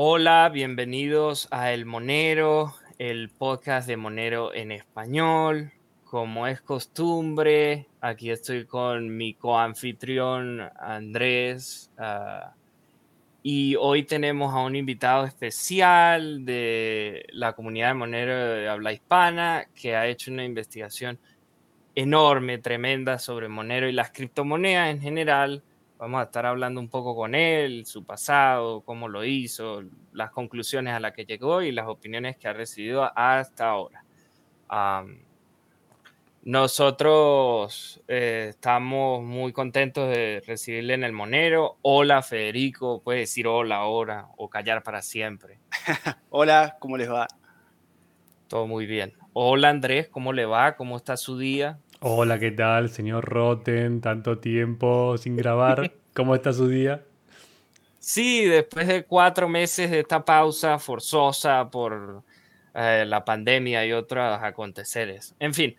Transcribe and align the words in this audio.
Hola, 0.00 0.48
bienvenidos 0.54 1.48
a 1.50 1.72
El 1.72 1.84
Monero, 1.84 2.72
el 3.00 3.30
podcast 3.30 3.88
de 3.88 3.96
Monero 3.96 4.54
en 4.54 4.70
español. 4.70 5.72
Como 6.04 6.46
es 6.46 6.60
costumbre, 6.60 7.88
aquí 8.00 8.30
estoy 8.30 8.64
con 8.64 9.16
mi 9.16 9.34
coanfitrión 9.34 10.60
Andrés. 10.78 11.90
Ah, 11.98 12.54
y 13.42 13.74
hoy 13.74 14.04
tenemos 14.04 14.54
a 14.54 14.60
un 14.60 14.76
invitado 14.76 15.24
especial 15.24 16.44
de 16.44 17.26
la 17.32 17.54
comunidad 17.54 17.88
de 17.88 17.94
Monero 17.94 18.36
de 18.36 18.68
habla 18.68 18.92
hispana 18.92 19.66
que 19.74 19.96
ha 19.96 20.06
hecho 20.06 20.30
una 20.30 20.44
investigación 20.44 21.18
enorme, 21.96 22.58
tremenda 22.58 23.18
sobre 23.18 23.48
Monero 23.48 23.88
y 23.88 23.92
las 23.92 24.12
criptomonedas 24.12 24.90
en 24.90 25.00
general 25.00 25.64
Vamos 25.98 26.20
a 26.20 26.24
estar 26.24 26.46
hablando 26.46 26.80
un 26.80 26.88
poco 26.88 27.16
con 27.16 27.34
él, 27.34 27.84
su 27.84 28.04
pasado, 28.04 28.82
cómo 28.82 29.08
lo 29.08 29.24
hizo, 29.24 29.82
las 30.12 30.30
conclusiones 30.30 30.94
a 30.94 31.00
las 31.00 31.12
que 31.12 31.24
llegó 31.24 31.60
y 31.60 31.72
las 31.72 31.88
opiniones 31.88 32.36
que 32.36 32.46
ha 32.46 32.52
recibido 32.52 33.10
hasta 33.18 33.68
ahora. 33.68 34.04
nosotros 36.44 38.00
eh, 38.06 38.46
estamos 38.50 39.24
muy 39.24 39.52
contentos 39.52 40.08
de 40.08 40.40
recibirle 40.46 40.94
en 40.94 41.02
el 41.02 41.12
Monero. 41.12 41.78
Hola 41.82 42.22
Federico, 42.22 43.02
puede 43.02 43.20
decir 43.20 43.48
hola 43.48 43.78
ahora 43.78 44.28
o 44.36 44.48
callar 44.48 44.84
para 44.84 45.02
siempre. 45.02 45.58
hola, 46.30 46.76
¿cómo 46.78 46.96
les 46.96 47.10
va? 47.10 47.26
Todo 48.46 48.68
muy 48.68 48.86
bien. 48.86 49.14
Hola 49.32 49.70
Andrés, 49.70 50.08
¿cómo 50.08 50.32
le 50.32 50.46
va? 50.46 50.76
¿Cómo 50.76 50.96
está 50.96 51.16
su 51.16 51.36
día? 51.38 51.80
Hola, 52.00 52.38
¿qué 52.38 52.52
tal, 52.52 52.90
señor 52.90 53.24
Roten? 53.24 54.00
Tanto 54.00 54.38
tiempo 54.38 55.18
sin 55.18 55.36
grabar. 55.36 55.92
¿Cómo 56.14 56.36
está 56.36 56.52
su 56.52 56.68
día? 56.68 57.02
Sí, 57.98 58.44
después 58.44 58.86
de 58.86 59.02
cuatro 59.04 59.48
meses 59.48 59.90
de 59.90 59.98
esta 60.00 60.24
pausa 60.24 60.78
forzosa 60.78 61.68
por 61.68 62.22
eh, 62.72 63.04
la 63.04 63.24
pandemia 63.24 63.84
y 63.84 63.92
otros 63.92 64.38
aconteceres. 64.40 65.34
En 65.40 65.52
fin, 65.52 65.74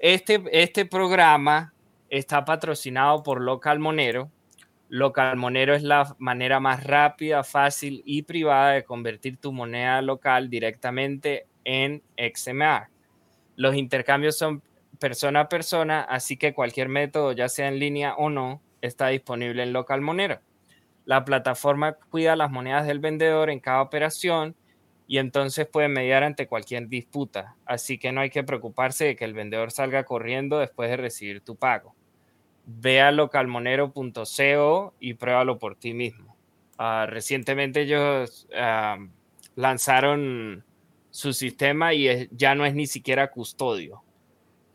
este, 0.00 0.42
este 0.50 0.86
programa 0.86 1.72
está 2.10 2.44
patrocinado 2.44 3.22
por 3.22 3.40
Local 3.40 3.78
Monero. 3.78 4.32
Local 4.88 5.36
Monero 5.36 5.72
es 5.72 5.84
la 5.84 6.16
manera 6.18 6.58
más 6.58 6.82
rápida, 6.82 7.44
fácil 7.44 8.02
y 8.04 8.22
privada 8.22 8.72
de 8.72 8.82
convertir 8.82 9.36
tu 9.36 9.52
moneda 9.52 10.02
local 10.02 10.50
directamente 10.50 11.46
en 11.64 12.02
XMR. 12.16 12.88
Los 13.54 13.76
intercambios 13.76 14.36
son 14.36 14.62
persona 14.98 15.40
a 15.40 15.48
persona, 15.48 16.00
así 16.02 16.36
que 16.36 16.54
cualquier 16.54 16.88
método, 16.88 17.32
ya 17.32 17.48
sea 17.48 17.68
en 17.68 17.78
línea 17.78 18.14
o 18.14 18.30
no, 18.30 18.60
está 18.80 19.08
disponible 19.08 19.62
en 19.62 19.72
Local 19.72 20.00
Monero. 20.00 20.40
La 21.04 21.24
plataforma 21.24 21.94
cuida 21.94 22.36
las 22.36 22.50
monedas 22.50 22.86
del 22.86 22.98
vendedor 22.98 23.50
en 23.50 23.60
cada 23.60 23.82
operación 23.82 24.54
y 25.06 25.18
entonces 25.18 25.66
puede 25.66 25.88
mediar 25.88 26.22
ante 26.22 26.46
cualquier 26.46 26.88
disputa, 26.88 27.56
así 27.64 27.98
que 27.98 28.12
no 28.12 28.20
hay 28.20 28.30
que 28.30 28.44
preocuparse 28.44 29.06
de 29.06 29.16
que 29.16 29.24
el 29.24 29.32
vendedor 29.32 29.70
salga 29.70 30.04
corriendo 30.04 30.58
después 30.58 30.90
de 30.90 30.98
recibir 30.98 31.40
tu 31.40 31.56
pago. 31.56 31.94
Ve 32.66 33.00
a 33.00 33.10
localmonero.co 33.10 34.94
y 35.00 35.14
pruébalo 35.14 35.58
por 35.58 35.76
ti 35.76 35.94
mismo. 35.94 36.36
Ah, 36.76 37.06
recientemente 37.08 37.82
ellos 37.82 38.46
ah, 38.54 38.98
lanzaron 39.56 40.64
su 41.10 41.32
sistema 41.32 41.94
y 41.94 42.28
ya 42.30 42.54
no 42.54 42.66
es 42.66 42.74
ni 42.74 42.86
siquiera 42.86 43.30
custodio. 43.30 44.02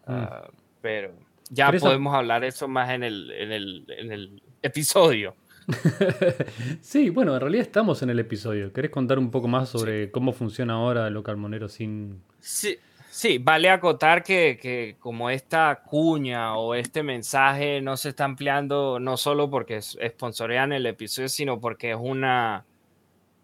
Mm. 0.08 0.12
Ah, 0.12 0.50
pero 0.82 1.14
ya 1.50 1.72
podemos 1.72 2.14
hablar 2.14 2.44
eso 2.44 2.68
más 2.68 2.90
en 2.92 3.04
el, 3.04 3.32
en 3.32 3.52
el, 3.52 3.86
en 3.98 4.12
el 4.12 4.42
episodio. 4.62 5.36
sí, 6.82 7.10
bueno, 7.10 7.36
en 7.36 7.42
realidad 7.42 7.66
estamos 7.66 8.02
en 8.02 8.10
el 8.10 8.20
episodio. 8.20 8.74
¿Querés 8.74 8.92
contar 8.92 9.20
un 9.20 9.32
poco 9.32 9.48
más 9.48 9.70
sobre 9.70 10.12
cómo 10.12 10.34
funciona 10.34 10.74
ahora 10.74 11.10
Local 11.10 11.38
Monero 11.38 11.70
sin... 11.70 12.22
Sí, 12.40 12.78
sí 13.10 13.38
vale 13.38 13.70
acotar 13.70 14.24
que, 14.24 14.58
que, 14.62 14.98
como 15.00 15.30
esta 15.30 15.82
cuña 15.86 16.56
o 16.56 16.76
este 16.76 17.04
mensaje 17.04 17.82
no 17.82 17.96
se 17.98 18.10
está 18.10 18.26
ampliando 18.26 19.00
no 19.00 19.16
solo 19.18 19.50
porque 19.50 19.82
sponsorean 19.82 20.74
el 20.74 20.86
episodio, 20.86 21.30
sino 21.30 21.60
porque 21.60 21.92
es 21.92 21.98
una, 22.00 22.66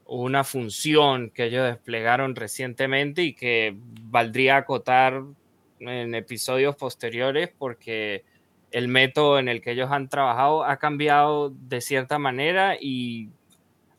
una 0.06 0.44
función 0.44 1.30
que 1.30 1.46
ellos 1.46 1.66
desplegaron 1.66 2.36
recientemente 2.36 3.24
y 3.24 3.34
que 3.34 3.76
valdría 3.78 4.58
acotar 4.58 5.24
en 5.80 6.16
episodios 6.16 6.76
posteriores 6.76 7.50
porque 7.58 8.24
el 8.72 8.88
método 8.88 9.40
en 9.40 9.50
el 9.50 9.62
que 9.62 9.72
ellos 9.72 9.92
han 9.92 10.10
trabajado 10.10 10.64
ha 10.64 10.78
cambiado 10.78 11.50
de 11.50 11.82
cierta 11.82 12.20
manera 12.20 12.76
y 12.80 13.30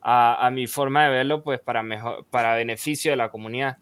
a, 0.01 0.49
mi 0.51 0.67
forma 0.67 1.03
de 1.03 1.11
verlo, 1.11 1.43
pues 1.43 1.59
para, 1.59 1.83
mejor, 1.83 2.25
para 2.29 2.55
beneficio 2.55 3.11
de 3.11 3.17
la 3.17 3.29
comunidad. 3.29 3.77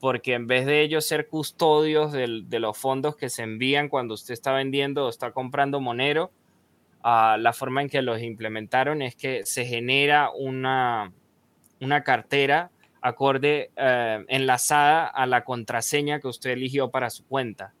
Porque 0.00 0.34
en 0.34 0.46
vez 0.46 0.66
de 0.66 0.82
ellos 0.82 1.06
ser 1.06 1.28
custodios 1.28 2.12
de 2.12 2.58
los 2.58 2.76
fondos 2.76 3.16
que 3.16 3.30
se 3.30 3.42
envían 3.42 3.88
cuando 3.88 4.14
usted 4.14 4.34
está 4.34 4.52
vendiendo 4.52 5.06
o 5.06 5.08
está 5.08 5.30
comprando 5.30 5.80
Monero, 5.80 6.30
la 7.02 7.52
forma 7.54 7.82
en 7.82 7.88
que 7.88 8.02
los 8.02 8.20
implementaron 8.20 9.00
es 9.00 9.14
que 9.14 9.46
se 9.46 9.64
genera 9.64 10.30
una, 10.30 11.12
una 11.80 12.02
cartera 12.02 12.70
acorde 13.02 13.70
eh, 13.76 14.24
enlazada 14.28 15.06
a 15.06 15.26
la 15.26 15.44
contraseña 15.44 16.20
que 16.20 16.28
usted 16.28 16.50
eligió 16.50 16.90
para 16.90 17.10
su 17.10 17.26
cuenta. 17.26 17.74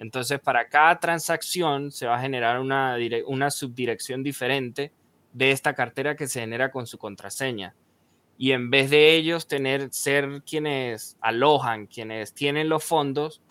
Entonces, 0.00 0.40
para 0.40 0.68
cada 0.68 0.98
transacción 0.98 1.92
se 1.92 2.04
va 2.04 2.16
a 2.16 2.20
generar 2.20 2.58
una, 2.58 2.96
una 3.26 3.52
subdirección 3.52 4.24
diferente 4.24 4.90
de 5.32 5.52
esta 5.52 5.74
cartera 5.74 6.16
que 6.16 6.26
se 6.26 6.40
genera 6.40 6.72
con 6.72 6.88
su 6.88 6.98
contraseña. 6.98 7.76
Y 8.36 8.50
en 8.50 8.68
vez 8.70 8.90
de 8.90 9.14
ellos 9.14 9.46
tener, 9.46 9.92
ser 9.92 10.42
quienes 10.44 11.16
alojan, 11.20 11.86
quienes 11.86 12.34
tienen 12.34 12.68
los 12.68 12.82
fondos, 12.82 13.42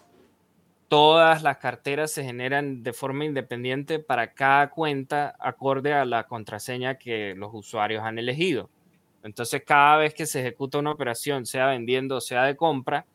todas 0.89 1.41
las 1.41 1.57
carteras 1.57 2.11
se 2.11 2.25
generan 2.25 2.83
de 2.83 2.91
forma 2.91 3.23
independiente 3.23 3.99
para 3.99 4.33
cada 4.33 4.71
cuenta 4.71 5.35
acorde 5.39 5.93
a 5.93 6.03
la 6.03 6.25
contraseña 6.25 6.95
que 6.95 7.33
los 7.35 7.51
usuarios 7.53 8.03
han 8.03 8.19
elegido. 8.19 8.69
Entonces, 9.23 9.63
cada 9.65 9.97
vez 9.97 10.13
que 10.13 10.25
se 10.25 10.39
ejecuta 10.39 10.79
una 10.79 10.91
operación, 10.91 11.45
sea 11.45 11.67
vendiendo 11.67 12.17
o 12.17 12.21
sea 12.21 12.43
de 12.45 12.55
compra, 12.55 13.05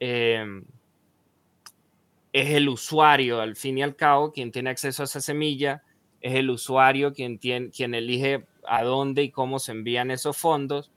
em, 0.00 0.64
es 2.32 2.50
el 2.50 2.68
usuario, 2.68 3.40
al 3.40 3.56
fin 3.56 3.78
y 3.78 3.82
al 3.82 3.96
cabo, 3.96 4.32
quien 4.32 4.52
tiene 4.52 4.70
acceso 4.70 5.02
a 5.02 5.06
esa 5.06 5.20
semilla, 5.20 5.82
es 6.20 6.34
el 6.34 6.50
usuario 6.50 7.12
quien, 7.12 7.38
quien 7.38 7.94
elige 7.94 8.44
a 8.66 8.82
dónde 8.82 9.22
y 9.22 9.30
cómo 9.30 9.58
se 9.58 9.72
envían 9.72 10.10
esos 10.10 10.36
fondos 10.36 10.90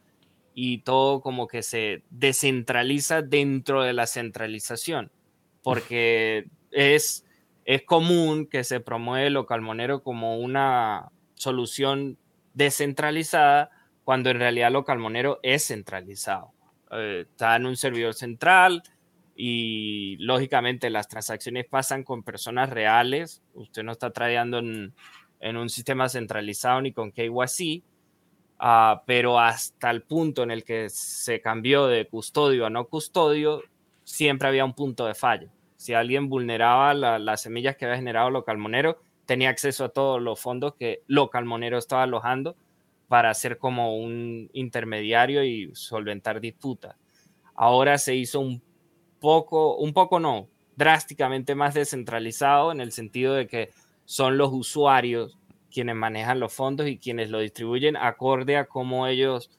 y 0.54 0.80
todo 0.80 1.22
como 1.22 1.48
que 1.48 1.64
se 1.64 2.04
descentraliza 2.10 3.22
dentro 3.22 3.84
de 3.84 3.94
la 3.94 4.08
centralización, 4.08 5.12
porque 5.64 6.48
es, 6.72 7.26
es 7.66 7.84
común 7.84 8.48
que 8.48 8.64
se 8.64 8.80
promueve 8.80 9.28
el 9.28 9.34
localmonero 9.34 10.04
como 10.04 10.38
una 10.38 11.10
solución 11.36 12.18
descentralizada 12.54 13.72
cuando 14.12 14.30
en 14.30 14.40
realidad 14.40 14.74
lo 14.74 14.84
calmonero 14.84 15.40
es 15.42 15.68
centralizado. 15.68 16.52
Eh, 16.92 17.26
está 17.32 17.56
en 17.56 17.66
un 17.66 17.78
servidor 17.78 18.14
central 18.14 18.84
y 19.38 20.18
lógicamente 20.20 20.90
las 20.90 21.08
transacciones 21.08 21.66
pasan 21.66 22.04
con 22.04 22.22
personas 22.22 22.72
reales. 22.72 23.42
Usted 23.54 23.84
no 23.84 23.94
está 23.94 24.10
trayendo 24.10 24.60
en, 24.60 24.94
un 25.56 25.70
sistema 25.70 26.10
centralizado 26.10 26.82
ni 26.82 26.92
con 26.92 27.14
KYC, 27.14 27.86
uh, 28.60 29.00
pero 29.06 29.40
hasta 29.40 29.90
el 29.90 30.02
punto 30.02 30.44
en 30.44 30.52
el 30.52 30.66
que 30.66 30.90
se 30.90 31.40
cambió 31.40 31.88
de 31.88 32.06
custodio 32.06 32.66
a 32.66 32.70
no 32.70 32.88
custodio, 32.88 33.64
siempre 34.04 34.50
había 34.50 34.66
un 34.66 34.74
punto 34.74 35.06
de 35.06 35.16
fallo. 35.16 35.48
Si 35.78 35.94
alguien 35.94 36.28
vulneraba 36.28 36.94
las 36.94 37.42
semillas 37.42 37.78
que 37.78 37.86
había 37.86 37.96
generado 37.96 38.30
Localmonero, 38.30 39.00
tenía 39.26 39.52
acceso 39.52 39.86
a 39.86 39.90
todos 39.90 40.22
los 40.22 40.38
fondos 40.38 40.76
que 40.76 41.02
Localmonero 41.08 41.78
estaba 41.78 42.04
alojando 42.04 42.58
para 43.12 43.34
ser 43.34 43.58
como 43.58 43.98
un 43.98 44.50
intermediario 44.54 45.44
y 45.44 45.70
solventar 45.74 46.40
disputas. 46.40 46.96
Ahora 47.56 47.98
se 47.98 48.16
hizo 48.16 48.40
un 48.40 48.64
poco, 49.20 49.76
un 49.76 49.92
poco 49.92 50.22
no, 50.22 50.48
drásticamente 50.78 51.54
más 51.54 51.74
descentralizado 51.74 52.72
en 52.72 52.80
el 52.80 52.94
sentido 52.94 53.34
de 53.34 53.48
que 53.48 53.72
son 54.06 54.38
los 54.38 54.54
usuarios 54.54 55.38
quienes 55.70 55.98
manejan 55.98 56.40
los 56.40 56.54
fondos 56.54 56.88
y 56.88 57.00
quienes 57.00 57.30
lo 57.30 57.40
distribuyen 57.40 57.98
acorde 57.98 58.56
a 58.56 58.68
cómo 58.68 59.06
ellos 59.08 59.52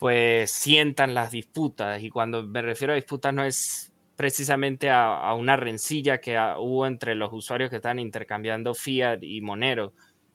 pues 0.00 0.50
sientan 0.50 1.14
las 1.14 1.30
disputas. 1.30 2.02
Y 2.02 2.10
cuando 2.10 2.42
me 2.42 2.62
refiero 2.62 2.94
a 2.94 2.96
disputas 2.96 3.32
no 3.32 3.44
es 3.44 3.92
precisamente 4.16 4.90
a, 4.90 5.32
una 5.34 5.54
rencilla 5.54 6.20
que 6.20 6.36
hubo 6.58 6.84
entre 6.88 7.14
los 7.14 7.32
usuarios 7.32 7.70
que 7.70 7.76
están 7.76 8.00
intercambiando 8.00 8.74
fiat 8.74 9.22
y 9.22 9.40
monero, 9.40 9.92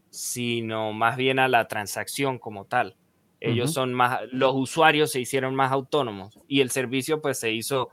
sino 0.09 0.93
más 0.93 1.17
bien 1.17 1.39
a 1.39 1.47
la 1.47 1.67
transacción 1.67 2.39
como 2.39 2.65
tal. 2.65 2.95
Ellos 3.41 3.71
son 3.71 3.93
más, 3.93 4.19
los 4.31 4.53
usuarios 4.53 5.11
se 5.11 5.21
hicieron 5.21 5.55
más 5.55 5.71
autónomos 5.71 6.39
y 6.47 6.59
el 6.59 6.71
servicio 6.71 7.21
pues 7.21 7.39
se 7.39 7.53
hizo, 7.53 7.89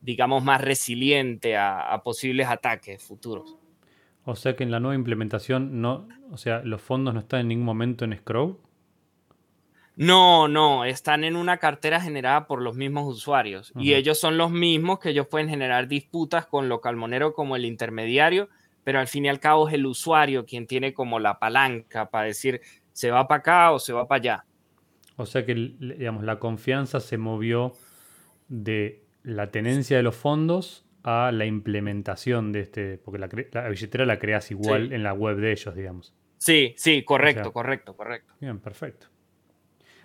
digamos, 0.00 0.42
más 0.42 0.60
resiliente 0.60 1.56
a, 1.56 2.00
posibles 2.02 2.48
ataques 2.48 3.02
futuros. 3.02 3.56
O 4.24 4.34
sea 4.34 4.56
que 4.56 4.64
en 4.64 4.72
la 4.72 4.80
nueva 4.80 4.96
implementación 4.96 5.80
no, 5.80 6.08
o 6.30 6.36
sea, 6.36 6.62
los 6.64 6.82
fondos 6.82 7.14
no 7.14 7.20
están 7.20 7.40
en 7.40 7.48
ningún 7.48 7.64
momento 7.64 8.04
en 8.04 8.12
escrow. 8.12 8.58
No, 9.94 10.48
no, 10.48 10.84
están 10.84 11.22
en 11.22 11.36
una 11.36 11.58
cartera 11.58 12.00
generada 12.00 12.46
por 12.46 12.60
los 12.62 12.74
mismos 12.74 13.06
usuarios 13.06 13.72
y 13.76 13.94
ellos 13.94 14.18
son 14.18 14.38
los 14.38 14.50
mismos 14.50 14.98
que 14.98 15.10
ellos 15.10 15.28
pueden 15.28 15.48
generar 15.48 15.86
disputas 15.86 16.46
con 16.46 16.68
Localmonero 16.68 17.34
como 17.34 17.56
el 17.56 17.66
intermediario, 17.66 18.48
pero 18.84 19.00
al 19.00 19.08
fin 19.08 19.24
y 19.24 19.28
al 19.28 19.40
cabo 19.40 19.68
es 19.68 19.74
el 19.74 19.86
usuario 19.86 20.44
quien 20.44 20.66
tiene 20.66 20.92
como 20.92 21.18
la 21.18 21.38
palanca 21.38 22.10
para 22.10 22.26
decir 22.26 22.60
se 22.92 23.10
va 23.10 23.26
para 23.26 23.40
acá 23.40 23.72
o 23.72 23.78
se 23.78 23.92
va 23.92 24.06
para 24.06 24.18
allá. 24.18 24.44
O 25.16 25.26
sea 25.26 25.44
que, 25.44 25.54
digamos, 25.54 26.24
la 26.24 26.38
confianza 26.38 27.00
se 27.00 27.18
movió 27.18 27.72
de 28.48 29.02
la 29.22 29.50
tenencia 29.50 29.96
de 29.96 30.02
los 30.02 30.16
fondos 30.16 30.84
a 31.04 31.32
la 31.32 31.46
implementación 31.46 32.52
de 32.52 32.60
este, 32.60 32.98
porque 32.98 33.18
la, 33.18 33.68
billetera 33.68 34.06
la 34.06 34.18
creas 34.18 34.50
igual 34.50 34.92
en 34.92 35.02
la 35.02 35.12
web 35.12 35.36
de 35.36 35.52
ellos, 35.52 35.74
digamos. 35.74 36.14
Sí, 36.38 36.74
sí, 36.76 37.02
correcto, 37.04 37.52
correcto, 37.52 37.96
correcto. 37.96 38.34
Bien, 38.40 38.58
perfecto. 38.58 39.06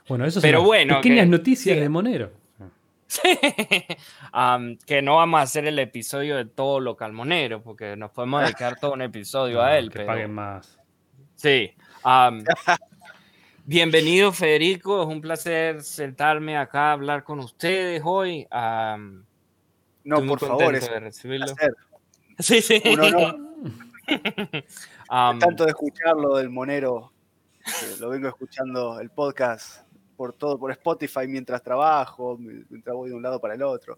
Bueno, 0.07 0.25
eso 0.25 0.39
son 0.39 0.63
bueno, 0.63 0.97
pequeñas 0.97 1.27
noticias 1.27 1.79
de 1.79 1.89
Monero. 1.89 2.31
que 4.85 5.01
no 5.01 5.15
vamos 5.15 5.39
a 5.39 5.43
hacer 5.43 5.65
el 5.65 5.79
episodio 5.79 6.35
de 6.35 6.45
todo 6.45 6.79
local 6.79 7.13
Monero, 7.13 7.61
porque 7.61 7.95
nos 7.95 8.11
podemos 8.11 8.43
dedicar 8.43 8.79
todo 8.79 8.93
un 8.93 9.01
episodio 9.03 9.61
a 9.61 9.77
él. 9.77 9.89
Que 9.89 10.01
paguen 10.01 10.33
más. 10.33 10.77
Sí. 11.35 11.73
bienvenido, 13.65 14.31
Federico. 14.31 15.01
Es 15.03 15.07
un 15.07 15.21
placer 15.21 15.83
sentarme 15.83 16.57
acá 16.57 16.89
a 16.89 16.93
hablar 16.93 17.23
con 17.23 17.39
ustedes 17.39 18.01
hoy. 18.03 18.47
no, 20.03 20.25
por 20.25 20.39
favor, 20.39 20.75
es 20.75 20.89
de 20.89 20.99
recibirlo. 20.99 21.47
Sí, 22.39 22.61
sí. 22.61 22.81
Tanto 25.09 25.63
de 25.63 25.69
escucharlo 25.69 26.37
del 26.37 26.49
Monero, 26.49 27.13
lo 27.99 28.09
vengo 28.09 28.27
escuchando 28.27 28.99
el 28.99 29.09
podcast 29.09 29.86
por 30.17 30.33
todo, 30.33 30.57
por 30.57 30.71
Spotify 30.71 31.27
mientras 31.27 31.63
trabajo, 31.63 32.37
mientras 32.39 32.95
voy 32.95 33.09
de 33.09 33.15
un 33.15 33.21
lado 33.21 33.39
para 33.39 33.53
el 33.53 33.61
otro. 33.61 33.97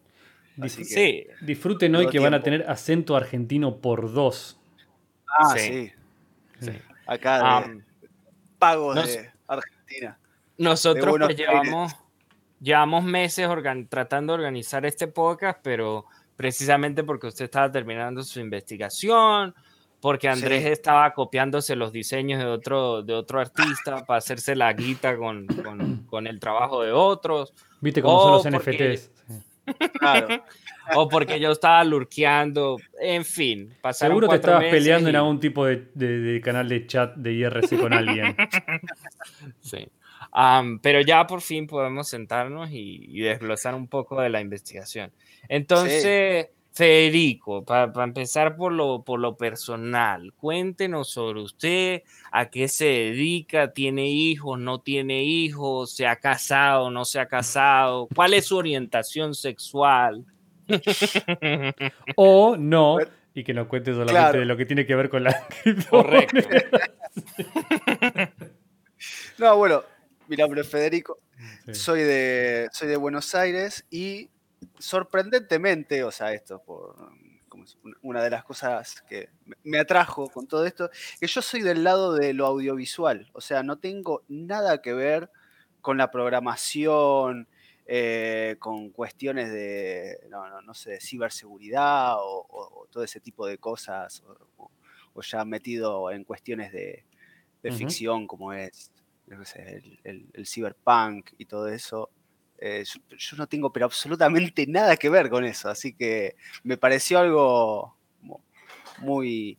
sí. 0.67 1.25
Disfruten 1.41 1.95
hoy 1.95 2.07
que 2.09 2.19
van 2.19 2.33
a 2.33 2.43
tener 2.43 2.69
acento 2.69 3.15
argentino 3.15 3.77
por 3.77 4.11
dos. 4.13 4.59
Ah, 5.27 5.55
sí. 5.57 5.91
Acá 7.07 7.63
de 7.67 7.81
pagos 8.59 8.95
de 8.95 9.31
Argentina. 9.47 10.19
Nosotros 10.57 11.15
pues 11.17 11.37
llevamos, 11.37 11.95
llevamos 12.59 13.03
meses 13.05 13.47
tratando 13.87 14.33
de 14.33 14.39
organizar 14.39 14.85
este 14.85 15.07
podcast, 15.07 15.59
pero 15.63 16.05
precisamente 16.35 17.03
porque 17.03 17.27
usted 17.27 17.45
estaba 17.45 17.71
terminando 17.71 18.21
su 18.23 18.39
investigación, 18.39 19.55
porque 20.01 20.29
Andrés 20.29 20.65
estaba 20.65 21.13
copiándose 21.13 21.75
los 21.75 21.91
diseños 21.91 22.39
de 22.39 22.45
otro, 22.45 23.03
de 23.03 23.13
otro 23.13 23.39
artista 23.39 24.05
para 24.05 24.19
hacerse 24.19 24.55
la 24.55 24.71
guita 24.73 25.17
con, 25.17 25.47
con, 26.09 26.27
el 26.27 26.39
trabajo 26.39 26.83
de 26.83 26.91
otros. 26.91 27.53
Viste 27.81 28.01
cómo 28.01 28.39
son 28.39 28.53
los 28.53 28.61
NFTs. 28.61 29.11
Claro. 29.99 30.43
o 30.95 31.07
porque 31.07 31.39
yo 31.39 31.51
estaba 31.51 31.83
lurqueando, 31.83 32.77
en 32.99 33.25
fin. 33.25 33.73
Seguro 33.91 34.27
te 34.27 34.35
estabas 34.37 34.65
peleando 34.65 35.09
en 35.09 35.15
algún 35.15 35.39
tipo 35.39 35.65
de, 35.65 36.41
canal 36.43 36.67
de 36.69 36.87
chat 36.87 37.15
de 37.15 37.33
IRC 37.33 37.79
con 37.79 37.93
alguien. 37.93 38.35
sí. 39.61 39.87
pero 40.81 41.01
ya 41.01 41.27
por 41.27 41.41
fin 41.41 41.67
podemos 41.67 42.07
sentarnos 42.07 42.69
y, 42.71 43.19
desglosar 43.19 43.75
un 43.75 43.87
poco 43.87 44.21
de 44.21 44.29
la 44.29 44.41
investigación. 44.41 45.11
Entonces, 45.47 46.47
Federico, 46.79 47.65
para 47.65 47.91
empezar 48.05 48.55
por 48.55 48.71
lo, 48.71 49.03
por 49.03 49.19
lo 49.19 49.35
personal, 49.35 50.31
cuéntenos 50.37 51.09
sobre 51.09 51.41
usted, 51.41 52.03
a 52.31 52.49
qué 52.49 52.69
se 52.69 52.85
dedica, 52.85 53.73
tiene 53.73 54.07
hijos, 54.07 54.57
no 54.57 54.79
tiene 54.79 55.25
hijos, 55.25 55.91
se 55.91 56.07
ha 56.07 56.15
casado, 56.15 56.89
no 56.89 57.03
se 57.03 57.19
ha 57.19 57.25
casado, 57.25 58.07
cuál 58.15 58.33
es 58.33 58.45
su 58.45 58.55
orientación 58.55 59.35
sexual. 59.35 60.23
o 62.15 62.55
no, 62.55 62.99
y 63.33 63.43
que 63.43 63.53
nos 63.53 63.67
cuente 63.67 63.91
solamente 63.91 64.37
de 64.37 64.45
lo 64.45 64.55
que 64.55 64.65
tiene 64.65 64.85
que 64.85 64.95
ver 64.95 65.09
con 65.09 65.25
la 65.25 65.35
Correcto. 65.89 66.37
no, 69.37 69.57
bueno, 69.57 69.83
mi 70.29 70.37
nombre 70.37 70.61
es 70.61 70.69
Federico, 70.69 71.19
soy, 71.73 72.03
de, 72.03 72.69
soy 72.71 72.87
de 72.87 72.95
Buenos 72.95 73.35
Aires 73.35 73.85
y 73.91 74.29
sorprendentemente, 74.77 76.03
o 76.03 76.11
sea, 76.11 76.33
esto 76.33 76.61
por 76.61 76.95
una 78.01 78.23
de 78.23 78.29
las 78.29 78.43
cosas 78.43 79.01
que 79.01 79.29
me 79.63 79.79
atrajo 79.79 80.29
con 80.29 80.47
todo 80.47 80.65
esto, 80.65 80.89
que 81.19 81.27
yo 81.27 81.41
soy 81.41 81.61
del 81.61 81.83
lado 81.83 82.13
de 82.13 82.33
lo 82.33 82.45
audiovisual, 82.45 83.29
o 83.33 83.41
sea, 83.41 83.63
no 83.63 83.77
tengo 83.79 84.23
nada 84.27 84.81
que 84.81 84.93
ver 84.93 85.29
con 85.81 85.97
la 85.97 86.11
programación, 86.11 87.47
eh, 87.85 88.57
con 88.59 88.91
cuestiones 88.91 89.51
de, 89.51 90.19
no, 90.29 90.61
no, 90.61 90.73
sé, 90.73 90.99
ciberseguridad 91.01 92.17
o, 92.19 92.87
todo 92.91 93.03
ese 93.03 93.19
tipo 93.19 93.47
de 93.47 93.57
cosas, 93.57 94.23
o, 94.57 94.69
ya 95.21 95.43
metido 95.43 96.11
en 96.11 96.23
cuestiones 96.23 96.71
de, 96.71 97.03
ficción 97.73 98.25
como 98.25 98.53
es 98.53 98.91
el, 99.55 99.99
el, 100.33 100.47
cyberpunk 100.47 101.31
y 101.37 101.45
todo 101.45 101.67
eso. 101.67 102.09
Eh, 102.61 102.83
yo, 102.83 103.37
no 103.37 103.47
tengo 103.47 103.71
pero 103.71 103.85
absolutamente 103.85 104.67
nada 104.67 104.97
que 104.97 105.09
ver 105.09 105.29
con 105.29 105.45
eso, 105.45 105.69
así 105.69 105.93
que 105.93 106.35
me 106.63 106.77
pareció 106.77 107.19
algo 107.19 107.95
muy, 108.99 109.57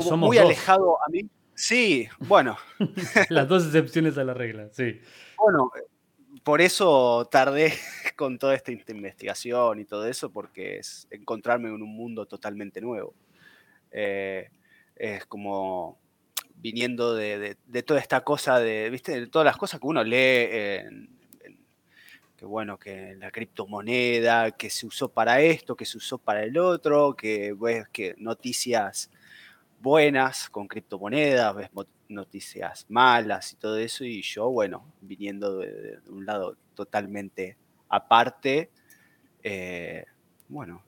somos 0.00 0.28
muy 0.28 0.38
alejado 0.38 0.98
a 1.02 1.08
mí. 1.08 1.28
Sí, 1.54 2.08
bueno. 2.20 2.56
Las 3.30 3.48
dos 3.48 3.66
excepciones 3.66 4.16
a 4.18 4.24
la 4.24 4.34
regla, 4.34 4.68
sí. 4.70 5.00
Bueno, 5.36 5.72
por 6.44 6.60
eso 6.60 7.26
tardé 7.30 7.72
con 8.16 8.38
toda 8.38 8.54
esta 8.54 8.70
investigación 8.72 9.80
y 9.80 9.84
todo 9.84 10.06
eso, 10.06 10.30
porque 10.30 10.78
es 10.78 11.08
encontrarme 11.10 11.68
en 11.68 11.82
un 11.82 11.94
mundo 11.94 12.26
totalmente 12.26 12.80
nuevo. 12.80 13.14
Eh, 13.90 14.50
es 14.94 15.26
como 15.26 15.98
viniendo 16.60 17.14
de, 17.14 17.56
toda 17.86 18.00
esta 18.00 18.22
cosa 18.22 18.58
de, 18.58 18.90
¿viste? 18.90 19.20
De 19.20 19.26
todas 19.26 19.46
las 19.46 19.56
cosas 19.56 19.80
que 19.80 19.86
uno 19.86 20.02
lee 20.04 21.08
que 22.38 22.46
bueno, 22.46 22.78
que 22.78 23.16
la 23.16 23.32
criptomoneda, 23.32 24.52
que 24.52 24.70
se 24.70 24.86
usó 24.86 25.08
para 25.08 25.40
esto, 25.40 25.74
que 25.74 25.84
se 25.84 25.98
usó 25.98 26.18
para 26.18 26.44
el 26.44 26.56
otro, 26.56 27.14
que 27.16 27.52
ves 27.52 27.88
que 27.88 28.14
noticias 28.16 29.10
buenas 29.80 30.48
con 30.48 30.68
criptomonedas, 30.68 31.56
ves 31.56 31.70
noticias 32.08 32.86
malas 32.88 33.52
y 33.52 33.56
todo 33.56 33.76
eso, 33.76 34.04
y 34.04 34.22
yo, 34.22 34.50
bueno, 34.50 34.84
viniendo 35.00 35.58
de, 35.58 35.98
un 36.06 36.24
lado 36.24 36.56
totalmente 36.76 37.56
aparte, 37.88 38.70
eh, 39.42 40.04
bueno, 40.48 40.84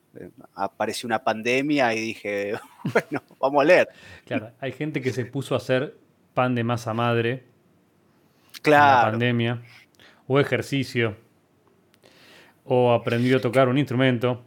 apareció 0.55 1.07
una 1.07 1.23
pandemia 1.23 1.93
y 1.93 1.99
dije, 1.99 2.53
bueno, 2.83 3.23
vamos 3.39 3.61
a 3.61 3.65
leer. 3.65 3.89
Claro, 4.25 4.51
hay 4.59 4.71
gente 4.71 5.01
que 5.01 5.11
se 5.11 5.25
puso 5.25 5.53
a 5.53 5.57
hacer 5.57 5.97
pan 6.33 6.55
de 6.55 6.63
masa 6.63 6.93
madre. 6.93 7.45
Claro. 8.61 8.83
En 8.83 9.05
la 9.05 9.11
pandemia. 9.11 9.61
O 10.27 10.39
ejercicio. 10.39 11.17
O 12.63 12.91
aprendió 12.93 13.37
a 13.37 13.41
tocar 13.41 13.67
un 13.67 13.77
instrumento. 13.77 14.43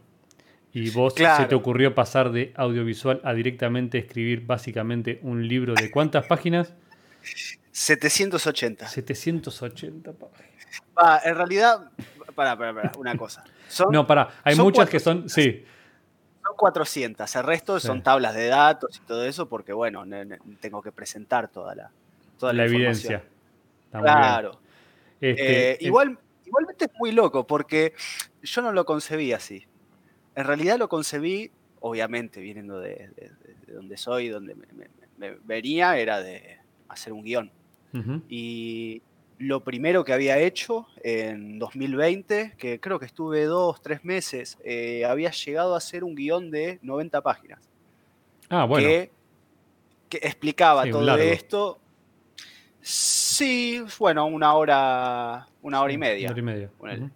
Y 0.71 0.89
vos 0.89 1.13
se 1.15 1.45
te 1.45 1.55
ocurrió 1.55 1.95
pasar 1.95 2.31
de 2.33 2.51
audiovisual 2.55 3.21
a 3.23 3.33
directamente 3.33 3.97
escribir 3.97 4.45
básicamente 4.45 5.19
un 5.21 5.47
libro 5.47 5.73
de 5.73 5.89
cuántas 5.89 6.25
páginas? 6.25 6.73
780. 7.71 8.85
780 8.85 10.11
páginas. 10.11 11.25
en 11.25 11.35
realidad, 11.35 11.91
para, 12.35 12.57
para, 12.57 12.73
para, 12.73 12.91
una 12.97 13.17
cosa 13.17 13.43
no, 13.91 14.05
para, 14.05 14.29
hay 14.43 14.55
muchas 14.55 14.89
que 14.89 14.99
son, 14.99 15.29
sí. 15.29 15.63
Son 16.43 16.55
400, 16.55 17.35
el 17.35 17.43
resto 17.43 17.79
son 17.79 18.03
tablas 18.03 18.35
de 18.35 18.47
datos 18.47 18.97
y 18.97 19.07
todo 19.07 19.25
eso 19.25 19.49
porque, 19.49 19.73
bueno, 19.73 20.03
tengo 20.59 20.81
que 20.81 20.91
presentar 20.91 21.47
toda 21.47 21.75
la, 21.75 21.91
toda 22.37 22.53
la, 22.53 22.65
evidencia. 22.65 23.23
claro. 23.91 24.59
Este, 25.19 25.71
eh, 25.71 25.77
igual, 25.79 26.19
igualmente 26.45 26.85
es 26.85 26.91
muy 26.99 27.11
loco 27.11 27.47
porque 27.47 27.93
yo 28.43 28.61
no 28.61 28.71
lo 28.71 28.85
concebí 28.85 29.33
así. 29.33 29.65
En 30.35 30.45
realidad 30.45 30.77
lo 30.77 30.89
concebí, 30.89 31.51
obviamente, 31.79 32.41
viniendo 32.41 32.79
de, 32.79 33.09
donde 33.67 33.97
soy, 33.97 34.27
donde 34.27 34.55
me, 35.17 35.37
venía, 35.45 35.97
era 35.97 36.21
de 36.21 36.59
hacer 36.89 37.13
un 37.13 37.23
guion. 37.23 37.51
Y 38.27 39.01
lo 39.37 39.63
primero 39.63 40.03
que 40.03 40.13
había 40.13 40.37
hecho 40.39 40.87
en 41.03 41.59
2020, 41.59 42.55
que 42.57 42.79
creo 42.79 42.99
que 42.99 43.05
estuve 43.05 43.43
dos, 43.45 43.81
tres 43.81 44.03
meses, 44.05 44.57
eh, 44.63 45.05
había 45.05 45.31
llegado 45.31 45.73
a 45.73 45.77
hacer 45.77 46.03
un 46.03 46.15
guion 46.15 46.51
de 46.51 46.79
90 46.81 47.21
páginas. 47.21 47.59
Ah, 48.49 48.65
bueno. 48.65 48.87
Que, 48.87 49.11
explicaba 50.21 50.89
todo 50.89 51.17
esto. 51.17 51.79
Sí, 52.79 53.83
bueno, 53.99 54.27
una 54.27 54.53
hora, 54.53 55.47
una 55.61 55.81
hora 55.81 55.91
y 55.91 55.97
media. 55.97 56.27
Una 56.27 56.31
hora 56.31 56.39
y 56.39 56.99
media. 56.99 57.11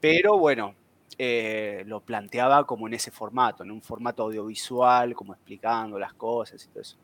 Pero 0.00 0.38
bueno, 0.38 0.74
eh, 1.16 1.84
lo 1.86 2.00
planteaba 2.00 2.66
como 2.66 2.88
en 2.88 2.94
ese 2.94 3.10
formato, 3.10 3.62
en 3.62 3.70
un 3.70 3.80
formato 3.80 4.24
audiovisual, 4.24 5.14
como 5.14 5.34
explicando 5.34 5.98
las 5.98 6.14
cosas 6.14 6.64
y 6.64 6.68
todo 6.68 6.80
eso. 6.80 6.96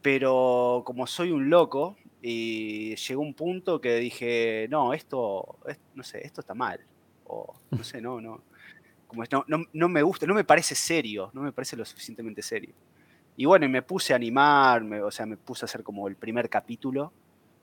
Pero 0.00 0.82
como 0.84 1.06
soy 1.06 1.30
un 1.30 1.48
loco, 1.48 1.96
Y 2.22 2.94
llegó 2.94 3.20
un 3.20 3.34
punto 3.34 3.80
que 3.80 3.96
dije, 3.96 4.68
no, 4.70 4.94
esto, 4.94 5.58
no 5.94 6.04
sé, 6.04 6.24
esto 6.24 6.40
está 6.40 6.54
mal. 6.54 6.80
O 7.26 7.52
no 7.70 7.82
sé, 7.82 8.00
no, 8.00 8.20
no. 8.20 8.40
Como 9.08 9.24
no, 9.30 9.44
no, 9.46 9.64
no 9.72 9.88
me 9.88 10.02
gusta, 10.02 10.26
no 10.26 10.32
me 10.32 10.44
parece 10.44 10.74
serio, 10.74 11.30
no 11.34 11.42
me 11.42 11.52
parece 11.52 11.76
lo 11.76 11.84
suficientemente 11.84 12.40
serio. 12.40 12.72
Y 13.36 13.44
bueno, 13.44 13.66
y 13.66 13.68
me 13.68 13.82
puse 13.82 14.12
a 14.12 14.16
animarme, 14.16 15.02
o 15.02 15.10
sea, 15.10 15.26
me 15.26 15.36
puse 15.36 15.64
a 15.64 15.66
hacer 15.66 15.82
como 15.82 16.06
el 16.08 16.16
primer 16.16 16.48
capítulo, 16.48 17.12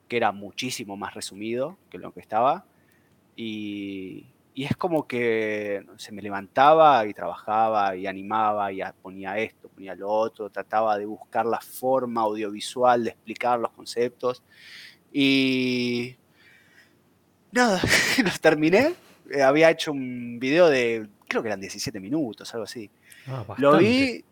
que 0.08 0.18
era 0.18 0.32
muchísimo 0.32 0.98
más 0.98 1.14
resumido 1.14 1.78
que 1.90 1.98
lo 1.98 2.14
que 2.14 2.20
estaba. 2.20 2.66
Y, 3.36 4.26
y 4.60 4.66
es 4.66 4.76
como 4.76 5.08
que 5.08 5.86
se 5.96 6.12
me 6.12 6.22
levantaba 6.22 7.08
y 7.08 7.14
trabajaba 7.14 7.96
y 7.96 8.08
animaba 8.08 8.74
y 8.74 8.82
ponía 9.02 9.38
esto, 9.38 9.70
ponía 9.70 9.96
lo 9.96 10.10
otro, 10.10 10.50
trataba 10.50 10.98
de 10.98 11.06
buscar 11.06 11.46
la 11.46 11.62
forma 11.62 12.24
audiovisual 12.24 13.06
de 13.06 13.12
explicar 13.12 13.58
los 13.58 13.72
conceptos. 13.72 14.44
Y 15.14 16.18
nada, 17.54 17.80
los 18.26 18.42
terminé. 18.42 18.96
Eh, 19.32 19.42
había 19.42 19.70
hecho 19.70 19.94
un 19.94 20.40
video 20.42 20.68
de, 20.68 21.08
creo 21.30 21.42
que 21.42 21.48
eran 21.48 21.62
17 21.62 21.98
minutos, 22.02 22.54
algo 22.54 22.66
así. 22.66 22.92
Ah, 23.28 23.46
lo 23.60 23.78
vi, 23.78 24.26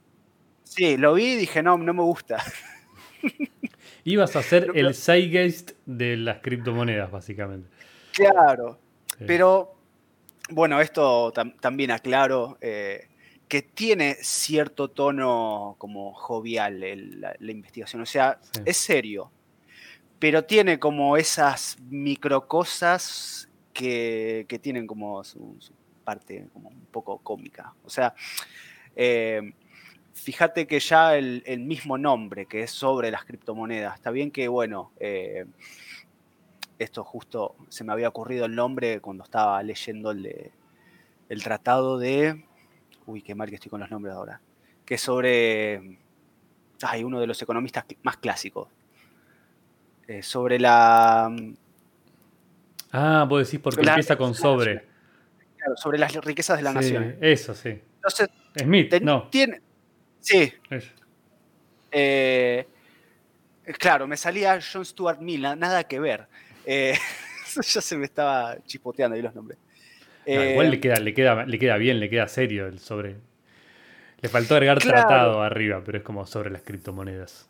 sí, 0.65 0.97
lo 0.97 1.13
vi 1.13 1.23
y 1.23 1.35
dije, 1.37 1.63
no, 1.63 1.77
no 1.77 1.93
me 1.93 2.03
gusta. 2.03 2.43
Ibas 4.03 4.35
a 4.35 4.43
ser 4.43 4.71
el 4.75 4.93
Zeitgeist 4.93 5.71
de 5.85 6.17
las 6.17 6.39
criptomonedas, 6.39 7.09
básicamente. 7.09 7.69
Claro, 8.11 8.77
pero 9.25 9.76
bueno, 10.49 10.81
esto 10.81 11.33
también 11.59 11.91
aclaro 11.91 12.57
eh, 12.61 13.07
que 13.47 13.61
tiene 13.61 14.15
cierto 14.21 14.89
tono 14.89 15.75
como 15.77 16.13
jovial 16.13 16.79
la, 16.79 17.51
investigación, 17.51 18.01
o 18.01 18.05
sea, 18.05 18.39
es 18.65 18.77
serio, 18.77 19.31
pero 20.19 20.43
tiene 20.43 20.79
como 20.79 21.17
esas 21.17 21.77
microcosas 21.89 23.49
que, 23.73 24.45
que 24.47 24.59
tienen 24.59 24.87
como 24.87 25.23
su, 25.23 25.57
parte 26.03 26.47
como 26.53 26.69
un 26.69 26.85
poco 26.85 27.17
cómica. 27.19 27.73
O 27.83 27.89
sea, 27.89 28.15
eh, 28.95 29.53
fíjate 30.13 30.65
que 30.65 30.79
ya 30.79 31.17
el, 31.17 31.59
mismo 31.59 31.97
nombre 31.97 32.45
que 32.45 32.63
es 32.63 32.71
sobre 32.71 33.11
las 33.11 33.25
criptomonedas, 33.25 33.95
está 33.95 34.11
bien 34.11 34.31
que, 34.31 34.47
bueno, 34.47 34.91
eh, 34.99 35.45
esto 36.79 37.03
justo 37.03 37.55
se 37.69 37.83
me 37.83 37.93
había 37.93 38.09
ocurrido 38.09 38.45
el 38.45 38.55
nombre 38.55 38.99
cuando 39.01 39.23
estaba 39.23 39.61
leyendo 39.63 40.11
el, 40.11 40.51
el 41.29 41.43
tratado 41.43 41.97
de... 41.97 42.45
Uy, 43.05 43.21
qué 43.21 43.35
mal 43.35 43.49
que 43.49 43.55
estoy 43.55 43.69
con 43.69 43.79
los 43.79 43.89
nombres 43.89 44.13
ahora. 44.13 44.41
Que 44.85 44.95
es 44.95 45.01
sobre... 45.01 45.99
Ay, 46.81 47.03
uno 47.03 47.19
de 47.19 47.27
los 47.27 47.41
economistas 47.41 47.85
más 48.03 48.17
clásicos. 48.17 48.67
Eh, 50.07 50.21
sobre 50.21 50.59
la... 50.59 51.33
Ah, 52.91 53.25
vos 53.27 53.45
decís 53.45 53.59
porque 53.59 53.81
empieza 53.81 54.15
con 54.15 54.33
sobre. 54.33 54.85
Claro, 55.57 55.75
sobre 55.75 55.97
las 55.97 56.13
riquezas 56.15 56.57
de 56.57 56.63
la 56.63 56.73
nación. 56.73 57.17
Eso, 57.19 57.53
sí. 57.53 57.81
Entonces, 57.95 58.29
Smith, 58.55 59.01
no. 59.01 59.27
Tiene, 59.29 59.61
sí. 60.19 60.53
Eh, 61.91 62.65
claro, 63.77 64.07
me 64.07 64.15
salía 64.15 64.59
John 64.61 64.85
Stuart 64.85 65.19
Mill, 65.19 65.41
nada 65.41 65.83
que 65.83 65.99
ver. 65.99 66.27
Eh, 66.67 66.93
ya 67.55 67.81
se 67.81 67.97
me 67.97 68.05
estaba 68.05 68.57
chispoteando 68.65 69.15
ahí 69.15 69.21
los 69.21 69.33
nombres. 69.33 69.57
igual 70.25 70.69
le 70.69 70.75
eh, 70.75 70.79
queda, 70.81 70.99
le, 70.99 71.13
queda, 71.13 71.45
le 71.45 71.57
queda 71.57 71.77
bien, 71.77 71.99
le 71.99 72.09
queda 72.09 72.27
serio 72.27 72.67
el 72.67 72.79
sobre. 72.79 73.15
Le 74.19 74.29
faltó 74.29 74.55
agregar 74.55 74.79
tratado 74.79 75.41
arriba, 75.41 75.81
pero 75.85 75.99
es 75.99 76.03
como 76.03 76.25
sobre 76.25 76.49
las 76.49 76.63
criptomonedas. 76.63 77.49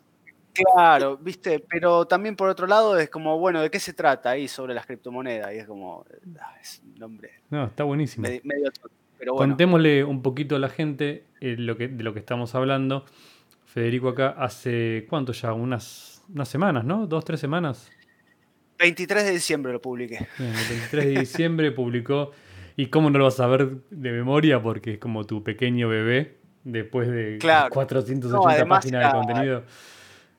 Claro, 0.52 1.16
viste, 1.16 1.60
pero 1.60 2.06
también 2.06 2.36
por 2.36 2.48
otro 2.48 2.66
lado 2.66 2.98
es 2.98 3.10
como, 3.10 3.38
bueno, 3.38 3.60
¿de 3.62 3.70
qué 3.70 3.80
se 3.80 3.92
trata 3.92 4.30
ahí 4.30 4.48
sobre 4.48 4.74
las 4.74 4.86
criptomonedas? 4.86 5.54
Y 5.54 5.58
es 5.58 5.66
como, 5.66 6.04
ah, 6.40 6.54
es 6.60 6.82
un 6.84 6.94
nombre. 6.94 7.30
No, 7.50 7.66
está 7.66 7.84
buenísimo. 7.84 8.28
Contémosle 9.36 10.04
un 10.04 10.22
poquito 10.22 10.56
a 10.56 10.58
la 10.58 10.68
gente 10.68 11.24
eh, 11.40 11.56
lo 11.58 11.76
que, 11.76 11.88
de 11.88 12.04
lo 12.04 12.12
que 12.12 12.20
estamos 12.20 12.54
hablando. 12.54 13.04
Federico 13.64 14.08
acá 14.08 14.30
hace, 14.38 15.06
¿cuánto 15.08 15.32
ya? 15.32 15.52
Unas, 15.52 16.24
unas 16.32 16.48
semanas, 16.48 16.84
¿no? 16.84 17.06
¿Dos, 17.06 17.24
tres 17.24 17.40
semanas? 17.40 17.90
23 18.78 19.24
de 19.24 19.32
diciembre 19.32 19.72
lo 19.72 19.80
publiqué. 19.80 20.26
el 20.38 20.68
23 20.68 21.04
de 21.04 21.20
diciembre 21.20 21.72
publicó. 21.72 22.32
¿Y 22.76 22.86
cómo 22.86 23.10
no 23.10 23.18
lo 23.18 23.24
vas 23.24 23.40
a 23.40 23.46
ver 23.48 23.70
de 23.90 24.12
memoria? 24.12 24.62
Porque 24.62 24.94
es 24.94 24.98
como 24.98 25.24
tu 25.24 25.42
pequeño 25.42 25.88
bebé 25.88 26.36
después 26.62 27.08
de 27.08 27.38
480 27.40 28.66
páginas 28.66 29.12
de 29.12 29.18
contenido. 29.18 29.64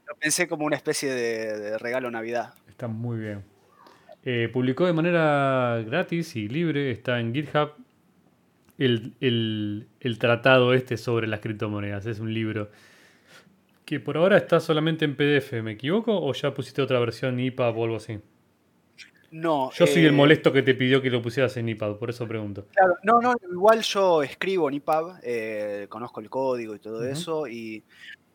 Lo 0.08 0.16
pensé 0.16 0.48
como 0.48 0.66
una 0.66 0.76
especie 0.76 1.14
de, 1.14 1.78
regalo 1.78 2.10
Navidad. 2.10 2.54
Está 2.68 2.88
muy 2.88 3.20
bien. 3.20 3.44
Eh, 4.24 4.50
publicó 4.52 4.86
de 4.86 4.94
manera 4.94 5.84
gratis 5.86 6.36
y 6.36 6.48
libre, 6.48 6.92
está 6.92 7.20
en 7.20 7.34
GitHub. 7.34 7.72
El, 8.78 9.14
el, 9.20 10.20
tratado 10.20 10.74
este 10.74 10.96
sobre 10.96 11.28
las 11.28 11.42
criptomonedas. 11.42 12.06
Es 12.06 12.20
un 12.20 12.34
libro 12.34 12.72
que 13.90 14.00
por 14.00 14.18
ahora 14.18 14.38
está 14.38 14.60
solamente 14.60 15.04
en 15.04 15.16
PDF, 15.16 15.64
¿me 15.64 15.72
equivoco? 15.72 16.16
¿O 16.16 16.32
ya 16.34 16.54
pusiste 16.54 16.80
otra 16.80 17.00
versión 17.00 17.40
IPA 17.40 17.72
o 17.72 17.84
algo 17.86 17.96
así? 17.96 18.20
No. 19.32 19.72
Yo 19.72 19.88
soy 19.88 20.04
el 20.04 20.14
eh, 20.14 20.16
molesto 20.16 20.54
que 20.54 20.62
te 20.62 20.76
pidió 20.76 21.02
que 21.02 21.10
lo 21.10 21.24
pusieras 21.24 21.58
en 21.58 21.70
IPAD, 21.70 21.96
por 21.96 22.12
eso 22.12 22.28
pregunto. 22.28 22.68
Claro, 22.76 22.98
no, 23.02 23.20
no, 23.20 23.34
igual 23.52 23.82
yo 23.82 24.22
escribo 24.22 24.70
en 24.70 24.76
IPAD, 24.76 25.22
eh, 25.24 25.88
conozco 25.90 26.20
el 26.20 26.30
código 26.30 26.76
y 26.76 26.80
todo 26.80 27.04
eso, 27.04 27.48
y, 27.48 27.84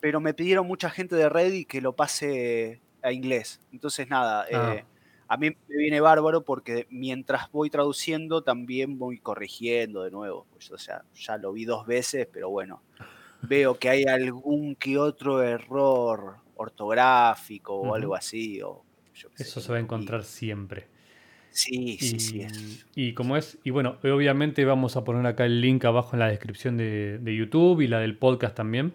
pero 0.00 0.18
me 0.18 0.34
pidieron 0.34 0.66
mucha 0.66 0.90
gente 0.90 1.14
de 1.14 1.28
Reddit 1.28 1.68
que 1.68 1.80
lo 1.80 1.92
pase 1.92 2.80
a 3.00 3.12
inglés. 3.12 3.60
Entonces, 3.72 4.08
nada, 4.08 4.46
eh, 4.50 4.56
ah. 4.56 4.84
a 5.28 5.36
mí 5.36 5.50
me 5.50 5.76
viene 5.76 6.00
bárbaro 6.00 6.42
porque 6.42 6.88
mientras 6.90 7.48
voy 7.52 7.70
traduciendo 7.70 8.42
también 8.42 8.98
voy 8.98 9.18
corrigiendo 9.18 10.02
de 10.02 10.10
nuevo. 10.10 10.48
Pues, 10.50 10.72
o 10.72 10.78
sea, 10.78 11.04
ya 11.14 11.38
lo 11.38 11.52
vi 11.52 11.64
dos 11.64 11.86
veces, 11.86 12.26
pero 12.32 12.50
bueno, 12.50 12.82
veo 13.48 13.78
que 13.78 13.88
hay 13.88 14.04
algún 14.04 14.74
que 14.76 14.98
otro 14.98 15.42
error 15.42 16.36
ortográfico 16.56 17.74
o 17.74 17.94
algo 17.94 18.14
así. 18.14 18.60
Eso 19.38 19.60
se 19.60 19.72
va 19.72 19.78
a 19.78 19.80
encontrar 19.80 20.24
siempre. 20.24 20.86
Sí, 21.50 21.98
sí, 22.00 22.18
sí. 22.18 22.46
Y 22.96 23.12
como 23.12 23.36
es, 23.36 23.58
y 23.62 23.70
bueno, 23.70 23.98
obviamente 24.02 24.64
vamos 24.64 24.96
a 24.96 25.04
poner 25.04 25.24
acá 25.24 25.44
el 25.44 25.60
link 25.60 25.84
abajo 25.84 26.10
en 26.14 26.18
la 26.18 26.26
descripción 26.26 26.76
de, 26.76 27.20
YouTube 27.24 27.80
y 27.80 27.86
la 27.86 28.00
del 28.00 28.16
podcast 28.16 28.56
también, 28.56 28.92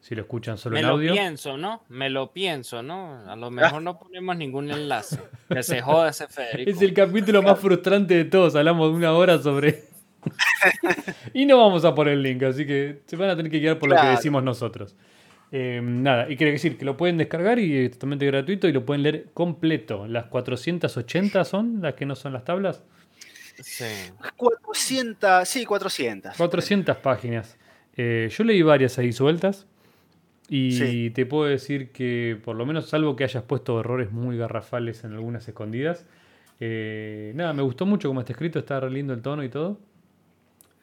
si 0.00 0.14
lo 0.14 0.20
escuchan 0.20 0.58
solo 0.58 0.76
en 0.76 0.84
audio. 0.84 1.12
Me 1.12 1.16
lo 1.16 1.22
pienso, 1.22 1.56
¿no? 1.56 1.82
Me 1.88 2.10
lo 2.10 2.32
pienso, 2.32 2.82
¿no? 2.82 3.18
A 3.26 3.34
lo 3.34 3.50
mejor 3.50 3.80
no 3.80 3.98
ponemos 3.98 4.36
ningún 4.36 4.70
enlace. 4.70 5.20
Que 5.48 5.62
se 5.62 5.80
joda 5.80 6.10
ese 6.10 6.26
Federico. 6.28 6.70
Es 6.70 6.82
el 6.82 6.92
capítulo 6.92 7.42
más 7.42 7.58
frustrante 7.58 8.14
de 8.14 8.24
todos, 8.26 8.54
hablamos 8.56 8.90
de 8.90 8.96
una 8.98 9.12
hora 9.14 9.38
sobre 9.38 9.91
y 11.34 11.46
no 11.46 11.58
vamos 11.58 11.84
a 11.84 11.94
poner 11.94 12.14
el 12.14 12.22
link, 12.22 12.42
así 12.42 12.66
que 12.66 13.00
se 13.06 13.16
van 13.16 13.30
a 13.30 13.36
tener 13.36 13.50
que 13.50 13.58
guiar 13.58 13.78
por 13.78 13.88
lo 13.88 14.00
que 14.00 14.06
decimos 14.08 14.42
nosotros. 14.42 14.94
Em, 15.50 16.02
nada, 16.02 16.30
y 16.30 16.36
quiere 16.36 16.52
decir 16.52 16.78
que 16.78 16.84
lo 16.84 16.96
pueden 16.96 17.18
descargar 17.18 17.58
y 17.58 17.76
es 17.76 17.92
totalmente 17.92 18.24
gratuito 18.24 18.68
y 18.68 18.72
lo 18.72 18.86
pueden 18.86 19.02
leer 19.02 19.26
completo. 19.34 20.06
Las 20.06 20.26
480 20.26 21.44
son 21.44 21.82
las 21.82 21.94
que 21.94 22.06
no 22.06 22.16
son 22.16 22.32
las 22.32 22.44
tablas. 22.44 22.82
Sí. 23.60 23.84
400, 24.36 25.46
sí, 25.46 25.66
400. 25.66 26.36
400 26.38 26.96
páginas. 26.96 27.58
Eh, 27.96 28.30
yo 28.30 28.44
leí 28.44 28.62
varias 28.62 28.98
ahí 28.98 29.12
sueltas 29.12 29.66
y 30.48 31.10
te 31.10 31.24
puedo 31.26 31.48
decir 31.48 31.92
que, 31.92 32.38
por 32.42 32.56
lo 32.56 32.66
menos, 32.66 32.88
salvo 32.88 33.16
que 33.16 33.24
hayas 33.24 33.42
puesto 33.44 33.80
errores 33.80 34.10
muy 34.10 34.36
garrafales 34.36 35.04
en 35.04 35.12
algunas 35.12 35.46
escondidas, 35.48 36.04
eh, 36.60 37.32
nada, 37.34 37.52
me 37.52 37.62
gustó 37.62 37.86
mucho 37.86 38.08
cómo 38.08 38.20
está 38.20 38.32
escrito, 38.32 38.60
está 38.60 38.78
re 38.78 38.90
lindo 38.90 39.12
el 39.12 39.20
tono 39.20 39.42
y 39.42 39.48
todo. 39.48 39.80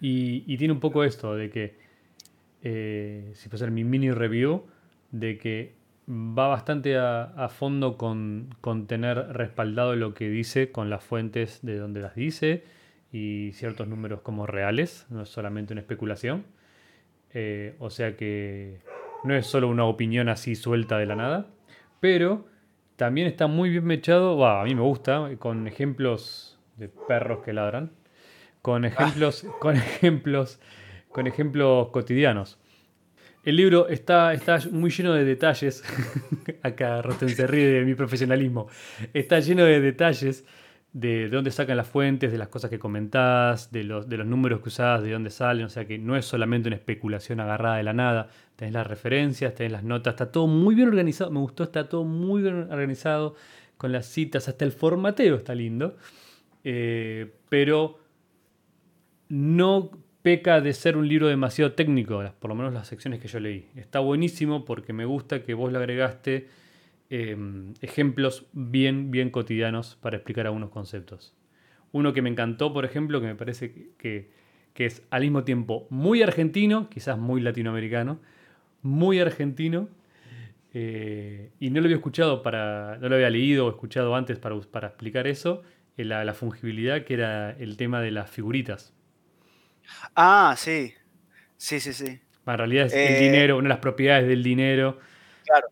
Y, 0.02 0.58
tiene 0.58 0.74
un 0.74 0.80
poco 0.80 1.04
esto 1.04 1.36
de 1.36 1.50
que, 1.50 1.76
eh, 2.64 3.32
si 3.34 3.50
puede 3.50 3.60
ser 3.60 3.72
mi 3.72 3.84
mini 3.84 4.12
review, 4.12 4.66
de 5.12 5.38
que 5.38 5.74
va 6.10 6.48
bastante 6.48 6.98
a, 6.98 7.50
fondo 7.50 7.98
con, 7.98 8.50
tener 8.88 9.18
respaldado 9.34 9.96
lo 9.96 10.14
que 10.14 10.30
dice 10.30 10.72
con 10.72 10.90
las 10.90 11.04
fuentes 11.04 11.60
de 11.62 11.78
donde 11.78 12.02
las 12.02 12.16
dice 12.16 12.64
y 13.12 13.52
ciertos 13.54 13.88
números 13.88 14.22
como 14.22 14.48
reales, 14.48 15.06
no 15.10 15.24
es 15.24 15.30
solamente 15.30 15.74
una 15.74 15.82
especulación. 15.82 16.46
Eh, 17.34 17.76
o 17.80 17.92
sea 17.92 18.16
que 18.16 18.80
no 19.24 19.36
es 19.36 19.46
solo 19.46 19.68
una 19.68 19.86
opinión 19.86 20.30
así 20.30 20.56
suelta 20.56 20.98
de 20.98 21.06
la 21.06 21.16
nada, 21.16 21.48
pero 22.00 22.48
también 22.96 23.28
está 23.28 23.48
muy 23.48 23.70
bien 23.70 23.86
mechado, 23.86 24.46
a 24.48 24.64
mí 24.64 24.74
me 24.74 24.82
gusta, 24.82 25.30
con 25.38 25.68
ejemplos 25.68 26.60
de 26.78 26.90
perros 26.90 27.44
que 27.44 27.54
ladran 27.54 27.92
con 28.62 28.86
ejemplos, 28.86 29.46
con 29.60 29.76
ejemplos, 29.76 30.60
con 31.12 31.28
ejemplos 31.28 31.90
cotidianos. 31.90 32.58
El 33.44 33.56
libro 33.56 33.88
está, 33.88 34.34
está 34.34 34.60
muy 34.72 34.92
lleno 34.92 35.14
de 35.14 35.24
detalles. 35.24 35.84
Acá 36.62 37.02
Rosten 37.02 37.30
se 37.30 37.48
ríe 37.48 37.68
de 37.68 37.86
mi 37.86 37.96
profesionalismo. 37.96 38.68
Está 39.14 39.40
lleno 39.40 39.64
de 39.64 39.80
detalles 39.80 40.46
de, 40.92 41.30
dónde 41.30 41.52
sacan 41.52 41.78
las 41.78 41.88
fuentes, 41.88 42.32
de 42.32 42.38
las 42.38 42.50
cosas 42.50 42.70
que 42.70 42.80
comentás, 42.80 43.72
de 43.72 43.86
los, 43.86 44.10
de 44.10 44.18
los 44.18 44.28
números 44.28 44.60
que 44.62 44.70
usás, 44.70 45.02
de 45.02 45.12
dónde 45.12 45.30
salen. 45.30 45.66
O 45.66 45.70
sea 45.70 45.86
que 45.86 45.98
no 45.98 46.18
es 46.18 46.26
solamente 46.26 46.68
una 46.68 46.76
especulación 46.76 47.40
agarrada 47.40 47.78
de 47.78 47.84
la 47.84 47.94
nada. 47.94 48.30
Tenés 48.58 48.74
las 48.74 48.86
referencias, 48.86 49.56
tenés 49.56 49.72
las 49.72 49.84
notas. 49.84 50.14
Está 50.14 50.32
todo 50.32 50.48
muy 50.48 50.76
bien 50.76 50.90
organizado. 50.90 51.32
Me 51.32 51.40
gustó, 51.40 51.64
está 51.64 51.88
todo 51.88 52.04
muy 52.04 52.42
bien 52.42 52.56
organizado. 52.70 53.36
con 53.78 53.94
las 53.94 54.08
citas, 54.08 54.50
hasta 54.50 54.66
el 54.66 54.74
formateo 54.74 55.38
está 55.38 55.56
lindo, 55.56 55.96
eh, 56.66 57.32
pero 57.48 57.98
no 59.30 59.92
peca 60.22 60.60
de 60.60 60.74
ser 60.74 60.98
un 60.98 61.08
libro 61.08 61.28
demasiado 61.28 61.74
técnico, 61.74 62.22
por 62.40 62.50
lo 62.50 62.56
menos 62.56 62.74
las 62.74 62.88
secciones 62.88 63.20
que 63.20 63.28
yo 63.28 63.40
leí. 63.40 63.68
Está 63.76 64.00
buenísimo 64.00 64.66
porque 64.66 64.92
me 64.92 65.06
gusta 65.06 65.44
que 65.44 65.54
vos 65.54 65.72
le 65.72 65.78
agregaste 65.78 66.48
em, 67.10 67.74
ejemplos 67.82 68.48
bien, 68.52 69.12
bien 69.12 69.30
cotidianos 69.30 69.98
para 70.02 70.18
explicar 70.18 70.48
algunos 70.48 70.70
conceptos. 70.70 71.34
Uno 71.92 72.14
que 72.14 72.22
me 72.22 72.30
encantó, 72.30 72.74
por 72.74 72.86
ejemplo, 72.86 73.22
que 73.22 73.28
me 73.28 73.36
parece 73.36 73.92
que, 73.98 74.38
es 74.76 75.04
al 75.10 75.24
mismo 75.24 75.44
tiempo 75.44 75.88
muy 75.90 76.22
argentino, 76.22 76.90
quizás 76.90 77.18
muy 77.18 77.42
latinoamericano, 77.42 78.20
muy 78.82 79.20
argentino, 79.20 79.90
eh, 80.74 81.52
y 81.60 81.70
no 81.70 81.82
lo 81.82 81.88
había 81.88 81.98
escuchado 81.98 82.42
para, 82.44 82.98
no 83.02 83.10
lo 83.10 83.16
había 83.16 83.30
leído 83.30 83.66
o 83.66 83.70
escuchado 83.70 84.16
antes 84.16 84.40
para, 84.40 84.58
para 84.62 84.88
explicar 84.88 85.28
eso, 85.28 85.64
eh, 85.98 86.06
la 86.06 86.34
fungibilidad, 86.34 87.04
que 87.04 87.16
era 87.16 87.52
el 87.52 87.76
tema 87.76 88.00
de 88.02 88.12
las 88.12 88.30
figuritas. 88.30 88.94
Ah, 90.16 90.56
sí. 90.58 90.94
Sí, 91.58 91.80
sí, 91.80 91.94
sí. 91.94 92.22
En 92.46 92.58
realidad 92.58 92.88
es 92.88 92.94
el 92.94 93.16
eh, 93.16 93.20
dinero, 93.20 93.58
una 93.58 93.66
de 93.66 93.70
las 93.70 93.80
propiedades 93.80 94.28
del 94.28 94.42
dinero. 94.42 95.00
Claro. 95.46 95.68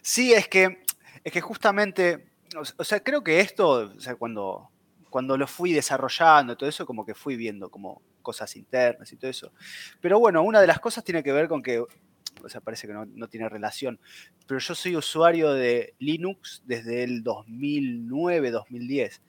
Sí, 0.00 0.32
es 0.32 0.48
que, 0.48 0.82
es 1.22 1.32
que 1.32 1.40
justamente, 1.40 2.32
o 2.56 2.84
sea, 2.84 3.00
creo 3.00 3.22
que 3.22 3.40
esto, 3.40 3.92
o 3.96 4.00
sea, 4.00 4.16
cuando, 4.16 4.70
cuando 5.10 5.36
lo 5.36 5.46
fui 5.46 5.72
desarrollando, 5.72 6.56
todo 6.56 6.68
eso, 6.68 6.84
como 6.84 7.06
que 7.06 7.14
fui 7.14 7.36
viendo 7.36 7.70
como 7.70 8.02
cosas 8.20 8.56
internas 8.56 9.12
y 9.12 9.16
todo 9.16 9.30
eso. 9.30 9.52
Pero 10.00 10.18
bueno, 10.18 10.42
una 10.42 10.60
de 10.60 10.66
las 10.66 10.80
cosas 10.80 11.04
tiene 11.04 11.22
que 11.22 11.32
ver 11.32 11.46
con 11.46 11.62
que, 11.62 11.78
o 11.78 12.48
sea, 12.48 12.60
parece 12.60 12.88
que 12.88 12.94
no, 12.94 13.28
tiene 13.28 13.48
relación, 13.48 14.00
pero 14.46 14.58
yo 14.58 14.74
soy 14.74 14.96
usuario 14.96 15.52
de 15.52 15.94
Linux 16.00 16.62
desde 16.66 17.04
el 17.04 17.22
2009, 17.22 18.50
2010. 18.50 19.22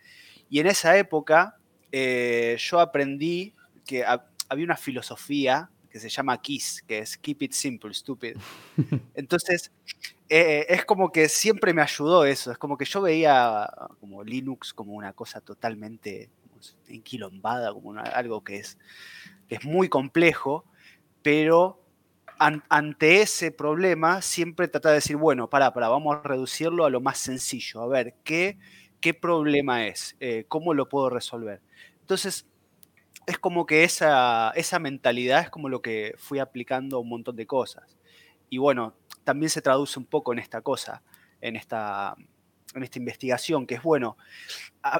Y 0.49 0.59
en 0.59 0.67
esa 0.67 0.97
época 0.97 1.57
eh, 1.97 2.57
yo 2.59 2.81
aprendí 2.81 3.53
que 3.85 4.03
había 4.03 4.65
una 4.65 4.75
filosofía 4.75 5.69
que 5.89 5.97
se 5.97 6.09
llama 6.09 6.41
KISS, 6.41 6.83
que 6.85 6.97
es 6.99 7.17
Keep 7.17 7.43
It 7.43 7.53
Simple, 7.53 7.93
Stupid. 7.93 8.35
Entonces, 9.15 9.71
eh, 10.27 10.65
es 10.67 10.83
como 10.83 11.09
que 11.09 11.29
siempre 11.29 11.73
me 11.73 11.81
ayudó 11.81 12.25
eso, 12.25 12.51
es 12.51 12.57
como 12.57 12.77
que 12.77 12.83
yo 12.83 13.01
veía 13.01 13.65
como 14.01 14.25
Linux 14.25 14.73
como 14.73 14.91
una 14.91 15.13
cosa 15.13 15.39
totalmente 15.39 16.29
enquilombada, 16.89 17.71
como 17.71 17.93
algo 17.97 18.43
que 18.43 18.57
es, 18.57 18.77
es 19.47 19.63
muy 19.63 19.87
complejo, 19.87 20.65
pero 21.21 21.81
ante 22.37 23.21
ese 23.21 23.51
problema 23.51 24.21
siempre 24.21 24.67
trata 24.67 24.89
de 24.89 24.95
decir, 24.95 25.15
bueno, 25.15 25.49
para, 25.49 25.73
para, 25.73 25.87
vamos 25.87 26.17
a 26.17 26.27
reducirlo 26.27 26.83
a 26.83 26.89
lo 26.89 26.99
más 26.99 27.19
sencillo, 27.19 27.83
a 27.83 27.87
ver, 27.87 28.15
¿qué, 28.25 28.57
qué 29.01 29.13
problema 29.13 29.87
es? 29.87 30.15
Eh, 30.19 30.45
¿Cómo 30.47 30.73
lo 30.73 30.89
puedo 30.89 31.09
resolver? 31.09 31.61
Entonces, 32.01 32.47
es 33.25 33.39
como 33.39 33.65
que 33.65 33.83
esa, 33.83 34.51
esa 34.55 34.79
mentalidad 34.79 35.41
es 35.41 35.49
como 35.49 35.69
lo 35.69 35.81
que 35.81 36.13
fui 36.17 36.39
aplicando 36.39 36.99
un 36.99 37.09
montón 37.09 37.35
de 37.35 37.47
cosas. 37.47 37.97
Y 38.49 38.57
bueno, 38.57 38.95
también 39.23 39.49
se 39.49 39.61
traduce 39.61 39.99
un 39.99 40.05
poco 40.05 40.33
en 40.33 40.39
esta 40.39 40.61
cosa, 40.61 41.01
en 41.41 41.55
esta, 41.55 42.15
en 42.75 42.83
esta 42.83 42.99
investigación, 42.99 43.65
que 43.65 43.75
es 43.75 43.81
bueno, 43.81 44.17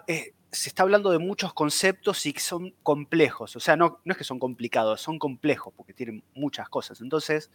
eh, 0.08 0.34
se 0.52 0.70
está 0.70 0.84
hablando 0.84 1.12
de 1.12 1.20
muchos 1.20 1.54
conceptos 1.54 2.26
y 2.26 2.34
que 2.34 2.40
son 2.40 2.74
complejos, 2.82 3.56
o 3.56 3.60
sea, 3.60 3.76
no, 3.76 4.00
no 4.06 4.12
es 4.14 4.18
que 4.18 4.24
son 4.24 4.40
complicados, 4.40 5.02
son 5.02 5.20
complejos 5.20 5.74
porque 5.76 5.94
tienen 5.94 6.24
muchas 6.34 6.70
cosas. 6.70 7.02
Entonces, 7.02 7.52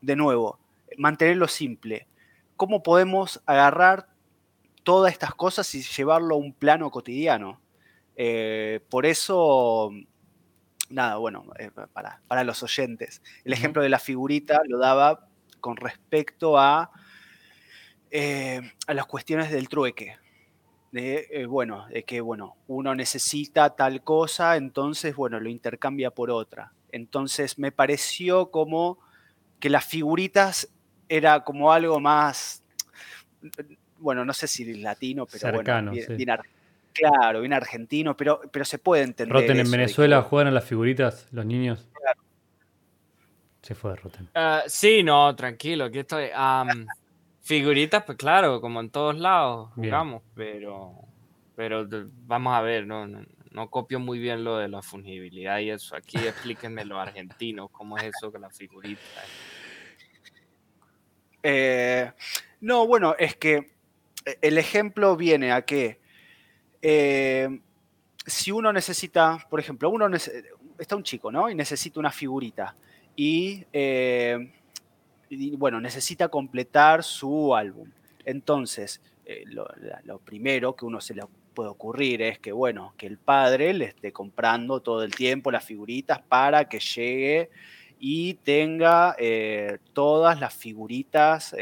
de 0.00 0.16
nuevo, 0.16 0.60
mantenerlo 0.98 1.48
simple. 1.48 2.06
¿Cómo 2.56 2.82
podemos 2.82 3.42
agarrar 3.46 4.11
todas 4.82 5.12
estas 5.12 5.34
cosas 5.34 5.74
y 5.74 5.82
llevarlo 5.82 6.34
a 6.34 6.38
un 6.38 6.52
plano 6.52 6.90
cotidiano? 6.90 7.60
Eh, 8.16 8.80
por 8.90 9.06
eso, 9.06 9.90
nada, 10.90 11.16
bueno, 11.16 11.44
eh, 11.58 11.70
para, 11.92 12.44
los 12.44 12.62
oyentes, 12.62 13.22
el 13.44 13.52
ejemplo 13.52 13.82
de 13.82 13.88
la 13.88 13.98
figurita 13.98 14.60
lo 14.66 14.78
daba 14.78 15.28
con 15.60 15.76
respecto 15.76 16.58
a, 16.58 16.90
eh, 18.10 18.60
a 18.86 18.94
las 18.94 19.06
cuestiones 19.06 19.50
del 19.50 19.68
trueque. 19.68 20.16
De, 20.90 21.46
bueno, 21.48 21.86
de 21.88 22.02
que, 22.02 22.20
bueno, 22.20 22.56
uno 22.66 22.94
necesita 22.94 23.74
tal 23.74 24.04
cosa, 24.04 24.56
entonces, 24.56 25.16
bueno, 25.16 25.40
lo 25.40 25.48
intercambia 25.48 26.10
por 26.10 26.30
otra. 26.30 26.74
Entonces 26.90 27.58
me 27.58 27.72
pareció 27.72 28.50
como 28.50 28.98
que 29.58 29.70
las 29.70 29.86
figuritas 29.86 30.68
era 31.08 31.44
como 31.44 31.72
algo 31.72 31.98
más, 31.98 32.62
bueno, 34.02 34.24
no 34.24 34.32
sé 34.32 34.46
si 34.46 34.74
latino, 34.74 35.26
pero 35.26 35.38
Cercano, 35.38 35.92
bueno, 35.92 36.06
bien, 36.16 36.28
Claro, 36.92 37.40
bien 37.40 37.54
argentino, 37.54 38.16
pero, 38.16 38.42
pero 38.50 38.64
se 38.64 38.78
puede 38.78 39.04
entender. 39.04 39.32
Roten, 39.32 39.58
en 39.58 39.70
Venezuela 39.70 40.20
juegan 40.22 40.48
a 40.48 40.50
las 40.50 40.64
figuritas 40.64 41.26
los 41.32 41.46
niños. 41.46 41.88
Claro. 41.98 42.20
Se 43.62 43.74
fue 43.74 43.96
Roten. 43.96 44.28
Uh, 44.34 44.60
sí, 44.66 45.02
no, 45.02 45.34
tranquilo, 45.34 45.86
aquí 45.86 46.00
estoy. 46.00 46.26
figuritas, 47.40 48.04
pues 48.04 48.18
claro, 48.18 48.60
como 48.60 48.80
en 48.80 48.90
todos 48.90 49.18
lados 49.18 49.70
jugamos, 49.74 50.22
pero, 50.34 50.92
pero 51.56 51.88
vamos 52.26 52.54
a 52.54 52.60
ver, 52.60 52.86
no, 52.86 53.06
no, 53.06 53.70
copio 53.70 53.98
muy 53.98 54.18
bien 54.18 54.44
lo 54.44 54.58
de 54.58 54.68
la 54.68 54.82
fungibilidad 54.82 55.60
y 55.60 55.70
eso. 55.70 55.96
Aquí 55.96 56.18
explíquenme 56.18 56.84
lo 56.84 57.00
argentino, 57.00 57.68
cómo 57.68 57.96
es 57.96 58.04
eso 58.04 58.30
con 58.30 58.42
las 58.42 58.54
figuritas. 58.54 59.02
Eh, 61.42 62.12
no, 62.60 62.86
bueno, 62.86 63.16
es 63.18 63.36
que 63.36 63.71
el 64.40 64.58
ejemplo 64.58 65.16
viene 65.16 65.52
a 65.52 65.62
que 65.62 66.00
eh, 66.80 67.60
si 68.26 68.50
uno 68.50 68.72
necesita, 68.72 69.38
por 69.48 69.60
ejemplo, 69.60 69.88
uno 69.88 70.08
está 70.78 70.96
un 70.96 71.02
chico, 71.02 71.30
¿no? 71.30 71.48
Y 71.48 71.54
necesita 71.54 72.00
una 72.00 72.10
figurita. 72.10 72.74
Y, 73.16 73.64
eh, 73.72 74.52
bueno, 75.56 75.80
necesita 75.80 76.28
completar 76.28 77.02
su 77.02 77.54
álbum. 77.54 77.88
Entonces, 78.24 79.00
eh, 79.24 79.44
lo, 79.46 80.18
primero 80.18 80.74
que 80.74 80.84
uno 80.84 81.00
se 81.00 81.14
le 81.14 81.22
puede 81.54 81.68
ocurrir 81.68 82.22
es 82.22 82.38
que, 82.38 82.52
bueno, 82.52 82.94
que 82.96 83.06
el 83.06 83.18
padre 83.18 83.72
le 83.74 83.86
esté 83.86 84.12
comprando 84.12 84.80
todo 84.80 85.02
el 85.02 85.14
tiempo 85.14 85.50
las 85.50 85.64
figuritas 85.64 86.20
para 86.20 86.68
que 86.68 86.80
llegue 86.80 87.50
y 87.98 88.34
tenga 88.34 89.16
todas 89.92 90.40
las 90.40 90.54
figuritas 90.54 91.54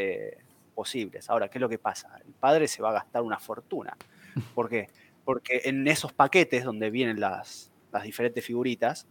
posibles. 0.80 1.28
Ahora, 1.28 1.48
¿qué 1.48 1.58
es 1.58 1.60
lo 1.60 1.68
que 1.68 1.78
pasa? 1.78 2.08
El 2.24 2.32
padre 2.32 2.66
se 2.66 2.80
va 2.80 2.88
a 2.88 2.94
gastar 2.94 3.20
una 3.20 3.38
fortuna. 3.38 3.94
¿Por 4.54 4.70
qué? 4.70 4.88
porque 5.24 5.62
en 5.64 5.86
esos 5.86 6.12
paquetes 6.12 6.64
donde 6.64 6.90
vienen 6.90 7.20
las, 7.20 7.70
diferentes 8.02 8.44
figuritas, 8.44 9.06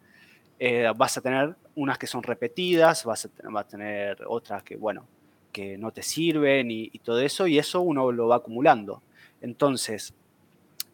eh, 0.59 0.91
vas 0.95 1.17
a 1.17 1.21
tener 1.21 1.55
unas 1.75 1.97
que 1.97 2.07
son 2.07 2.23
repetidas, 2.23 3.05
vas 3.05 3.23
a, 3.23 3.29
tener, 3.29 3.57
a 3.57 3.63
tener 3.63 4.23
otras 4.27 4.63
que, 4.63 4.75
bueno, 4.75 5.07
que 5.51 5.77
no 5.77 5.91
te 5.91 6.01
sirven 6.01 6.71
y, 6.71 6.89
todo 6.99 7.21
eso, 7.21 7.47
y 7.47 7.57
eso 7.57 7.79
uno 7.79 8.11
lo 8.11 8.27
va 8.27 8.37
acumulando. 8.37 9.01
Entonces, 9.39 10.13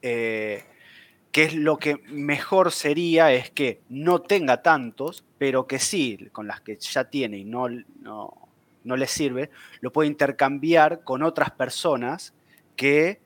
eh, 0.03 0.63
¿qué 1.31 1.45
es 1.45 1.55
lo 1.55 1.77
que 1.77 1.97
mejor 2.07 2.71
sería? 2.71 3.33
Es 3.33 3.49
que 3.49 3.81
no 3.89 4.21
tenga 4.21 4.61
tantos, 4.61 5.25
pero 5.39 5.65
que 5.65 5.79
sí, 5.79 6.29
con 6.31 6.45
las 6.47 6.61
que 6.61 6.77
ya 6.77 7.05
tiene 7.05 7.39
y 7.39 7.45
no, 7.45 7.67
no, 7.69 8.44
no 8.85 8.95
le 8.95 9.07
sirve, 9.07 9.49
lo 9.81 9.91
puede 9.91 10.07
intercambiar 10.07 11.03
con 11.03 11.23
otras 11.23 11.51
personas 11.51 12.33
que 12.77 13.19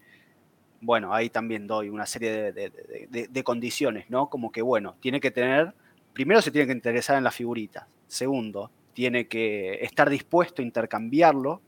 bueno, 0.81 1.13
ahí 1.13 1.29
también 1.29 1.67
doy 1.67 1.89
una 1.89 2.05
serie 2.05 2.51
de, 2.51 3.43
condiciones, 3.43 4.09
¿no? 4.09 4.29
Como 4.29 4.51
que, 4.51 4.61
bueno, 4.61 4.95
tiene 4.99 5.19
que 5.19 5.31
tener, 5.31 5.73
primero 6.13 6.41
se 6.41 6.51
tiene 6.51 6.67
que 6.67 6.73
interesar 6.73 7.17
en 7.17 7.23
las 7.23 7.35
figuritas, 7.35 7.85
segundo, 8.07 8.71
tiene 8.93 9.27
que 9.27 9.83
estar 9.83 10.09
dispuesto 10.09 10.61
a 10.61 10.65
intercambiarlo, 10.65 11.61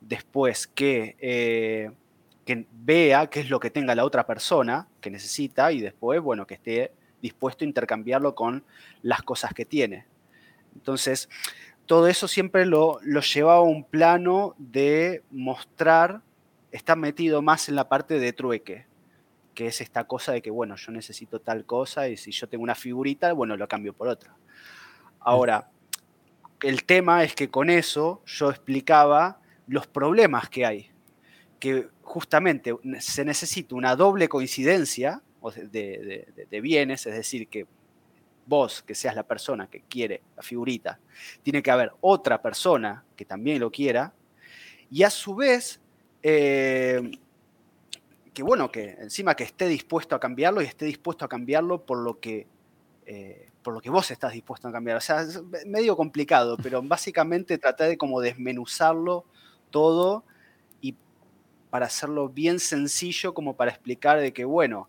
después 0.00 0.66
que, 0.66 1.16
eh, 1.20 1.90
que 2.44 2.66
vea 2.72 3.28
qué 3.28 3.40
es 3.40 3.50
lo 3.50 3.58
que 3.58 3.70
tenga 3.70 3.94
la 3.94 4.04
otra 4.04 4.26
persona 4.26 4.88
que 5.00 5.10
necesita 5.10 5.72
y 5.72 5.80
después, 5.80 6.20
bueno, 6.20 6.46
que 6.46 6.54
esté 6.54 6.92
dispuesto 7.22 7.64
a 7.64 7.68
intercambiarlo 7.68 8.34
con 8.34 8.64
las 9.02 9.22
cosas 9.22 9.54
que 9.54 9.64
tiene. 9.64 10.06
Entonces, 10.74 11.28
todo 11.86 12.08
eso 12.08 12.28
siempre 12.28 12.66
lo, 12.66 12.98
lo 13.02 13.20
lleva 13.20 13.56
a 13.56 13.60
un 13.60 13.84
plano 13.84 14.54
de 14.58 15.22
mostrar 15.30 16.22
está 16.74 16.96
metido 16.96 17.40
más 17.40 17.68
en 17.68 17.76
la 17.76 17.88
parte 17.88 18.18
de 18.18 18.32
trueque, 18.32 18.86
que 19.54 19.68
es 19.68 19.80
esta 19.80 20.08
cosa 20.08 20.32
de 20.32 20.42
que, 20.42 20.50
bueno, 20.50 20.74
yo 20.74 20.90
necesito 20.90 21.40
tal 21.40 21.64
cosa 21.64 22.08
y 22.08 22.16
si 22.16 22.32
yo 22.32 22.48
tengo 22.48 22.64
una 22.64 22.74
figurita, 22.74 23.32
bueno, 23.32 23.56
lo 23.56 23.68
cambio 23.68 23.92
por 23.92 24.08
otra. 24.08 24.34
Ahora, 25.20 25.70
el 26.62 26.82
tema 26.82 27.22
es 27.22 27.36
que 27.36 27.48
con 27.48 27.70
eso 27.70 28.22
yo 28.26 28.50
explicaba 28.50 29.40
los 29.68 29.86
problemas 29.86 30.48
que 30.48 30.66
hay, 30.66 30.90
que 31.60 31.86
justamente 32.02 32.74
se 32.98 33.24
necesita 33.24 33.76
una 33.76 33.94
doble 33.94 34.28
coincidencia 34.28 35.22
de, 35.70 36.26
de 36.50 36.60
bienes, 36.60 37.06
es 37.06 37.14
decir, 37.14 37.46
que 37.46 37.68
vos, 38.46 38.82
que 38.82 38.94
seas 38.94 39.14
la 39.14 39.22
persona 39.22 39.68
que 39.68 39.82
quiere 39.82 40.22
la 40.36 40.42
figurita, 40.42 40.98
tiene 41.42 41.62
que 41.62 41.70
haber 41.70 41.92
otra 42.00 42.40
persona 42.40 43.04
que 43.16 43.24
también 43.24 43.60
lo 43.60 43.70
quiera, 43.70 44.12
y 44.90 45.02
a 45.02 45.10
su 45.10 45.34
vez 45.34 45.80
eh, 46.22 47.18
que, 48.32 48.42
bueno, 48.42 48.70
que 48.70 48.90
encima 49.00 49.34
que 49.34 49.44
esté 49.44 49.68
dispuesto 49.68 50.14
a 50.14 50.20
cambiarlo 50.20 50.62
y 50.62 50.66
esté 50.66 50.86
dispuesto 50.86 51.24
a 51.24 51.28
cambiarlo 51.28 51.84
por 51.84 51.98
lo 51.98 52.18
que, 52.20 52.46
eh, 53.06 53.50
por 53.62 53.74
lo 53.74 53.80
que 53.80 53.90
vos 53.90 54.10
estás 54.10 54.32
dispuesto 54.32 54.68
a 54.68 54.72
cambiar. 54.72 54.96
O 54.96 55.00
sea, 55.00 55.22
es 55.22 55.42
medio 55.66 55.96
complicado, 55.96 56.56
pero 56.62 56.82
básicamente 56.82 57.58
traté 57.58 57.84
de 57.84 57.98
como 57.98 58.20
desmenuzarlo 58.20 59.24
todo 59.70 60.24
y 60.80 60.96
para 61.70 61.86
hacerlo 61.86 62.28
bien 62.28 62.58
sencillo 62.58 63.34
como 63.34 63.56
para 63.56 63.70
explicar 63.70 64.20
de 64.20 64.32
que, 64.32 64.44
bueno, 64.44 64.88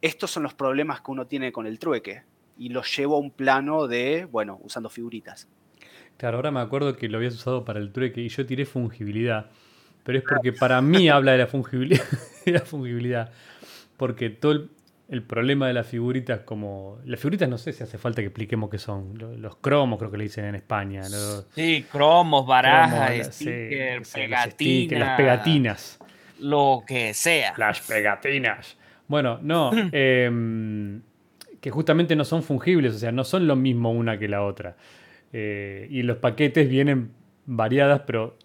estos 0.00 0.30
son 0.30 0.42
los 0.42 0.54
problemas 0.54 1.00
que 1.00 1.10
uno 1.10 1.26
tiene 1.26 1.52
con 1.52 1.66
el 1.66 1.78
trueque 1.78 2.24
y 2.56 2.68
los 2.68 2.96
llevo 2.96 3.16
a 3.16 3.18
un 3.18 3.30
plano 3.30 3.86
de, 3.86 4.26
bueno, 4.30 4.58
usando 4.62 4.88
figuritas. 4.88 5.48
Claro, 6.16 6.36
ahora 6.36 6.50
me 6.50 6.60
acuerdo 6.60 6.96
que 6.96 7.08
lo 7.08 7.18
habías 7.18 7.34
usado 7.34 7.64
para 7.64 7.80
el 7.80 7.92
trueque 7.92 8.20
y 8.20 8.28
yo 8.28 8.46
tiré 8.46 8.64
fungibilidad, 8.64 9.50
pero 10.04 10.18
es 10.18 10.24
porque 10.24 10.52
para 10.52 10.80
mí 10.80 11.08
habla 11.08 11.32
de 11.32 11.38
la 11.38 11.46
fungibilidad, 11.46 12.04
la 12.46 12.60
fungibilidad 12.60 13.32
porque 13.96 14.30
todo 14.30 14.68
el, 15.08 15.22
problema 15.22 15.68
de 15.68 15.74
las 15.74 15.86
figuritas 15.86 16.40
como... 16.40 16.98
Las 17.04 17.20
figuritas 17.20 17.48
no 17.48 17.58
sé 17.58 17.72
si 17.72 17.82
hace 17.82 17.98
falta 17.98 18.20
que 18.22 18.28
expliquemos 18.28 18.70
qué 18.70 18.78
son, 18.78 19.14
los, 19.40 19.56
cromos 19.56 19.98
creo 19.98 20.10
que 20.10 20.18
le 20.18 20.24
dicen 20.24 20.44
en 20.46 20.54
España. 20.54 21.02
sí, 21.54 21.86
cromos, 21.90 22.46
barajas, 22.46 23.40
pegatinas. 24.12 25.00
las 25.00 25.16
pegatinas. 25.16 25.98
Lo 26.40 26.82
que 26.86 27.14
sea. 27.14 27.54
Las 27.56 27.80
pegatinas. 27.80 28.76
Bueno, 29.06 29.38
no, 29.40 29.70
em, 29.92 31.00
que 31.64 31.70
justamente 31.70 32.14
no 32.14 32.26
son 32.26 32.42
fungibles, 32.42 32.94
o 32.94 32.98
sea, 32.98 33.10
no 33.10 33.24
son 33.24 33.46
lo 33.46 33.56
mismo 33.56 33.90
una 33.90 34.18
que 34.18 34.28
la 34.28 34.42
otra. 34.42 34.76
Eh, 35.32 35.88
y 35.90 36.02
los 36.02 36.18
paquetes 36.18 36.68
vienen 36.68 37.12
variadas, 37.46 38.02
pero 38.06 38.36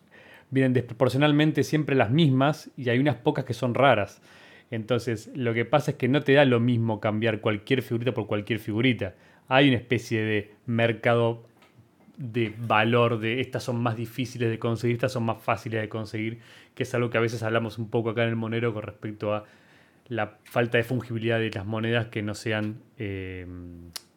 vienen 0.52 0.72
desproporcionalmente 0.72 1.66
siempre 1.66 1.98
las 1.98 2.12
mismas 2.12 2.72
y 2.78 2.88
hay 2.88 2.98
unas 2.98 3.18
pocas 3.18 3.44
que 3.44 3.54
son 3.54 3.74
raras. 3.74 4.22
Entonces, 4.72 5.32
lo 5.36 5.54
que 5.54 5.66
pasa 5.66 5.92
es 5.92 5.98
que 5.98 6.08
no 6.08 6.22
te 6.22 6.32
da 6.32 6.46
lo 6.46 6.62
mismo 6.62 7.02
cambiar 7.02 7.42
cualquier 7.42 7.82
figurita 7.82 8.14
por 8.14 8.26
cualquier 8.26 8.60
figurita. 8.60 9.16
Hay 9.50 9.68
una 9.68 9.80
especie 9.80 10.22
de 10.22 10.54
mercado 10.66 11.44
de 12.16 12.54
valor 12.58 13.20
de 13.20 13.42
estas 13.42 13.64
son 13.64 13.84
más 13.84 13.98
difíciles 13.98 14.50
de 14.50 14.60
conseguir, 14.60 14.96
estas 14.96 15.12
son 15.12 15.24
más 15.24 15.42
fáciles 15.42 15.82
de 15.82 15.90
conseguir, 15.90 16.40
que 16.74 16.84
es 16.84 16.96
algo 16.96 17.10
que 17.10 17.18
a 17.18 17.22
veces 17.22 17.44
hablamos 17.44 17.80
un 17.80 17.90
poco 17.90 18.12
acá 18.12 18.24
en 18.24 18.30
el 18.30 18.38
Monero 18.38 18.74
con 18.74 18.84
respecto 18.84 19.34
a 19.34 19.44
la 20.10 20.39
falta 20.43 20.78
de 20.78 20.84
fungibilidad 20.84 21.39
de 21.39 21.52
las 21.52 21.65
monedas 21.65 22.08
que 22.08 22.22
no 22.22 22.34
sean 22.34 22.82
eh, 22.98 23.45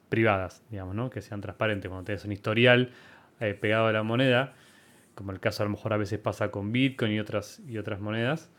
privadas, 0.08 0.62
digamos, 0.70 0.94
¿no? 0.94 1.10
que 1.10 1.20
sean 1.20 1.40
transparentes. 1.40 1.88
Cuando 1.88 2.04
tienes 2.06 2.24
un 2.24 2.32
historial 2.32 2.90
eh, 3.40 3.54
pegado 3.54 3.86
a 3.86 3.92
la 3.92 4.02
moneda, 4.02 4.54
como 5.14 5.32
el 5.32 5.40
caso 5.40 5.62
a 5.62 5.66
lo 5.66 5.70
mejor 5.70 5.92
a 5.92 5.98
veces 5.98 6.18
pasa 6.18 6.50
con 6.50 6.72
Bitcoin 6.72 7.12
y 7.12 7.20
otras, 7.20 7.60
y 7.68 7.76
otras 7.76 8.00
monedas, 8.00 8.50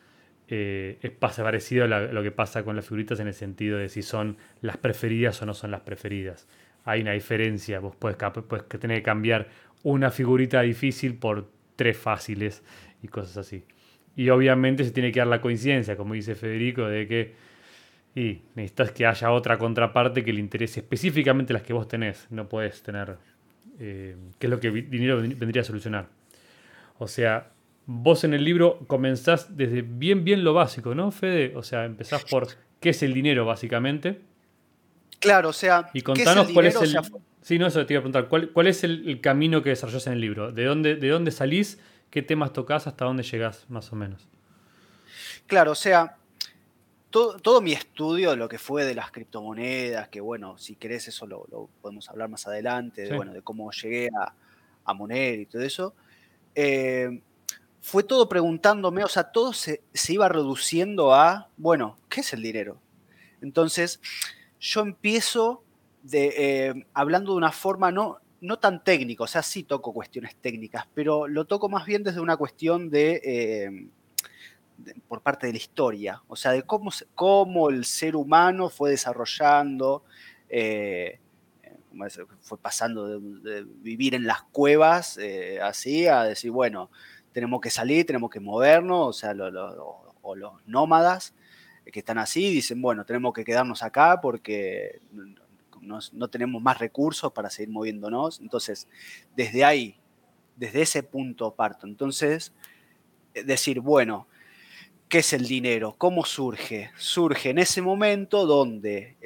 eh, 0.48 1.00
es 1.02 1.12
parecido 1.12 1.86
a 1.86 1.88
lo 1.88 2.22
que 2.22 2.32
pasa 2.32 2.64
con 2.64 2.76
las 2.76 2.86
figuritas 2.86 3.20
en 3.20 3.28
el 3.28 3.34
sentido 3.34 3.78
de 3.78 3.90
si 3.90 4.04
son 4.04 4.38
las 4.62 4.78
preferidas 4.78 5.42
o 5.42 5.46
no 5.48 5.56
son 5.56 5.72
las 5.72 5.82
preferidas. 5.82 6.48
Hay 6.86 7.02
una 7.02 7.14
diferencia, 7.14 7.80
vos 7.80 7.96
puedes, 7.96 8.18
puedes 8.48 8.68
tener 8.68 8.98
que 8.98 9.04
cambiar 9.04 9.48
una 9.82 10.12
figurita 10.12 10.62
difícil 10.62 11.16
por 11.16 11.50
tres 11.76 11.98
fáciles 11.98 12.62
y 13.02 13.08
cosas 13.08 13.38
así. 13.38 13.64
Y 14.16 14.30
obviamente 14.30 14.84
se 14.84 14.92
tiene 14.92 15.12
que 15.12 15.20
dar 15.20 15.28
la 15.28 15.42
coincidencia, 15.42 15.98
como 15.98 16.14
dice 16.14 16.36
Federico, 16.36 16.86
de 16.86 17.08
que 17.08 17.34
y 18.16 18.42
necesitas 18.56 18.92
que 18.92 19.06
haya 19.06 19.32
otra 19.32 19.58
contraparte 19.58 20.24
que 20.24 20.32
le 20.32 20.40
interese 20.40 20.82
específicamente 20.82 21.54
las 21.54 21.64
que 21.64 21.74
vos 21.74 21.88
tenés. 21.88 22.28
No 22.30 22.48
puedes 22.48 22.84
tener, 22.84 23.18
eh, 23.80 24.16
que 24.38 24.48
es 24.48 24.52
lo 24.52 24.60
que 24.60 24.70
dinero 24.72 25.18
vendría 25.18 25.64
a 25.64 25.66
solucionar. 25.66 26.08
O 27.00 27.08
sea, 27.08 27.50
vos 27.88 28.24
en 28.24 28.36
el 28.36 28.44
libro 28.44 28.80
comenzás 28.86 29.58
desde 29.58 29.82
bien, 29.82 30.24
bien 30.24 30.44
lo 30.44 30.54
básico, 30.54 30.94
¿no, 30.94 31.12
Fede? 31.12 31.54
O 31.56 31.64
sea, 31.64 31.86
empezás 31.86 32.24
por 32.26 32.48
qué 32.80 32.90
es 32.90 33.02
el 33.02 33.14
dinero, 33.14 33.46
básicamente. 33.46 34.22
Claro, 35.20 35.50
o 35.50 35.54
sea. 35.54 35.90
Y 35.94 36.02
contanos 36.02 36.50
cuál 36.52 36.68
es 36.68 36.76
el. 36.82 36.96
Sí, 37.42 37.58
no, 37.58 37.68
eso 37.68 37.86
te 37.86 37.94
iba 37.94 38.00
a 38.00 38.04
preguntar. 38.04 38.30
¿Cuál, 38.30 38.52
cuál 38.52 38.68
es 38.68 38.84
el, 38.84 39.20
camino 39.22 39.64
que 39.64 39.70
desarrollás 39.70 40.08
en 40.08 40.14
el 40.14 40.22
libro? 40.22 40.52
¿De 40.52 40.64
dónde, 40.66 40.96
¿De 40.96 41.10
dónde 41.10 41.32
salís 41.32 41.80
¿Qué 42.14 42.22
temas 42.22 42.54
tocas? 42.54 42.86
¿Hasta 42.86 43.06
dónde 43.06 43.24
llegás, 43.24 43.68
más 43.72 43.92
o 43.92 43.96
menos? 43.96 44.30
Claro, 45.48 45.72
o 45.72 45.76
sea, 45.76 46.16
todo, 47.10 47.60
mi 47.60 47.74
estudio 47.74 48.30
de 48.30 48.36
lo 48.36 48.48
que 48.48 48.60
fue 48.60 48.86
de 48.86 48.94
las 48.94 49.10
criptomonedas, 49.10 50.10
que 50.10 50.22
bueno, 50.22 50.56
si 50.60 50.76
querés 50.76 51.08
eso 51.08 51.26
lo, 51.26 51.70
podemos 51.82 52.08
hablar 52.10 52.30
más 52.30 52.46
adelante, 52.46 53.02
de, 53.02 53.16
bueno, 53.16 53.34
de 53.34 53.42
cómo 53.42 53.72
llegué 53.72 54.10
a, 54.16 54.32
a 54.86 54.94
Monero 54.94 55.42
y 55.42 55.48
todo 55.48 55.64
eso, 55.64 55.96
eh, 56.54 57.20
fue 57.82 58.04
todo 58.04 58.30
preguntándome, 58.30 59.04
o 59.04 59.08
sea, 59.08 59.32
todo 59.32 59.52
se, 59.52 59.82
iba 60.10 60.30
reduciendo 60.30 61.16
a, 61.16 61.50
bueno, 61.58 61.98
¿qué 62.10 62.22
es 62.22 62.32
el 62.34 62.44
dinero? 62.44 62.78
Entonces, 63.42 64.00
yo 64.60 64.82
empiezo 64.82 65.64
de, 66.04 66.34
eh, 66.38 66.86
hablando 66.94 67.32
de 67.32 67.38
una 67.40 67.52
forma 67.52 67.92
no, 67.92 68.20
no 68.44 68.60
tan 68.60 68.84
técnico, 68.84 69.24
o 69.24 69.28
sea, 69.28 69.42
sí 69.42 69.64
toco 69.64 69.94
cuestiones 69.94 70.36
técnicas, 70.36 70.86
pero 70.94 71.30
lo 71.30 71.46
toco 71.46 71.70
más 71.70 71.86
bien 71.86 72.04
desde 72.04 72.20
una 72.20 72.36
cuestión 72.36 72.90
de, 72.90 73.22
eh, 73.24 73.88
por 75.08 75.22
parte 75.22 75.48
de 75.48 75.54
la 75.54 75.58
historia, 75.58 76.22
o 76.28 76.36
sea, 76.36 76.52
de 76.52 76.64
cómo, 76.64 76.92
cómo 77.16 77.70
el 77.70 77.86
ser 77.86 78.18
humano 78.18 78.70
fue 78.70 78.90
desarrollando, 78.90 80.04
eh, 80.50 81.20
fue 82.42 82.58
pasando 82.58 83.08
de, 83.40 83.64
vivir 83.64 84.14
en 84.14 84.28
las 84.28 84.44
cuevas 84.44 85.18
eh, 85.18 85.60
así 85.62 86.08
a 86.08 86.24
decir, 86.24 86.52
bueno, 86.52 86.92
tenemos 87.32 87.62
que 87.62 87.70
salir, 87.70 88.06
tenemos 88.06 88.30
que 88.30 88.42
movernos, 88.42 89.08
o 89.08 89.14
sea, 89.14 89.32
o 90.22 90.36
los 90.36 90.54
nómadas 90.68 91.34
que 91.86 92.00
están 92.00 92.18
así 92.18 92.50
dicen, 92.50 92.82
bueno, 92.82 93.06
tenemos 93.06 93.34
que 93.34 93.46
quedarnos 93.46 93.84
acá 93.84 94.20
porque 94.22 95.02
no, 95.84 96.28
tenemos 96.28 96.62
más 96.62 96.80
recursos 96.80 97.32
para 97.32 97.50
seguir 97.50 97.70
moviéndonos. 97.70 98.40
Entonces, 98.40 98.88
desde 99.36 99.64
ahí, 99.64 100.00
desde 100.56 100.82
ese 100.82 101.04
punto 101.04 101.54
parto. 101.56 101.88
Entonces, 101.88 102.54
eh, 103.34 103.44
decir, 103.44 103.80
bueno, 103.80 104.28
¿qué 105.10 105.20
es 105.20 105.34
el 105.34 105.48
dinero? 105.48 105.96
¿Cómo 105.98 106.26
surge? 106.26 106.92
Surge 106.98 107.50
en 107.50 107.60
ese 107.60 107.82
momento 107.82 108.46
donde 108.46 109.18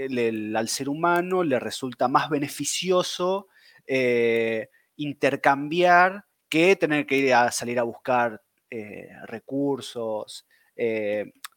al 0.55 0.69
ser 0.69 0.89
humano 0.89 1.43
le 1.43 1.59
resulta 1.59 2.07
más 2.07 2.29
beneficioso 2.29 3.47
eh, 3.85 4.69
intercambiar 4.97 6.25
que 6.49 6.75
tener 6.75 7.05
que 7.05 7.17
ir 7.17 7.33
a 7.33 7.51
salir 7.51 7.79
a 7.79 7.83
buscar 7.83 8.41
eh, 8.69 9.09
recursos 9.25 10.45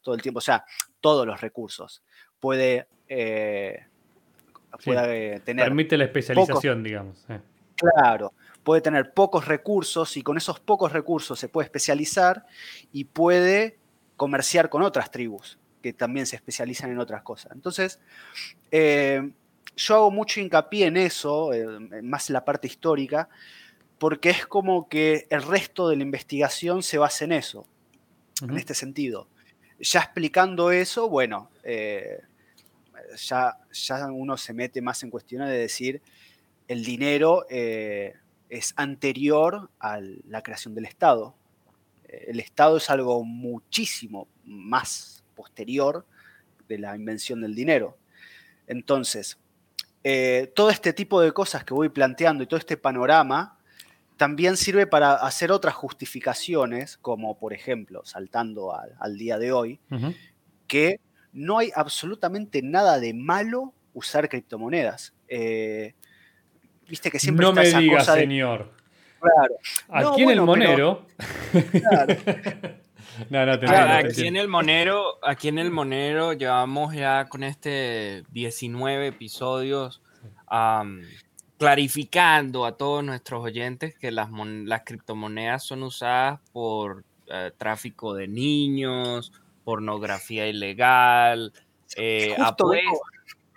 todo 0.02 0.14
el 0.14 0.22
tiempo, 0.22 0.38
o 0.38 0.40
sea, 0.40 0.64
todos 0.98 1.26
los 1.26 1.42
recursos. 1.42 2.02
Puede 2.38 2.88
puede 4.85 5.40
tener. 5.40 5.64
Permite 5.66 5.96
la 5.96 6.04
especialización, 6.04 6.83
digamos. 6.83 7.24
Claro, 7.76 8.33
puede 8.62 8.80
tener 8.80 9.12
pocos 9.12 9.46
recursos 9.46 10.16
y 10.16 10.22
con 10.22 10.37
esos 10.37 10.61
pocos 10.61 10.92
recursos 10.92 11.38
se 11.38 11.48
puede 11.48 11.64
especializar 11.64 12.46
y 12.92 13.04
puede 13.04 13.78
comerciar 14.16 14.68
con 14.68 14.83
otras 14.83 15.11
tribus 15.11 15.59
que 15.83 15.92
también 15.92 16.26
se 16.26 16.37
especializan 16.37 16.90
en 16.90 16.98
otras 16.98 17.22
cosas. 17.22 17.52
Entonces, 17.52 18.00
eh, 18.70 19.30
yo 19.76 19.94
hago 19.94 20.11
mucho 20.11 20.40
hincapié 20.40 20.87
en 20.87 20.96
eso, 20.96 21.52
eh, 21.54 21.66
más 22.02 22.28
en 22.28 22.35
la 22.35 22.44
parte 22.44 22.66
histórica, 22.66 23.28
porque 23.98 24.30
es 24.30 24.46
como 24.46 24.88
que 24.88 25.26
el 25.30 25.42
resto 25.42 25.88
de 25.88 25.96
la 25.96 26.02
investigación 26.02 26.83
se 26.83 26.98
basa 26.98 27.24
en 27.24 27.33
eso, 27.33 27.66
en 28.42 28.56
este 28.56 28.74
sentido. 28.74 29.28
Ya 29.78 30.00
explicando 30.00 30.70
eso, 30.70 31.09
bueno, 31.09 31.50
eh, 31.62 32.20
ya, 33.16 33.59
ya 33.73 34.07
uno 34.07 34.37
se 34.37 34.53
mete 34.53 34.81
más 34.81 35.03
en 35.03 35.11
cuestiones 35.11 35.49
de 35.49 35.59
decir 35.59 36.03
el 36.70 36.85
dinero 36.85 37.46
eh, 37.51 38.14
es 38.49 38.75
anterior 38.77 39.70
a 39.81 39.99
la 40.29 40.40
creación 40.40 40.73
del 40.73 40.85
Estado. 40.85 41.35
El 42.07 42.38
Estado 42.38 42.77
es 42.77 42.88
algo 42.90 43.25
muchísimo 43.25 44.29
más 44.44 45.25
posterior 45.35 46.07
de 46.68 46.79
la 46.79 46.94
invención 46.94 47.40
del 47.40 47.57
dinero. 47.57 47.99
Entonces, 48.68 49.37
eh, 50.05 50.53
todo 50.55 50.70
este 50.70 50.92
tipo 50.92 51.20
de 51.20 51.33
cosas 51.33 51.64
que 51.64 51.75
voy 51.75 51.88
planteando 51.88 52.44
y 52.44 52.46
todo 52.46 52.59
este 52.59 52.77
panorama 52.77 53.59
también 54.16 54.57
sirve 54.57 54.87
para 54.87 55.14
hacer 55.14 55.51
otras 55.51 55.75
justificaciones, 55.75 56.99
como 56.99 57.37
por 57.37 57.53
ejemplo, 57.53 58.03
saltando 58.05 58.77
al, 58.77 59.18
día 59.18 59.38
de 59.38 59.51
hoy, 59.51 59.81
que 60.68 61.01
no 61.32 61.58
hay 61.58 61.70
absolutamente 61.74 62.62
nada 62.62 62.98
de 62.98 63.14
malo 63.14 63.72
usar 63.94 64.28
criptomonedas. 64.28 65.14
Eh, 65.28 65.94
viste 66.88 67.10
que 67.10 67.18
siempre 67.18 67.46
no 67.46 67.52
me 67.52 67.64
diga, 67.64 68.04
señor. 68.04 68.72
Claro. 69.20 69.54
Aquí 70.12 70.22
en 70.22 70.30
el 70.30 70.40
Monero. 70.42 71.06
Claro. 71.72 72.16
no, 73.30 73.46
no, 73.46 73.58
te 73.58 73.66
aquí 73.66 74.26
en 74.26 74.36
el 74.36 74.48
Monero, 74.48 75.18
aquí 75.22 75.48
en 75.48 75.58
el 75.58 75.70
Monero 75.70 76.32
llevamos 76.32 76.94
ya 76.94 77.26
con 77.28 77.44
este 77.44 78.24
19 78.30 79.08
episodios 79.08 80.00
clarificando 81.58 82.64
a 82.64 82.76
todos 82.76 83.04
nuestros 83.04 83.44
oyentes 83.44 83.94
que 83.98 84.10
las, 84.10 84.30
las 84.30 84.82
criptomonedas 84.82 85.62
son 85.62 85.82
usadas 85.82 86.40
por 86.52 87.04
eh, 87.26 87.52
tráfico 87.56 88.14
de 88.14 88.26
niños, 88.26 89.32
pornografía 89.70 90.48
ilegal, 90.48 91.52
eh, 91.94 92.37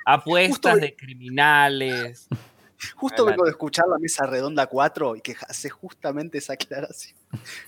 apuestas 0.06 0.80
de 0.80 0.96
criminales. 0.96 2.28
Justo 2.98 3.26
vengo 3.26 3.46
de 3.46 3.50
escuchar 3.50 3.88
la 3.88 3.98
mesa 3.98 4.28
redonda 4.28 4.68
4 4.68 5.16
y 5.16 5.22
que 5.22 5.36
hace 5.50 5.70
justamente 5.72 6.38
esa 6.38 6.54
aclaración. 6.54 7.18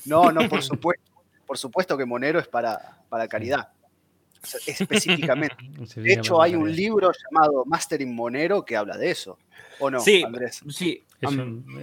No, 0.05 0.31
no, 0.31 0.47
por 0.47 0.61
supuesto. 0.71 1.11
Por 1.47 1.57
supuesto 1.57 1.97
que 1.97 2.05
Monero 2.05 2.37
es 2.39 2.47
para, 2.47 2.99
para 3.09 3.27
caridad. 3.27 3.69
específicamente. 4.67 5.55
De 5.95 6.13
hecho, 6.13 6.39
hay 6.39 6.55
un 6.55 6.71
libro 6.71 7.11
llamado 7.11 7.65
Mastering 7.65 8.13
Monero 8.13 8.63
que 8.63 8.77
habla 8.77 8.95
de 8.95 9.09
eso. 9.09 9.39
¿O 9.79 9.89
no, 9.89 9.99
sí, 9.99 10.23
Andrés? 10.23 10.61
Sí. 10.69 11.03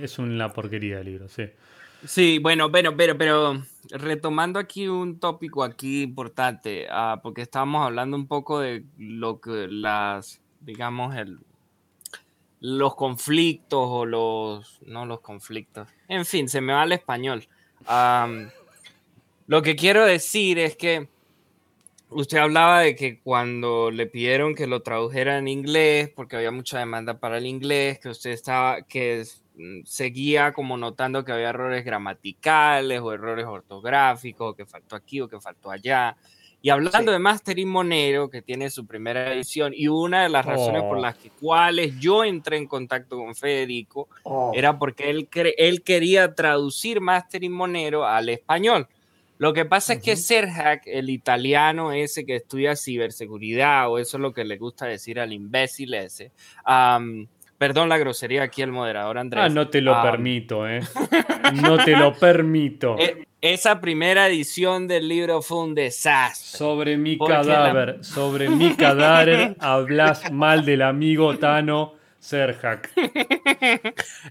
Es, 0.00 0.18
una 0.20 0.52
porquería 0.52 0.98
de 0.98 1.04
libro, 1.04 1.28
sí. 1.28 1.44
Sí, 2.06 2.38
bueno, 2.40 2.70
pero, 2.72 2.96
pero, 2.96 3.16
pero 3.16 3.62
retomando 3.90 4.58
aquí 4.58 4.88
un 4.88 5.20
tópico 5.20 5.62
aquí 5.62 6.02
importante, 6.02 6.86
ah, 6.90 7.20
porque 7.22 7.42
estábamos 7.42 7.86
hablando 7.86 8.16
un 8.16 8.26
poco 8.26 8.58
de 8.58 8.84
lo 8.98 9.40
que 9.40 9.68
las, 9.68 10.40
digamos, 10.60 11.14
el, 11.14 11.38
los 12.60 12.96
conflictos 12.96 13.86
o 13.88 14.04
los, 14.04 14.80
no 14.82 15.06
los 15.06 15.20
conflictos, 15.20 15.88
en 16.08 16.24
fin, 16.26 16.48
se 16.48 16.60
me 16.60 16.72
va 16.72 16.82
al 16.82 16.92
español. 16.92 17.46
lo 19.46 19.62
que 19.62 19.76
quiero 19.76 20.04
decir 20.04 20.58
es 20.58 20.76
que 20.76 21.08
usted 22.08 22.38
hablaba 22.38 22.80
de 22.80 22.96
que 22.96 23.20
cuando 23.20 23.90
le 23.90 24.06
pidieron 24.06 24.54
que 24.54 24.66
lo 24.66 24.82
tradujera 24.82 25.38
en 25.38 25.46
inglés, 25.46 26.10
porque 26.14 26.36
había 26.36 26.50
mucha 26.50 26.78
demanda 26.78 27.20
para 27.20 27.38
el 27.38 27.46
inglés, 27.46 28.00
que 28.00 28.08
usted 28.08 28.30
estaba, 28.30 28.82
que 28.82 29.24
seguía 29.84 30.52
como 30.52 30.76
notando 30.76 31.24
que 31.24 31.32
había 31.32 31.50
errores 31.50 31.84
gramaticales 31.84 33.00
o 33.00 33.12
errores 33.12 33.46
ortográficos, 33.46 34.52
o 34.52 34.54
que 34.54 34.66
faltó 34.66 34.96
aquí 34.96 35.20
o 35.20 35.28
que 35.28 35.40
faltó 35.40 35.70
allá. 35.70 36.16
Y 36.64 36.70
hablando 36.70 37.10
de 37.10 37.18
Mastering 37.18 37.68
Monero, 37.68 38.30
que 38.30 38.40
tiene 38.40 38.70
su 38.70 38.86
primera 38.86 39.34
edición, 39.34 39.72
y 39.74 39.88
una 39.88 40.22
de 40.22 40.28
las 40.28 40.46
razones 40.46 40.82
por 40.82 40.98
oh. 40.98 41.00
las 41.00 41.16
cuales 41.40 41.98
yo 41.98 42.22
entré 42.22 42.56
en 42.56 42.68
contacto 42.68 43.16
con 43.16 43.34
Federico 43.34 44.08
oh. 44.22 44.52
era 44.54 44.78
porque 44.78 45.10
él, 45.10 45.28
él 45.58 45.82
quería 45.82 46.34
traducir 46.34 47.00
Mastering 47.00 47.52
Monero 47.52 48.06
al 48.06 48.28
español. 48.28 48.86
Lo 49.38 49.52
que 49.52 49.64
pasa 49.64 49.94
es 49.94 50.02
que 50.02 50.14
Serhack, 50.14 50.82
el 50.86 51.10
italiano 51.10 51.90
ese 51.90 52.24
que 52.24 52.36
estudia 52.36 52.76
ciberseguridad, 52.76 53.90
o 53.90 53.98
eso 53.98 54.16
es 54.16 54.20
lo 54.20 54.32
que 54.32 54.44
le 54.44 54.56
gusta 54.56 54.86
decir 54.86 55.18
al 55.18 55.32
imbécil 55.32 55.94
ese, 55.94 56.30
Perdón 57.62 57.88
la 57.88 57.96
grosería 57.96 58.42
aquí 58.42 58.60
el 58.60 58.72
moderador 58.72 59.18
Andrés. 59.18 59.44
Ah, 59.44 59.48
no 59.48 59.68
te 59.68 59.80
lo 59.80 60.02
permito, 60.02 60.68
¿eh? 60.68 60.80
No 61.62 61.78
te 61.78 61.92
lo 61.96 62.12
permito. 62.12 62.98
E, 62.98 63.24
esa 63.40 63.80
primera 63.80 64.26
edición 64.26 64.88
del 64.88 65.06
libro 65.06 65.42
fue 65.42 65.58
un 65.58 65.74
desastre. 65.76 66.58
Sobre 66.58 66.96
mi 66.96 67.16
cadáver, 67.16 68.04
sobre 68.04 68.48
mi 68.48 68.74
cadáver 68.74 69.54
hablas 69.60 70.32
mal 70.32 70.64
del 70.64 70.82
amigo 70.82 71.38
Tano 71.38 71.94
Serhak. 72.18 72.90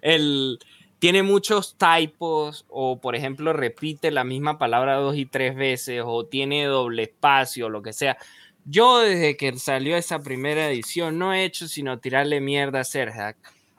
El, 0.01 0.59
tiene 0.99 1.23
muchos 1.23 1.77
typos 1.77 2.65
o, 2.67 2.99
por 2.99 3.15
ejemplo, 3.15 3.53
repite 3.53 4.11
la 4.11 4.25
misma 4.25 4.57
palabra 4.57 4.95
dos 4.95 5.15
y 5.15 5.25
tres 5.25 5.55
veces 5.55 6.03
o 6.05 6.25
tiene 6.25 6.65
doble 6.65 7.03
espacio, 7.03 7.69
lo 7.69 7.81
que 7.81 7.93
sea. 7.93 8.17
Yo 8.65 8.99
desde 8.99 9.37
que 9.37 9.57
salió 9.57 9.97
esa 9.97 10.19
primera 10.19 10.69
edición 10.69 11.17
no 11.17 11.33
he 11.33 11.43
hecho 11.45 11.67
sino 11.67 11.99
tirarle 11.99 12.41
mierda 12.41 12.81
a 12.81 12.83
Serhack. 12.83 13.37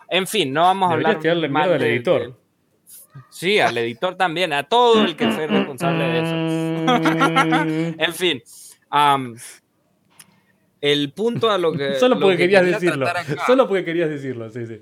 En 0.08 0.26
fin, 0.26 0.52
no 0.52 0.62
vamos 0.62 0.90
a 0.90 0.94
hablar 0.94 1.20
tirarle 1.20 1.48
mierda 1.48 1.76
al 1.76 1.82
editor. 1.82 2.38
Sí, 3.30 3.58
al 3.58 3.76
editor 3.78 4.16
también, 4.16 4.52
a 4.52 4.64
todo 4.64 5.04
el 5.04 5.16
que 5.16 5.30
fue 5.30 5.46
responsable 5.46 6.04
de 6.04 6.18
eso. 6.20 6.34
en 8.04 8.14
fin, 8.14 8.42
el 10.80 11.12
punto 11.12 11.50
a 11.50 11.58
lo 11.58 11.72
que. 11.72 11.94
Solo 12.00 12.18
porque 12.18 12.36
querías 12.36 12.64
decirlo. 12.64 13.06
Solo 13.46 13.68
porque 13.68 13.84
querías 13.84 14.10
decirlo, 14.10 14.50
sí, 14.50 14.66
sí. 14.66 14.78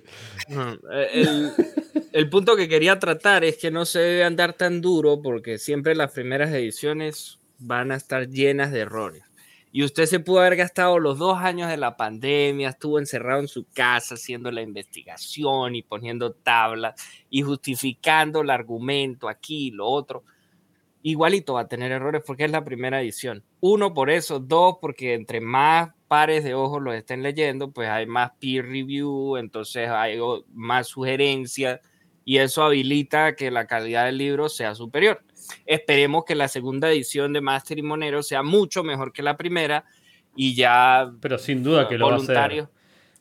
El, 1.13 1.53
el, 2.13 2.31
punto 2.31 2.57
que 2.57 2.69
quería 2.69 2.99
tratar 2.99 3.45
es 3.45 3.57
que 3.59 3.71
no 3.71 3.85
se 3.85 3.99
debe 3.99 4.25
andar 4.25 4.55
tan 4.55 4.81
duro 4.81 5.21
porque 5.23 5.59
siempre 5.59 5.95
las 5.95 6.13
primeras 6.13 6.51
ediciones 6.53 7.39
van 7.59 7.93
a 7.93 7.97
estar 7.97 8.29
llenas 8.29 8.73
de 8.73 8.81
errores. 8.81 9.30
Y 9.73 9.85
usted 9.85 10.07
se 10.07 10.19
pudo 10.19 10.41
haber 10.41 10.57
gastado 10.57 10.99
los 10.99 11.19
dos 11.19 11.39
años 11.39 11.69
de 11.69 11.77
la 11.77 11.97
pandemia, 11.97 12.71
estuvo 12.71 12.99
encerrado 12.99 13.41
en 13.41 13.49
su 13.49 13.67
casa 13.73 14.15
haciendo 14.15 14.51
la 14.51 14.63
investigación 14.63 15.77
y 15.77 15.83
poniendo 15.83 16.33
tablas 16.33 17.01
y 17.31 17.43
justificando 17.43 18.41
el 18.41 18.51
argumento 18.51 19.29
aquí 19.29 19.69
y 19.69 19.71
lo 19.71 19.87
otro. 19.87 20.25
Igualito 21.03 21.55
va 21.55 21.63
a 21.63 21.69
tener 21.69 21.93
errores 21.93 22.23
porque 22.27 22.45
es 22.45 22.51
la 22.51 22.65
primera 22.65 23.01
edición. 23.01 23.45
Uno, 23.61 23.95
por 23.95 24.11
eso. 24.11 24.41
Dos, 24.41 24.77
porque 24.81 25.15
entre 25.15 25.41
más 25.41 25.91
pares 26.09 26.43
de 26.43 26.55
ojos 26.55 26.83
los 26.83 26.95
estén 26.95 27.23
leyendo, 27.23 27.71
pues 27.71 27.89
hay 27.89 28.07
más 28.07 28.33
peer 28.41 28.67
review, 28.67 29.37
entonces 29.37 29.89
hay 29.89 30.19
más 30.53 30.89
sugerencias 30.89 31.81
y 32.25 32.39
eso 32.39 32.63
habilita 32.65 33.35
que 33.35 33.51
la 33.51 33.67
calidad 33.67 34.07
del 34.07 34.19
libro 34.19 34.49
sea 34.49 34.75
superior. 34.75 35.23
Esperemos 35.67 36.25
que 36.25 36.35
la 36.35 36.49
segunda 36.49 36.91
edición 36.91 37.33
de 37.33 37.41
Master 37.41 37.79
y 37.79 37.83
Monero 37.83 38.23
sea 38.23 38.43
mucho 38.43 38.83
mejor 38.83 39.13
que 39.13 39.23
la 39.23 39.37
primera 39.37 39.85
y 40.35 40.55
ya. 40.55 41.13
Pero 41.21 41.39
sin 41.39 41.63
duda 41.63 41.89
que 41.89 41.99
lo 41.99 42.07
voluntarios, 42.07 42.67
va 42.67 42.71
a 42.71 42.81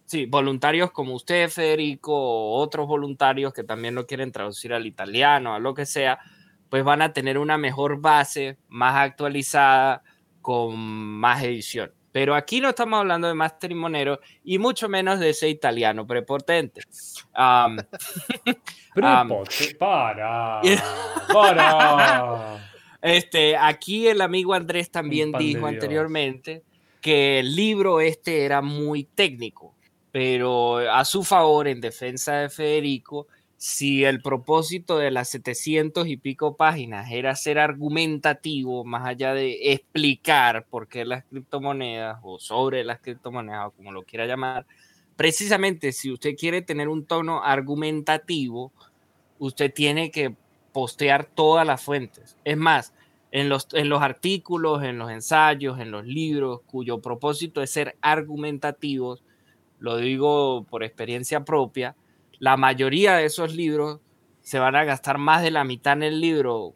Sí, 0.10 0.26
voluntarios 0.26 0.90
como 0.90 1.14
usted, 1.14 1.52
Federico, 1.52 2.54
otros 2.54 2.88
voluntarios 2.88 3.54
que 3.54 3.64
también 3.64 3.94
lo 3.94 4.08
quieren 4.08 4.32
traducir 4.32 4.74
al 4.74 4.88
italiano, 4.88 5.54
a 5.54 5.60
lo 5.60 5.76
que 5.76 5.86
sea, 5.86 6.18
pues 6.68 6.84
van 6.84 7.04
a 7.04 7.14
tener 7.14 7.38
una 7.38 7.60
mejor 7.60 8.02
base, 8.02 8.58
más 8.70 8.96
actualizada, 8.96 10.02
con 10.42 10.76
más 10.76 11.44
edición. 11.44 11.92
Pero 12.12 12.36
aquí 12.36 12.60
no 12.60 12.70
estamos 12.70 13.00
hablando 13.00 13.28
de 13.28 13.36
Master 13.36 13.72
y 13.72 13.76
Monero 13.76 14.20
y 14.44 14.58
mucho 14.58 14.90
menos 14.90 15.20
de 15.20 15.30
ese 15.30 15.48
italiano 15.50 16.08
prepotente. 16.08 16.82
para, 19.80 20.62
para. 21.34 22.60
Este, 23.02 23.56
aquí 23.56 24.08
el 24.08 24.22
amigo 24.22 24.54
Andrés 24.54 24.92
también 24.92 25.32
dijo 25.34 25.68
anteriormente 25.68 26.64
que 27.00 27.40
el 27.40 27.56
libro 27.56 28.02
este 28.02 28.44
era 28.44 28.62
muy 28.62 29.06
técnico, 29.06 29.76
pero 30.12 30.80
a 30.80 31.06
su 31.06 31.24
favor, 31.24 31.68
en 31.68 31.80
defensa 31.80 32.40
de 32.40 32.50
Federico, 32.50 33.28
si 33.60 34.06
el 34.06 34.22
propósito 34.22 34.98
de 34.98 35.12
las 35.12 35.28
700 35.32 36.08
y 36.08 36.16
pico 36.16 36.56
páginas 36.56 37.12
era 37.12 37.36
ser 37.36 37.60
argumentativo, 37.60 38.86
más 38.86 39.06
allá 39.06 39.34
de 39.34 39.74
explicar 39.74 40.66
por 40.70 40.88
qué 40.88 41.04
las 41.04 41.26
criptomonedas 41.26 42.20
o 42.24 42.40
sobre 42.40 42.86
las 42.86 43.02
criptomonedas 43.02 43.68
o 43.68 43.72
como 43.72 43.92
lo 43.92 44.04
quiera 44.04 44.26
llamar, 44.26 44.66
precisamente 45.18 45.92
si 45.92 46.10
usted 46.10 46.38
quiere 46.38 46.62
tener 46.62 46.88
un 46.88 47.06
tono 47.06 47.44
argumentativo, 47.44 48.72
usted 49.40 49.74
tiene 49.74 50.10
que 50.10 50.34
postear 50.72 51.26
todas 51.26 51.68
las 51.68 51.84
fuentes. 51.84 52.38
Es 52.46 52.56
más, 52.56 52.94
en 53.34 53.50
los, 53.50 53.68
en 53.74 53.90
los 53.90 54.02
artículos, 54.02 54.84
en 54.84 54.98
los 54.98 55.12
ensayos, 55.12 55.82
en 55.82 55.92
los 55.92 56.06
libros, 56.06 56.62
cuyo 56.66 57.00
propósito 57.00 57.62
es 57.62 57.72
ser 57.72 57.98
argumentativos, 58.00 59.22
lo 59.80 59.98
digo 59.98 60.66
por 60.70 60.86
experiencia 60.86 61.44
propia, 61.44 61.98
la 62.40 62.58
mayoría 62.58 63.16
de 63.16 63.26
esos 63.26 63.54
libros 63.54 64.00
se 64.42 64.60
van 64.60 64.76
a 64.76 64.86
gastar 64.86 65.18
más 65.18 65.44
de 65.44 65.52
la 65.52 65.64
mitad 65.64 65.94
en 65.94 66.04
el 66.04 66.22
libro 66.22 66.74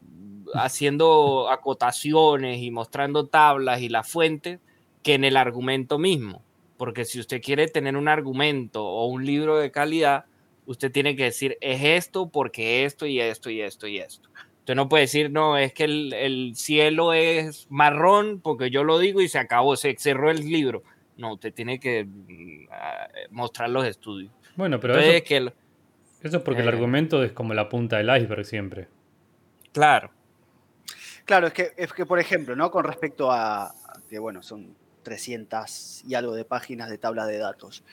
haciendo 0.53 1.49
acotaciones 1.49 2.61
y 2.61 2.69
mostrando 2.69 3.27
tablas 3.27 3.81
y 3.81 3.89
la 3.89 4.03
fuente 4.03 4.59
que 5.01 5.15
en 5.15 5.23
el 5.23 5.37
argumento 5.37 5.97
mismo. 5.97 6.43
Porque 6.77 7.05
si 7.05 7.19
usted 7.19 7.41
quiere 7.41 7.67
tener 7.67 7.95
un 7.95 8.07
argumento 8.07 8.85
o 8.85 9.07
un 9.07 9.25
libro 9.25 9.57
de 9.57 9.71
calidad, 9.71 10.25
usted 10.65 10.91
tiene 10.91 11.15
que 11.15 11.23
decir, 11.23 11.57
es 11.61 11.81
esto 11.83 12.29
porque 12.29 12.85
esto 12.85 13.05
y 13.05 13.19
esto 13.19 13.49
y 13.49 13.61
esto 13.61 13.87
y 13.87 13.99
esto. 13.99 14.29
Usted 14.59 14.75
no 14.75 14.87
puede 14.87 15.03
decir, 15.03 15.29
no, 15.29 15.57
es 15.57 15.73
que 15.73 15.83
el, 15.83 16.53
cielo 16.55 17.13
es 17.13 17.67
marrón 17.69 18.39
porque 18.41 18.69
yo 18.69 18.83
lo 18.83 18.97
digo 18.97 19.21
y 19.21 19.27
se 19.27 19.39
acabó, 19.39 19.75
se 19.75 19.95
cerró 19.97 20.31
el 20.31 20.39
libro. 20.39 20.83
No, 21.17 21.33
usted 21.33 21.53
tiene 21.53 21.79
que 21.79 22.05
mm, 22.05 22.67
mostrar 23.31 23.69
los 23.69 23.85
estudios. 23.85 24.31
Bueno, 24.55 24.79
pero 24.79 24.97
eso, 24.97 25.11
es 25.11 25.23
que 25.23 25.51
eso 26.23 26.37
es 26.37 26.43
porque 26.43 26.61
el 26.61 26.67
eh, 26.67 26.71
argumento 26.71 27.23
es 27.23 27.31
como 27.31 27.53
la 27.53 27.69
punta 27.69 27.97
del 27.97 28.09
iceberg 28.15 28.45
siempre. 28.45 28.87
Claro. 29.71 30.11
Claro, 31.25 31.47
es 31.47 31.53
que, 31.53 31.71
es 31.77 31.91
que 31.93 32.05
por 32.05 32.19
ejemplo, 32.19 32.55
¿no? 32.55 32.71
Con 32.71 32.83
respecto 32.83 33.31
a, 33.31 33.73
que, 34.09 34.19
bueno, 34.19 34.41
son 34.41 34.75
300 35.03 36.03
y 36.07 36.15
algo 36.15 36.33
de 36.33 36.45
páginas 36.45 36.89
de 36.89 36.97
tabla 36.97 37.25
de 37.25 37.37
datos. 37.37 37.83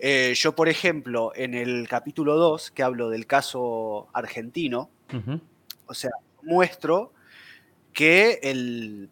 Eh, 0.00 0.32
yo, 0.34 0.54
por 0.54 0.68
ejemplo, 0.68 1.32
en 1.34 1.54
el 1.54 1.88
capítulo 1.88 2.36
2, 2.36 2.72
que 2.72 2.82
hablo 2.82 3.10
del 3.10 3.26
caso 3.26 4.08
argentino, 4.12 4.90
o 5.86 5.94
sea, 5.94 6.10
muestro 6.42 7.12
que 7.92 8.40
el, 8.42 9.08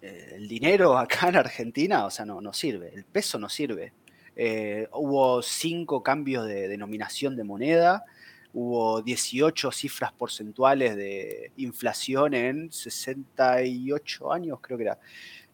el, 0.00 0.48
dinero 0.48 0.96
acá 0.98 1.28
en 1.28 1.36
Argentina, 1.36 2.04
o 2.06 2.10
sea, 2.10 2.24
no, 2.24 2.40
no 2.40 2.52
sirve, 2.52 2.92
el 2.94 3.04
peso 3.04 3.38
no 3.38 3.48
sirve. 3.48 3.92
Eh, 4.36 4.86
hubo 4.92 5.40
cinco 5.40 6.02
cambios 6.02 6.46
de 6.46 6.68
denominación 6.68 7.36
de 7.36 7.44
moneda, 7.44 8.04
hubo 8.52 9.00
18 9.00 9.72
cifras 9.72 10.12
porcentuales 10.12 10.94
de 10.94 11.52
inflación 11.56 12.34
en 12.34 12.70
68 12.70 14.32
años, 14.32 14.58
creo 14.60 14.76
que 14.76 14.84
era. 14.84 14.98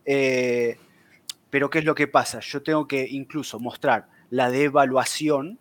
Eh, 0.04 0.76
pero 1.48 1.70
¿qué 1.70 1.78
es 1.78 1.84
lo 1.84 1.94
que 1.94 2.08
pasa? 2.08 2.40
Yo 2.40 2.62
tengo 2.62 2.88
que 2.88 3.06
incluso 3.08 3.60
mostrar 3.60 4.08
la 4.30 4.50
devaluación 4.50 5.58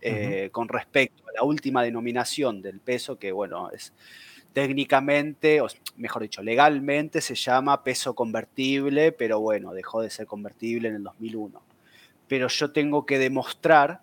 eh, 0.00 0.50
con 0.52 0.68
respecto 0.68 1.24
a 1.28 1.32
la 1.32 1.42
última 1.42 1.82
denominación 1.82 2.62
del 2.62 2.80
peso, 2.80 3.18
que 3.18 3.32
bueno, 3.32 3.70
es 3.70 3.92
técnicamente, 4.52 5.60
o 5.60 5.68
mejor 5.96 6.22
dicho, 6.22 6.42
legalmente 6.42 7.20
se 7.20 7.34
llama 7.34 7.82
peso 7.82 8.14
convertible, 8.14 9.12
pero 9.12 9.40
bueno, 9.40 9.72
dejó 9.72 10.02
de 10.02 10.10
ser 10.10 10.26
convertible 10.26 10.88
en 10.88 10.96
el 10.96 11.02
2001. 11.02 11.71
Pero 12.32 12.48
yo 12.48 12.72
tengo 12.72 13.04
que 13.04 13.18
demostrar 13.18 14.00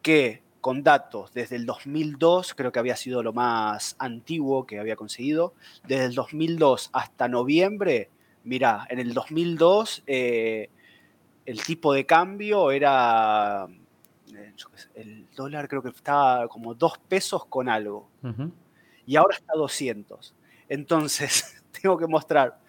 que 0.00 0.40
con 0.62 0.82
datos 0.82 1.34
desde 1.34 1.56
el 1.56 1.66
2002, 1.66 2.54
creo 2.54 2.72
que 2.72 2.78
había 2.78 2.96
sido 2.96 3.22
lo 3.22 3.34
más 3.34 3.94
antiguo 3.98 4.64
que 4.64 4.78
había 4.78 4.96
conseguido, 4.96 5.52
desde 5.86 6.06
el 6.06 6.14
2002 6.14 6.88
hasta 6.94 7.28
noviembre, 7.28 8.08
mira, 8.42 8.86
en 8.88 9.00
el 9.00 9.12
2002 9.12 10.04
eh, 10.06 10.70
el 11.44 11.62
tipo 11.62 11.92
de 11.92 12.06
cambio 12.06 12.70
era, 12.70 13.66
eh, 14.34 14.54
el 14.94 15.26
dólar 15.36 15.68
creo 15.68 15.82
que 15.82 15.90
estaba 15.90 16.48
como 16.48 16.72
dos 16.72 16.96
pesos 16.96 17.44
con 17.44 17.68
algo, 17.68 18.08
y 19.04 19.16
ahora 19.16 19.36
está 19.36 19.52
200. 19.54 20.34
Entonces, 20.70 21.62
tengo 21.82 21.98
que 21.98 22.06
mostrar 22.06 22.60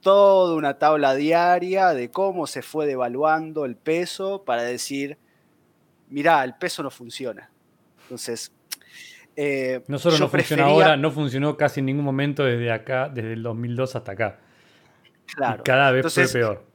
toda 0.00 0.54
una 0.54 0.78
tabla 0.78 1.14
diaria 1.14 1.94
de 1.94 2.10
cómo 2.10 2.46
se 2.46 2.62
fue 2.62 2.86
devaluando 2.86 3.64
el 3.64 3.76
peso 3.76 4.44
para 4.44 4.62
decir, 4.62 5.18
mirá, 6.08 6.44
el 6.44 6.54
peso 6.54 6.82
no 6.82 6.90
funciona. 6.90 7.50
Entonces, 8.02 8.52
eh, 9.36 9.82
no 9.86 9.98
solo 9.98 10.18
no 10.18 10.28
funciona 10.28 10.64
ahora, 10.64 10.96
no 10.96 11.10
funcionó 11.10 11.56
casi 11.56 11.80
en 11.80 11.86
ningún 11.86 12.04
momento 12.04 12.44
desde 12.44 12.72
acá, 12.72 13.08
desde 13.08 13.34
el 13.34 13.42
2002 13.42 13.96
hasta 13.96 14.12
acá. 14.12 14.38
Claro. 15.36 15.62
cada 15.62 15.90
vez 15.90 16.12
fue 16.12 16.26
peor. 16.26 16.67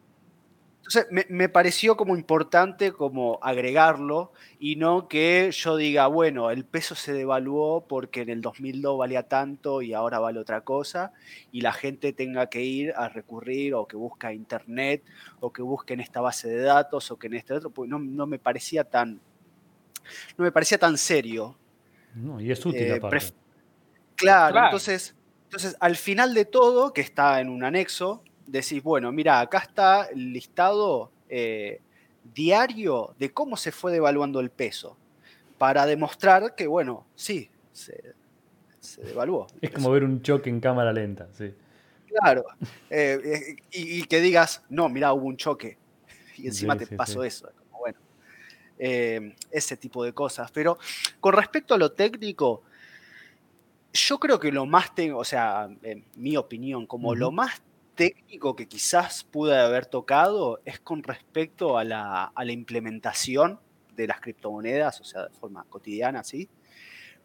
Entonces, 0.85 1.29
me, 1.29 1.47
pareció 1.47 1.95
como 1.95 2.13
importante 2.13 2.91
como 2.91 3.39
agregarlo 3.41 4.33
y 4.59 4.75
no 4.75 5.07
que 5.07 5.49
yo 5.53 5.77
diga, 5.77 6.07
bueno, 6.07 6.51
el 6.51 6.65
peso 6.65 6.93
se 6.93 7.13
devaluó 7.13 7.87
porque 7.87 8.21
en 8.21 8.29
el 8.29 8.41
2002 8.41 8.97
valía 8.97 9.23
tanto 9.23 9.81
y 9.81 9.93
ahora 9.93 10.19
vale 10.19 10.39
otra 10.39 10.61
cosa 10.61 11.13
y 11.53 11.61
la 11.61 11.71
gente 11.71 12.11
tenga 12.11 12.47
que 12.47 12.63
ir 12.63 12.93
a 12.97 13.07
recurrir 13.07 13.75
o 13.75 13.87
que 13.87 13.95
busque 13.95 14.33
internet 14.33 15.05
o 15.39 15.53
que 15.53 15.61
busque 15.61 15.93
en 15.93 16.01
esta 16.01 16.19
base 16.19 16.49
de 16.49 16.63
datos 16.63 17.09
o 17.11 17.17
que 17.17 17.27
en 17.27 17.35
este 17.35 17.53
otro, 17.53 17.69
pues 17.69 17.89
no, 17.89 18.27
me 18.27 18.37
parecía 18.37 18.83
tan, 18.83 19.21
no 20.37 20.43
me 20.43 20.51
parecía 20.51 20.77
tan 20.77 20.97
serio. 20.97 21.57
No, 22.13 22.41
y 22.41 22.51
es 22.51 22.63
útil 22.65 22.81
eh, 22.81 23.01
claro, 24.15 24.65
Entonces, 24.65 25.15
entonces 25.45 25.77
al 25.79 25.95
final 25.95 26.33
de 26.33 26.43
todo, 26.43 26.91
que 26.91 27.01
está 27.01 27.39
en 27.39 27.47
un 27.47 27.63
anexo, 27.63 28.21
decís, 28.45 28.82
bueno, 28.84 29.12
mira, 29.12 29.39
acá 29.39 29.60
está 29.60 30.06
el 30.06 30.34
listado 30.34 31.12
eh, 31.29 31.82
diario 32.34 33.15
de 33.17 33.32
cómo 33.32 33.58
se 33.58 33.71
fue 33.71 33.91
devaluando 33.91 34.39
el 34.39 34.49
peso, 34.49 34.97
para 35.58 35.86
demostrar 35.86 36.56
que, 36.56 36.67
bueno, 36.67 37.06
sí, 37.15 37.49
se, 37.71 38.13
devaluó. 39.03 39.47
Es 39.62 39.71
como 39.71 39.91
ver 39.91 40.03
un 40.03 40.21
choque 40.21 40.49
en 40.49 40.60
cámara 40.60 40.91
lenta, 40.91 41.27
sí. 41.34 41.53
Claro, 42.08 42.45
eh, 42.89 43.19
eh, 43.23 43.56
y, 43.71 44.03
que 44.03 44.21
digas, 44.21 44.63
no, 44.69 44.88
mira, 44.89 45.13
hubo 45.13 45.25
un 45.25 45.38
choque, 45.38 45.77
y 46.38 46.47
encima 46.47 46.77
te 46.77 46.86
pasó 46.86 47.23
eso. 47.23 47.49
bueno, 47.79 47.97
ese 48.77 49.77
tipo 49.77 50.03
de 50.03 50.13
cosas. 50.13 50.51
Pero 50.51 50.77
con 51.19 51.34
respecto 51.34 51.73
a 51.73 51.77
lo 51.77 51.91
técnico, 51.91 52.62
yo 53.93 54.19
creo 54.19 54.39
que 54.39 54.51
lo 54.51 54.65
más 54.65 54.93
tengo, 54.93 55.19
o 55.19 55.23
sea, 55.23 55.69
en 55.82 56.03
mi 56.15 56.38
opinión, 56.38 56.86
como 56.86 57.15
lo 57.15 57.32
más 57.32 57.62
técnico 57.95 58.56
que 58.56 58.67
quizás 58.67 59.23
pude 59.23 59.58
haber 59.58 59.86
tocado 59.86 60.62
es 60.65 60.79
con 60.79 61.03
respecto 61.03 61.77
a 61.77 61.84
la, 61.84 62.32
implementación 62.47 63.60
de 63.95 64.08
las 64.08 64.19
criptomonedas, 64.19 64.99
o 65.01 65.03
sea, 65.03 65.27
de 65.27 65.34
forma 65.34 65.63
cotidiana, 65.69 66.23
¿sí? 66.23 66.49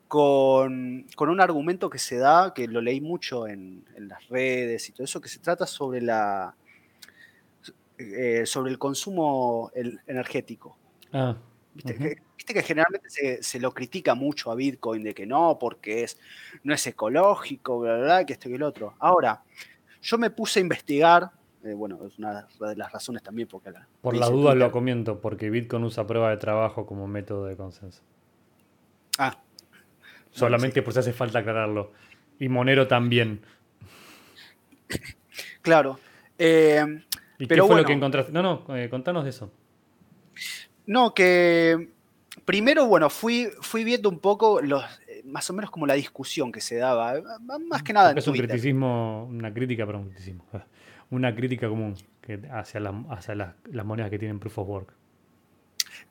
Con, 0.07 1.07
un 1.18 1.40
argumento 1.40 1.90
que 1.90 1.98
se 1.98 2.16
da, 2.16 2.52
que 2.54 2.66
lo 2.66 2.81
leí 2.81 3.00
mucho 3.00 3.46
en, 3.46 3.85
las 3.98 4.26
redes 4.28 4.88
y 4.88 4.92
todo 4.92 5.04
eso, 5.04 5.20
que 5.20 5.28
se 5.28 5.38
trata 5.38 5.66
sobre, 5.66 6.00
la, 6.00 6.54
eh, 7.98 8.44
sobre 8.46 8.70
el 8.70 8.78
consumo 8.78 9.70
energético. 10.07 10.78
Ah, 11.12 11.37
¿Viste, 11.74 11.94
que, 12.54 12.62
generalmente 12.62 13.42
se, 13.42 13.61
lo 13.61 13.72
critica 13.72 14.14
mucho 14.14 14.50
a 14.50 14.54
Bitcoin 14.54 15.02
de 15.02 15.14
que 15.14 15.26
no, 15.26 15.59
porque 15.61 16.02
es, 16.02 16.18
no 16.64 16.74
es 16.74 16.87
ecológico, 16.87 17.78
bla, 17.81 17.98
bla, 17.98 18.26
que 18.26 18.33
esto 18.33 18.48
y 18.48 18.54
el 18.54 18.62
otro. 18.62 18.94
Ahora, 18.98 19.42
yo 20.02 20.18
me 20.18 20.30
puse 20.30 20.61
a 20.61 20.62
investigar, 20.62 21.30
eh, 21.64 21.74
bueno, 21.74 21.98
es 22.06 22.18
una 22.18 22.46
de 22.61 22.76
las 22.76 22.92
razones 22.92 23.22
también 23.22 23.48
porque 23.48 23.70
la... 23.70 23.87
Por 24.00 24.16
la 24.16 24.28
duda 24.28 24.54
lo 24.54 24.70
comiento, 24.70 25.20
porque 25.20 25.50
Bitcoin 25.50 25.84
usa 25.84 26.06
prueba 26.06 26.30
de 26.30 26.37
trabajo 26.37 26.87
como 26.87 27.06
método 27.06 27.46
de 27.46 27.56
consenso. 27.56 28.02
Ah. 29.18 29.37
Solamente 30.30 30.82
por 30.82 30.92
si 30.92 31.00
hace 31.00 31.12
falta 31.12 31.40
aclararlo. 31.40 31.92
Y 32.38 32.48
Monero 32.48 32.87
también. 32.87 33.42
Claro. 35.62 35.98
Eh, 36.38 37.02
¿Y 37.38 37.46
qué 37.46 37.62
fue 37.62 37.76
lo 37.76 37.84
que 37.84 37.92
encontraste? 37.92 38.32
No, 38.32 38.42
no, 38.42 38.76
eh, 38.76 38.88
contanos 38.88 39.24
de 39.24 39.30
eso. 39.30 39.50
No, 40.87 41.12
que 41.12 41.90
primero, 42.44 42.87
bueno, 42.87 43.11
fui, 43.11 43.48
fui 43.61 43.84
viendo 43.84 44.08
un 44.08 44.20
poco 44.20 44.62
los, 44.62 44.82
más 45.28 45.48
o 45.50 45.52
menos 45.52 45.70
como 45.70 45.86
la 45.86 45.94
discusión 45.94 46.50
que 46.50 46.60
se 46.60 46.76
daba, 46.76 47.16
eh, 47.16 47.22
más 47.68 47.82
que 47.82 47.92
nada. 47.92 48.12
es 48.12 48.26
un 48.26 48.36
criticismo, 48.36 49.24
una 49.24 49.52
crítica, 49.52 49.86
perdón, 49.86 50.02
un 50.02 50.08
criticismo, 50.08 50.44
una 51.10 51.34
crítica 51.34 51.68
común 51.68 51.94
hacia, 52.50 52.80
las, 52.80 53.84
monedas 53.84 54.10
que 54.10 54.18
tienen 54.18 54.38
proof 54.38 54.58
of 54.58 54.68
work. 54.68 54.94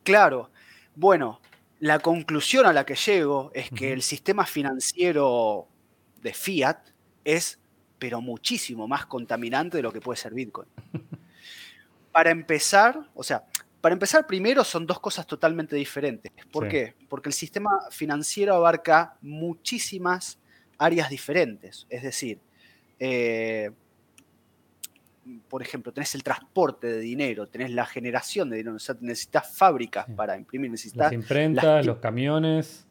Claro, 0.04 0.50
bueno, 0.96 1.42
la 1.80 2.00
conclusión 2.00 2.66
a 2.66 2.74
la 2.74 2.86
que 2.86 2.96
llego 2.96 3.52
es 3.54 3.70
que 3.70 3.94
el 3.94 4.02
sistema 4.02 4.46
financiero 4.46 5.68
de 6.22 6.34
fiat 6.34 6.78
es, 7.24 7.60
pero 8.00 8.22
muchísimo 8.22 8.88
más 8.88 9.06
contaminante 9.06 9.78
de 9.78 9.84
lo 9.84 9.92
que 9.92 10.02
puede 10.02 10.18
ser 10.18 10.34
Bitcoin. 10.34 10.68
Para 12.12 12.32
empezar, 12.32 13.08
o 13.14 13.22
sea, 13.22 13.46
para 13.88 13.94
empezar, 13.94 14.28
primero 14.28 14.66
son 14.66 14.86
dos 14.86 15.00
cosas 15.00 15.26
totalmente 15.26 15.74
diferentes. 15.74 16.30
¿Por 16.52 16.68
qué? 16.68 16.94
Porque 17.08 17.30
el 17.30 17.34
sistema 17.34 17.72
financiero 17.90 18.54
abarca 18.54 19.16
muchísimas 19.22 20.40
áreas 20.78 21.10
diferentes. 21.10 21.88
Es 21.90 22.04
decir, 22.04 22.42
eh, 23.00 23.72
por 25.48 25.62
ejemplo, 25.62 25.94
tenés 25.94 26.14
el 26.16 26.24
transporte 26.24 26.88
de 26.88 27.00
dinero, 27.00 27.48
tenés 27.48 27.72
la 27.72 27.86
generación 27.86 28.50
de 28.50 28.58
dinero, 28.58 28.76
necesitas 29.00 29.56
fábricas 29.56 30.06
para 30.18 30.36
imprimir, 30.36 30.70
necesitas... 30.70 31.06
Las 31.06 31.14
imprentas, 31.14 31.86
los 31.86 32.00
camiones. 32.00 32.86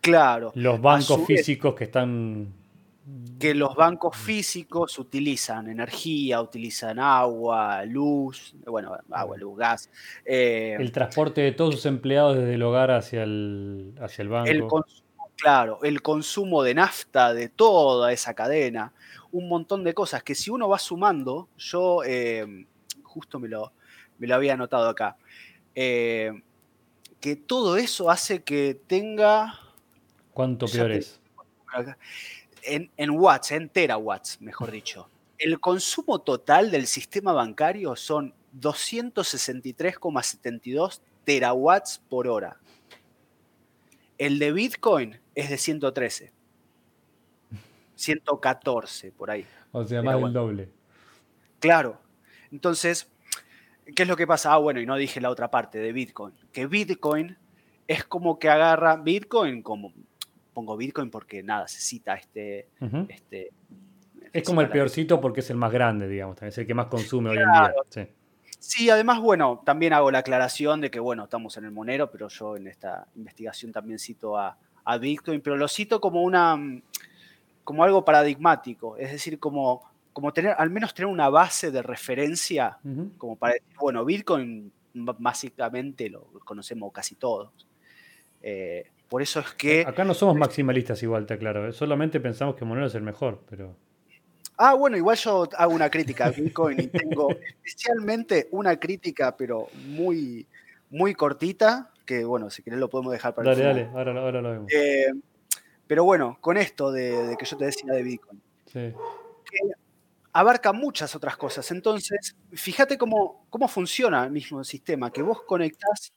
Claro. 0.00 0.50
Los 0.54 0.80
bancos 0.80 1.26
físicos 1.26 1.74
que 1.74 1.84
están 1.84 2.54
que 3.38 3.54
los 3.54 3.74
bancos 3.74 4.16
físicos 4.16 4.98
utilizan 4.98 5.68
energía, 5.68 6.40
utilizan 6.40 7.00
agua, 7.00 7.84
luz, 7.84 8.54
bueno, 8.64 8.96
agua, 9.10 9.36
luz, 9.36 9.58
gas. 9.58 9.90
Eh, 10.24 10.76
el 10.78 10.92
transporte 10.92 11.40
de 11.40 11.52
todos 11.52 11.74
sus 11.74 11.86
empleados 11.86 12.36
desde 12.36 12.54
el 12.54 12.62
hogar 12.62 12.92
hacia 12.92 13.24
el, 13.24 13.94
hacia 14.00 14.22
el 14.22 14.28
banco. 14.28 14.84
claro, 15.36 15.80
el 15.82 16.00
consumo 16.02 16.62
de 16.62 16.74
nafta 16.74 17.34
de 17.34 17.48
toda 17.48 18.12
esa 18.12 18.34
cadena, 18.34 18.92
un 19.32 19.48
montón 19.48 19.82
de 19.82 19.94
cosas 19.94 20.22
que 20.22 20.36
si 20.36 20.50
uno 20.50 20.68
va 20.68 20.78
sumando, 20.78 21.48
yo 21.58 22.04
eh, 22.04 22.66
justo 23.02 23.40
me 23.40 23.48
lo, 23.48 23.72
me 24.18 24.28
lo 24.28 24.36
había 24.36 24.54
anotado 24.54 24.88
acá, 24.88 25.16
eh, 25.74 26.30
que 27.20 27.34
todo 27.34 27.76
eso 27.76 28.10
hace 28.10 28.44
que 28.44 28.80
tenga... 28.86 29.58
¿Cuánto 30.32 30.66
peor 30.66 30.92
es? 30.92 31.20
En, 32.62 33.10
watts, 33.10 33.52
en 33.52 33.68
terawatts, 33.68 34.40
mejor 34.40 34.70
dicho. 34.70 35.10
El 35.38 35.60
consumo 35.60 36.20
total 36.20 36.70
del 36.70 36.86
sistema 36.86 37.32
bancario 37.32 37.96
son 37.96 38.32
263,72 38.58 41.00
terawatts 41.24 42.00
por 42.08 42.28
hora. 42.28 42.56
El 44.18 44.38
de 44.38 44.52
Bitcoin 44.52 45.18
es 45.34 45.50
de 45.50 45.58
113. 45.58 46.32
114 47.96 49.12
por 49.12 49.30
ahí. 49.30 49.46
O 49.72 49.84
sea, 49.84 50.02
más 50.02 50.20
del 50.20 50.32
doble. 50.32 50.70
Claro. 51.58 52.00
Entonces, 52.50 53.10
¿qué 53.94 54.02
es 54.02 54.08
lo 54.08 54.16
que 54.16 54.26
pasa? 54.26 54.52
Ah, 54.52 54.58
bueno, 54.58 54.80
y 54.80 54.86
no 54.86 54.96
dije 54.96 55.20
la 55.20 55.30
otra 55.30 55.50
parte 55.50 55.78
de 55.78 55.92
Bitcoin. 55.92 56.34
Que 56.52 56.66
Bitcoin 56.66 57.36
es 57.88 58.04
como 58.04 58.38
que 58.38 58.48
agarra 58.48 58.96
Bitcoin 58.96 59.62
como 59.62 59.92
pongo 60.52 60.76
Bitcoin 60.76 61.10
porque 61.10 61.42
nada, 61.42 61.68
se 61.68 61.80
cita 61.80 62.14
este... 62.14 62.68
este 63.08 63.52
es 64.32 64.44
como 64.44 64.62
el 64.62 64.70
peorcito 64.70 65.20
porque 65.20 65.40
es 65.40 65.50
el 65.50 65.56
más 65.56 65.72
grande, 65.72 66.08
digamos, 66.08 66.40
es 66.42 66.56
el 66.56 66.66
que 66.66 66.74
más 66.74 66.86
consume 66.86 67.30
hoy 67.30 67.38
en 67.38 67.52
día. 67.52 68.08
Sí. 68.58 68.88
además, 68.88 69.20
bueno, 69.20 69.62
también 69.64 69.92
hago 69.92 70.10
la 70.10 70.18
aclaración 70.18 70.80
de 70.80 70.90
que, 70.90 71.00
bueno, 71.00 71.24
estamos 71.24 71.56
en 71.58 71.64
el 71.64 71.70
Monero, 71.70 72.10
pero 72.10 72.28
yo 72.28 72.56
en 72.56 72.66
esta 72.66 73.06
investigación 73.16 73.72
también 73.72 73.98
cito 73.98 74.38
a, 74.38 74.56
a 74.84 74.98
Bitcoin, 74.98 75.42
pero 75.42 75.56
lo 75.56 75.68
cito 75.68 76.00
como 76.00 76.22
una 76.22 76.58
como 77.64 77.84
algo 77.84 78.04
paradigmático, 78.04 78.96
es 78.96 79.12
decir, 79.12 79.38
como, 79.38 79.82
como 80.12 80.32
tener, 80.32 80.54
al 80.58 80.70
menos 80.70 80.94
tener 80.94 81.06
una 81.06 81.28
base 81.28 81.70
de 81.70 81.82
referencia, 81.82 82.78
como 83.18 83.36
para 83.36 83.54
decir, 83.54 83.76
bueno, 83.78 84.04
Bitcoin 84.04 84.72
básicamente 84.94 86.10
lo 86.10 86.24
conocemos 86.44 86.92
casi 86.92 87.14
todos. 87.14 87.50
Eh, 88.42 88.90
por 89.12 89.20
eso 89.20 89.40
es 89.40 89.52
que... 89.52 89.84
Acá 89.86 90.04
no 90.04 90.14
somos 90.14 90.36
maximalistas 90.36 91.02
igual, 91.02 91.26
te 91.26 91.34
aclaro, 91.34 91.68
¿eh? 91.68 91.74
solamente 91.74 92.18
pensamos 92.18 92.56
que 92.56 92.64
Monero 92.64 92.86
es 92.86 92.94
el 92.94 93.02
mejor, 93.02 93.42
pero... 93.46 93.76
Ah, 94.56 94.72
bueno, 94.72 94.96
igual 94.96 95.18
yo 95.18 95.46
hago 95.54 95.74
una 95.74 95.90
crítica 95.90 96.24
a 96.24 96.30
Bitcoin 96.30 96.80
y 96.80 96.86
tengo 96.86 97.28
especialmente 97.62 98.48
una 98.52 98.80
crítica, 98.80 99.36
pero 99.36 99.68
muy, 99.84 100.46
muy 100.88 101.14
cortita, 101.14 101.90
que 102.06 102.24
bueno, 102.24 102.48
si 102.48 102.62
querés 102.62 102.80
lo 102.80 102.88
podemos 102.88 103.12
dejar 103.12 103.34
para 103.34 103.50
dale, 103.50 103.62
Dale, 103.62 103.90
ahora, 103.92 104.18
ahora 104.18 104.40
lo 104.40 104.50
vemos. 104.50 104.72
Eh, 104.72 105.12
pero 105.86 106.04
bueno, 106.04 106.38
con 106.40 106.56
esto 106.56 106.90
de, 106.90 107.36
que 107.38 107.44
yo 107.44 107.58
te 107.58 107.66
decía 107.66 107.92
de 107.92 108.02
Bitcoin, 108.02 108.40
que 108.72 108.94
abarca 110.32 110.72
muchas 110.72 111.14
otras 111.14 111.36
cosas. 111.36 111.70
Entonces, 111.70 112.34
fíjate 112.52 112.96
cómo, 112.96 113.44
cómo 113.50 113.68
funciona 113.68 114.24
el 114.24 114.30
mismo 114.30 114.64
sistema, 114.64 115.12
que 115.12 115.20
vos 115.20 115.42
conectás 115.42 116.14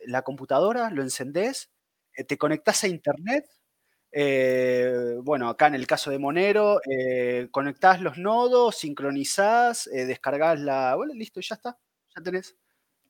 la 0.00 0.20
computadora, 0.20 0.90
lo 0.90 1.00
encendés, 1.00 1.70
eh, 1.70 1.73
te 2.24 2.38
conectás 2.38 2.84
a 2.84 2.88
Internet, 2.88 3.46
eh, 4.12 5.16
bueno, 5.22 5.48
acá 5.48 5.66
en 5.66 5.74
el 5.74 5.86
caso 5.86 6.10
de 6.10 6.18
Monero, 6.18 6.80
eh, 6.88 7.48
conectás 7.50 8.00
los 8.00 8.16
nodos, 8.18 8.76
sincronizás, 8.76 9.90
descargás 9.92 10.60
la... 10.60 10.94
Bueno, 10.94 11.14
listo, 11.14 11.40
ya 11.40 11.56
está, 11.56 11.76
ya 12.14 12.22
tenés. 12.22 12.56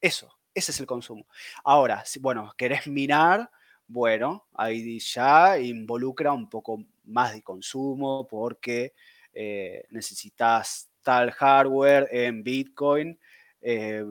Eso, 0.00 0.30
ese 0.54 0.72
es 0.72 0.80
el 0.80 0.86
consumo. 0.86 1.26
Ahora, 1.64 2.04
si, 2.06 2.20
bueno, 2.20 2.54
querés 2.56 2.86
minar, 2.86 3.50
bueno, 3.86 4.46
ahí 4.54 4.98
ya 5.00 5.58
involucra 5.58 6.32
un 6.32 6.48
poco 6.48 6.84
más 7.04 7.34
de 7.34 7.42
consumo 7.42 8.26
porque 8.28 8.94
eh, 9.32 9.84
necesitas 9.90 10.90
tal 11.02 11.32
hardware 11.32 12.08
en 12.10 12.42
Bitcoin. 12.42 13.18
Eh, 13.66 14.04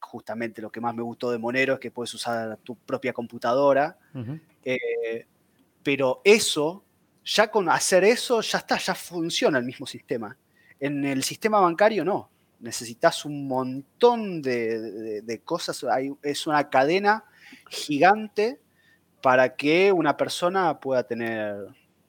justamente 0.00 0.60
lo 0.60 0.72
que 0.72 0.80
más 0.80 0.92
me 0.92 1.02
gustó 1.02 1.30
de 1.30 1.38
Monero 1.38 1.74
es 1.74 1.78
que 1.78 1.92
puedes 1.92 2.12
usar 2.12 2.58
tu 2.64 2.74
propia 2.74 3.12
computadora. 3.12 3.96
Eh, 4.64 5.24
pero 5.80 6.20
eso, 6.24 6.82
ya 7.24 7.48
con 7.48 7.68
hacer 7.70 8.02
eso, 8.02 8.40
ya 8.40 8.58
está, 8.58 8.76
ya 8.78 8.96
funciona 8.96 9.58
el 9.58 9.64
mismo 9.64 9.86
sistema. 9.86 10.36
En 10.80 11.04
el 11.04 11.22
sistema 11.22 11.60
bancario 11.60 12.04
no. 12.04 12.28
Necesitas 12.58 13.24
un 13.24 13.46
montón 13.46 14.42
de, 14.42 15.40
cosas. 15.44 15.84
es 16.22 16.46
una 16.48 16.68
cadena 16.68 17.22
gigante 17.68 18.58
para 19.22 19.54
que 19.54 19.92
una 19.92 20.16
persona 20.16 20.80
pueda 20.80 21.04
tener 21.04 21.54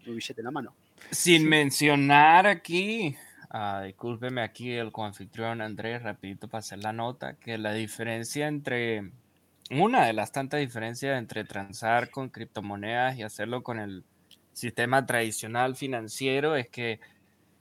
un 0.08 0.16
billete 0.16 0.42
en 0.42 0.46
la 0.46 0.52
mano. 0.52 0.74
Sin 1.12 1.48
mencionar 1.48 2.48
aquí, 2.48 3.16
uh, 3.54 3.84
discúlpeme 3.84 4.42
aquí 4.42 4.74
el 4.74 4.92
coanfitrión 4.92 5.62
Andrés, 5.62 6.04
rapidito 6.04 6.48
para 6.48 6.60
hacer 6.60 6.80
la 6.80 6.94
nota, 6.94 7.34
que 7.36 7.58
la 7.58 7.74
diferencia 7.74 8.48
entre, 8.48 9.12
una 9.72 10.06
de 10.06 10.14
las 10.14 10.32
tantas 10.32 10.60
diferencias 10.60 11.18
entre 11.18 11.44
transar 11.44 12.10
con 12.10 12.30
criptomonedas 12.30 13.18
y 13.18 13.24
hacerlo 13.24 13.64
con 13.64 13.80
el 13.80 14.04
sistema 14.54 15.06
tradicional 15.06 15.76
financiero 15.76 16.56
es 16.56 16.70
que 16.70 17.00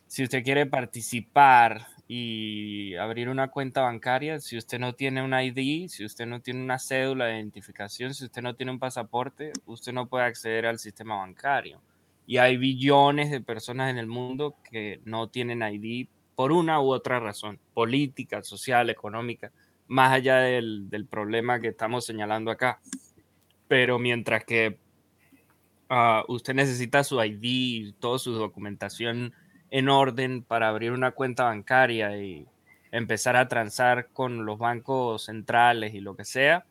si 0.06 0.22
usted 0.22 0.42
quiere 0.44 0.66
participar 0.66 1.88
y 2.08 2.94
abrir 2.96 3.28
una 3.28 3.48
cuenta 3.48 3.82
bancaria, 3.82 4.38
si 4.40 4.56
usted 4.56 4.78
no 4.78 4.94
tiene 4.94 5.22
un 5.22 5.34
ID, 5.34 5.88
si 5.88 6.04
usted 6.04 6.26
no 6.26 6.40
tiene 6.40 6.62
una 6.62 6.78
cédula 6.78 7.26
de 7.26 7.36
identificación, 7.36 8.14
si 8.14 8.24
usted 8.24 8.42
no 8.42 8.54
tiene 8.54 8.72
un 8.72 8.78
pasaporte, 8.78 9.52
usted 9.66 9.92
no 9.92 10.08
puede 10.08 10.24
acceder 10.24 10.66
al 10.66 10.78
sistema 10.78 11.16
bancario. 11.16 11.80
Y 12.26 12.38
hay 12.38 12.56
billones 12.56 13.30
de 13.30 13.40
personas 13.40 13.90
en 13.90 13.98
el 13.98 14.06
mundo 14.06 14.56
que 14.70 15.00
no 15.04 15.28
tienen 15.28 15.62
ID 15.62 16.08
por 16.34 16.52
una 16.52 16.80
u 16.80 16.92
otra 16.92 17.20
razón, 17.20 17.58
política, 17.72 18.42
social, 18.42 18.90
económica, 18.90 19.52
más 19.86 20.12
allá 20.12 20.38
del, 20.38 21.06
problema 21.08 21.60
que 21.60 21.68
estamos 21.68 22.04
señalando 22.04 22.50
acá. 22.50 22.80
Pero 23.68 23.98
mientras 23.98 24.44
que 24.44 24.78
ah, 25.88 26.24
usted 26.28 26.54
necesita 26.54 27.04
su 27.04 27.22
ID, 27.22 27.94
toda 28.00 28.18
su 28.18 28.32
documentación 28.32 29.32
en 29.70 29.88
orden 29.88 30.42
para 30.42 30.68
abrir 30.68 30.92
una 30.92 31.12
cuenta 31.12 31.44
bancaria 31.44 32.16
y 32.18 32.46
empezar 32.92 33.36
a 33.36 33.48
transar 33.48 34.08
con 34.12 34.44
los 34.46 34.58
bancos 34.58 35.24
centrales 35.24 35.94
y 35.94 36.00
lo 36.00 36.16
que 36.16 36.24
sea, 36.24 36.64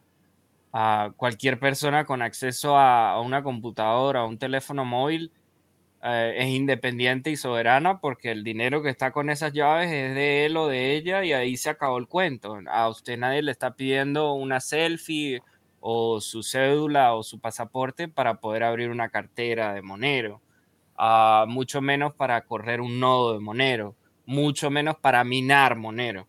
a 0.73 1.11
cualquier 1.15 1.59
persona 1.59 2.05
con 2.05 2.21
acceso 2.21 2.77
a, 2.77 3.21
una 3.21 3.43
computadora 3.43 4.23
o 4.23 4.27
un 4.27 4.37
teléfono 4.37 4.85
móvil 4.85 5.31
eh, 6.05 6.35
es 6.37 6.47
independiente 6.47 7.31
y 7.31 7.35
soberana 7.35 7.99
porque 7.99 8.31
el 8.31 8.43
dinero 8.43 8.81
que 8.83 8.89
está 8.89 9.11
con 9.11 9.29
esas 9.29 9.53
llaves 9.53 9.91
es 9.91 10.15
de 10.15 10.45
él 10.45 10.57
o 10.57 10.67
de 10.67 10.95
ella 10.95 11.23
y 11.25 11.33
ahí 11.33 11.57
se 11.57 11.69
acabó 11.69 11.97
el 11.97 12.07
cuento. 12.07 12.59
A 12.69 12.89
usted 12.89 13.17
nadie 13.17 13.41
le 13.41 13.51
está 13.51 13.75
pidiendo 13.75 14.33
una 14.33 14.59
selfie 14.59 15.41
o 15.79 16.21
su 16.21 16.43
cédula 16.43 17.13
o 17.15 17.23
su 17.23 17.39
pasaporte 17.39 18.07
para 18.07 18.39
poder 18.39 18.63
abrir 18.63 18.89
una 18.89 19.09
cartera 19.09 19.73
de 19.73 19.81
Monero 19.81 20.41
mucho 21.47 21.81
menos 21.81 22.13
para 22.13 22.41
correr 22.45 22.81
un 22.81 22.99
nodo 22.99 23.33
de 23.33 23.39
Monero, 23.39 23.95
mucho 24.25 24.69
menos 24.69 24.95
para 24.97 25.23
minar 25.23 25.75
Monero. 25.75 26.27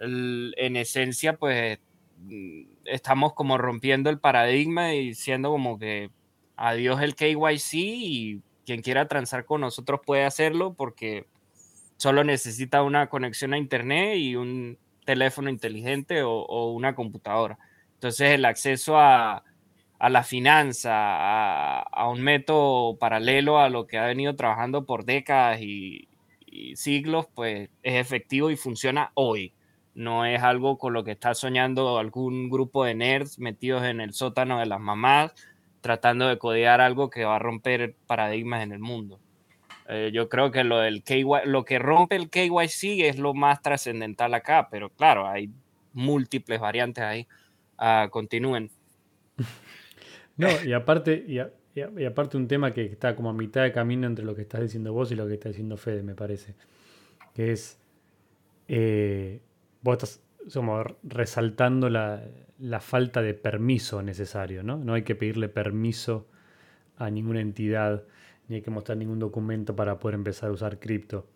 en 0.00 0.76
esencia, 0.76 1.36
pues 1.36 1.78
mm, 2.18 2.62
estamos 2.86 3.34
como 3.34 3.58
rompiendo 3.58 4.10
el 4.10 4.18
paradigma 4.18 4.94
y 4.94 5.08
diciendo 5.08 5.50
como 5.50 5.78
que 5.78 6.10
adiós 6.56 7.02
el 7.02 7.14
KYC 7.14 8.42
quien 8.70 8.82
quiera 8.82 9.08
transar 9.08 9.44
con 9.44 9.62
nosotros 9.62 10.00
puede 10.06 10.24
hacerlo 10.24 10.74
porque 10.74 11.26
solo 11.96 12.22
necesita 12.22 12.82
una 12.82 13.08
conexión 13.08 13.52
a 13.52 13.58
internet 13.58 14.16
y 14.16 14.36
un 14.36 14.78
teléfono 15.04 15.50
inteligente 15.50 16.22
o 16.22 16.72
una 16.72 16.94
computadora. 16.94 17.58
Entonces 17.94 18.30
el 18.30 18.44
acceso 18.44 18.98
a, 18.98 19.42
a 20.00 20.08
la 20.08 20.24
finanza, 20.24 20.90
a, 20.94 22.08
un 22.08 22.22
método 22.22 22.96
paralelo 22.96 23.60
a 23.60 23.68
lo 23.68 23.86
que 23.86 23.98
ha 23.98 24.06
venido 24.06 24.34
trabajando 24.34 24.86
por 24.86 25.04
décadas 25.04 25.60
y, 25.60 26.08
siglos, 26.74 27.26
pues 27.34 27.68
es 27.82 27.94
efectivo 27.94 28.50
y 28.50 28.56
funciona 28.56 29.12
hoy. 29.14 29.52
No 29.94 30.24
es 30.24 30.42
algo 30.42 30.78
con 30.78 30.94
lo 30.94 31.04
que 31.04 31.12
está 31.12 31.34
soñando 31.34 31.98
algún 31.98 32.48
grupo 32.48 32.84
de 32.84 32.94
nerds 32.94 33.38
metidos 33.38 33.84
en 33.84 34.00
el 34.00 34.14
sótano 34.14 34.58
de 34.58 34.66
las 34.66 34.80
mamás, 34.80 35.34
tratando 35.80 36.28
de 36.28 36.38
codear 36.38 36.80
algo 36.80 37.10
que 37.10 37.24
va 37.24 37.36
a 37.36 37.38
romper 37.38 37.94
paradigmas 38.06 38.62
en 38.62 38.72
el 38.72 38.80
mundo. 38.80 39.18
Eh, 39.88 40.10
yo 40.12 40.28
creo 40.28 40.50
que 40.50 40.62
lo, 40.62 40.78
lo 40.88 41.64
que 41.64 41.78
rompe 41.78 42.16
el 42.16 42.30
KYC 42.30 43.06
es 43.06 43.18
lo 43.18 43.34
más 43.34 43.60
trascendental 43.60 44.34
acá, 44.34 44.68
pero 44.70 44.90
claro, 44.90 45.26
hay 45.26 45.50
múltiples 45.92 46.60
variantes 46.60 47.02
ahí. 47.02 47.26
Ah, 47.76 48.08
continúen. 48.10 48.70
No, 50.36 50.48
y 50.64 50.72
aparte, 50.72 51.22
y, 51.28 51.38
aparte 52.06 52.38
un 52.38 52.48
tema 52.48 52.72
que 52.72 52.86
está 52.86 53.14
como 53.14 53.28
a 53.28 53.34
mitad 53.34 53.62
de 53.62 53.72
camino 53.72 54.06
entre 54.06 54.24
lo 54.24 54.34
que 54.34 54.40
estás 54.40 54.62
diciendo 54.62 54.90
vos 54.90 55.12
y 55.12 55.14
lo 55.14 55.26
que 55.26 55.34
está 55.34 55.50
diciendo 55.50 55.76
Fede, 55.76 56.02
me 56.02 56.14
parece. 56.14 56.54
Que 57.34 57.52
es. 57.52 57.78
Eh, 58.66 59.42
vos 59.82 59.94
estás 59.94 60.22
como 60.52 60.82
resaltando 61.02 61.88
la, 61.88 62.22
falta 62.80 63.22
de 63.22 63.34
permiso 63.34 64.02
necesario, 64.02 64.62
¿no? 64.62 64.76
No 64.76 64.94
hay 64.94 65.02
que 65.02 65.14
pedirle 65.14 65.48
permiso 65.48 66.28
a 66.96 67.10
ninguna 67.10 67.40
entidad, 67.40 68.04
ni 68.48 68.56
hay 68.56 68.62
que 68.62 68.70
mostrar 68.70 68.98
ningún 68.98 69.18
documento 69.18 69.74
para 69.76 69.98
poder 69.98 70.14
empezar 70.14 70.50
a 70.50 70.52
usar 70.52 70.78
cripto. 70.78 71.28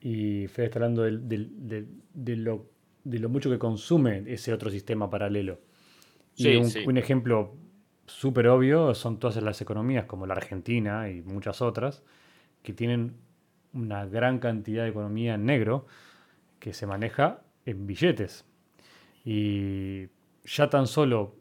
Y 0.00 0.46
Fede 0.48 0.66
está 0.66 0.78
hablando 0.78 1.02
de, 1.02 2.36
lo, 2.36 2.70
de 3.04 3.18
lo 3.18 3.28
mucho 3.28 3.50
que 3.50 3.58
consume 3.58 4.24
ese 4.26 4.52
otro 4.52 4.70
sistema 4.70 5.10
paralelo. 5.10 5.60
Y 6.34 6.56
un, 6.56 6.70
un, 6.86 6.96
ejemplo 6.98 7.56
súper 8.06 8.48
obvio 8.48 8.94
son 8.94 9.18
todas 9.18 9.42
las 9.42 9.60
economías 9.60 10.04
como 10.04 10.26
la 10.26 10.34
Argentina 10.34 11.08
y 11.08 11.22
muchas 11.22 11.62
otras 11.62 12.02
que 12.62 12.74
tienen 12.74 13.16
una 13.72 14.06
gran 14.06 14.38
cantidad 14.38 14.84
de 14.84 14.90
economía 14.90 15.34
en 15.34 15.46
negro 15.46 15.86
que 16.58 16.72
se 16.72 16.86
maneja 16.86 17.45
en 17.66 17.86
billetes. 17.86 18.46
Y 19.24 20.06
ya 20.44 20.70
tan 20.70 20.86
solo, 20.86 21.34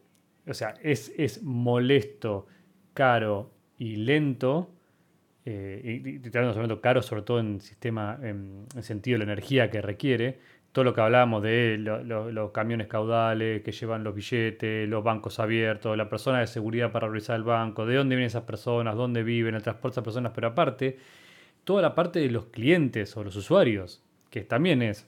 o 0.47 0.53
sea, 0.53 0.73
es, 0.81 1.13
es 1.17 1.43
molesto, 1.43 2.47
caro 2.93 3.51
y 3.77 3.95
lento, 3.97 4.71
eh, 5.45 6.01
y, 6.03 6.27
y, 6.27 6.31
caro 6.81 7.01
sobre 7.01 7.21
todo 7.21 7.39
en 7.39 7.61
sistema, 7.61 8.19
en, 8.21 8.65
en 8.75 8.83
sentido 8.83 9.19
de 9.19 9.25
la 9.25 9.31
energía 9.31 9.69
que 9.69 9.81
requiere, 9.81 10.39
todo 10.75 10.83
lo 10.83 10.93
que 10.93 10.99
hablábamos 10.99 11.41
de 11.41 11.77
los 11.77 12.51
camiones 12.51 12.87
caudales 12.87 13.61
que 13.61 13.71
llevan 13.71 14.03
los 14.03 14.13
billetes, 14.13 14.89
los 14.89 15.05
bancos 15.05 15.39
abiertos, 15.39 15.95
la 15.95 16.09
persona 16.09 16.41
de 16.41 16.47
seguridad 16.47 16.91
para 16.91 17.07
revisar 17.07 17.37
el 17.37 17.43
banco, 17.43 17.85
de 17.85 17.95
dónde 17.95 18.17
vienen 18.17 18.27
esas 18.27 18.43
personas, 18.43 18.93
dónde 18.97 19.23
viven, 19.23 19.55
el 19.55 19.63
transporte 19.63 19.93
de 19.93 20.01
esas 20.01 20.03
personas, 20.03 20.33
pero 20.35 20.47
aparte, 20.47 20.97
toda 21.63 21.81
la 21.81 21.95
parte 21.95 22.19
de 22.19 22.29
los 22.29 22.47
clientes 22.47 23.15
o 23.15 23.23
los 23.23 23.37
usuarios, 23.37 24.03
que 24.29 24.41
también 24.41 24.81
es, 24.81 25.07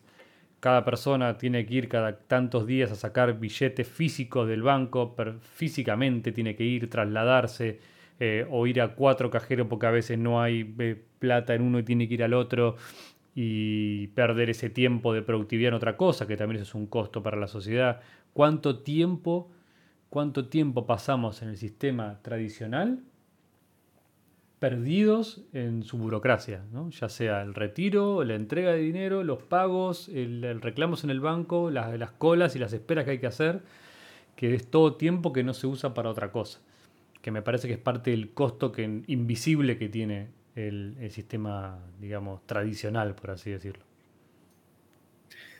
cada 0.60 0.84
persona 0.84 1.38
tiene 1.38 1.66
que 1.66 1.76
ir 1.76 1.88
cada 1.88 2.18
tantos 2.18 2.66
días 2.66 2.91
a 2.91 2.95
sacar 2.95 3.39
billetes 3.39 3.88
físicos 3.88 4.47
del 4.47 4.64
banco, 4.64 5.16
físicamente 5.41 6.32
tiene 6.32 6.55
que 6.55 6.64
ir, 6.64 6.89
trasladarse, 6.89 7.80
eh, 8.20 8.47
o 8.49 8.66
ir 8.66 8.82
a 8.82 8.95
cuatro 8.95 9.30
cajeros 9.30 9.68
porque 9.68 9.86
a 9.86 9.91
veces 9.91 10.18
no 10.18 10.41
hay 10.41 10.74
eh, 10.80 10.99
plata 11.20 11.53
en 11.53 11.62
uno 11.62 11.78
y 11.78 11.84
tiene 11.84 12.08
que 12.08 12.16
ir 12.16 12.24
al 12.24 12.34
otro 12.34 12.76
y 13.36 14.08
perder 14.08 14.49
ese 14.49 14.72
tiempo 14.72 15.14
de 15.14 15.22
productividad 15.22 15.70
en 15.70 15.76
otra 15.76 15.95
cosa, 15.95 16.26
que 16.26 16.36
también 16.36 16.64
es 16.64 16.74
un 16.74 16.88
costo 16.88 17.22
para 17.22 17.38
la 17.38 17.47
sociedad. 17.47 18.01
¿Cuánto 18.34 18.80
tiempo, 18.80 19.51
cuánto 20.10 20.47
tiempo 20.47 20.88
pasamos 20.88 21.43
en 21.43 21.49
el 21.49 21.58
sistema 21.58 22.20
tradicional 22.24 23.03
perdidos 24.60 25.41
en 25.53 25.84
su 25.84 25.97
burocracia, 25.97 26.64
ya 26.89 27.10
sea 27.10 27.41
el 27.41 27.53
retiro, 27.53 28.24
la 28.24 28.36
entrega 28.36 28.72
de 28.72 28.80
dinero, 28.80 29.24
los 29.24 29.43
pagos, 29.43 30.10
el, 30.10 30.62
reclamos 30.62 31.03
en 31.03 31.12
el 31.12 31.20
banco, 31.20 31.70
las, 31.70 32.12
colas 32.12 32.55
y 32.55 32.60
las 32.60 32.74
esperas 32.74 33.05
que 33.05 33.12
hay 33.12 33.20
que 33.20 33.28
hacer, 33.28 33.62
que 34.36 34.55
es 34.55 34.68
todo 34.70 34.95
tiempo 34.95 35.32
que 35.32 35.43
no 35.43 35.53
se 35.53 35.68
usa 35.68 35.93
para 35.93 36.10
otra 36.10 36.32
cosa, 36.32 36.60
que 37.22 37.30
me 37.30 37.43
parece 37.43 37.68
que 37.68 37.76
es 37.76 37.80
parte 37.80 38.12
del 38.12 38.32
costo 38.32 38.72
que, 38.72 39.03
invisible 39.08 39.78
que 39.78 39.89
tiene 39.89 40.30
el, 40.55 40.97
el 40.99 41.12
sistema, 41.12 41.80
digamos, 41.99 42.45
tradicional, 42.47 43.14
por 43.14 43.32
así 43.32 43.51
decirlo. 43.51 43.84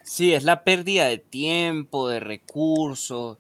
Sí, 0.02 0.34
es 0.34 0.44
la 0.44 0.64
pérdida 0.64 1.06
de 1.06 1.18
tiempo, 1.18 2.10
de 2.10 2.20
recursos, 2.20 3.38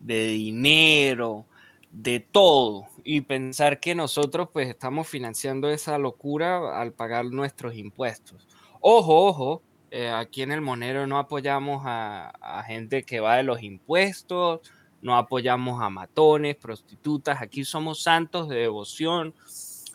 de 0.00 0.26
dinero, 0.26 1.46
de 1.92 2.20
todo 2.20 2.86
y 3.10 3.22
pensar 3.22 3.80
que 3.80 3.94
nosotros 3.94 4.50
pues 4.52 4.68
estamos 4.68 5.08
financiando 5.08 5.70
esa 5.70 5.96
locura 5.96 6.78
al 6.78 6.92
pagar 6.92 7.24
nuestros 7.24 7.74
impuestos. 7.74 8.46
Ojo, 8.82 9.24
ojo, 9.24 9.62
eh, 9.90 10.10
aquí 10.10 10.42
en 10.42 10.52
el 10.52 10.60
Monero 10.60 11.06
no 11.06 11.18
apoyamos 11.18 11.84
a, 11.86 12.62
gente 12.66 13.04
que 13.04 13.20
va 13.20 13.36
de 13.36 13.44
los 13.44 13.62
impuestos, 13.62 14.60
no 15.00 15.16
apoyamos 15.16 15.82
a 15.82 15.88
matones, 15.88 16.56
prostitutas, 16.56 17.40
aquí 17.40 17.64
somos 17.64 18.02
santos 18.02 18.46
de 18.46 18.56
devoción, 18.56 19.34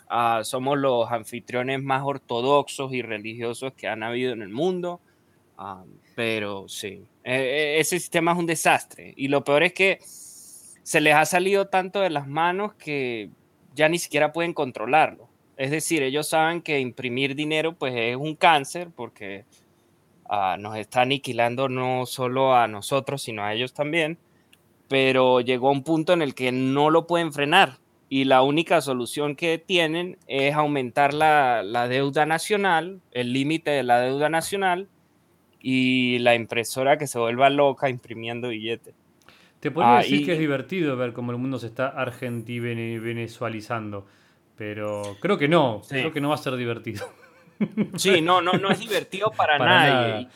ah, 0.09 0.41
somos 0.43 0.79
los 0.79 1.11
anfitriones 1.11 1.83
más 1.83 2.01
ortodoxos 2.03 2.93
y 2.93 3.03
religiosos 3.03 3.73
que 3.73 3.87
han 3.87 4.01
habido 4.01 4.33
en 4.33 4.41
el 4.41 4.49
mundo, 4.49 4.99
ah, 5.59 5.83
pero 6.15 6.67
sí, 6.67 7.05
e, 7.23 7.35
e, 7.35 7.79
ese 7.79 7.99
sistema 7.99 8.31
es 8.31 8.39
un 8.39 8.47
desastre 8.47 9.13
y 9.15 9.27
lo 9.27 9.43
peor 9.43 9.61
es 9.61 9.73
que 9.73 9.99
se 10.83 11.01
les 11.01 11.15
ha 11.15 11.25
salido 11.25 11.67
tanto 11.67 12.01
de 12.01 12.09
las 12.09 12.27
manos 12.27 12.73
que 12.75 13.29
ya 13.73 13.89
ni 13.89 13.97
siquiera 13.97 14.31
pueden 14.33 14.53
controlarlo. 14.53 15.29
Es 15.57 15.71
decir, 15.71 16.03
ellos 16.03 16.27
saben 16.29 16.61
que 16.61 16.79
imprimir 16.79 17.35
dinero 17.35 17.73
pues 17.73 17.93
es 17.95 18.15
un 18.15 18.35
cáncer 18.35 18.89
porque 18.95 19.45
ah, 20.29 20.57
nos 20.59 20.77
está 20.77 21.01
aniquilando 21.01 21.69
no 21.69 22.05
solo 22.05 22.55
a 22.55 22.67
nosotros, 22.67 23.21
sino 23.21 23.43
a 23.43 23.53
ellos 23.53 23.73
también, 23.73 24.17
pero 24.89 25.41
llegó 25.41 25.71
un 25.71 25.83
punto 25.83 26.13
en 26.13 26.21
el 26.21 26.35
que 26.35 26.51
no 26.51 26.89
lo 26.89 27.07
pueden 27.07 27.33
frenar 27.33 27.77
y 28.09 28.25
la 28.25 28.43
única 28.43 28.81
solución 28.81 29.35
que 29.35 29.57
tienen 29.57 30.17
es 30.27 30.53
aumentar 30.53 31.13
la 31.13 31.87
deuda 31.87 32.25
nacional, 32.25 33.01
el 33.11 33.33
límite 33.33 33.71
de 33.71 33.83
la 33.83 34.01
deuda 34.01 34.29
nacional 34.29 34.87
y 35.63 36.19
la 36.19 36.35
impresora 36.35 36.97
que 36.97 37.07
se 37.07 37.17
vuelva 37.17 37.49
loca 37.49 37.89
imprimiendo 37.89 38.49
billetes. 38.49 38.93
Te 39.63 39.71
podría 39.71 39.95
ah, 39.95 39.97
decir 39.99 40.25
que 40.25 40.33
es 40.33 40.39
divertido 40.39 40.97
ver 40.97 41.13
cómo 41.13 41.31
el 41.31 41.37
mundo 41.37 41.57
se 41.57 41.67
está 41.67 41.87
argentivenezualizando, 41.87 44.05
pero 44.57 45.15
creo 45.21 45.37
que 45.37 45.47
no, 45.47 45.81
creo 45.87 46.11
que 46.11 46.19
no 46.19 46.27
va 46.27 46.35
a 46.35 46.37
ser 46.37 46.57
divertido. 46.57 47.07
Sí, 47.95 48.19
no, 48.19 48.41
no, 48.41 48.53
no 48.53 48.71
es 48.71 48.79
divertido 48.79 49.31
para, 49.31 49.57
nadie. 49.57 50.27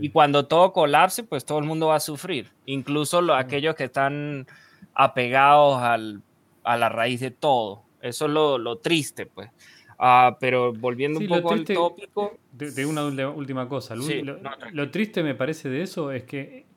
Y, 0.00 0.10
cuando 0.10 0.46
todo 0.46 0.72
colapse, 0.72 1.24
pues 1.24 1.44
todo 1.44 1.58
el 1.58 1.64
mundo 1.64 1.88
va 1.88 1.96
a 1.96 2.00
sufrir, 2.00 2.52
incluso 2.64 3.20
los, 3.20 3.36
aquellos 3.36 3.74
que 3.74 3.82
están 3.84 4.46
apegados 4.94 5.82
al, 5.82 6.22
a 6.62 6.76
la 6.76 6.90
raíz 6.90 7.18
de 7.18 7.32
todo. 7.32 7.82
Eso 8.00 8.26
es 8.26 8.30
lo, 8.30 8.78
triste, 8.78 9.26
pues. 9.26 9.50
Ah, 9.98 10.36
pero 10.38 10.72
volviendo 10.72 11.18
un 11.18 11.26
poco 11.26 11.54
al 11.54 11.64
tópico. 11.64 12.38
De, 12.52 12.86
una 12.86 13.02
última 13.30 13.68
cosa. 13.68 13.96
lo, 13.96 14.90
triste 14.92 15.24
me 15.24 15.34
parece 15.34 15.68
de 15.68 15.82
eso 15.82 16.12
es 16.12 16.22
que 16.22 16.69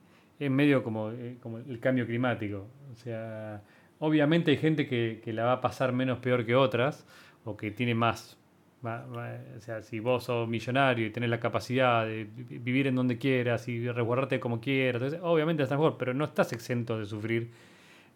es 0.46 0.52
medio 0.52 0.84
como, 0.84 1.12
eh, 1.12 1.38
como 1.41 1.58
el 1.60 1.80
cambio 1.80 2.06
climático. 2.06 2.68
O 2.91 2.96
sea, 2.96 3.62
obviamente 4.00 4.52
hay 4.52 4.58
gente 4.58 4.88
que, 4.88 5.22
la 5.34 5.46
va 5.46 5.54
a 5.54 5.62
pasar 5.62 5.94
menos 5.94 6.20
peor 6.20 6.46
que 6.46 6.56
otras, 6.56 7.06
o 7.46 7.58
que 7.58 7.72
tiene 7.72 7.96
más, 7.96 8.38
o 8.84 9.60
sea, 9.60 9.82
si 9.82 10.00
vos 10.00 10.26
sos 10.26 10.48
millonario 10.48 11.08
y 11.08 11.10
tenés 11.10 11.30
la 11.30 11.39
capacidad 11.39 12.06
de 12.06 12.28
vivir 12.36 12.88
en 12.88 12.96
donde 12.96 13.18
quieras 13.18 13.68
y 13.68 13.89
resguardarte 13.89 14.39
como 14.39 14.60
quieras, 14.60 15.18
obviamente 15.22 15.64
estás 15.64 15.78
mejor, 15.78 15.98
pero 15.98 16.14
no 16.14 16.26
estás 16.26 16.52
exento 16.54 17.00
de 17.00 17.06
sufrir 17.06 17.52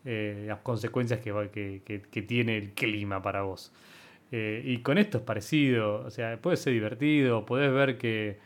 eh, 0.06 0.46
las 0.48 0.60
consecuencias 0.60 1.20
que, 1.20 1.82
que, 2.12 2.22
tiene 2.22 2.58
el 2.58 2.74
clima 2.74 3.22
para 3.22 3.42
vos. 3.44 3.74
Eh, 4.32 4.62
y 4.66 4.80
con 4.80 4.98
esto 4.98 5.20
es 5.20 5.24
parecido, 5.24 6.02
o 6.06 6.10
sea, 6.12 6.38
puede 6.42 6.58
ser 6.58 6.74
divertido, 6.74 7.46
podés 7.46 7.72
ver 7.72 7.98
que 7.98 8.38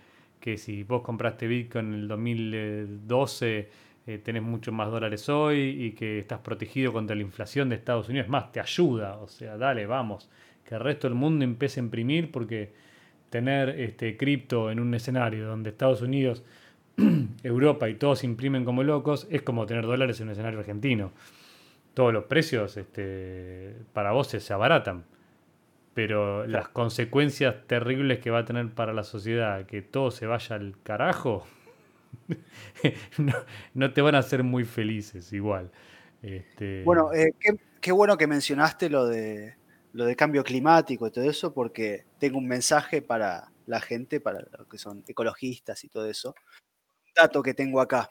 que 0.42 0.58
si 0.58 0.84
vos 0.84 1.02
compraste 1.02 1.48
Bitcoin 1.48 1.94
en 1.94 1.94
el 1.94 2.08
2012 2.10 3.70
eh, 4.08 4.18
tenés 4.18 4.42
muchos 4.42 4.74
más 4.74 4.90
dólares 4.90 5.30
hoy 5.30 5.60
y 5.60 5.92
que 5.92 6.20
estás 6.20 6.40
protegido 6.40 6.92
contra 6.92 7.16
la 7.16 7.22
inflación 7.22 7.70
de 7.70 7.76
Estados 7.76 8.10
Unidos. 8.10 8.26
Es 8.26 8.32
más, 8.32 8.52
te 8.52 8.60
ayuda, 8.60 9.18
o 9.18 9.28
sea, 9.28 9.58
dale, 9.58 9.86
vamos, 9.86 10.30
que 10.66 10.76
el 10.76 10.82
resto 10.82 11.08
del 11.08 11.16
mundo 11.16 11.46
empiece 11.46 11.80
a 11.80 11.84
imprimir 11.84 12.32
porque 12.32 12.74
tener 13.30 13.70
este 13.80 14.18
cripto 14.18 14.72
en 14.72 14.80
un 14.80 14.94
escenario 14.96 15.48
donde 15.48 15.70
Estados 15.70 16.02
Unidos, 16.02 16.44
Europa 17.44 17.88
y 17.88 17.96
todos 17.96 18.24
imprimen 18.24 18.66
como 18.66 18.84
locos 18.84 19.28
es 19.30 19.44
como 19.44 19.66
tener 19.68 19.86
dólares 19.86 20.20
en 20.20 20.28
un 20.28 20.32
escenario 20.32 20.60
argentino. 20.60 21.12
Todos 21.94 22.12
los 22.12 22.24
precios 22.26 22.76
este, 22.78 23.76
para 23.94 24.12
vos 24.12 24.28
se 24.28 24.54
abaratan 24.54 25.06
pero 25.94 26.48
las 26.48 26.70
consecuencias 26.70 27.68
terribles 27.68 28.20
que 28.20 28.32
va 28.32 28.40
a 28.40 28.46
tener 28.46 28.74
para 28.74 28.94
la 28.94 29.04
sociedad, 29.04 29.66
que 29.66 29.82
todo 29.82 30.12
se 30.12 30.26
vaya 30.26 30.56
al 30.56 30.82
carajo, 30.84 31.46
no, 33.74 33.94
te 33.94 34.02
van 34.02 34.16
a 34.16 34.20
hacer 34.20 34.44
muy 34.44 34.64
felices 34.64 35.34
igual. 35.34 35.72
Este... 36.22 36.84
Bueno, 36.84 37.14
eh, 37.14 37.34
qué, 37.82 37.92
bueno 37.92 38.18
que 38.18 38.28
mencionaste 38.28 38.90
lo 38.90 39.06
de, 39.06 39.56
lo 39.94 40.06
de 40.06 40.16
cambio 40.16 40.44
climático 40.44 41.08
y 41.08 41.12
todo 41.12 41.30
eso, 41.30 41.54
porque 41.54 42.06
tengo 42.20 42.38
un 42.38 42.48
mensaje 42.48 43.02
para 43.02 43.52
la 43.66 43.82
gente, 43.82 44.20
para 44.20 44.40
los 44.58 44.68
que 44.68 44.78
son 44.78 45.04
ecologistas 45.08 45.84
y 45.84 45.90
todo 45.90 46.06
eso. 46.06 46.36
Un 47.06 47.12
dato 47.16 47.44
que 47.44 47.54
tengo 47.54 47.82
acá, 47.82 48.10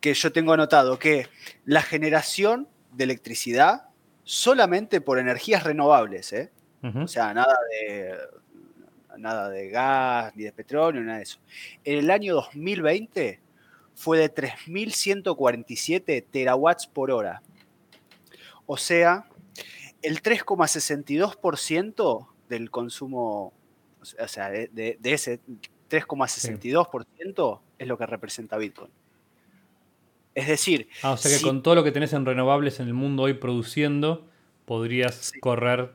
que 0.00 0.14
yo 0.14 0.32
tengo 0.32 0.52
anotado, 0.52 0.98
que 0.98 1.28
la 1.66 1.82
generación 1.82 2.68
de 2.92 3.04
electricidad 3.04 3.88
solamente 4.24 5.00
por 5.00 5.18
energías 5.18 5.62
renovables, 5.62 6.32
¿eh? 6.32 6.50
o 6.82 7.08
sea, 7.08 7.32
nada 7.32 7.56
de, 7.70 8.14
nada 9.16 9.48
de 9.48 9.70
gas, 9.70 10.36
ni 10.36 10.44
de 10.44 10.52
petróleo, 10.52 11.02
nada 11.02 11.16
de 11.18 11.24
eso. 11.24 11.38
En 11.84 11.98
el 11.98 12.10
año 12.10 12.34
2020 12.34 13.40
fue 13.94 14.18
de 14.18 14.34
3.147 14.34 16.26
terawatts 16.30 16.86
por 16.86 17.10
hora. 17.10 17.42
O 18.66 18.76
sea, 18.76 19.26
el 20.02 20.22
3,62% 20.22 22.28
del 22.48 22.70
consumo, 22.70 23.54
o 24.00 24.28
sea, 24.28 24.50
de, 24.50 24.98
ese 25.02 25.40
3,62% 25.88 27.60
es 27.78 27.88
lo 27.88 27.96
que 27.96 28.06
representa 28.06 28.58
Bitcoin. 28.58 28.90
Es 30.34 30.48
decir... 30.48 30.88
Ah, 31.02 31.12
o 31.12 31.16
sea 31.16 31.36
que 31.36 31.42
con 31.42 31.62
todo 31.62 31.74
lo 31.74 31.84
que 31.84 31.92
tenés 31.92 32.12
en 32.12 32.26
renovables 32.26 32.80
en 32.80 32.88
el 32.88 32.94
mundo 32.94 33.24
hoy 33.24 33.34
produciendo, 33.34 34.28
podrías 34.64 35.32
correr 35.40 35.94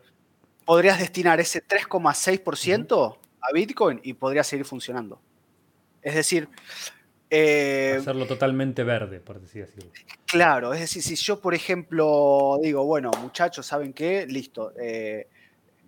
podrías 0.70 1.00
destinar 1.00 1.40
ese 1.40 1.66
3,6% 1.68 3.18
a 3.42 3.52
Bitcoin 3.52 4.02
y 4.04 4.14
podría 4.14 4.44
seguir 4.44 4.68
funcionando. 4.68 5.20
Es 6.00 6.14
decir... 6.14 6.48
Eh, 7.28 7.96
Hacerlo 7.98 8.28
totalmente 8.28 8.84
verde, 8.84 9.20
por 9.20 9.42
decir 9.42 9.64
así. 9.64 9.80
Claro, 10.28 10.72
es 10.72 10.82
decir, 10.82 11.02
si 11.02 11.16
yo, 11.16 11.42
por 11.42 11.56
ejemplo, 11.56 12.60
digo, 12.62 12.86
bueno, 12.86 13.10
muchachos, 13.20 13.66
¿saben 13.66 13.94
qué? 13.94 14.28
Listo. 14.28 14.72
Eh, 14.80 15.28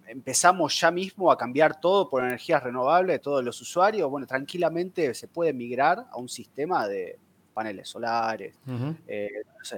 empezamos 0.07 0.79
ya 0.79 0.89
mismo 0.89 1.31
a 1.31 1.37
cambiar 1.37 1.79
todo 1.79 2.09
por 2.09 2.23
energías 2.23 2.63
renovables 2.63 3.17
de 3.17 3.19
todos 3.19 3.43
los 3.43 3.61
usuarios. 3.61 4.09
Bueno, 4.09 4.25
tranquilamente 4.25 5.13
se 5.13 5.27
puede 5.27 5.53
migrar 5.53 6.07
a 6.09 6.17
un 6.17 6.27
sistema 6.27 6.87
de 6.87 7.19
paneles 7.51 7.89
solares, 7.89 8.55
eh, 9.07 9.29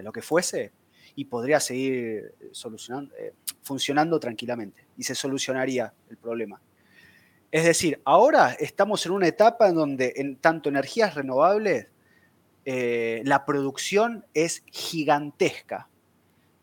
lo 0.02 0.12
que 0.12 0.22
fuese, 0.22 0.72
y 1.16 1.26
podría 1.26 1.60
seguir 1.60 2.34
solucionando, 2.52 3.14
funcionando 3.62 4.20
tranquilamente 4.20 4.86
y 4.98 5.04
se 5.04 5.16
solucionaría 5.16 5.94
el 6.10 6.18
problema. 6.18 6.60
Es 7.52 7.66
decir, 7.66 8.02
ahora 8.04 8.54
estamos 8.54 9.06
en 9.06 9.12
una 9.12 9.28
etapa 9.28 9.70
en 9.70 9.76
donde 9.76 10.14
en 10.16 10.38
tanto 10.38 10.70
energías 10.70 11.14
renovables 11.14 11.88
eh, 12.66 13.22
la 13.26 13.46
producción 13.46 14.26
es 14.34 14.64
gigantesca. 14.72 15.88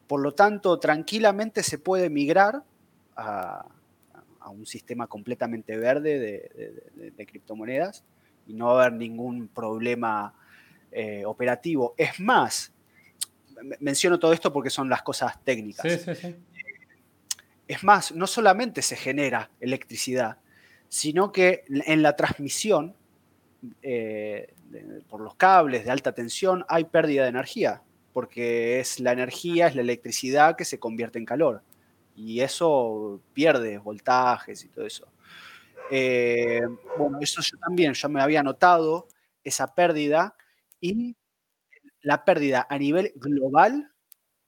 Por 0.06 0.20
lo 0.20 0.32
tanto, 0.32 0.80
tranquilamente 0.80 1.62
se 1.62 1.78
puede 1.78 2.11
migrar 2.11 2.64
a, 3.16 3.66
un 4.50 4.66
sistema 4.66 5.06
completamente 5.06 5.76
verde 5.76 6.18
de, 6.18 7.26
criptomonedas 7.26 8.02
y 8.48 8.54
no 8.54 8.70
haber 8.70 8.94
ningún 8.94 9.46
problema 9.46 10.34
eh, 10.93 11.24
operativo. 11.24 11.95
Es 11.97 12.18
más, 12.20 12.72
menciono 13.80 14.18
todo 14.18 14.32
esto 14.32 14.53
porque 14.53 14.70
son 14.70 14.88
las 14.88 15.03
cosas 15.03 15.43
técnicas. 15.45 15.91
Sí, 15.91 15.99
sí, 15.99 16.14
sí. 16.14 16.36
Es 17.68 17.84
más, 17.84 18.12
no 18.12 18.26
solamente 18.26 18.82
se 18.82 18.97
genera 18.97 19.51
electricidad, 19.61 20.38
sino 20.88 21.30
que 21.30 21.64
en 21.68 22.03
la 22.03 22.16
transmisión 22.16 22.97
eh, 23.82 24.55
por 25.09 25.20
los 25.20 25.34
cables 25.34 25.84
de 25.84 25.91
alta 25.91 26.12
tensión 26.12 26.64
hay 26.68 26.84
pérdida 26.84 27.24
de 27.24 27.28
energía, 27.28 27.82
porque 28.12 28.80
es 28.80 29.01
la 29.01 29.12
energía, 29.12 29.66
es 29.66 29.74
la 29.74 29.82
electricidad 29.82 30.57
que 30.57 30.64
se 30.64 30.78
convierte 30.78 31.18
en 31.18 31.24
calor. 31.24 31.62
Y 32.16 32.41
eso 32.41 33.20
pierde 33.32 33.78
voltajes 33.78 34.64
y 34.64 34.68
todo 34.68 34.86
eso. 34.86 35.07
Eh, 35.91 36.62
bueno, 36.99 37.18
eso 37.20 37.41
yo 37.43 37.59
también, 37.59 37.95
yo 37.95 38.09
me 38.09 38.20
había 38.20 38.43
notado 38.43 39.09
esa 39.43 39.74
pérdida 39.74 40.34
y 40.81 41.16
la 42.03 42.24
pérdida 42.24 42.66
a 42.68 42.78
nivel 42.78 43.12
global 43.16 43.93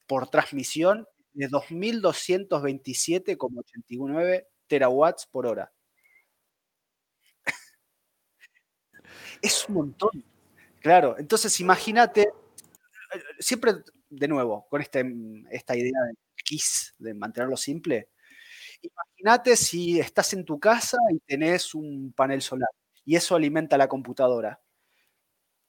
por 0.07 0.29
transmisión 0.29 1.07
de 1.33 1.49
2.227,89 1.49 4.47
terawatts 4.67 5.27
por 5.27 5.47
hora. 5.47 5.73
es 9.43 9.69
un 9.69 9.75
montón. 9.75 10.25
Claro, 10.81 11.17
entonces 11.19 11.59
imagínate, 11.61 12.29
siempre 13.39 13.75
de 14.11 14.29
nuevo, 14.29 14.67
con 14.69 14.81
este, 14.83 15.05
esta 15.51 15.77
idea 15.77 16.01
de 16.09 16.15
KISS, 16.45 16.95
de 16.99 17.15
mantenerlo 17.15 17.57
simple, 17.57 18.09
imagínate 18.83 19.57
si 19.57 20.01
estás 20.01 20.33
en 20.35 20.45
tu 20.45 20.59
casa 20.61 20.99
y 21.13 21.21
tenés 21.21 21.75
un 21.75 22.13
panel 22.15 22.43
solar 22.43 22.69
y 23.05 23.17
eso 23.17 23.37
alimenta 23.37 23.79
la 23.79 23.89
computadora. 23.89 24.61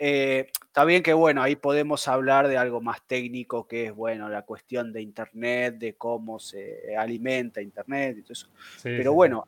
Eh, 0.06 0.52
está 0.66 0.84
bien 0.84 1.02
que, 1.02 1.14
bueno, 1.14 1.42
ahí 1.42 1.56
podemos 1.56 2.10
hablar 2.10 2.50
de 2.50 2.58
algo 2.58 2.82
más 2.82 3.02
técnico, 3.08 3.70
que 3.70 3.86
es, 3.86 3.96
bueno, 3.96 4.28
la 4.28 4.42
cuestión 4.42 4.92
de 4.92 5.02
Internet, 5.02 5.78
de 5.78 5.94
cómo 5.94 6.40
se 6.40 6.94
alimenta 6.98 7.62
Internet 7.62 8.18
y 8.18 8.22
todo 8.24 8.34
eso. 8.34 8.50
Pero 8.84 9.14
bueno, 9.14 9.46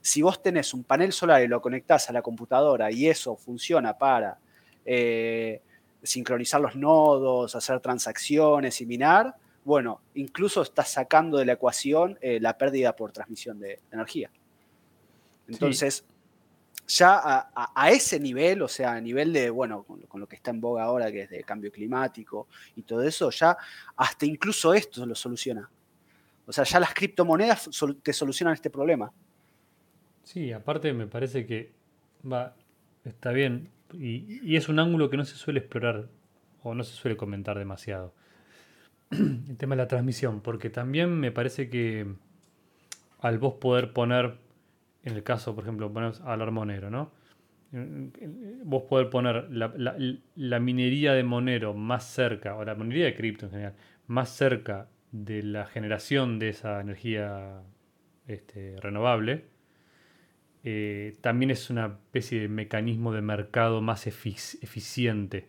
si 0.00 0.20
vos 0.20 0.42
tenés 0.42 0.74
un 0.74 0.82
panel 0.82 1.12
solar 1.12 1.44
y 1.44 1.46
lo 1.46 1.62
conectás 1.62 2.10
a 2.10 2.12
la 2.12 2.22
computadora 2.22 2.90
y 2.90 3.06
eso 3.06 3.36
funciona 3.36 3.96
para 3.96 4.36
eh, 4.84 5.62
sincronizar 6.02 6.60
los 6.60 6.74
nodos, 6.74 7.54
hacer 7.54 7.78
transacciones 7.78 8.80
y 8.80 8.86
minar, 8.86 9.36
bueno, 9.64 10.00
incluso 10.14 10.62
estás 10.62 10.88
sacando 10.88 11.38
de 11.38 11.44
la 11.44 11.52
ecuación 11.52 12.18
eh, 12.20 12.40
la 12.40 12.58
pérdida 12.58 12.96
por 12.96 13.12
transmisión 13.12 13.60
de 13.60 13.78
energía. 13.92 14.28
Entonces, 15.46 16.04
ya 16.86 17.48
a, 17.54 17.90
ese 17.90 18.20
nivel, 18.20 18.62
o 18.62 18.68
sea, 18.68 18.92
a 18.94 19.00
nivel 19.00 19.32
de, 19.32 19.50
bueno, 19.50 19.84
con, 19.84 20.20
lo 20.20 20.26
que 20.26 20.36
está 20.36 20.50
en 20.50 20.60
boga 20.60 20.84
ahora, 20.84 21.10
que 21.10 21.22
es 21.22 21.30
de 21.30 21.42
cambio 21.42 21.72
climático 21.72 22.48
y 22.76 22.82
todo 22.82 23.02
eso, 23.02 23.30
ya 23.30 23.56
hasta 23.96 24.26
incluso 24.26 24.74
esto 24.74 25.04
lo 25.06 25.14
soluciona. 25.14 25.70
O 26.46 26.52
sea, 26.52 26.64
ya 26.64 26.78
las 26.78 26.92
criptomonedas 26.92 27.70
te 28.02 28.12
solucionan 28.12 28.54
este 28.54 28.70
problema. 28.70 29.12
Sí, 30.22 30.52
aparte 30.52 30.92
me 30.92 31.06
parece 31.06 31.46
que 31.46 31.72
va, 32.30 32.54
está 33.04 33.30
bien, 33.30 33.70
y, 33.92 34.56
es 34.56 34.68
un 34.68 34.78
ángulo 34.78 35.10
que 35.10 35.16
no 35.16 35.24
se 35.24 35.36
suele 35.36 35.60
explorar 35.60 36.08
o 36.62 36.74
no 36.74 36.82
se 36.82 36.94
suele 36.94 37.16
comentar 37.16 37.58
demasiado. 37.58 38.14
El 39.10 39.56
tema 39.56 39.76
de 39.76 39.82
la 39.82 39.88
transmisión, 39.88 40.40
porque 40.40 40.70
también 40.70 41.18
me 41.18 41.30
parece 41.30 41.68
que 41.68 42.06
al 43.20 43.38
vos 43.38 43.54
poder 43.54 43.92
poner, 43.92 44.38
en 45.04 45.14
el 45.14 45.22
caso, 45.22 45.54
por 45.54 45.64
ejemplo, 45.64 45.92
ponemos 45.92 46.20
al 46.22 46.40
armonero, 46.40 46.90
¿no? 46.90 47.12
Vos 48.64 48.84
poder 48.84 49.10
poner 49.10 49.48
la, 49.50 50.60
minería 50.60 51.12
de 51.12 51.24
Monero 51.24 51.74
más 51.74 52.04
cerca, 52.04 52.54
o 52.56 52.64
la 52.64 52.74
minería 52.74 53.06
de 53.06 53.14
cripto 53.14 53.46
en 53.46 53.52
general, 53.52 53.74
más 54.06 54.30
cerca 54.30 54.88
de 55.10 55.42
la 55.42 55.66
generación 55.66 56.38
de 56.38 56.50
esa 56.50 56.80
energía 56.80 57.62
este, 58.28 58.76
renovable, 58.80 59.44
eh, 60.62 61.16
también 61.20 61.50
es 61.50 61.68
una 61.68 61.86
especie 61.86 62.40
de 62.40 62.48
mecanismo 62.48 63.12
de 63.12 63.20
mercado 63.20 63.82
más 63.82 64.06
eficiente, 64.06 65.48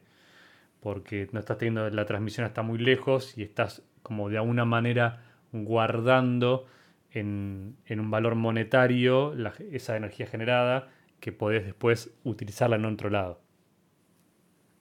porque 0.81 1.29
no 1.31 1.39
estás 1.39 1.59
teniendo 1.59 1.89
la 1.89 2.05
transmisión 2.05 2.45
hasta 2.45 2.63
muy 2.63 2.79
lejos 2.79 3.37
y 3.37 3.43
estás 3.43 3.83
como 4.03 4.29
de 4.29 4.37
alguna 4.37 4.65
manera 4.65 5.23
guardando 5.51 6.67
en, 7.15 7.77
un 7.89 8.11
valor 8.11 8.35
monetario 8.35 9.33
esa 9.71 9.97
energía 9.97 10.27
generada 10.27 10.91
que 11.19 11.31
podés 11.31 11.65
después 11.65 12.11
utilizarla 12.23 12.75
en 12.75 12.85
otro 12.85 13.09
lado. 13.09 13.41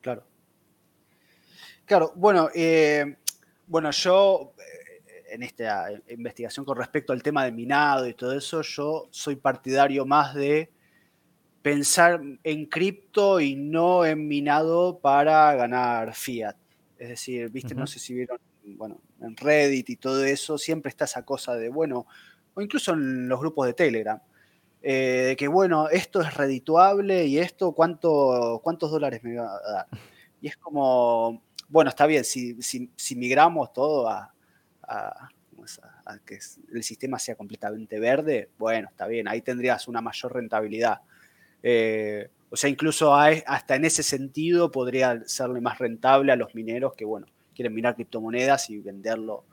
Claro. 0.00 0.24
Claro, 1.86 2.12
bueno, 2.16 2.48
eh, 2.54 3.16
bueno, 3.66 3.90
yo 3.90 4.54
en 5.28 5.42
esta 5.42 5.88
investigación 6.08 6.64
con 6.64 6.76
respecto 6.76 7.12
al 7.12 7.22
tema 7.22 7.44
de 7.44 7.52
minado 7.52 8.06
y 8.08 8.14
todo 8.14 8.36
eso, 8.36 8.62
yo 8.62 9.08
soy 9.10 9.36
partidario 9.36 10.06
más 10.06 10.34
de 10.34 10.70
pensar 11.62 12.20
en 12.42 12.66
cripto 12.66 13.40
y 13.40 13.56
no 13.56 14.04
en 14.04 14.28
minado 14.28 14.98
para 14.98 15.54
ganar 15.54 16.14
fiat. 16.14 16.56
Es 16.98 17.08
decir, 17.08 17.50
viste, 17.50 17.74
no 17.74 17.86
sé 17.86 17.98
si 17.98 18.14
vieron, 18.14 18.38
bueno, 18.64 19.00
en 19.26 19.36
Reddit 19.36 19.90
y 19.90 19.96
todo 19.96 20.24
eso, 20.24 20.58
siempre 20.58 20.90
está 20.90 21.04
esa 21.04 21.24
cosa 21.24 21.54
de, 21.54 21.68
bueno, 21.68 22.06
o 22.54 22.62
incluso 22.62 22.92
en 22.92 23.28
los 23.28 23.40
grupos 23.40 23.66
de 23.66 23.74
Telegram, 23.74 24.20
eh, 24.82 25.24
de 25.28 25.36
que, 25.36 25.48
bueno, 25.48 25.88
esto 25.88 26.20
es 26.20 26.34
redituable 26.34 27.26
y 27.26 27.38
esto, 27.38 27.72
¿cuánto, 27.72 28.60
¿cuántos 28.62 28.90
dólares 28.90 29.22
me 29.24 29.36
va 29.36 29.56
a 29.56 29.72
dar? 29.72 29.86
Y 30.40 30.48
es 30.48 30.56
como, 30.56 31.42
bueno, 31.68 31.88
está 31.88 32.06
bien, 32.06 32.24
si, 32.24 32.56
si 32.60 33.16
migramos 33.16 33.72
todo 33.72 34.08
a, 34.08 34.30
que 36.24 36.38
el 36.72 36.82
sistema 36.82 37.18
sea 37.18 37.36
completamente 37.36 37.98
verde, 37.98 38.50
bueno, 38.58 38.88
está 38.90 39.06
bien, 39.06 39.28
ahí 39.28 39.40
tendrías 39.40 39.88
una 39.88 40.00
mayor 40.00 40.34
rentabilidad. 40.34 41.00
Eh, 41.62 42.28
o 42.50 42.56
sea, 42.56 42.70
incluso 42.70 43.14
hasta 43.14 43.76
en 43.76 43.84
ese 43.84 44.02
sentido 44.02 44.70
podría 44.70 45.22
serle 45.26 45.60
más 45.60 45.78
rentable 45.78 46.32
a 46.32 46.36
los 46.36 46.54
mineros 46.54 46.94
que, 46.94 47.04
bueno, 47.04 47.26
quieren 47.54 47.74
minar 47.74 47.94
criptomonedas 47.94 48.70
y 48.70 48.78
venderlo 48.80 49.44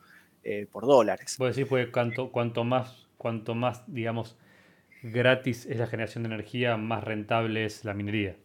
eh, 0.43 0.67
por 0.71 0.85
dólares. 0.85 1.35
Puedo 1.37 1.49
decir, 1.49 1.67
pues 1.67 1.87
cuanto, 1.89 2.31
cuanto, 2.31 2.63
más, 2.63 3.07
cuanto 3.17 3.55
más, 3.55 3.83
digamos, 3.87 4.37
gratis 5.03 5.65
es 5.65 5.77
la 5.77 5.87
generación 5.87 6.23
de 6.23 6.29
energía, 6.29 6.77
más 6.77 7.03
rentable 7.03 7.65
es 7.65 7.85
la 7.85 7.93
minería. 7.93 8.35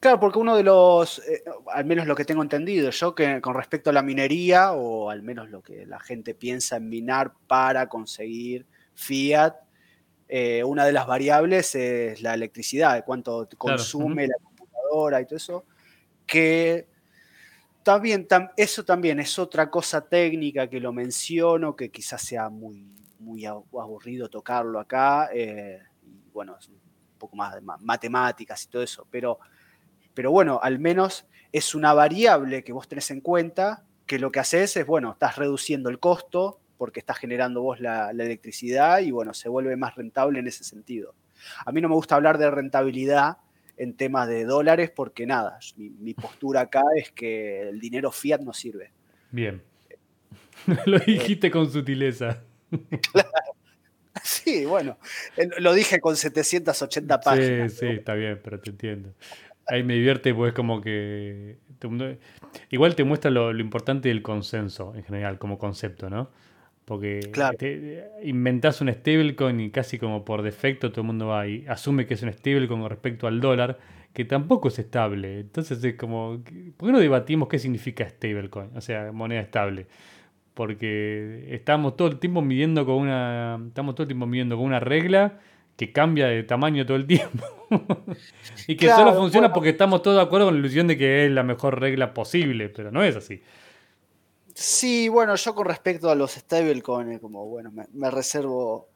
Claro, 0.00 0.20
porque 0.20 0.38
uno 0.38 0.56
de 0.56 0.62
los, 0.62 1.18
eh, 1.26 1.42
al 1.72 1.84
menos 1.84 2.06
lo 2.06 2.14
que 2.14 2.24
tengo 2.24 2.42
entendido 2.42 2.90
yo, 2.90 3.14
que 3.14 3.40
con 3.40 3.54
respecto 3.54 3.90
a 3.90 3.92
la 3.92 4.02
minería, 4.02 4.72
o 4.72 5.10
al 5.10 5.22
menos 5.22 5.50
lo 5.50 5.62
que 5.62 5.86
la 5.86 5.98
gente 5.98 6.34
piensa 6.34 6.76
en 6.76 6.88
minar 6.88 7.32
para 7.46 7.88
conseguir 7.88 8.66
fiat, 8.94 9.56
eh, 10.28 10.62
una 10.62 10.84
de 10.84 10.92
las 10.92 11.06
variables 11.06 11.74
es 11.74 12.22
la 12.22 12.34
electricidad, 12.34 12.94
de 12.94 13.02
cuánto 13.02 13.48
consume 13.56 14.26
la 14.28 14.36
computadora 14.42 15.20
y 15.20 15.24
todo 15.24 15.36
eso, 15.36 15.64
que 16.26 16.87
también, 17.82 18.26
eso 18.56 18.84
también 18.84 19.20
es 19.20 19.38
otra 19.38 19.70
cosa 19.70 20.00
técnica 20.00 20.68
que 20.68 20.80
lo 20.80 20.92
menciono, 20.92 21.74
que 21.74 21.90
quizás 21.90 22.22
sea 22.22 22.48
muy, 22.48 22.86
muy 23.18 23.46
aburrido 23.46 24.28
tocarlo 24.28 24.78
acá, 24.78 25.30
eh, 25.32 25.80
y 26.02 26.30
bueno, 26.30 26.56
es 26.58 26.68
un 26.68 26.78
poco 27.18 27.36
más 27.36 27.54
de 27.54 27.60
matemáticas 27.60 28.64
y 28.64 28.68
todo 28.68 28.82
eso, 28.82 29.06
pero 29.10 29.38
pero 30.18 30.32
bueno, 30.32 30.58
al 30.60 30.80
menos 30.80 31.28
es 31.52 31.76
una 31.76 31.94
variable 31.94 32.64
que 32.64 32.72
vos 32.72 32.88
tenés 32.88 33.08
en 33.12 33.20
cuenta, 33.20 33.84
que 34.04 34.18
lo 34.18 34.32
que 34.32 34.40
haces 34.40 34.76
es, 34.76 34.84
bueno, 34.84 35.12
estás 35.12 35.36
reduciendo 35.36 35.90
el 35.90 36.00
costo 36.00 36.58
porque 36.76 36.98
estás 36.98 37.18
generando 37.18 37.62
vos 37.62 37.78
la, 37.78 38.10
electricidad 38.10 38.98
y 38.98 39.12
bueno, 39.12 39.32
se 39.32 39.48
vuelve 39.48 39.76
más 39.76 39.94
rentable 39.94 40.40
en 40.40 40.48
ese 40.48 40.64
sentido. 40.64 41.14
A 41.64 41.70
mí 41.70 41.80
no 41.80 41.88
me 41.88 41.94
gusta 41.94 42.16
hablar 42.16 42.36
de 42.36 42.50
rentabilidad 42.50 43.36
en 43.78 43.94
temas 43.94 44.28
de 44.28 44.44
dólares 44.44 44.90
porque 44.94 45.26
nada, 45.26 45.58
mi, 45.76 46.14
postura 46.14 46.62
acá 46.62 46.82
es 46.96 47.12
que 47.12 47.68
el 47.68 47.80
dinero 47.80 48.10
fiat 48.10 48.40
no 48.40 48.52
sirve. 48.52 48.92
Bien. 49.30 49.62
lo 50.86 50.98
dijiste 50.98 51.50
con 51.50 51.70
sutileza. 51.70 52.42
Sí, 54.24 54.64
bueno, 54.64 54.98
lo 55.58 55.72
dije 55.72 56.00
con 56.00 56.16
780 56.16 57.20
páginas. 57.20 57.72
Sí, 57.72 57.78
sí, 57.78 57.86
está 57.86 58.14
bien, 58.14 58.40
pero 58.42 58.58
te 58.58 58.70
entiendo 58.70 59.14
ahí 59.68 59.82
me 59.84 59.94
divierte, 59.94 60.34
pues 60.34 60.52
como 60.52 60.80
que. 60.80 61.58
igual 62.70 62.94
te 62.96 63.04
muestra 63.04 63.30
lo, 63.30 63.56
importante 63.58 64.08
del 64.08 64.22
consenso 64.22 64.94
en 64.96 65.04
general, 65.04 65.38
como 65.38 65.58
concepto, 65.58 66.10
¿no? 66.10 66.30
Porque 66.88 68.08
inventás 68.22 68.80
un 68.80 68.90
stablecoin 68.90 69.60
y 69.60 69.70
casi 69.70 69.98
como 69.98 70.24
por 70.24 70.40
defecto 70.40 70.90
todo 70.90 71.02
el 71.02 71.08
mundo 71.08 71.26
va 71.26 71.46
y 71.46 71.66
asume 71.68 72.06
que 72.06 72.14
es 72.14 72.22
un 72.22 72.32
stablecoin 72.32 72.80
con 72.80 72.88
respecto 72.88 73.26
al 73.26 73.42
dólar, 73.42 73.78
que 74.14 74.24
tampoco 74.24 74.68
es 74.68 74.78
estable. 74.78 75.40
Entonces 75.40 75.84
es 75.84 75.96
como. 75.96 76.42
¿Por 76.78 76.88
qué 76.88 76.92
no 76.92 76.98
debatimos 76.98 77.46
qué 77.48 77.58
significa 77.58 78.08
stablecoin? 78.08 78.70
O 78.74 78.80
sea, 78.80 79.12
moneda 79.12 79.42
estable. 79.42 79.86
Porque 80.54 81.48
estamos 81.50 81.94
todo 81.94 82.08
el 82.08 82.18
tiempo 82.18 82.40
midiendo 82.40 82.86
con 82.86 82.94
una. 82.94 83.60
Estamos 83.66 83.94
todo 83.94 84.04
el 84.04 84.08
tiempo 84.08 84.24
midiendo 84.24 84.56
con 84.56 84.64
una 84.64 84.80
regla 84.80 85.40
que 85.76 85.92
cambia 85.92 86.26
de 86.28 86.42
tamaño 86.42 86.86
todo 86.86 86.96
el 86.96 87.06
tiempo. 87.06 87.44
y 88.66 88.76
que 88.76 88.88
solo 88.88 89.12
funciona 89.12 89.52
porque 89.52 89.68
estamos 89.68 90.00
todos 90.00 90.16
de 90.16 90.22
acuerdo 90.22 90.46
con 90.46 90.54
la 90.54 90.60
ilusión 90.60 90.86
de 90.86 90.96
que 90.96 91.26
es 91.26 91.30
la 91.30 91.42
mejor 91.42 91.78
regla 91.78 92.14
posible, 92.14 92.70
pero 92.70 92.90
no 92.90 93.04
es 93.04 93.14
así. 93.14 93.42
Sí, 94.60 95.08
bueno, 95.08 95.36
yo 95.36 95.54
con 95.54 95.66
respecto 95.66 96.10
a 96.10 96.16
los 96.16 96.32
stablecoins, 96.32 97.20
como 97.20 97.46
bueno, 97.46 97.70
me, 97.70 98.10
reservo, 98.10 98.88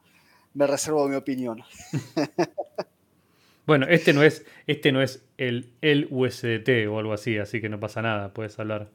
me 0.55 0.67
reservo 0.67 1.07
mi 1.07 1.15
opinión. 1.15 1.63
bueno, 3.65 3.85
este 3.87 4.11
no 4.11 4.23
es, 4.23 4.45
este 4.67 4.91
no 4.91 5.01
es 5.01 5.23
el, 5.37 5.71
el 5.79 6.09
USDT 6.11 6.89
o 6.89 6.99
algo 6.99 7.13
así, 7.13 7.37
así 7.37 7.61
que 7.61 7.69
no 7.69 7.79
pasa 7.79 8.01
nada, 8.01 8.33
puedes 8.33 8.59
hablar. 8.59 8.89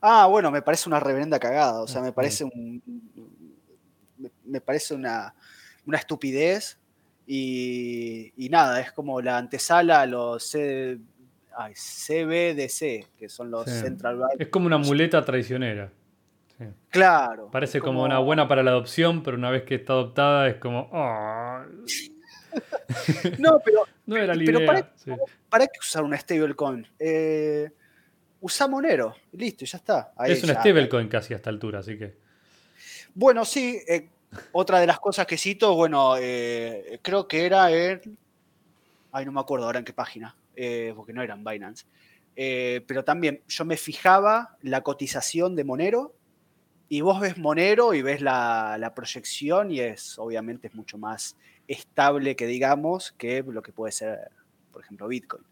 Ah, 0.00 0.26
bueno, 0.26 0.50
me 0.50 0.62
parece 0.62 0.88
una 0.88 0.98
reverenda 0.98 1.38
cagada. 1.38 1.82
O 1.82 1.86
sea, 1.86 2.02
me 2.02 2.10
parece 2.10 2.42
un. 2.42 2.82
Me 4.44 4.60
parece 4.60 4.92
una, 4.92 5.36
una 5.86 5.98
estupidez. 5.98 6.80
Y, 7.28 8.32
y, 8.36 8.48
nada, 8.48 8.80
es 8.80 8.90
como 8.90 9.20
la 9.20 9.38
antesala 9.38 10.00
a 10.00 10.06
los 10.06 10.52
C, 11.74 12.24
CBDC, 12.24 13.16
que 13.18 13.28
son 13.28 13.50
los 13.50 13.66
Central 13.66 14.18
Bank. 14.18 14.32
Es 14.38 14.48
como 14.48 14.66
una 14.66 14.78
muleta 14.78 15.24
traicionera. 15.24 15.90
Claro. 16.90 17.50
Parece 17.50 17.80
como... 17.80 18.02
una 18.02 18.18
buena 18.18 18.48
para 18.48 18.62
la 18.62 18.70
adopción, 18.70 19.22
pero 19.22 19.36
una 19.36 19.50
vez 19.50 19.64
que 19.64 19.74
está 19.76 19.92
adoptada 19.92 20.48
es 20.48 20.56
como. 20.56 20.88
no, 23.38 23.60
pero. 23.64 23.86
no 24.06 24.16
era 24.16 24.34
la 24.34 24.42
idea. 24.42 24.66
Para, 24.66 24.92
¿para, 25.48 25.66
qué 25.66 25.78
usar 25.78 26.02
una 26.04 26.16
stablecoin? 26.16 26.86
Eh, 26.98 27.70
usa 28.40 28.66
Monero, 28.68 29.14
listo, 29.32 29.64
ya 29.64 29.78
está. 29.78 30.12
es 30.26 30.42
una 30.42 30.54
stablecoin 30.54 31.08
casi 31.08 31.34
a 31.34 31.36
esta 31.36 31.50
altura, 31.50 31.80
así 31.80 31.98
que. 31.98 32.16
Bueno, 33.14 33.44
sí, 33.44 33.78
eh, 33.86 34.08
otra 34.52 34.80
de 34.80 34.86
las 34.86 35.00
cosas 35.00 35.26
que 35.26 35.36
cito, 35.36 35.74
bueno, 35.74 36.16
eh, 36.18 36.98
creo 37.02 37.28
que 37.28 37.44
era 37.44 37.70
en. 37.70 38.16
Ay, 39.16 39.24
no 39.24 39.32
me 39.32 39.40
acuerdo 39.40 39.66
ahora 39.66 39.78
en 39.78 39.84
qué 39.84 39.92
página, 39.92 40.36
eh, 40.54 40.92
porque 40.94 41.12
no 41.12 41.22
eran 41.22 41.44
Binance. 41.44 41.86
pero 42.34 43.04
también 43.04 43.42
yo 43.48 43.64
me 43.64 43.76
fijaba 43.76 44.56
la 44.60 44.82
cotización 44.82 45.56
de 45.56 45.64
Monero 45.64 46.14
y 46.88 47.00
vos 47.00 47.20
ves 47.20 47.38
Monero 47.38 47.94
y 47.94 48.02
ves 48.02 48.20
la, 48.20 48.76
la 48.78 48.94
proyección 48.94 49.70
y 49.70 49.80
es, 49.80 50.18
obviamente, 50.18 50.68
es 50.68 50.74
mucho 50.74 50.98
más 50.98 51.36
estable 51.68 52.36
que 52.36 52.46
digamos 52.46 53.12
que 53.12 53.42
lo 53.42 53.62
que 53.62 53.72
puede 53.72 53.92
ser, 53.92 54.30
por 54.72 54.82
ejemplo, 54.82 55.08
Bitcoin. 55.08 55.44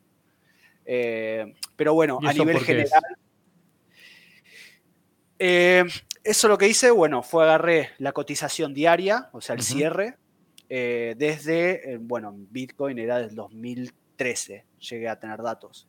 Eh, 0.85 1.55
pero 1.77 1.95
bueno, 1.95 2.19
a 2.23 2.33
nivel 2.33 2.61
general. 2.61 3.03
Eh, 5.39 5.85
eso 6.23 6.49
lo 6.49 6.57
que 6.57 6.69
hice, 6.69 6.91
bueno, 6.91 7.23
fue 7.23 7.45
agarré 7.45 7.91
la 7.99 8.13
cotización 8.13 8.73
diaria, 8.73 9.29
o 9.33 9.41
sea, 9.41 9.57
el 9.57 9.63
cierre, 9.63 10.17
eh, 10.69 11.15
desde, 11.17 11.99
bueno, 11.99 12.35
Bitcoin 12.37 12.99
era 12.99 13.19
del 13.19 13.35
2013, 13.35 14.65
llegué 14.79 15.09
a 15.09 15.19
tener 15.19 15.43
datos. 15.43 15.89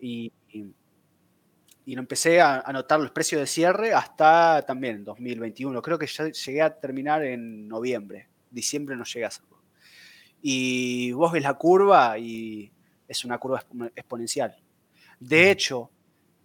Y, 0.00 0.32
y, 0.50 1.94
lo 1.94 2.00
empecé 2.00 2.40
a 2.40 2.60
anotar 2.60 2.98
los 2.98 3.12
precios 3.12 3.40
de 3.40 3.46
cierre 3.46 3.92
hasta 3.94 4.64
también 4.66 5.04
2021. 5.04 5.80
Creo 5.82 5.98
que 5.98 6.06
ya 6.06 6.28
llegué 6.28 6.62
a 6.62 6.78
terminar 6.78 7.24
en 7.24 7.68
noviembre. 7.68 8.28
Diciembre 8.50 8.96
no 8.96 9.04
llegué 9.04 9.24
a 9.24 9.28
hacerlo. 9.28 9.62
Y 10.42 11.12
vos 11.12 11.32
ves 11.32 11.42
la 11.42 11.54
curva 11.54 12.18
y 12.18 12.72
es 13.06 13.24
una 13.24 13.38
curva 13.38 13.64
exponencial. 13.94 14.56
De 15.20 15.50
hecho, 15.50 15.90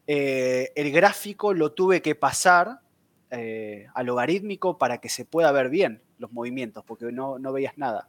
eh, 0.07 0.72
el 0.76 0.91
gráfico 0.91 1.53
lo 1.53 1.74
tuve 1.74 2.01
que 2.01 2.15
pasar 2.15 2.80
eh, 3.30 3.88
a 3.93 4.03
logarítmico 4.03 4.78
para 4.78 4.99
que 4.99 5.09
se 5.09 5.26
pueda 5.26 5.51
ver 5.51 5.69
bien 5.69 6.01
los 6.22 6.32
movimientos, 6.32 6.84
porque 6.86 7.11
no, 7.11 7.38
no 7.39 7.51
veías 7.51 7.78
nada. 7.78 8.07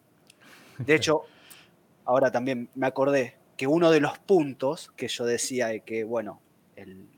De 0.79 0.95
hecho, 0.95 1.23
ahora 2.05 2.31
también 2.31 2.69
me 2.75 2.87
acordé 2.87 3.37
que 3.57 3.67
uno 3.67 3.91
de 3.91 4.01
los 4.01 4.19
puntos 4.19 4.93
que 4.97 5.09
yo 5.09 5.25
decía 5.25 5.69
de 5.69 5.81
que, 5.81 6.05
bueno, 6.05 6.41
el, 6.77 7.09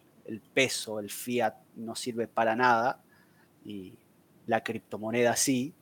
peso, 0.52 1.00
el 1.00 1.10
fiat 1.10 1.54
no 1.76 1.94
sirve 1.94 2.28
para 2.28 2.56
nada 2.56 3.02
y 3.64 3.98
la 4.46 4.62
criptomoneda 4.62 5.36
sí, 5.36 5.74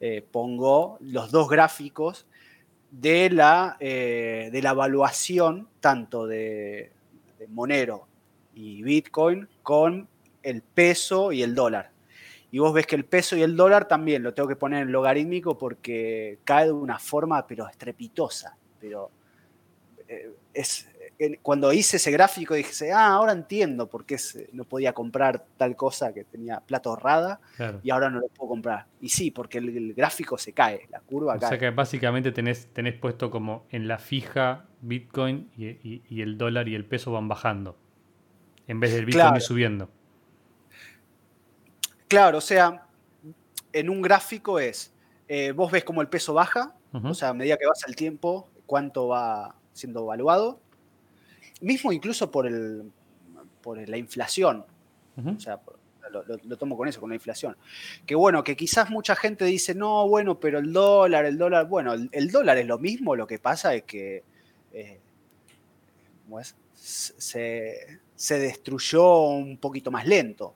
eh, 0.00 0.22
pongo 0.22 0.98
los 1.00 1.30
dos 1.30 1.48
gráficos 1.48 2.26
de 2.90 3.30
la, 3.30 3.76
eh, 3.80 4.48
de 4.52 4.62
la 4.62 4.70
evaluación 4.70 5.68
tanto 5.80 6.26
de, 6.26 6.92
Monero 7.48 8.08
y 8.54 8.82
Bitcoin 8.82 9.48
con 9.62 10.08
el 10.42 10.62
peso 10.62 11.32
y 11.32 11.42
el 11.42 11.54
dólar. 11.54 11.92
Y 12.56 12.58
vos 12.58 12.72
ves 12.72 12.86
que 12.86 12.96
el 12.96 13.04
peso 13.04 13.36
y 13.36 13.42
el 13.42 13.54
dólar 13.54 13.86
también 13.86 14.22
lo 14.22 14.32
tengo 14.32 14.48
que 14.48 14.56
poner 14.56 14.84
en 14.84 14.90
logarítmico 14.90 15.58
porque 15.58 16.38
cae 16.42 16.64
de 16.64 16.72
una 16.72 16.98
forma 16.98 17.46
pero 17.46 17.68
estrepitosa. 17.68 18.56
Pero 18.80 19.10
eh, 20.08 20.30
es, 20.54 20.88
cuando 21.42 21.70
hice 21.70 21.98
ese 21.98 22.10
gráfico 22.10 22.54
dije, 22.54 22.90
ah, 22.92 23.08
ahora 23.08 23.32
entiendo 23.32 23.90
por 23.90 24.06
qué 24.06 24.16
no 24.54 24.64
podía 24.64 24.94
comprar 24.94 25.44
tal 25.58 25.76
cosa 25.76 26.14
que 26.14 26.24
tenía 26.24 26.60
plata 26.60 26.88
ahorrada 26.88 27.40
y 27.82 27.90
ahora 27.90 28.08
no 28.08 28.20
lo 28.20 28.28
puedo 28.28 28.48
comprar. 28.48 28.86
Y 29.02 29.10
sí, 29.10 29.30
porque 29.30 29.58
el, 29.58 29.92
gráfico 29.92 30.38
se 30.38 30.54
cae, 30.54 30.86
la 30.88 31.00
curva 31.00 31.38
cae. 31.38 31.48
O 31.48 31.48
sea 31.50 31.58
que 31.58 31.68
básicamente 31.68 32.32
tenés, 32.32 32.68
tenés 32.72 32.94
puesto 32.94 33.30
como 33.30 33.66
en 33.68 33.86
la 33.86 33.98
fija 33.98 34.64
Bitcoin 34.80 35.50
y, 35.58 36.22
el 36.22 36.38
dólar 36.38 36.68
y 36.68 36.74
el 36.74 36.86
peso 36.86 37.12
van 37.12 37.28
bajando, 37.28 37.76
en 38.66 38.80
vez 38.80 38.94
del 38.94 39.04
Bitcoin 39.04 39.42
subiendo. 39.42 39.90
Claro, 42.08 42.38
o 42.38 42.40
sea, 42.40 42.86
en 43.72 43.90
un 43.90 44.02
gráfico 44.02 44.58
es, 44.58 44.92
eh, 45.28 45.52
vos 45.52 45.70
ves 45.70 45.84
como 45.84 46.02
el 46.02 46.08
peso 46.08 46.34
baja, 46.34 46.74
o 46.92 47.12
sea, 47.12 47.28
a 47.30 47.34
medida 47.34 47.58
que 47.58 47.66
pasa 47.66 47.86
el 47.88 47.94
tiempo, 47.94 48.48
cuánto 48.64 49.08
va 49.08 49.54
siendo 49.74 50.00
evaluado 50.00 50.60
mismo 51.60 51.92
incluso 51.92 52.30
por, 52.30 52.46
el, 52.46 52.90
por 53.62 53.88
la 53.88 53.96
inflación. 53.96 54.64
O 55.16 55.40
sea, 55.40 55.58
lo, 56.10 56.56
tomo 56.58 56.76
con 56.76 56.88
eso, 56.88 57.00
con 57.00 57.08
la 57.08 57.16
inflación. 57.16 57.56
Que 58.04 58.14
bueno, 58.14 58.44
que 58.44 58.54
quizás 58.54 58.90
mucha 58.90 59.16
gente 59.16 59.44
dice, 59.46 59.74
no, 59.74 60.06
bueno, 60.08 60.38
pero 60.38 60.58
el 60.58 60.72
dólar, 60.72 61.24
el 61.24 61.38
dólar, 61.38 61.66
bueno, 61.66 61.94
el, 61.94 62.30
dólar 62.30 62.58
es 62.58 62.66
lo 62.66 62.78
mismo, 62.78 63.16
lo 63.16 63.26
que 63.26 63.38
pasa 63.38 63.74
es 63.74 63.84
que 63.84 64.24
eh, 64.72 65.00
Se, 66.74 68.38
destruyó 68.38 69.28
un 69.28 69.56
poquito 69.56 69.90
más 69.90 70.06
lento. 70.06 70.54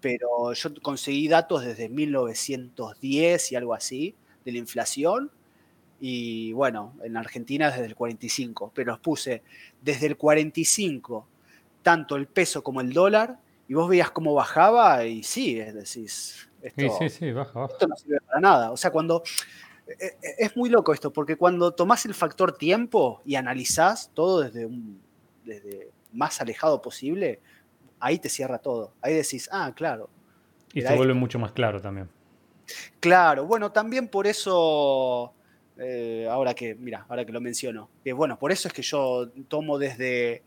Pero 0.00 0.52
yo 0.52 0.70
conseguí 0.82 1.28
datos 1.28 1.64
desde 1.64 1.88
1910 1.88 3.52
y 3.52 3.56
algo 3.56 3.74
así 3.74 4.14
de 4.44 4.52
la 4.52 4.58
inflación 4.58 5.30
y 6.00 6.52
bueno, 6.52 6.94
en 7.02 7.16
Argentina 7.16 7.70
desde 7.70 7.86
el 7.86 7.96
45, 7.96 8.72
pero 8.74 8.92
los 8.92 9.00
puse 9.00 9.42
desde 9.80 10.06
el 10.06 10.16
45, 10.16 11.26
tanto 11.82 12.16
el 12.16 12.26
peso 12.26 12.62
como 12.62 12.80
el 12.80 12.92
dólar, 12.92 13.38
y 13.66 13.74
vos 13.74 13.88
veías 13.88 14.10
cómo 14.10 14.34
bajaba 14.34 15.04
y 15.04 15.22
sí, 15.22 15.58
es 15.58 15.74
decir, 15.74 16.08
esto, 16.62 16.98
sí, 16.98 17.08
sí, 17.08 17.32
baja, 17.32 17.66
esto 17.66 17.86
no 17.86 17.96
sirve 17.96 18.20
para 18.20 18.40
nada. 18.40 18.72
O 18.72 18.76
sea, 18.76 18.90
cuando... 18.90 19.22
E, 19.86 20.06
e, 20.06 20.34
es 20.38 20.56
muy 20.56 20.70
loco 20.70 20.92
esto, 20.92 21.12
porque 21.12 21.36
cuando 21.36 21.72
tomás 21.72 22.04
el 22.06 22.14
factor 22.14 22.56
tiempo 22.56 23.22
y 23.24 23.34
analizás 23.34 24.10
todo 24.14 24.40
desde, 24.42 24.66
un, 24.66 25.00
desde 25.44 25.90
más 26.12 26.40
alejado 26.40 26.80
posible, 26.80 27.40
ahí 28.00 28.18
te 28.18 28.28
cierra 28.28 28.58
todo. 28.58 28.92
Ahí 29.00 29.14
decís, 29.14 29.48
ah, 29.52 29.72
claro. 29.74 30.10
Y 30.72 30.82
se 30.82 30.94
vuelve 30.94 31.14
mucho 31.14 31.38
más 31.38 31.52
claro 31.52 31.80
también. 31.80 32.08
Claro, 33.00 33.46
bueno, 33.46 33.72
también 33.72 34.08
por 34.08 34.26
eso 34.26 35.32
eh, 35.78 36.26
ahora 36.28 36.54
que, 36.54 36.74
mira, 36.74 37.06
ahora 37.08 37.24
que 37.24 37.32
lo 37.32 37.40
menciono. 37.40 37.88
Que 38.04 38.12
bueno, 38.12 38.38
por 38.38 38.52
eso 38.52 38.68
es 38.68 38.74
que 38.74 38.82
yo 38.82 39.30
tomo 39.48 39.78
desde 39.78 40.42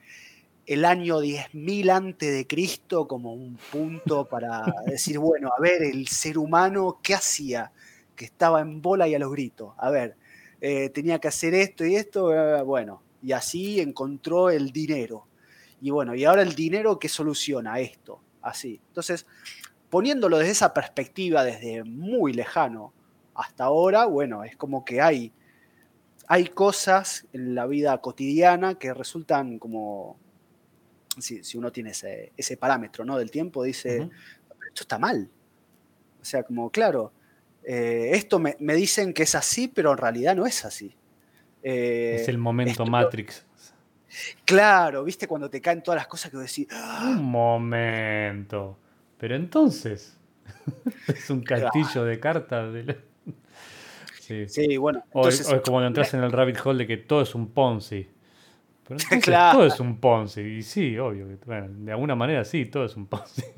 el 0.66 0.86
año 0.86 1.22
10.000 1.22 1.90
antes 1.90 2.34
de 2.34 2.48
Cristo 2.48 3.08
como 3.08 3.34
un 3.34 3.58
punto 3.72 4.26
para 4.26 4.64
decir, 4.86 5.18
bueno, 5.20 5.50
a 5.58 5.62
ver, 5.62 5.84
el 5.84 6.08
ser 6.08 6.38
humano, 6.38 7.00
¿qué 7.02 7.16
hacía? 7.16 7.72
Que 8.16 8.26
estaba 8.26 8.62
en 8.62 8.82
bola 8.82 9.08
y 9.08 9.16
a 9.16 9.20
los 9.20 9.32
gritos. 9.32 9.74
A 9.78 9.90
ver, 9.90 10.16
eh, 10.60 10.90
tenía 10.90 11.20
que 11.20 11.30
hacer 11.30 11.54
esto 11.54 11.86
y 11.86 11.96
esto, 11.96 12.34
eh, 12.34 12.62
bueno, 12.64 13.02
y 13.24 13.32
así 13.32 13.80
encontró 13.80 14.50
el 14.50 14.72
dinero. 14.72 15.26
Y 15.82 15.90
bueno, 15.90 16.14
y 16.16 16.24
ahora 16.26 16.44
el 16.44 16.54
dinero, 16.54 17.00
¿qué 17.00 17.10
soluciona 17.10 17.80
esto? 17.80 18.22
Así. 18.42 18.80
Entonces, 18.88 19.26
poniéndolo 19.90 20.38
desde 20.38 20.52
esa 20.52 20.74
perspectiva, 20.74 21.44
desde 21.44 21.84
muy 21.84 22.34
lejano, 22.34 22.94
hasta 23.34 23.66
ahora, 23.66 24.06
bueno, 24.06 24.44
es 24.44 24.56
como 24.56 24.86
que 24.86 25.02
hay, 25.02 25.34
hay 26.28 26.46
cosas 26.46 27.26
en 27.34 27.56
la 27.56 27.66
vida 27.66 27.98
cotidiana 28.00 28.76
que 28.76 28.94
resultan 28.94 29.58
como, 29.58 30.18
si, 31.18 31.42
uno 31.58 31.72
tiene 31.72 31.92
ese, 31.92 32.58
parámetro 32.58 33.04
¿no? 33.04 33.18
del 33.18 33.32
tiempo, 33.32 33.64
dice, 33.64 34.10
esto 34.68 34.84
está 34.84 35.00
mal. 35.00 35.30
O 36.22 36.26
sea, 36.26 36.44
como, 36.44 36.70
claro, 36.70 37.12
eh, 37.64 38.12
esto 38.14 38.40
me, 38.40 38.56
dicen 38.76 39.14
que 39.14 39.24
es 39.24 39.36
así, 39.36 39.68
pero 39.68 39.92
en 39.92 39.98
realidad 39.98 40.36
no 40.36 40.46
es 40.46 40.64
así. 40.66 40.96
Eh, 41.64 42.18
es 42.22 42.28
el 42.28 42.38
momento 42.38 42.86
Matrix. 42.86 43.46
Claro, 44.46 45.04
viste 45.04 45.28
cuando 45.28 45.50
te 45.50 45.62
caen 45.62 45.82
todas 45.82 46.00
las 46.00 46.08
cosas 46.08 46.32
que 46.32 46.38
vos 46.38 46.46
decís. 46.46 46.68
¡Ah! 46.72 47.16
Un 47.18 47.24
momento. 47.26 48.78
Pero 49.18 49.36
entonces. 49.36 50.18
es 51.08 51.30
un 51.30 51.42
castillo 51.42 52.04
de 52.04 52.20
cartas. 52.20 52.74
De 52.74 53.12
Sí, 54.48 54.78
bueno. 54.78 55.04
o, 55.12 55.28
es 55.28 55.44
como 55.44 55.62
cuando 55.62 55.88
entras 55.88 56.14
en 56.14 56.24
el 56.24 56.32
rabbit 56.32 56.58
hole 56.64 56.80
de 56.80 56.88
que 56.88 56.98
todo 56.98 57.22
es 57.22 57.36
un 57.36 57.52
Ponzi. 57.52 58.08
Pero 58.88 59.00
claro. 59.22 59.60
todo 59.60 59.68
es 59.68 59.80
un 59.80 60.00
Ponzi. 60.00 60.42
Y 60.42 60.64
sí, 60.64 60.98
obvio. 60.98 61.28
Bueno, 61.46 61.68
de 61.70 61.92
alguna 61.92 62.16
manera 62.16 62.46
sí, 62.46 62.66
todo 62.66 62.86
es 62.86 62.96
un 62.96 63.08
Ponzi. 63.08 63.44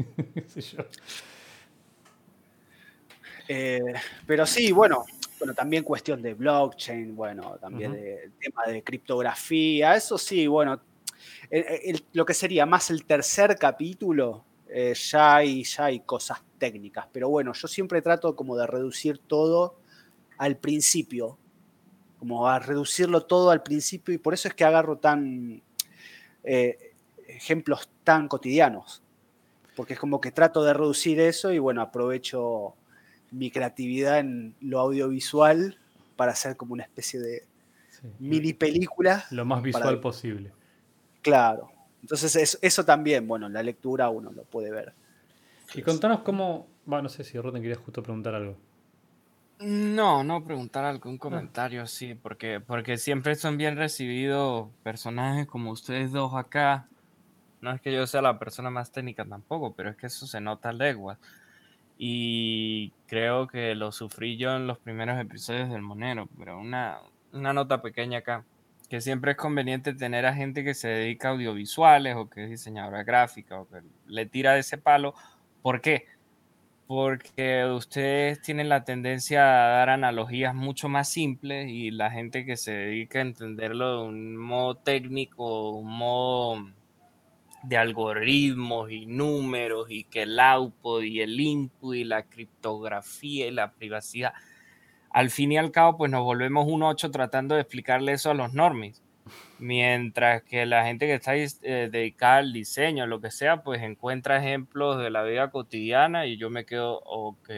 Eh, 3.49 3.93
pero 4.25 4.45
sí, 4.45 4.71
bueno, 4.71 5.03
bueno, 5.43 5.53
también 5.53 5.83
cuestión 5.83 6.21
de 6.21 6.35
blockchain, 6.35 7.17
bueno, 7.17 7.57
también 7.59 7.91
de, 7.91 8.31
tema 8.39 8.63
de 8.65 8.81
criptografía, 8.81 9.93
eso 9.93 10.17
sí, 10.17 10.47
bueno, 10.47 10.79
lo 12.13 12.25
que 12.25 12.33
sería 12.33 12.65
más 12.65 12.89
el 12.91 13.03
tercer 13.03 13.57
capítulo, 13.57 14.45
eh, 14.69 14.93
ya, 14.93 15.35
hay, 15.35 15.65
ya 15.65 15.85
hay 15.85 15.99
cosas 15.99 16.41
técnicas, 16.57 17.07
pero 17.11 17.27
bueno, 17.27 17.51
yo 17.51 17.67
siempre 17.67 18.01
trato 18.01 18.37
como 18.37 18.55
de 18.55 18.65
reducir 18.67 19.17
todo 19.17 19.75
al 20.37 20.55
principio, 20.55 21.37
como 22.19 22.47
a 22.47 22.59
reducirlo 22.59 23.25
todo 23.25 23.51
al 23.51 23.63
principio 23.63 24.13
y 24.13 24.19
por 24.19 24.33
eso 24.33 24.47
es 24.47 24.53
que 24.53 24.63
agarro 24.63 24.97
tan 24.97 25.61
eh, 26.45 26.93
ejemplos 27.27 27.89
tan 28.05 28.29
cotidianos, 28.29 29.03
porque 29.75 29.95
es 29.95 29.99
como 29.99 30.21
que 30.21 30.31
trato 30.31 30.63
de 30.63 30.73
reducir 30.73 31.19
eso 31.19 31.51
y 31.51 31.59
bueno, 31.59 31.81
aprovecho 31.81 32.75
mi 33.33 33.51
creatividad 33.51 34.19
en 34.19 34.55
lo 34.61 34.79
audiovisual 34.79 35.77
para 36.15 36.31
hacer 36.31 36.55
como 36.55 36.73
una 36.73 36.83
especie 36.83 37.19
de 37.19 37.43
mini 38.19 38.53
película. 38.53 39.25
Lo 39.31 39.43
más 39.43 39.61
visual 39.61 39.99
posible. 39.99 40.51
Claro. 41.21 41.71
Entonces 42.01 42.57
eso, 42.61 42.85
también, 42.85 43.27
bueno, 43.27 43.47
en 43.47 43.53
la 43.53 43.63
lectura 43.63 44.09
uno 44.09 44.31
lo 44.31 44.43
puede 44.43 44.71
ver. 44.71 44.93
Y 45.73 45.81
contanos 45.81 46.19
cómo, 46.19 46.67
bueno, 46.85 47.03
no 47.03 47.09
sé 47.09 47.23
si 47.23 47.39
Roten 47.39 47.61
quería 47.61 47.77
justo 47.77 48.03
preguntar 48.03 48.35
algo. 48.35 48.57
No, 49.59 50.23
no 50.23 50.43
preguntar 50.43 50.83
algo, 50.83 51.09
un 51.09 51.17
comentario, 51.17 51.87
sí, 51.87 52.15
porque, 52.15 52.59
porque 52.59 52.97
siempre 52.97 53.35
son 53.35 53.57
bien 53.57 53.77
recibidos 53.77 54.67
personajes 54.83 55.47
como 55.47 55.71
ustedes 55.71 56.11
dos 56.11 56.35
acá. 56.35 56.89
No 57.61 57.71
es 57.71 57.79
que 57.79 57.93
yo 57.93 58.05
sea 58.05 58.21
la 58.21 58.37
persona 58.37 58.69
más 58.69 58.91
técnica 58.91 59.23
tampoco, 59.23 59.73
pero 59.73 59.89
es 59.89 59.95
que 59.95 60.07
eso 60.07 60.27
se 60.27 60.41
nota 60.41 60.69
a 60.69 60.73
leguas. 60.73 61.17
Y 62.05 62.91
creo 63.07 63.47
que 63.47 63.75
lo 63.75 63.93
sufrí 63.93 64.35
yo 64.35 64.57
en 64.57 64.67
los 64.67 64.77
primeros 64.77 65.17
episodios 65.21 65.69
del 65.69 65.81
Monero, 65.81 66.27
pero 66.37 66.59
una, 66.59 66.99
una 67.31 67.53
nota 67.53 67.81
pequeña 67.81 68.17
acá, 68.17 68.43
que 68.89 68.99
siempre 68.99 69.31
es 69.31 69.37
conveniente 69.37 69.93
tener 69.93 70.25
a 70.25 70.33
gente 70.33 70.65
que 70.65 70.73
se 70.73 70.89
dedica 70.89 71.29
a 71.29 71.31
audiovisuales 71.31 72.17
o 72.17 72.29
que 72.29 72.43
es 72.43 72.49
diseñadora 72.49 73.03
gráfica 73.03 73.61
o 73.61 73.69
que 73.69 73.77
le 74.05 74.25
tira 74.25 74.51
de 74.51 74.59
ese 74.59 74.77
palo. 74.77 75.15
¿Por 75.61 75.79
qué? 75.79 76.07
Porque 76.87 77.63
ustedes 77.67 78.41
tienen 78.41 78.67
la 78.67 78.83
tendencia 78.83 79.41
a 79.41 79.69
dar 79.69 79.89
analogías 79.89 80.53
mucho 80.53 80.89
más 80.89 81.07
simples 81.07 81.69
y 81.69 81.89
la 81.89 82.11
gente 82.11 82.43
que 82.43 82.57
se 82.57 82.73
dedica 82.73 83.19
a 83.19 83.21
entenderlo 83.21 84.01
de 84.01 84.07
un 84.09 84.35
modo 84.35 84.75
técnico, 84.75 85.69
un 85.69 85.97
modo 85.97 86.67
de 87.63 87.77
algoritmos 87.77 88.91
y 88.91 89.05
números 89.05 89.87
y 89.89 90.03
que 90.03 90.23
el 90.23 90.39
output 90.39 91.03
y 91.03 91.21
el 91.21 91.39
input 91.39 91.95
y 91.95 92.03
la 92.03 92.23
criptografía 92.23 93.47
y 93.47 93.51
la 93.51 93.71
privacidad. 93.71 94.33
Al 95.09 95.29
fin 95.29 95.51
y 95.51 95.57
al 95.57 95.71
cabo, 95.71 95.97
pues 95.97 96.11
nos 96.11 96.23
volvemos 96.23 96.67
un 96.67 96.83
8 96.83 97.11
tratando 97.11 97.55
de 97.55 97.61
explicarle 97.61 98.13
eso 98.13 98.31
a 98.31 98.33
los 98.33 98.53
normies. 98.53 99.01
Mientras 99.59 100.43
que 100.43 100.65
la 100.65 100.83
gente 100.83 101.05
que 101.05 101.13
está 101.13 101.35
eh, 101.37 101.47
dedicada 101.89 102.37
al 102.37 102.51
diseño, 102.51 103.07
lo 103.07 103.21
que 103.21 103.31
sea, 103.31 103.63
pues 103.63 103.81
encuentra 103.81 104.37
ejemplos 104.37 104.97
de 105.01 105.09
la 105.09 105.23
vida 105.23 105.49
cotidiana 105.49 106.25
y 106.25 106.35
yo 106.37 106.49
me 106.49 106.65
quedo, 106.65 106.99
ok, 107.05 107.49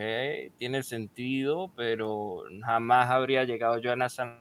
tiene 0.60 0.84
sentido, 0.84 1.72
pero 1.76 2.44
jamás 2.64 3.10
habría 3.10 3.44
llegado 3.46 3.80
yo 3.80 3.92
a 3.92 4.06
esa, 4.06 4.38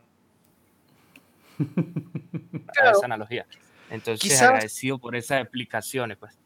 a 2.82 2.90
esa 2.90 3.04
analogía. 3.06 3.46
Entonces, 3.90 4.40
agradecido 4.40 4.98
por 4.98 5.16
esas 5.16 5.42
explicaciones, 5.42 6.16
pues. 6.18 6.36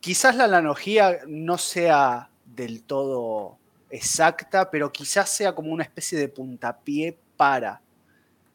Quizás 0.00 0.34
la 0.36 0.44
analogía 0.44 1.18
no 1.26 1.58
sea 1.58 2.30
del 2.44 2.82
todo 2.84 3.58
exacta, 3.90 4.70
pero 4.70 4.90
quizás 4.90 5.28
sea 5.28 5.54
como 5.54 5.72
una 5.72 5.84
especie 5.84 6.18
de 6.18 6.28
puntapié 6.28 7.18
para. 7.36 7.80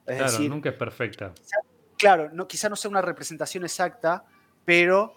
claro, 0.05 0.39
nunca 0.39 0.69
es 0.69 0.75
perfecta. 0.75 1.33
claro, 1.97 2.29
no, 2.31 2.47
quizás 2.47 2.69
no 2.69 2.75
sea 2.75 2.89
una 2.89 3.01
representación 3.01 3.63
exacta, 3.63 4.25
pero 4.63 5.15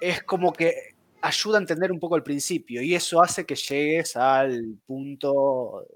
es 0.00 0.22
como 0.22 0.52
que 0.52 0.94
ayuda 1.22 1.58
a 1.58 1.60
entender 1.60 1.90
un 1.90 1.98
poco 1.98 2.16
el 2.16 2.22
principio 2.22 2.82
y 2.82 2.94
eso 2.94 3.20
hace 3.20 3.44
que 3.44 3.56
llegues 3.56 4.16
al 4.16 4.78
punto 4.86 5.86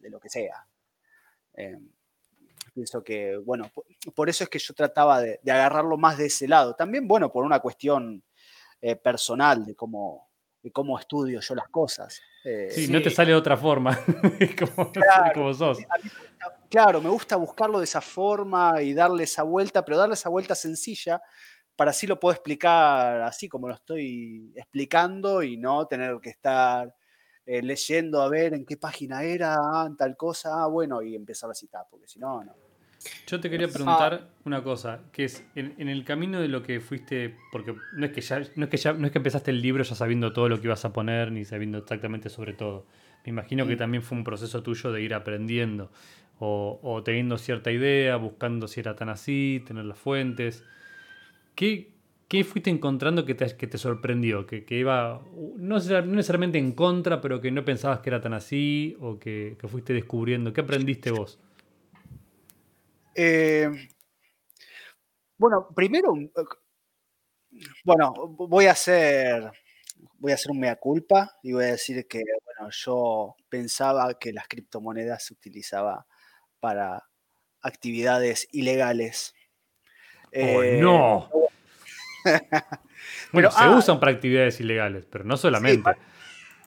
de, 0.00 0.10
lo 0.10 0.18
que 0.18 0.28
sea. 0.28 0.66
Em, 1.54 1.88
Pienso 2.78 3.02
que, 3.02 3.36
bueno, 3.36 3.68
por, 4.14 4.28
eso 4.28 4.44
es 4.44 4.50
que 4.50 4.60
yo 4.60 4.72
trataba 4.72 5.20
de, 5.20 5.40
agarrarlo 5.50 5.96
más 5.96 6.16
de 6.16 6.26
ese 6.26 6.46
lado. 6.46 6.76
También, 6.76 7.08
bueno, 7.08 7.28
por 7.32 7.44
una 7.44 7.58
cuestión 7.58 8.22
eh, 8.80 8.94
personal 8.94 9.66
de 9.66 9.74
cómo, 9.74 10.28
de 10.62 10.70
cómo 10.70 10.96
estudio 10.96 11.40
yo 11.40 11.56
las 11.56 11.68
cosas. 11.70 12.20
Eh, 12.44 12.68
sí, 12.70 12.86
no 12.86 13.02
te 13.02 13.10
sale 13.10 13.32
de 13.32 13.36
otra 13.36 13.56
forma, 13.56 13.98
como, 14.76 14.92
como 15.34 15.54
sos. 15.54 15.78
claro, 16.70 17.00
me 17.00 17.10
gusta 17.10 17.34
buscarlo 17.34 17.78
de 17.80 17.84
esa 17.84 18.00
forma 18.00 18.80
y 18.80 18.94
darle 18.94 19.24
esa 19.24 19.42
vuelta, 19.42 19.84
pero 19.84 19.98
darle 19.98 20.14
esa 20.14 20.28
vuelta 20.28 20.54
sencilla 20.54 21.20
para 21.74 21.90
así 21.90 22.06
lo 22.06 22.20
puedo 22.20 22.32
explicar 22.32 23.22
así 23.22 23.48
como 23.48 23.66
lo 23.66 23.74
estoy 23.74 24.52
explicando 24.54 25.42
y 25.42 25.56
no 25.56 25.86
tener 25.86 26.20
que 26.20 26.30
estar 26.30 26.94
eh, 27.44 27.60
leyendo 27.60 28.22
a 28.22 28.28
ver 28.28 28.54
en 28.54 28.64
qué 28.64 28.76
página 28.76 29.24
era, 29.24 29.56
ah, 29.58 29.90
tal 29.98 30.16
cosa, 30.16 30.62
ah, 30.62 30.68
bueno, 30.68 31.02
y 31.02 31.16
empezar 31.16 31.50
a 31.50 31.54
citar, 31.54 31.86
porque 31.90 32.06
si 32.06 32.20
no, 32.20 32.44
no. 32.44 32.67
Yo 33.26 33.40
te 33.40 33.48
quería 33.48 33.68
preguntar 33.68 34.28
una 34.44 34.62
cosa, 34.62 35.00
que 35.12 35.24
es 35.24 35.44
en, 35.54 35.88
el 35.88 36.04
camino 36.04 36.40
de 36.40 36.48
lo 36.48 36.62
que 36.62 36.80
fuiste, 36.80 37.36
porque 37.52 37.74
no 37.92 38.06
es 38.06 38.12
que 38.12 38.20
ya, 38.20 38.42
no 38.56 38.64
es 38.64 38.70
que 38.70 38.76
ya, 38.76 38.92
no 38.92 39.06
es 39.06 39.12
que 39.12 39.18
empezaste 39.18 39.50
el 39.50 39.62
libro 39.62 39.84
ya 39.84 39.94
sabiendo 39.94 40.32
todo 40.32 40.48
lo 40.48 40.60
que 40.60 40.66
ibas 40.66 40.84
a 40.84 40.92
poner, 40.92 41.30
ni 41.30 41.44
sabiendo 41.44 41.78
exactamente 41.78 42.28
sobre 42.28 42.54
todo. 42.54 42.86
Me 43.24 43.30
imagino 43.30 43.66
que 43.66 43.76
mm. 43.76 43.78
también 43.78 44.02
fue 44.02 44.18
un 44.18 44.24
proceso 44.24 44.62
tuyo 44.62 44.90
de 44.90 45.02
ir 45.02 45.14
aprendiendo, 45.14 45.90
o, 46.40 47.02
teniendo 47.04 47.36
cierta 47.36 47.70
idea, 47.70 48.16
buscando 48.16 48.68
si 48.68 48.80
era 48.80 48.94
tan 48.96 49.08
así, 49.08 49.62
tener 49.66 49.84
las 49.84 49.98
fuentes. 49.98 50.64
¿Qué, 51.54 51.90
qué 52.28 52.44
fuiste 52.44 52.70
encontrando 52.70 53.24
que 53.24 53.34
te, 53.34 53.56
que 53.56 53.66
te 53.66 53.78
sorprendió? 53.78 54.46
Que, 54.46 54.64
iba, 54.70 55.20
no, 55.56 55.76
necesariamente 55.76 56.58
en 56.58 56.72
contra, 56.72 57.20
pero 57.20 57.40
que 57.40 57.50
no 57.50 57.64
pensabas 57.64 58.00
que 58.00 58.10
era 58.10 58.20
tan 58.20 58.34
así, 58.34 58.96
o 59.00 59.18
que, 59.18 59.56
que 59.60 59.68
fuiste 59.68 59.92
descubriendo. 59.92 60.52
¿Qué 60.52 60.60
aprendiste 60.62 61.10
vos? 61.10 61.38
Eh, 63.20 63.68
bueno, 65.36 65.66
primero, 65.74 66.14
bueno, 67.84 68.12
voy 68.14 68.66
a 68.66 68.70
hacer, 68.70 69.50
voy 70.18 70.30
a 70.30 70.36
hacer 70.36 70.52
un 70.52 70.60
mea 70.60 70.76
culpa 70.76 71.36
y 71.42 71.52
voy 71.52 71.64
a 71.64 71.72
decir 71.72 72.06
que, 72.06 72.22
bueno, 72.44 72.70
yo 72.70 73.34
pensaba 73.48 74.16
que 74.20 74.32
las 74.32 74.46
criptomonedas 74.46 75.24
se 75.24 75.34
utilizaba 75.34 76.06
para 76.60 77.08
actividades 77.60 78.46
ilegales. 78.52 79.34
Oh, 80.26 80.62
eh, 80.62 80.78
no. 80.80 81.28
bueno, 83.32 83.50
se 83.50 83.64
ah, 83.64 83.76
usan 83.76 83.98
para 83.98 84.12
actividades 84.12 84.60
ilegales, 84.60 85.06
pero 85.10 85.24
no 85.24 85.36
solamente. 85.36 85.90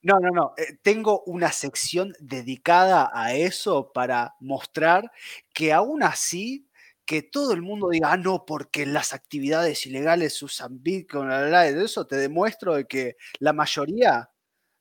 No, 0.04 0.20
no, 0.20 0.32
no. 0.32 0.54
Eh, 0.58 0.78
tengo 0.82 1.24
una 1.26 1.52
sección 1.52 2.14
dedicada 2.20 3.12
a 3.14 3.36
eso 3.36 3.92
para 3.94 4.36
mostrar 4.40 5.12
que 5.54 5.74
aún 5.74 6.02
así, 6.04 6.68
que 7.06 7.22
todo 7.22 7.54
el 7.54 7.62
mundo 7.62 7.90
diga, 7.90 8.12
ah, 8.14 8.18
no, 8.18 8.46
porque 8.46 8.86
las 8.86 9.14
actividades 9.14 9.86
ilegales 9.86 10.42
usan 10.42 10.82
Bitcoin, 10.82 11.30
de 11.30 11.84
eso 11.84 12.08
te 12.08 12.16
demuestro 12.16 12.76
de 12.76 12.86
que 12.86 13.18
la 13.40 13.54
mayoría 13.54 14.30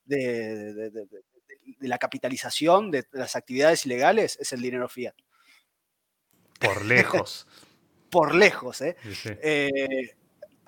de, 0.04 0.90
la 1.80 1.98
capitalización 1.98 2.90
de 2.90 3.06
las 3.12 3.36
actividades 3.36 3.84
ilegales 3.84 4.38
es 4.40 4.52
el 4.52 4.62
dinero 4.62 4.88
fiat. 4.88 5.14
Por 6.58 6.84
lejos. 6.84 7.46
Por 8.10 8.34
lejos, 8.34 8.80
¿eh? 8.80 8.96
eh 9.40 10.16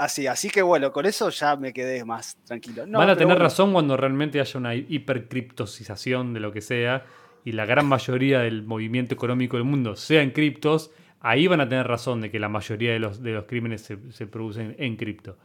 Así, 0.03 0.27
así 0.27 0.51
que 0.51 0.63
bueno, 0.63 0.91
con 0.93 1.07
eso 1.07 1.31
ya 1.31 1.55
me 1.55 1.73
quedé 1.73 2.05
más 2.05 2.37
tranquilo. 2.45 2.85
Van 2.89 3.09
a 3.09 3.17
tener 3.17 3.39
razón 3.39 3.73
cuando 3.73 3.97
realmente 3.97 4.41
haya 4.41 4.59
una 4.59 4.75
hipercriptosización 4.75 6.35
de 6.35 6.41
lo 6.41 6.51
que 6.51 6.61
sea 6.61 7.05
y 7.45 7.53
la 7.53 7.67
gran 7.67 7.87
mayoría 7.87 8.41
del 8.41 8.65
movimiento 8.65 9.15
económico 9.15 9.59
del 9.59 9.65
mundo 9.65 9.95
sea 9.95 10.23
en 10.23 10.33
criptos, 10.33 10.91
ahí 11.21 11.47
van 11.47 11.61
a 11.61 11.69
tener 11.69 11.87
razón 11.87 12.21
de 12.21 12.33
que 12.33 12.41
la 12.41 12.49
mayoría 12.49 12.93
de 12.93 12.99
los, 12.99 13.23
de 13.23 13.31
los 13.31 13.45
crímenes 13.45 13.83
se, 13.83 14.27
producen 14.27 14.75
en 14.77 14.97
cripto. 14.97 15.39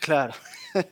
Claro. 0.00 0.32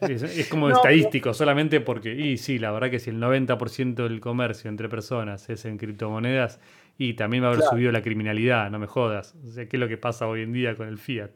Es, 0.03 0.47
como 0.49 0.69
estadístico, 0.77 1.33
solamente 1.33 1.81
porque, 1.81 2.13
y 2.13 2.37
sí, 2.37 2.59
la 2.59 2.73
verdad 2.73 2.91
que 2.91 2.99
si 2.99 3.09
el 3.09 3.19
90% 3.23 3.95
del 3.95 4.21
comercio 4.21 4.69
entre 4.69 4.91
personas 4.91 5.49
es 5.49 5.65
en 5.65 5.79
criptomonedas, 5.79 6.61
y 6.99 7.15
también 7.15 7.43
va 7.43 7.49
a 7.49 7.53
haber 7.53 7.65
subido 7.65 7.91
la 7.93 8.03
criminalidad, 8.03 8.71
no 8.71 8.79
me 8.79 8.87
jodas. 8.87 9.35
O 9.47 9.49
sea, 9.49 9.67
¿qué 9.67 9.77
es 9.77 9.81
lo 9.81 9.89
que 9.89 9.99
pasa 9.99 10.27
hoy 10.27 10.43
en 10.43 10.53
día 10.53 10.77
con 10.77 10.89
el 10.89 10.99
fiat? 10.99 11.31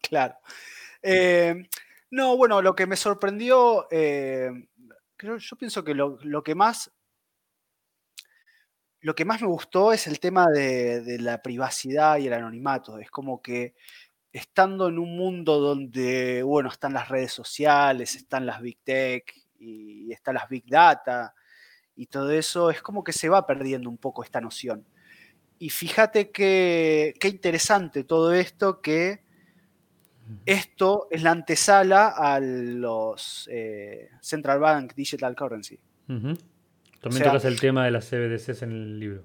Claro. 0.00 0.36
Eh, 1.02 1.68
no, 2.10 2.36
bueno, 2.36 2.62
lo 2.62 2.74
que 2.74 2.86
me 2.86 2.96
sorprendió, 2.96 3.86
eh, 3.90 4.50
creo, 5.16 5.36
yo 5.38 5.56
pienso 5.56 5.84
que 5.84 5.94
lo, 5.94 6.18
que 6.42 6.54
más 6.54 6.90
lo 9.00 9.14
que 9.14 9.24
más 9.24 9.40
me 9.40 9.46
gustó 9.46 9.92
es 9.92 10.06
el 10.06 10.18
tema 10.18 10.46
de, 10.46 11.18
la 11.20 11.40
privacidad 11.40 12.18
y 12.18 12.26
el 12.26 12.32
anonimato. 12.32 12.98
Es 12.98 13.10
como 13.10 13.40
que 13.40 13.74
estando 14.32 14.88
en 14.88 14.98
un 14.98 15.16
mundo 15.16 15.60
donde, 15.60 16.42
bueno, 16.42 16.68
están 16.68 16.94
las 16.94 17.08
redes 17.08 17.32
sociales, 17.32 18.16
están 18.16 18.46
las 18.46 18.60
big 18.60 18.78
tech 18.82 19.32
y 19.58 20.12
están 20.12 20.34
las 20.34 20.48
big 20.48 20.64
data 20.66 21.34
y 21.94 22.06
todo 22.06 22.30
eso, 22.30 22.70
es 22.70 22.80
como 22.80 23.02
que 23.02 23.12
se 23.12 23.28
va 23.28 23.46
perdiendo 23.46 23.90
un 23.90 23.98
poco 23.98 24.22
esta 24.22 24.40
noción. 24.40 24.86
Y 25.58 25.70
fíjate 25.70 26.30
que, 26.30 27.14
qué 27.20 27.28
interesante 27.28 28.04
todo 28.04 28.32
esto, 28.32 28.80
que 28.80 29.24
esto 30.44 31.08
es 31.10 31.22
la 31.22 31.30
antesala 31.30 32.08
a 32.08 32.40
los 32.40 33.48
eh, 33.50 34.10
Central 34.20 34.60
Bank 34.60 34.94
Digital 34.94 35.34
Currency. 35.34 35.78
También 36.06 37.24
tocas 37.24 37.44
el 37.44 37.60
tema 37.60 37.84
de 37.84 37.90
las 37.90 38.08
CBDCs 38.08 38.62
en 38.62 38.72
el 38.72 38.98
libro. 38.98 39.24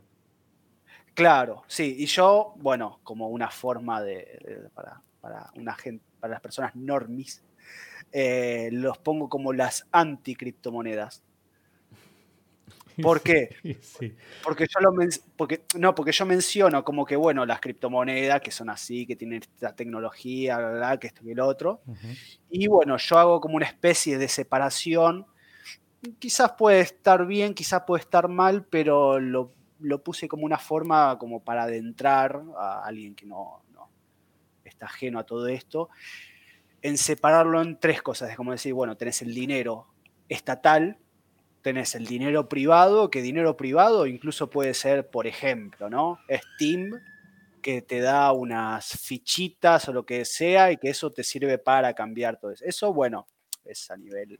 Claro, 1.13 1.63
sí, 1.67 1.95
y 1.99 2.05
yo, 2.07 2.55
bueno, 2.57 2.99
como 3.03 3.29
una 3.29 3.49
forma 3.49 4.01
de, 4.01 4.69
para, 4.73 5.51
una 5.55 5.75
gente, 5.75 6.03
para 6.19 6.33
las 6.33 6.41
personas 6.41 6.75
normis, 6.75 7.43
eh, 8.11 8.69
los 8.71 8.97
pongo 8.97 9.29
como 9.29 9.53
las 9.53 9.87
anticriptomonedas. 9.91 11.23
¿Por 13.01 13.21
qué? 13.21 13.49
Porque 14.43 14.67
yo 14.67 14.79
lo 14.79 14.93
porque, 15.35 15.63
no, 15.77 15.95
porque 15.95 16.11
yo 16.11 16.25
menciono 16.25 16.83
como 16.83 17.05
que, 17.05 17.15
bueno, 17.15 17.45
las 17.45 17.59
criptomonedas 17.59 18.41
que 18.41 18.51
son 18.51 18.69
así, 18.69 19.05
que 19.05 19.15
tienen 19.15 19.41
esta 19.41 19.75
tecnología, 19.75 20.97
que 20.99 21.07
esto 21.07 21.21
y 21.25 21.31
el 21.31 21.39
otro. 21.39 21.81
Y 22.49 22.67
bueno, 22.67 22.97
yo 22.97 23.17
hago 23.17 23.41
como 23.41 23.55
una 23.55 23.65
especie 23.65 24.17
de 24.17 24.27
separación 24.27 25.25
quizás 26.19 26.53
puede 26.53 26.81
estar 26.81 27.25
bien, 27.25 27.53
quizás 27.53 27.83
puede 27.85 28.01
estar 28.01 28.27
mal, 28.27 28.65
pero 28.65 29.19
lo, 29.19 29.51
puse 30.03 30.27
como 30.27 30.45
una 30.45 30.57
forma 30.57 31.17
como 31.17 31.41
para 31.41 31.63
adentrar 31.63 32.41
a 32.57 32.85
alguien 32.85 33.15
que 33.15 33.25
no, 33.25 33.61
está 34.63 34.85
ajeno 34.85 35.19
a 35.19 35.25
todo 35.25 35.47
esto, 35.47 35.89
en 36.81 36.97
separarlo 36.97 37.61
en 37.61 37.79
tres 37.79 38.01
cosas. 38.01 38.29
Es 38.29 38.35
como 38.35 38.51
decir, 38.51 38.73
bueno, 38.73 38.97
tenés 38.97 39.21
el 39.21 39.33
dinero 39.33 39.87
estatal, 40.29 40.97
tenés 41.63 41.95
el 41.95 42.05
dinero 42.05 42.47
privado, 42.47 43.09
que 43.09 43.23
dinero 43.23 43.57
privado 43.57 44.05
incluso 44.05 44.49
puede 44.49 44.75
ser, 44.75 45.09
por 45.09 45.25
ejemplo, 45.25 45.89
¿no? 45.89 46.19
Steam, 46.29 47.01
que 47.61 47.81
te 47.81 48.01
da 48.01 48.31
unas 48.33 48.85
fichitas 48.99 49.87
o 49.87 49.93
lo 49.93 50.05
que 50.05 50.25
sea 50.25 50.71
y 50.71 50.77
que 50.77 50.89
eso 50.89 51.11
te 51.11 51.23
sirve 51.23 51.57
para 51.57 51.93
cambiar 51.93 52.39
todo 52.39 52.51
eso. 52.51 52.65
Eso, 52.65 52.93
bueno, 52.93 53.25
es 53.65 53.89
a 53.89 53.97
nivel... 53.97 54.39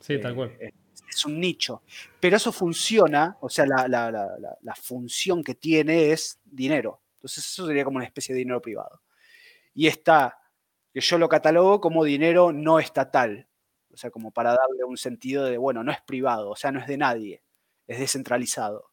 Sí, 0.00 0.18
tal 0.18 0.34
cual. 0.34 0.56
Eh, 0.60 0.72
es 1.08 1.24
un 1.26 1.38
nicho. 1.38 1.82
Pero 2.20 2.36
eso 2.36 2.52
funciona, 2.52 3.36
o 3.40 3.50
sea, 3.50 3.66
la, 3.66 4.74
función 4.80 5.44
que 5.44 5.54
tiene 5.54 6.12
es 6.12 6.38
dinero. 6.44 7.00
Entonces 7.16 7.44
eso 7.44 7.66
sería 7.66 7.84
como 7.84 7.96
una 7.96 8.06
especie 8.06 8.34
de 8.34 8.38
dinero 8.38 8.62
privado. 8.62 9.02
Y 9.74 9.88
está, 9.88 10.38
que 10.92 11.00
yo 11.00 11.18
lo 11.18 11.28
catalogo 11.28 11.80
como 11.80 12.04
dinero 12.04 12.52
no 12.52 12.78
estatal. 12.78 13.48
O 13.92 13.96
sea, 13.96 14.10
como 14.10 14.30
para 14.30 14.50
darle 14.50 14.84
un 14.84 14.96
sentido 14.96 15.44
de, 15.44 15.58
bueno, 15.58 15.84
no 15.84 15.92
es 15.92 16.00
privado, 16.00 16.50
o 16.50 16.56
sea, 16.56 16.72
no 16.72 16.80
es 16.80 16.86
de 16.86 16.96
nadie, 16.96 17.42
es 17.86 17.98
descentralizado. 17.98 18.90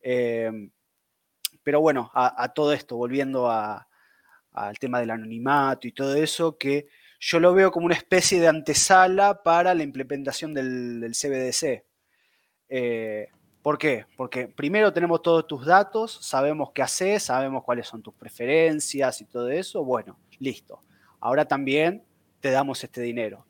Em, 0.00 0.70
pero 1.62 1.80
bueno, 1.80 2.10
a, 2.14 2.52
todo 2.52 2.72
esto, 2.74 2.96
volviendo 2.96 3.50
al 3.50 4.78
tema 4.78 5.00
del 5.00 5.10
anonimato 5.10 5.88
y 5.88 5.92
todo 5.92 6.14
eso, 6.14 6.58
que 6.58 6.88
yo 7.18 7.40
lo 7.40 7.54
veo 7.54 7.72
como 7.72 7.86
una 7.86 7.94
especie 7.94 8.38
de 8.38 8.48
antesala 8.48 9.42
para 9.42 9.74
la 9.74 9.82
implementación 9.82 10.52
del, 10.52 11.12
CBDC. 11.12 11.84
Eh, 12.68 13.28
¿Por 13.62 13.78
qué? 13.78 14.04
Porque 14.14 14.46
primero 14.46 14.92
tenemos 14.92 15.22
todos 15.22 15.46
tus 15.46 15.64
datos, 15.64 16.18
sabemos 16.20 16.72
qué 16.74 16.82
haces, 16.82 17.22
sabemos 17.22 17.64
cuáles 17.64 17.86
son 17.86 18.02
tus 18.02 18.12
preferencias 18.12 19.22
y 19.22 19.24
todo 19.24 19.48
eso. 19.48 19.82
Bueno, 19.84 20.18
listo. 20.38 20.82
Ahora 21.18 21.46
también 21.46 22.04
te 22.40 22.50
damos 22.50 22.84
este 22.84 23.00
dinero. 23.00 23.46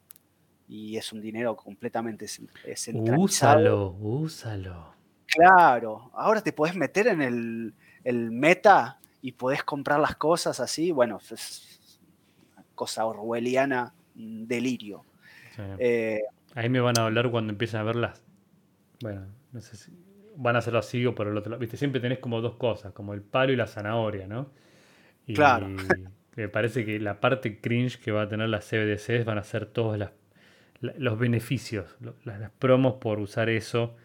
Y 0.69 0.97
es 0.97 1.13
un 1.13 1.21
dinero 1.21 1.55
completamente 1.57 2.27
centralizado. 2.27 3.21
Úsalo, 3.21 3.91
úsalo. 4.01 4.95
Claro, 5.27 6.11
ahora 6.15 6.41
te 6.43 6.53
podés 6.53 6.75
meter 6.75 7.09
en 7.09 7.23
el, 7.23 7.75
el 8.03 8.31
meta 8.31 8.99
y 9.21 9.33
podés 9.33 9.65
comprar 9.65 10.01
las 10.01 10.17
cosas 10.17 10.61
así. 10.61 10.91
Bueno, 10.93 11.21
cosa 12.75 13.07
orwelliana, 13.07 13.93
delirio. 14.15 15.05
Eh, 15.79 16.21
Ahí 16.55 16.69
me 16.69 16.81
van 16.81 16.99
a 16.99 17.07
hablar 17.07 17.31
cuando 17.31 17.53
empiecen 17.53 17.81
a 17.81 17.83
verlas. 17.85 18.23
Bueno, 19.01 19.27
no 19.53 19.61
sé 19.61 19.77
si 19.77 19.93
van 20.37 20.57
a 20.57 20.61
hacerlo 20.61 20.79
así 20.79 21.05
o 21.07 21.15
por 21.15 21.27
el 21.27 21.37
otro 21.37 21.51
lado. 21.51 21.61
Viste, 21.61 21.77
siempre 21.77 22.01
tenés 22.01 22.19
como 22.19 22.41
dos 22.41 22.55
cosas, 22.55 22.93
como 22.93 23.15
el 23.15 23.23
palo 23.23 23.53
y 23.53 23.57
la 23.57 23.67
zanahoria, 23.67 24.27
¿no? 24.27 24.51
Y 25.27 25.35
claro. 25.35 25.69
Me 26.37 26.49
parece 26.49 26.85
que 26.85 26.99
la 26.99 27.21
parte 27.21 27.61
cringe 27.61 28.01
que 28.01 28.11
va 28.11 28.23
a 28.23 28.29
tener 28.29 28.49
las 28.49 28.69
CBDCs 28.69 29.25
van 29.25 29.39
a 29.39 29.45
ser 29.45 29.67
todos 29.67 29.97
los 30.81 31.19
beneficios, 31.19 31.97
las, 32.25 32.51
promos 32.59 32.95
por 32.95 33.21
usar 33.21 33.49
eso, 33.49 33.97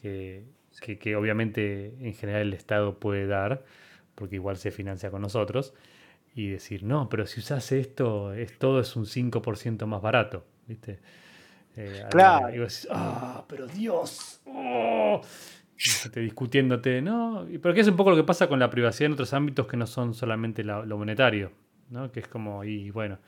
que, 0.00 0.44
que, 0.98 1.16
obviamente 1.16 1.94
en 2.00 2.14
general 2.14 2.42
el 2.42 2.54
Estado 2.54 2.98
puede 2.98 3.26
dar, 3.26 3.64
porque 4.14 4.36
igual 4.36 4.56
se 4.56 4.70
financia 4.70 5.10
con 5.10 5.22
nosotros 5.22 5.74
y 6.34 6.48
decir, 6.48 6.82
no, 6.82 7.08
pero 7.08 7.26
si 7.26 7.40
usas 7.40 7.72
esto, 7.72 8.32
es, 8.32 8.58
todo 8.58 8.80
es 8.80 8.96
un 8.96 9.04
5% 9.04 9.86
más 9.86 10.00
barato, 10.00 10.46
¿viste? 10.66 11.00
Eh, 11.76 12.04
claro. 12.10 12.54
Y 12.54 12.58
vos 12.58 12.74
decís, 12.74 12.88
ah, 12.90 13.44
pero 13.48 13.66
Dios, 13.66 14.40
oh". 14.46 15.20
discutiéndote, 16.14 17.02
¿no? 17.02 17.46
Pero 17.60 17.74
que 17.74 17.80
es 17.80 17.88
un 17.88 17.96
poco 17.96 18.10
lo 18.10 18.16
que 18.16 18.24
pasa 18.24 18.48
con 18.48 18.58
la 18.58 18.70
privacidad 18.70 19.06
en 19.06 19.12
otros 19.12 19.32
ámbitos 19.34 19.66
que 19.66 19.76
no 19.76 19.86
son 19.86 20.14
solamente 20.14 20.64
lo 20.64 20.96
monetario, 20.96 21.52
¿no? 21.90 22.10
Que 22.10 22.20
es 22.20 22.28
como, 22.28 22.64
y 22.64 22.90
bueno, 22.90 23.18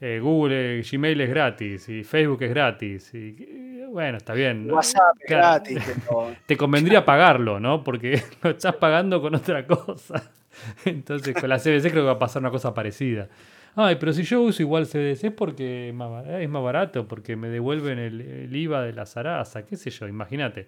eh, 0.00 0.18
Google, 0.20 0.82
Gmail 0.82 1.20
es 1.20 1.28
gratis, 1.28 1.88
y 1.88 2.04
Facebook 2.04 2.42
es 2.42 2.50
gratis, 2.50 3.14
y 3.14 3.70
bueno, 3.90 4.18
está 4.18 4.34
bien. 4.34 4.70
WhatsApp 4.70 5.16
es 5.20 5.28
gratis. 5.28 5.78
Te 6.46 6.56
convendría 6.56 7.04
pagarlo, 7.04 7.60
¿no? 7.60 7.82
Porque 7.82 8.22
lo 8.42 8.50
estás 8.50 8.76
pagando 8.76 9.20
con 9.20 9.34
otra 9.34 9.66
cosa. 9.66 10.30
Entonces 10.84 11.34
con 11.34 11.48
la 11.48 11.58
CBC 11.58 11.90
creo 11.90 12.02
que 12.02 12.06
va 12.06 12.12
a 12.12 12.18
pasar 12.18 12.40
una 12.40 12.50
cosa 12.50 12.72
parecida. 12.72 13.28
Ay, 13.76 13.96
pero 14.00 14.12
si 14.12 14.22
yo 14.24 14.42
uso 14.42 14.62
igual 14.62 14.86
CBC 14.86 15.24
es 15.24 15.32
porque 15.32 15.88
es 15.88 15.94
más, 15.94 16.62
barato, 16.62 17.06
porque 17.06 17.36
me 17.36 17.48
devuelven 17.48 17.98
el, 17.98 18.54
IVA 18.54 18.82
de 18.82 18.92
la 18.92 19.06
zaraza, 19.06 19.64
qué 19.64 19.76
sé 19.76 19.90
yo, 19.90 20.08
imagínate. 20.08 20.66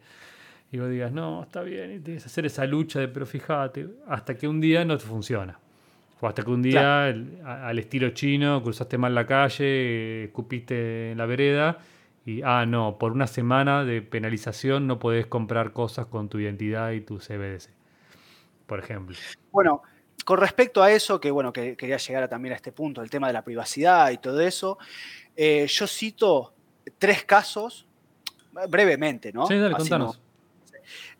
Y 0.70 0.78
vos 0.78 0.88
digas, 0.88 1.12
no, 1.12 1.42
está 1.42 1.62
bien, 1.62 1.92
y 1.92 1.98
tienes 1.98 2.22
que 2.22 2.28
hacer 2.28 2.46
esa 2.46 2.64
lucha 2.64 3.00
de, 3.00 3.08
pero 3.08 3.26
fíjate, 3.26 3.88
hasta 4.08 4.34
que 4.34 4.48
un 4.48 4.60
día 4.60 4.84
no 4.84 4.96
te 4.96 5.04
funciona. 5.04 5.58
O 6.22 6.26
hasta 6.28 6.42
que 6.42 6.50
un 6.50 6.62
día, 6.62 7.06
al 7.06 7.78
estilo 7.78 8.10
chino, 8.10 8.62
cruzaste 8.62 8.96
mal 8.96 9.14
la 9.14 9.26
calle, 9.26 10.24
escupiste 10.24 11.10
en 11.10 11.18
la 11.18 11.26
vereda 11.26 11.78
y, 12.24 12.40
ah, 12.42 12.64
no, 12.64 12.96
por 12.96 13.12
una 13.12 13.26
semana 13.26 13.84
de 13.84 14.00
penalización 14.00 14.86
no 14.86 14.98
podés 14.98 15.26
comprar 15.26 15.72
cosas 15.72 16.06
con 16.06 16.30
tu 16.30 16.38
identidad 16.38 16.92
y 16.92 17.00
tu 17.00 17.18
CBDC 17.18 17.82
por 18.72 18.78
ejemplo. 18.78 19.14
Bueno, 19.50 19.82
con 20.24 20.38
respecto 20.38 20.82
a 20.82 20.90
eso, 20.90 21.20
que 21.20 21.30
bueno, 21.30 21.52
que 21.52 21.76
quería 21.76 21.98
llegar 21.98 22.26
también 22.26 22.54
a 22.54 22.56
este 22.56 22.72
punto, 22.72 23.02
el 23.02 23.10
tema 23.10 23.26
de 23.26 23.34
la 23.34 23.42
privacidad 23.42 24.10
y 24.10 24.16
todo 24.16 24.40
eso, 24.40 24.78
eh, 25.36 25.66
yo 25.68 25.86
cito 25.86 26.54
tres 26.98 27.24
casos, 27.24 27.86
brevemente, 28.70 29.30
¿no? 29.30 29.46
Sí, 29.46 29.58
dale, 29.58 29.74
contanos. 29.74 30.22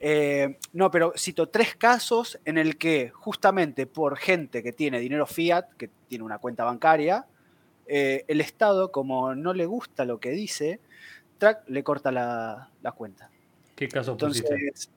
Eh, 0.04 0.58
no, 0.72 0.90
pero 0.90 1.12
cito 1.16 1.48
tres 1.48 1.76
casos 1.76 2.36
en 2.44 2.58
el 2.58 2.76
que 2.76 3.10
justamente 3.10 3.86
por 3.86 4.16
gente 4.18 4.60
que 4.60 4.72
tiene 4.72 4.98
dinero 4.98 5.26
fiat, 5.26 5.74
que 5.78 5.90
tiene 6.08 6.24
una 6.24 6.38
cuenta 6.38 6.64
bancaria, 6.64 7.24
eh, 7.86 8.24
el 8.26 8.40
Estado, 8.40 8.90
como 8.90 9.36
no 9.36 9.54
le 9.54 9.64
gusta 9.64 10.04
lo 10.04 10.18
que 10.18 10.30
dice, 10.30 10.80
track, 11.38 11.68
le 11.68 11.84
corta 11.84 12.10
la, 12.10 12.68
cuenta. 12.96 13.30
¿Qué 13.76 13.86
casos 13.86 14.14
Entonces, 14.14 14.90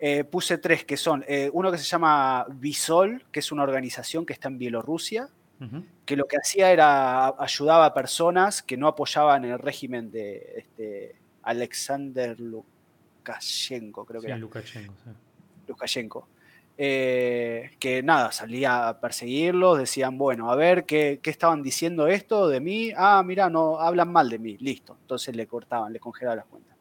eh, 0.00 0.24
puse 0.24 0.58
tres 0.58 0.84
que 0.84 0.96
son, 0.96 1.24
uno 1.52 1.70
que 1.70 1.78
se 1.78 1.84
llama 1.84 2.44
Visol, 2.50 3.24
que 3.30 3.38
es 3.38 3.52
una 3.52 3.62
organización 3.62 4.26
que 4.26 4.32
está 4.32 4.48
en 4.48 4.58
Bielorrusia, 4.58 5.28
que 6.04 6.16
lo 6.16 6.24
que 6.24 6.38
hacía 6.38 6.72
era 6.72 7.28
ayudaba 7.40 7.86
a 7.86 7.94
personas 7.94 8.64
que 8.64 8.76
no 8.76 8.88
apoyaban 8.88 9.44
el 9.44 9.60
régimen 9.60 10.10
de 10.10 10.54
este, 10.56 11.14
Alexander 11.44 12.36
Lukashenko, 13.22 14.04
creo 14.04 14.20
que 14.20 14.26
era. 14.26 14.36
Lukashenko, 14.36 14.94
sí. 15.04 15.10
Lukashenko. 15.68 16.28
Eh, 16.76 17.70
que 17.78 18.02
nada, 18.02 18.32
salía 18.32 18.88
a 18.88 19.00
perseguirlos, 19.00 19.78
decían, 19.78 20.18
bueno, 20.18 20.50
a 20.50 20.56
ver, 20.56 20.84
¿qué, 20.84 21.20
¿qué, 21.22 21.30
estaban 21.30 21.62
diciendo 21.62 22.08
esto 22.08 22.48
de 22.48 22.60
mí? 22.60 22.92
Ah, 22.96 23.22
mira, 23.24 23.48
no, 23.48 23.78
hablan 23.78 24.10
mal 24.10 24.28
de 24.28 24.38
mí, 24.38 24.56
listo. 24.58 24.96
Entonces 25.00 25.36
le 25.36 25.46
cortaban, 25.46 25.92
le 25.92 26.00
congelaban 26.00 26.38
las 26.38 26.46
cuentas. 26.46 26.76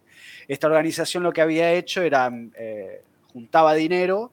Esta 0.48 0.68
organización 0.68 1.24
lo 1.24 1.32
que 1.32 1.42
había 1.42 1.72
hecho 1.74 2.02
era 2.02 2.32
juntaba 3.32 3.74
dinero 3.74 4.32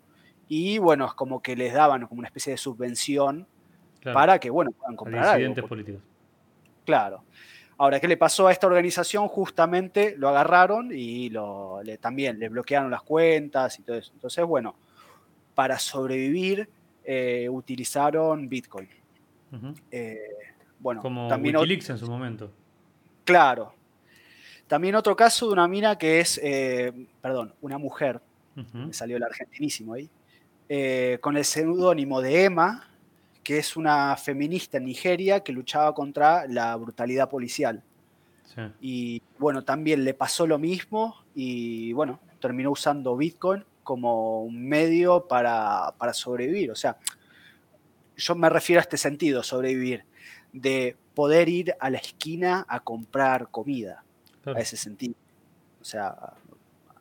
y 0.48 0.78
bueno, 0.78 1.06
es 1.06 1.12
como 1.12 1.42
que 1.42 1.54
les 1.54 1.74
daban 1.74 2.06
como 2.06 2.20
una 2.20 2.28
especie 2.28 2.52
de 2.52 2.56
subvención 2.56 3.46
para 4.02 4.38
que, 4.38 4.48
bueno, 4.48 4.70
puedan 4.72 4.96
comprar 4.96 5.24
algo. 5.26 5.68
políticos. 5.68 6.02
Claro. 6.86 7.22
Ahora, 7.80 8.00
¿qué 8.00 8.08
le 8.08 8.16
pasó 8.16 8.48
a 8.48 8.52
esta 8.52 8.66
organización? 8.66 9.28
Justamente 9.28 10.16
lo 10.18 10.28
agarraron 10.28 10.90
y 10.92 11.30
lo, 11.30 11.80
también 12.00 12.40
le 12.40 12.48
bloquearon 12.48 12.90
las 12.90 13.02
cuentas 13.02 13.78
y 13.78 13.82
todo 13.82 13.96
eso. 13.96 14.10
Entonces, 14.14 14.44
bueno, 14.44 14.74
para 15.54 15.78
sobrevivir 15.78 16.68
eh, 17.04 17.48
utilizaron 17.48 18.48
Bitcoin. 18.48 18.88
Eh, 19.92 20.18
bueno, 20.80 21.00
Como 21.00 21.28
también 21.28 21.56
Wikileaks 21.56 21.90
en 21.90 21.98
su 21.98 22.10
momento. 22.10 22.50
Claro. 23.24 23.72
También 24.66 24.96
otro 24.96 25.14
caso 25.14 25.46
de 25.46 25.52
una 25.52 25.68
mina 25.68 25.96
que 25.96 26.18
es, 26.18 26.38
eh, 26.42 26.92
perdón, 27.22 27.54
una 27.60 27.78
mujer, 27.78 28.20
me 28.72 28.92
salió 28.92 29.16
el 29.16 29.22
argentinísimo 29.22 29.94
ahí, 29.94 30.10
con 31.20 31.36
el 31.36 31.44
seudónimo 31.44 32.20
de 32.20 32.44
Emma, 32.44 32.90
que 33.48 33.56
es 33.56 33.78
una 33.78 34.14
feminista 34.18 34.76
en 34.76 34.84
Nigeria 34.84 35.40
que 35.40 35.52
luchaba 35.52 35.94
contra 35.94 36.46
la 36.46 36.76
brutalidad 36.76 37.30
policial. 37.30 37.82
Y 38.78 39.22
bueno, 39.38 39.64
también 39.64 40.04
le 40.04 40.12
pasó 40.12 40.46
lo 40.46 40.58
mismo 40.58 41.24
y 41.34 41.94
bueno, 41.94 42.20
terminó 42.42 42.72
usando 42.72 43.16
Bitcoin 43.16 43.64
como 43.82 44.42
un 44.42 44.68
medio 44.68 45.26
para, 45.28 45.94
sobrevivir. 46.12 46.70
O 46.70 46.74
sea, 46.74 46.98
yo 48.18 48.34
me 48.34 48.50
refiero 48.50 48.80
a 48.80 48.82
este 48.82 48.98
sentido, 48.98 49.42
sobrevivir, 49.42 50.04
de 50.52 50.98
poder 51.14 51.48
ir 51.48 51.74
a 51.80 51.88
la 51.88 51.96
esquina 51.96 52.66
a 52.68 52.80
comprar 52.80 53.48
comida, 53.50 54.04
a 54.44 54.60
ese 54.60 54.76
sentido. 54.76 55.14
O 55.80 55.84
sea, 55.86 56.34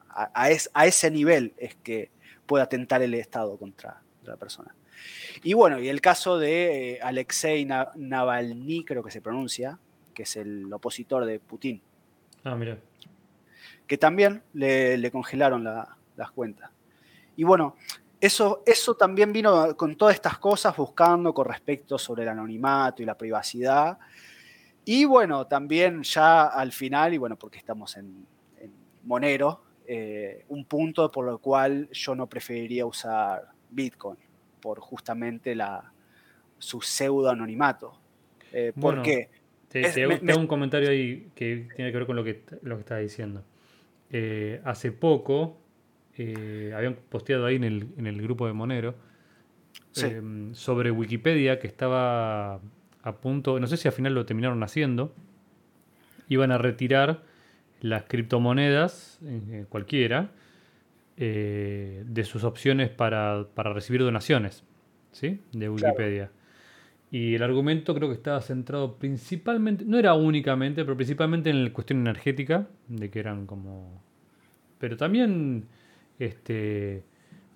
a, 0.08 0.86
ese 0.86 1.12
nivel 1.12 1.54
es 1.58 1.76
que 1.76 2.10
puede 2.45 2.64
atentar 2.64 3.02
el 3.02 3.16
Estado 3.16 3.58
contra 3.58 4.02
la 4.24 4.38
persona. 4.38 4.74
Y 5.43 5.54
bueno, 5.54 5.80
y 5.80 5.89
el 5.89 6.02
caso 6.02 6.38
de 6.38 6.93
eh, 6.93 7.00
Alexei 7.02 7.66
Navalny, 7.66 8.84
creo 8.84 9.04
que 9.04 9.12
se 9.12 9.22
pronuncia, 9.22 9.80
que 10.14 10.24
es 10.24 10.36
el 10.36 10.72
opositor 10.74 11.26
de 11.26 11.39
Putin. 11.39 11.82
Ah, 12.43 12.56
mira. 12.56 12.78
Que 13.86 13.98
también 13.98 14.43
le, 14.54 15.12
congelaron 15.12 15.64
las 15.64 16.32
cuentas. 16.32 16.72
Y 17.36 17.43
bueno, 17.43 17.76
eso, 18.20 18.64
eso 18.66 18.95
también 18.95 19.32
vino 19.32 19.78
con 19.78 19.95
todas 19.95 20.16
estas 20.16 20.39
cosas 20.39 20.76
buscando 20.76 21.34
con 21.34 21.45
respecto 21.45 21.98
sobre 21.98 22.24
el 22.24 22.30
anonimato 22.30 23.02
y 23.04 23.06
la 23.06 23.18
privacidad. 23.18 23.98
Y 24.84 25.06
bueno, 25.06 25.45
también 25.48 26.04
ya 26.04 26.48
al 26.48 26.72
final, 26.72 27.14
y 27.14 27.18
bueno, 27.18 27.38
porque 27.38 27.60
estamos 27.60 27.95
en, 27.98 28.26
Monero, 29.04 29.62
eh, 29.86 30.43
un 30.50 30.66
punto 30.66 31.10
por 31.10 31.26
lo 31.26 31.38
cual 31.38 31.89
yo 31.91 32.14
no 32.14 32.28
preferiría 32.28 32.86
usar 32.86 33.48
Bitcoin 33.70 34.26
por 34.68 34.82
justamente 34.82 35.55
la, 35.55 35.93
su 36.57 36.82
pseudo 36.82 37.30
anonimato. 37.30 37.97
Eh, 38.51 38.74
¿Por 38.78 39.01
qué? 39.01 39.30
Te, 39.70 40.03
hago, 40.03 40.41
un 40.41 40.47
comentario 40.47 40.89
ahí 40.89 41.30
que 41.36 41.70
tiene 41.74 41.89
que 41.89 41.97
ver 41.97 42.05
con 42.05 42.18
lo 42.18 42.24
que, 42.26 42.43
lo 42.63 42.76
que 42.76 42.82
estás 42.82 42.99
diciendo. 42.99 43.45
Eh, 44.11 44.59
hace 44.65 44.91
poco 44.91 45.57
eh, 46.18 46.74
habían 46.76 46.95
posteado 46.95 47.45
ahí 47.45 47.55
en 47.55 47.63
el, 47.63 47.88
en 47.97 48.07
el 48.07 48.22
grupo 48.22 48.45
de 48.45 48.51
Monero 48.51 48.95
sobre 50.51 50.91
Wikipedia 50.91 51.59
que 51.59 51.68
estaba 51.68 52.59
a 53.03 53.15
punto, 53.22 53.61
no 53.61 53.68
sé 53.68 53.78
si 53.78 53.88
al 53.88 53.93
final 53.93 54.13
lo 54.13 54.26
terminaron 54.26 54.61
haciendo, 54.63 55.15
iban 56.28 56.51
a 56.51 56.57
retirar 56.57 57.24
las 57.80 58.03
criptomonedas, 58.03 59.20
cualquiera, 59.70 60.30
eh, 61.20 62.03
de 62.05 62.24
sus 62.24 62.43
opciones 62.43 62.89
para, 62.89 63.47
recibir 63.55 64.01
donaciones 64.01 64.63
¿sí? 65.11 65.41
de 65.51 65.68
Wikipedia. 65.68 66.30
Y 67.09 67.34
el 67.34 67.41
argumento 67.41 67.95
creo 67.95 68.09
que 68.09 68.13
estaba 68.13 68.39
centrado 68.41 68.97
principalmente, 68.97 69.84
no 69.84 69.97
era 69.97 70.13
únicamente, 70.13 70.84
pero 70.84 70.95
principalmente 70.95 71.49
en 71.49 71.63
la 71.63 71.74
cuestión 71.74 72.01
energética, 72.01 72.68
de 72.88 73.09
que 73.09 73.20
eran 73.20 73.47
como... 73.47 74.03
Pero 74.78 74.95
también, 74.95 75.65
este, 76.20 77.03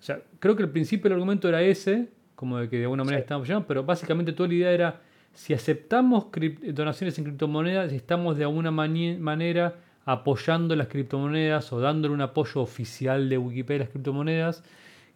o 0.00 0.02
sea, 0.02 0.20
creo 0.40 0.56
que 0.56 0.64
el 0.64 0.70
principio 0.70 1.04
del 1.04 1.12
argumento 1.12 1.48
era 1.48 1.62
ese, 1.62 2.08
como 2.34 2.58
de 2.58 2.68
que 2.68 2.78
de 2.78 2.84
alguna 2.84 3.04
manera 3.04 3.20
estábamos 3.20 3.46
llamando, 3.46 3.68
pero 3.68 3.84
básicamente 3.84 4.32
toda 4.32 4.48
la 4.48 4.54
idea 4.54 4.72
era, 4.72 5.00
si 5.32 5.54
aceptamos 5.54 6.26
donaciones 6.74 7.16
en 7.18 7.24
criptomonedas, 7.24 7.92
estamos 7.92 8.36
de 8.36 8.42
alguna 8.42 8.72
manera 8.72 9.76
apoyando 10.04 10.74
las 10.76 10.88
criptomonedas 10.88 11.72
o 11.72 11.80
dándole 11.80 12.14
un 12.14 12.20
apoyo 12.20 12.60
oficial 12.60 13.28
de 13.28 13.38
Wikipedia 13.38 13.82
a 13.82 13.84
las 13.84 13.90
criptomonedas 13.90 14.64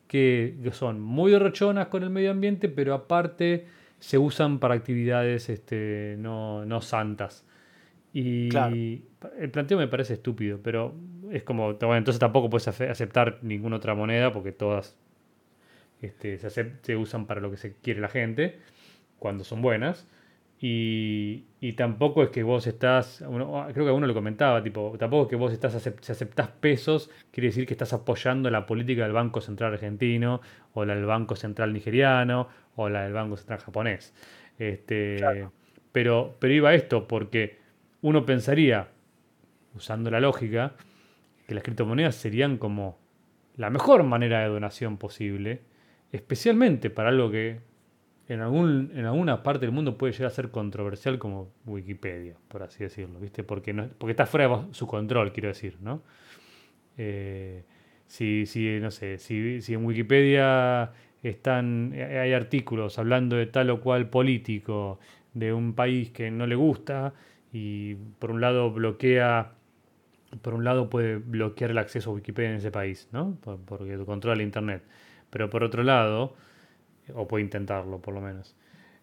que, 0.07 0.57
son 0.73 1.01
muy 1.01 1.33
derrochonas 1.33 1.89
con 1.89 2.03
el 2.03 2.11
medio 2.11 2.31
ambiente, 2.31 2.69
pero 2.69 2.95
aparte 2.95 3.67
se 3.99 4.19
usan 4.19 4.59
para 4.59 4.75
actividades 4.75 5.49
este, 5.49 6.17
no, 6.19 6.81
santas. 6.81 7.45
Y 8.13 8.49
el 9.39 9.51
planteo 9.51 9.77
me 9.77 9.89
parece 9.89 10.15
estúpido, 10.15 10.59
pero 10.63 10.95
es 11.31 11.43
como, 11.43 11.75
bueno, 11.75 11.97
entonces 11.97 12.19
tampoco 12.19 12.49
puedes 12.49 12.69
aceptar 12.69 13.41
ninguna 13.43 13.77
otra 13.77 13.95
moneda 13.95 14.33
porque 14.33 14.53
todas 14.53 14.97
este, 16.01 16.39
se, 16.39 16.73
se 16.81 16.97
usan 16.97 17.27
para 17.27 17.41
lo 17.41 17.51
que 17.51 17.59
se 17.59 17.75
quiere 17.75 18.01
la 18.01 18.09
gente 18.09 18.59
cuando 19.19 19.45
son 19.45 19.61
buenas. 19.61 20.07
Y, 20.59 21.45
tampoco 21.77 22.23
es 22.23 22.31
que 22.31 22.43
vos 22.43 22.67
estás, 22.67 23.19
creo 23.19 23.87
que 23.87 23.91
uno 23.91 24.07
lo 24.07 24.15
comentaba, 24.15 24.63
tipo, 24.63 24.95
tampoco 24.99 25.25
es 25.25 25.29
que 25.29 25.37
vos 25.37 25.53
estás, 25.53 25.83
si 25.83 26.13
aceptás 26.13 26.49
pesos, 26.49 27.11
quiere 27.31 27.49
decir 27.49 27.67
que 27.67 27.75
estás 27.75 27.93
apoyando 27.93 28.49
la 28.51 28.65
política 28.65 29.03
del 29.03 29.13
Banco 29.13 29.41
Central 29.41 29.75
Argentino, 29.75 30.41
o 30.73 30.85
la 30.85 30.95
del 30.95 31.05
Banco 31.05 31.37
Central 31.37 31.73
Nigeriano, 31.73 32.49
o 32.77 32.89
la 32.89 33.03
del 33.03 33.13
Banco 33.13 33.37
Central 33.37 33.59
Japonés. 33.59 34.15
Este, 34.59 35.49
pero, 35.93 36.37
pero 36.39 36.55
iba 36.55 36.75
esto 36.75 37.07
porque 37.07 37.59
uno 38.01 38.25
pensaría, 38.25 38.89
usando 39.75 40.11
la 40.11 40.21
lógica, 40.21 40.75
que 41.47 41.55
las 41.55 41.63
criptomonedas 41.63 42.15
serían 42.15 42.57
como 42.57 42.99
la 43.57 43.71
mejor 43.71 44.03
manera 44.05 44.41
de 44.41 44.49
donación 44.49 44.97
posible, 44.99 45.61
especialmente 46.13 46.91
para 46.91 47.11
algo 47.11 47.31
que 47.31 47.61
en, 48.29 48.41
algún, 48.41 48.91
en 48.95 49.05
alguna 49.05 49.43
parte 49.43 49.67
del 49.67 49.73
mundo 49.73 49.97
puede 49.97 50.13
llegar 50.13 50.29
a 50.29 50.35
ser 50.35 50.51
controversial 50.51 51.19
como 51.19 51.53
Wikipedia, 51.65 52.37
por 52.49 52.63
así 52.63 52.83
decirlo, 52.85 53.21
¿viste? 53.21 53.45
Porque, 53.45 53.73
no, 53.73 53.89
porque 53.99 54.13
está 54.13 54.27
fuera 54.27 54.49
de 54.49 54.75
su 54.75 54.87
control, 54.87 55.33
quiero 55.33 55.49
decir, 55.49 55.77
¿no? 55.81 56.03
Eh, 56.99 57.65
si, 58.07 58.47
si, 58.47 58.81
no 58.81 58.91
sé, 58.91 59.19
si, 59.19 59.61
si, 59.61 59.75
en 59.75 59.85
Wikipedia 59.85 60.93
están, 61.23 61.93
hay 61.93 62.33
artículos 62.33 62.99
hablando 62.99 63.37
de 63.37 63.47
tal 63.47 63.71
o 63.71 63.81
cual 63.81 64.09
político 64.11 64.99
de 65.35 65.53
un 65.53 65.75
país 65.75 66.11
que 66.11 66.31
no 66.31 66.47
le 66.47 66.55
gusta 66.55 67.15
y 67.53 67.95
por 68.19 68.31
un 68.31 68.41
lado 68.41 68.71
bloquea, 68.71 69.53
por 70.43 70.55
un 70.55 70.65
lado 70.65 70.89
puede 70.91 71.17
bloquear 71.17 71.71
el 71.71 71.79
acceso 71.79 72.11
a 72.11 72.15
Wikipedia 72.15 72.51
en 72.51 72.57
ese 72.57 72.71
país, 72.71 73.09
¿no? 73.13 73.37
Porque 73.67 73.97
controla 74.05 74.35
el 74.35 74.43
Internet. 74.43 74.83
Pero 75.31 75.51
por 75.51 75.63
otro 75.65 75.83
lado, 75.83 76.35
o 77.15 77.27
puede 77.27 77.45
intentarlo 77.45 78.01
por 78.01 78.15
lo 78.15 78.21
menos. 78.21 78.55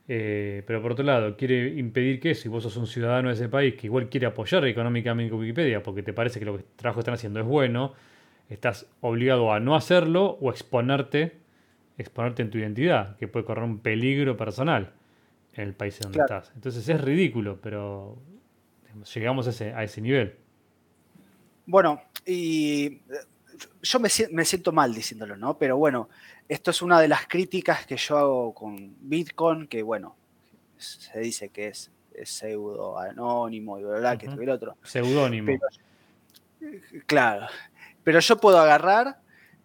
Eh, 0.08 0.64
pero 0.68 0.82
por 0.82 0.92
otro 0.92 1.06
lado, 1.06 1.38
quiere 1.38 1.80
impedir 1.80 2.20
que 2.20 2.36
si 2.36 2.50
vos 2.50 2.64
sos 2.64 2.76
un 2.76 2.88
ciudadano 2.88 3.30
de 3.30 3.36
ese 3.36 3.48
país 3.48 3.76
que 3.76 3.88
igual 3.88 4.10
quiere 4.10 4.28
apoyar 4.28 4.66
económicamente 4.66 5.34
Wikipedia 5.34 5.82
porque 5.82 6.04
te 6.04 6.12
parece 6.12 6.40
que 6.40 6.46
lo 6.46 6.58
que 6.58 6.64
trabajo 6.76 7.00
están 7.00 7.14
haciendo 7.14 7.40
es 7.40 7.46
bueno, 7.46 7.94
estás 8.50 8.86
obligado 9.02 9.54
a 9.54 9.60
no 9.60 9.76
hacerlo 9.76 10.38
o 10.42 10.50
exponerte, 10.50 11.38
exponerte 11.98 12.42
en 12.42 12.50
tu 12.50 12.58
identidad, 12.58 13.16
que 13.18 13.28
puede 13.28 13.46
correr 13.46 13.64
un 13.64 13.80
peligro 13.80 14.36
personal 14.36 14.92
en 15.54 15.64
el 15.64 15.74
país 15.74 16.00
donde 16.00 16.20
estás. 16.20 16.52
Entonces 16.56 16.88
es 16.90 17.00
ridículo, 17.00 17.60
pero 17.62 18.18
llegamos 19.14 19.48
a 19.48 19.52
ese, 19.52 19.74
a 19.74 19.84
ese 19.84 20.02
nivel. 20.02 20.36
Bueno, 21.66 22.02
y 22.26 23.00
yo 23.82 24.00
me, 24.00 24.10
siento 24.10 24.72
mal 24.72 24.94
diciéndolo, 24.94 25.38
¿no? 25.38 25.58
Pero 25.58 25.78
bueno, 25.78 26.10
esto 26.48 26.72
es 26.72 26.82
una 26.82 27.00
de 27.00 27.08
las 27.08 27.28
críticas 27.28 27.86
que 27.86 27.98
yo 27.98 28.18
hago 28.18 28.54
con 28.54 28.96
Bitcoin, 29.00 29.68
que 29.68 29.84
bueno, 29.84 30.16
se 30.78 31.20
dice 31.20 31.50
que 31.50 31.68
es, 31.70 31.92
pseudo 32.26 33.00
anónimo 33.00 33.80
y 33.80 33.84
bla, 33.84 34.18
que 34.18 34.28
esto 34.28 34.40
y 34.40 34.44
el 34.44 34.52
otro. 34.52 34.78
Seudónimo. 34.84 35.52
claro. 37.08 37.48
Pero 38.04 38.20
yo 38.20 38.38
puedo 38.38 38.60
agarrar, 38.60 39.20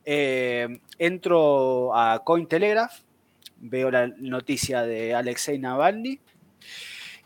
eh, 0.05 0.81
entro 0.99 1.95
a 1.95 2.23
Cointelegraph, 2.25 3.01
veo 3.59 3.91
la 3.91 4.07
noticia 4.07 4.83
de 4.83 5.15
Alexei 5.15 5.59
Navalny 5.59 6.21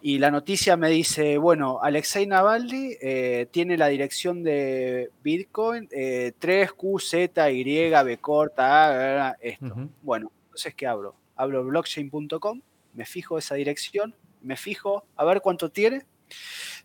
y 0.05 0.19
la 0.19 0.33
noticia 0.33 0.77
me 0.77 0.91
dice, 0.91 1.39
bueno, 1.39 1.79
Alexei 1.81 2.27
Navalny 2.27 2.97
eh, 3.01 3.47
tiene 3.53 3.79
la 3.79 3.87
dirección 3.87 4.43
de 4.43 5.11
Bitcoin 5.23 5.89
3QZY, 5.89 8.05
B 8.05 8.19
corta, 8.19 9.37
esto. 9.41 9.89
Bueno, 10.03 10.33
entonces, 10.47 10.75
¿qué 10.75 10.89
hablo? 10.89 11.15
Hablo 11.37 11.65
blockchain.com, 11.65 12.63
me 12.95 13.07
fijo 13.07 13.39
esa 13.39 13.55
dirección, 13.55 14.17
me 14.41 14.57
fijo, 14.57 15.05
a 15.15 15.25
ver 15.25 15.41
cuánto 15.41 15.71
tiene. 15.71 16.05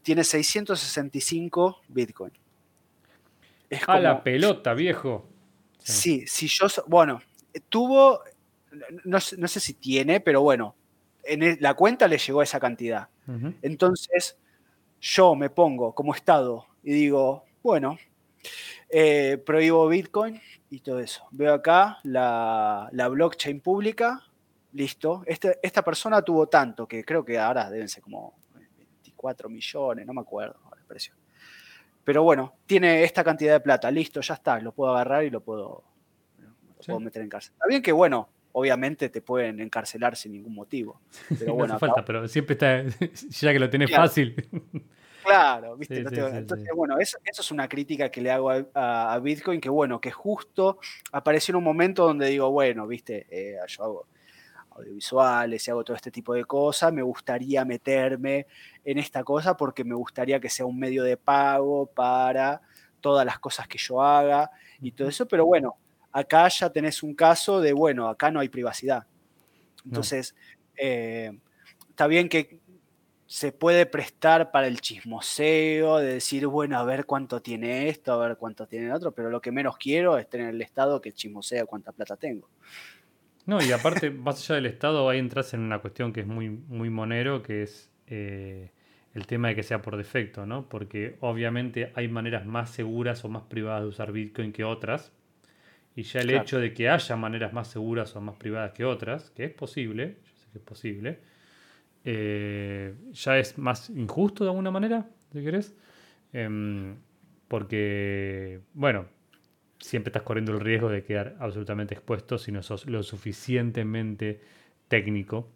Tiene 0.04 0.24
665 0.24 1.82
Bitcoin. 1.88 2.34
Es 3.68 3.82
a 3.88 4.00
la 4.00 4.24
pelota, 4.24 4.76
viejo. 4.76 5.28
Sí, 5.80 6.28
si 6.28 6.48
yo, 6.48 6.68
bueno, 6.86 7.20
tuvo, 7.68 8.22
no 9.06 9.20
sé 9.20 9.60
si 9.60 9.74
tiene, 9.74 10.20
pero 10.20 10.42
bueno, 10.42 10.76
en 11.28 11.58
la 11.60 11.74
cuenta 11.74 12.08
le 12.08 12.18
llegó 12.18 12.42
esa 12.42 12.60
cantidad. 12.60 13.10
Entonces, 13.62 14.38
yo 15.02 15.36
me 15.36 15.50
pongo 15.50 15.94
como 15.94 16.16
Estado 16.16 16.66
y 16.84 16.94
digo, 16.94 17.44
bueno, 17.62 17.98
eh, 18.90 19.42
prohíbo 19.46 19.88
Bitcoin 19.88 20.40
y 20.70 20.80
todo 20.80 21.00
eso. 21.00 21.28
Veo 21.32 21.54
acá 21.54 21.98
la, 22.04 22.90
blockchain 22.92 23.60
pública, 23.60 24.24
listo. 24.74 25.24
Este, 25.26 25.60
esta 25.62 25.84
persona 25.84 26.22
tuvo 26.22 26.48
tanto, 26.48 26.88
que 26.88 27.04
creo 27.04 27.24
que 27.24 27.38
ahora 27.38 27.70
deben 27.70 27.90
ser 27.90 28.04
como 28.04 28.36
24 28.54 29.50
millones, 29.50 30.06
no 30.06 30.14
me 30.14 30.22
acuerdo 30.22 30.60
el 30.78 30.86
precio. 30.86 31.14
Pero 32.04 32.24
bueno, 32.24 32.54
tiene 32.66 33.04
esta 33.04 33.24
cantidad 33.24 33.54
de 33.54 33.60
plata, 33.60 33.92
listo, 33.92 34.22
ya 34.22 34.36
está, 34.36 34.60
lo 34.62 34.72
puedo 34.72 34.94
agarrar 34.94 35.26
y 35.26 35.30
lo 35.30 35.42
puedo, 35.42 35.84
puedo 36.86 37.00
meter 37.02 37.22
en 37.22 37.30
cárcel. 37.30 37.52
Está 37.54 37.68
bien 37.68 37.82
que, 37.82 37.92
bueno, 37.92 38.30
obviamente 38.58 39.10
te 39.10 39.22
pueden 39.22 39.60
encarcelar 39.60 40.16
sin 40.16 40.32
ningún 40.32 40.56
motivo. 40.56 41.00
Pero 41.40 41.54
bueno, 41.54 41.74
no 41.74 41.76
hace 41.76 41.86
falta, 41.86 42.04
pero 42.04 42.28
siempre 42.28 42.54
está, 42.54 42.84
ya 43.30 43.54
que 43.54 43.60
lo 43.60 43.70
tenés 43.70 43.92
fácil. 43.92 44.36
Claro, 45.24 45.78
¿viste? 45.78 46.00
Entonces, 46.00 46.70
bueno, 46.76 46.98
eso, 46.98 47.20
es 47.24 47.52
una 47.52 47.68
crítica 47.70 48.10
que 48.10 48.20
le 48.20 48.32
hago 48.32 48.50
a, 48.74 49.20
Bitcoin, 49.22 49.62
que 49.62 49.70
bueno, 49.70 50.02
que 50.02 50.10
justo 50.10 50.80
apareció 51.12 51.52
en 51.52 51.58
un 51.58 51.66
momento 51.66 52.06
donde 52.06 52.30
digo, 52.30 52.50
bueno, 52.50 52.88
viste, 52.88 53.28
eh, 53.30 53.58
yo 53.68 53.84
hago 53.84 54.08
audiovisuales 54.72 55.68
y 55.68 55.72
hago 55.72 55.84
todo 55.84 55.96
este 55.96 56.10
tipo 56.10 56.34
de 56.34 56.46
cosas, 56.46 56.92
me 56.92 57.04
gustaría 57.04 57.64
meterme 57.64 58.48
en 58.84 58.98
esta 58.98 59.24
cosa 59.24 59.56
porque 59.56 59.84
me 59.84 59.96
gustaría 59.96 60.40
que 60.40 60.50
sea 60.50 60.66
un 60.66 60.80
medio 60.80 61.04
de 61.04 61.18
pago 61.18 61.88
para 61.88 62.62
todas 63.02 63.26
las 63.26 63.38
cosas 63.38 63.68
que 63.68 63.78
yo 63.78 64.02
haga 64.02 64.50
y 64.80 64.94
todo 64.94 65.10
eso, 65.10 65.28
pero 65.28 65.46
bueno, 65.46 65.78
acá 66.18 66.48
ya 66.48 66.72
tenés 66.72 67.04
un 67.04 67.14
caso 67.14 67.62
de, 67.62 67.74
bueno, 67.74 68.08
acá 68.08 68.32
no 68.32 68.40
hay 68.40 68.50
privacidad. 68.50 69.06
Entonces, 69.86 70.36
eh, 70.76 71.38
está 71.90 72.08
bien 72.08 72.28
que 72.28 72.60
se 73.28 73.52
puede 73.52 73.86
prestar 73.86 74.50
para 74.52 74.66
el 74.66 74.82
chismoseo, 74.82 75.98
de 75.98 76.14
decir, 76.14 76.48
bueno, 76.48 76.80
a 76.80 76.84
ver 76.84 77.06
cuánto 77.06 77.42
tiene 77.42 77.90
esto, 77.90 78.14
a 78.14 78.28
ver 78.28 78.38
cuánto 78.38 78.66
tiene 78.66 78.92
otro, 78.92 79.12
pero 79.12 79.30
lo 79.30 79.42
que 79.42 79.52
menos 79.52 79.78
quiero 79.78 80.18
es 80.18 80.28
tener 80.28 80.50
el 80.50 80.62
Estado 80.62 81.00
que 81.02 81.14
chismosea 81.14 81.66
cuánta 81.66 81.92
plata 81.92 82.16
tengo. 82.16 82.50
No, 83.46 83.62
y 83.62 83.72
aparte, 83.72 84.10
más 84.10 84.42
allá 84.42 84.56
del 84.56 84.66
Estado, 84.66 85.08
ahí 85.08 85.20
entras 85.20 85.54
en 85.54 85.60
una 85.60 85.80
cuestión 85.80 86.14
que 86.14 86.22
es 86.22 86.28
muy, 86.28 86.50
muy 86.50 86.90
monero, 86.90 87.44
que 87.44 87.62
es 87.62 87.92
eh, 88.08 88.72
el 89.14 89.28
tema 89.28 89.50
de 89.50 89.56
que 89.56 89.64
sea 89.64 89.84
por 89.84 89.98
defecto, 89.98 90.48
¿no? 90.48 90.68
Porque 90.68 91.18
obviamente 91.20 91.92
hay 91.94 92.08
maneras 92.08 92.48
más 92.48 92.72
seguras 92.72 93.24
o 93.24 93.30
más 93.30 93.44
privadas 93.44 93.84
de 93.84 93.90
usar 93.90 94.12
Bitcoin 94.12 94.52
que 94.52 94.64
otras. 94.64 95.12
Y 95.98 96.04
ya 96.04 96.20
el 96.20 96.30
hecho 96.30 96.60
de 96.60 96.76
que 96.76 96.90
haya 96.90 97.16
maneras 97.16 97.54
más 97.54 97.70
seguras 97.70 98.16
o 98.16 98.22
más 98.22 98.36
privadas 98.36 98.72
que 98.72 98.86
otras, 98.86 99.32
que 99.32 99.46
es 99.46 99.52
posible, 99.52 100.18
yo 100.24 100.36
sé 100.36 100.48
que 100.52 100.60
es 100.60 100.64
posible, 100.64 101.20
eh, 102.06 102.94
ya 103.14 103.40
es 103.40 103.58
más 103.58 103.90
injusto 103.90 104.44
de 104.44 104.52
alguna 104.52 104.70
manera, 104.70 105.10
si 105.34 105.44
querés. 105.44 105.76
Em, 106.34 106.98
porque, 107.48 108.60
bueno, 108.76 109.08
siempre 109.80 110.10
estás 110.10 110.22
corriendo 110.22 110.52
el 110.52 110.60
riesgo 110.60 110.88
de 110.88 111.04
quedar 111.04 111.36
absolutamente 111.40 111.96
expuesto 111.96 112.38
si 112.38 112.52
no 112.52 112.62
sos 112.62 112.86
lo 112.86 113.02
suficientemente 113.02 114.40
técnico. 114.90 115.50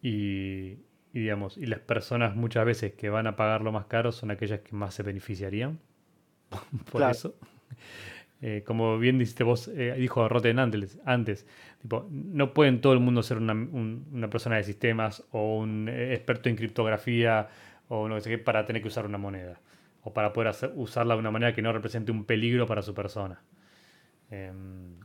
Y, 0.00 0.78
digamos, 1.12 1.58
y 1.58 1.66
las 1.66 1.80
personas 1.80 2.36
muchas 2.36 2.64
veces 2.64 2.94
que 2.94 3.10
van 3.10 3.26
a 3.26 3.36
pagar 3.36 3.60
lo 3.60 3.70
más 3.70 3.84
caro 3.84 4.12
son 4.12 4.30
aquellas 4.30 4.60
que 4.60 4.74
más 4.74 4.94
se 4.94 5.02
beneficiarían 5.02 5.78
por 6.90 7.02
eso. 7.02 7.36
Eh, 8.46 8.62
como 8.62 8.98
bien 8.98 9.16
dijiste 9.16 9.42
vos, 9.42 9.68
eh, 9.68 9.94
dijo 9.96 10.28
Roten 10.28 10.58
antes, 10.58 10.98
antes 11.06 11.46
tipo, 11.80 12.06
no 12.10 12.52
pueden 12.52 12.82
todo 12.82 12.92
el 12.92 13.00
mundo 13.00 13.22
ser 13.22 13.38
una, 13.38 14.28
persona 14.28 14.56
de 14.56 14.64
sistemas 14.64 15.24
o 15.30 15.56
un 15.56 15.88
eh, 15.88 16.12
experto 16.12 16.50
en 16.50 16.56
criptografía 16.56 17.48
o 17.88 18.06
no 18.06 18.20
sé 18.20 18.28
qué 18.28 18.36
para 18.36 18.66
tener 18.66 18.82
que 18.82 18.88
usar 18.88 19.06
una 19.06 19.16
moneda 19.16 19.58
o 20.02 20.12
para 20.12 20.34
poder 20.34 20.54
usarla 20.74 21.14
de 21.14 21.20
una 21.20 21.30
manera 21.30 21.54
que 21.54 21.62
no 21.62 21.72
represente 21.72 22.12
un 22.12 22.26
peligro 22.26 22.66
para 22.66 22.82
su 22.82 22.92
persona. 22.92 23.40
Em, 24.30 25.00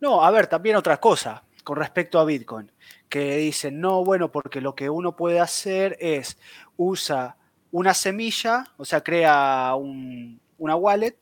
no, 0.00 0.24
a 0.24 0.32
ver, 0.32 0.48
también 0.48 0.74
otra 0.74 0.96
cosa 0.98 1.44
con 1.62 1.76
respecto 1.76 2.18
a 2.18 2.24
Bitcoin, 2.24 2.72
que 3.08 3.36
dicen, 3.36 3.80
no, 3.80 4.04
bueno, 4.04 4.32
porque 4.32 4.60
lo 4.60 4.74
que 4.74 4.90
uno 4.90 5.14
puede 5.14 5.38
hacer 5.38 5.96
es 6.00 6.40
usa 6.76 7.36
una 7.70 7.94
semilla, 7.94 8.64
o 8.78 8.84
sea, 8.84 9.00
crea 9.00 9.76
una 9.76 10.74
wallet, 10.74 11.16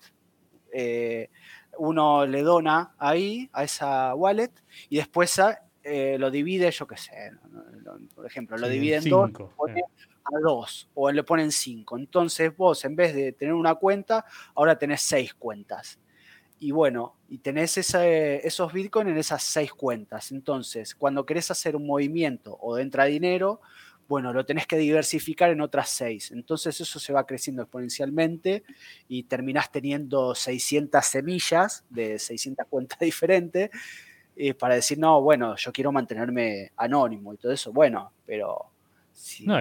uno 1.78 2.26
le 2.26 2.42
dona 2.42 2.94
ahí 2.98 3.48
a 3.52 3.64
esa 3.64 4.14
wallet 4.14 4.52
y 4.88 4.96
después 4.96 5.40
eh, 5.82 6.16
lo 6.18 6.30
divide, 6.30 6.70
yo 6.70 6.86
qué 6.86 6.96
sé, 6.96 7.32
por 8.14 8.26
ejemplo, 8.26 8.56
lo 8.56 8.68
divide 8.68 8.96
en 8.96 9.08
dos, 9.08 9.30
pone 9.56 9.82
a 10.24 10.38
dos 10.40 10.88
o 10.94 11.10
le 11.10 11.24
ponen 11.24 11.50
cinco. 11.50 11.98
Entonces 11.98 12.56
vos, 12.56 12.84
en 12.84 12.96
vez 12.96 13.14
de 13.14 13.32
tener 13.32 13.54
una 13.54 13.74
cuenta, 13.74 14.24
ahora 14.54 14.78
tenés 14.78 15.02
seis 15.02 15.34
cuentas. 15.34 15.98
Y 16.60 16.70
bueno, 16.70 17.16
y 17.28 17.38
tenés 17.38 17.76
esos 17.76 18.72
bitcoins 18.72 19.10
en 19.10 19.18
esas 19.18 19.42
seis 19.42 19.72
cuentas. 19.72 20.30
Entonces, 20.30 20.94
cuando 20.94 21.26
querés 21.26 21.50
hacer 21.50 21.74
un 21.74 21.84
movimiento 21.84 22.54
o 22.60 22.78
entra 22.78 23.06
dinero, 23.06 23.60
bueno, 24.08 24.32
lo 24.32 24.44
tenés 24.44 24.66
que 24.66 24.76
diversificar 24.76 25.50
en 25.50 25.60
otras 25.60 25.88
seis. 25.88 26.30
Entonces 26.32 26.80
eso 26.80 26.98
se 26.98 27.12
va 27.12 27.26
creciendo 27.26 27.62
exponencialmente 27.62 28.64
y 29.08 29.24
terminás 29.24 29.70
teniendo 29.72 30.34
600 30.34 31.04
semillas 31.04 31.84
de 31.88 32.18
600 32.18 32.66
cuentas 32.68 32.98
diferentes 33.00 33.70
eh, 34.36 34.54
para 34.54 34.74
decir, 34.74 34.98
no, 34.98 35.20
bueno, 35.20 35.56
yo 35.56 35.72
quiero 35.72 35.92
mantenerme 35.92 36.72
anónimo 36.76 37.34
y 37.34 37.36
todo 37.36 37.52
eso. 37.52 37.72
Bueno, 37.72 38.12
pero... 38.26 38.70
no, 39.44 39.58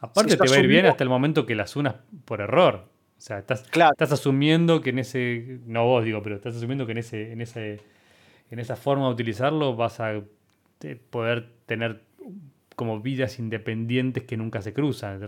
aparte 0.00 0.36
te 0.36 0.48
va 0.48 0.56
a 0.56 0.58
ir 0.58 0.66
bien 0.66 0.86
hasta 0.86 1.04
el 1.04 1.10
momento 1.10 1.46
que 1.46 1.54
las 1.54 1.76
unas 1.76 1.96
por 2.24 2.40
error. 2.40 2.88
O 3.16 3.20
sea, 3.20 3.38
estás, 3.38 3.64
estás 3.64 4.12
asumiendo 4.12 4.80
que 4.80 4.90
en 4.90 5.00
ese, 5.00 5.58
no 5.66 5.84
vos 5.84 6.04
digo, 6.04 6.22
pero 6.22 6.36
estás 6.36 6.54
asumiendo 6.54 6.86
que 6.86 6.92
en 6.92 6.98
ese, 6.98 7.32
en 7.32 7.40
ese, 7.40 7.80
en 8.50 8.60
esa 8.60 8.76
forma 8.76 9.06
de 9.06 9.12
utilizarlo 9.12 9.74
vas 9.74 9.98
a 9.98 10.22
poder 11.10 11.50
tener 11.66 12.07
como 12.78 13.00
vidas 13.00 13.40
independientes 13.40 14.22
que 14.22 14.36
nunca 14.36 14.62
se 14.62 14.72
cruzan. 14.72 15.20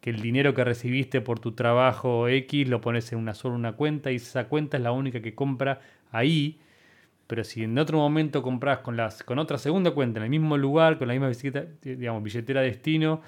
Que 0.00 0.10
el 0.10 0.22
dinero 0.22 0.54
que 0.54 0.62
recibiste 0.62 1.20
por 1.20 1.40
tu 1.40 1.50
trabajo 1.50 2.28
X 2.28 2.68
lo 2.68 2.80
pones 2.80 3.12
en 3.12 3.18
una 3.18 3.34
sola 3.34 3.72
cuenta 3.72 4.12
y 4.12 4.16
esa 4.16 4.44
cuenta 4.44 4.76
es 4.76 4.84
la 4.84 4.92
única 4.92 5.20
que 5.20 5.34
compra 5.34 5.80
ahí. 6.12 6.60
Pero 7.26 7.42
si 7.42 7.64
en 7.64 7.76
otro 7.76 7.98
momento 7.98 8.40
compras 8.40 8.78
con, 8.78 8.96
las, 8.96 9.24
con 9.24 9.40
otra 9.40 9.58
segunda 9.58 9.90
cuenta 9.90 10.20
en 10.20 10.24
el 10.24 10.30
mismo 10.30 10.56
lugar, 10.56 10.96
con 10.96 11.08
la 11.08 11.14
misma 11.14 11.26
billetera, 11.26 11.66
digamos, 11.82 12.22
billetera 12.22 12.60
destino, 12.60 13.20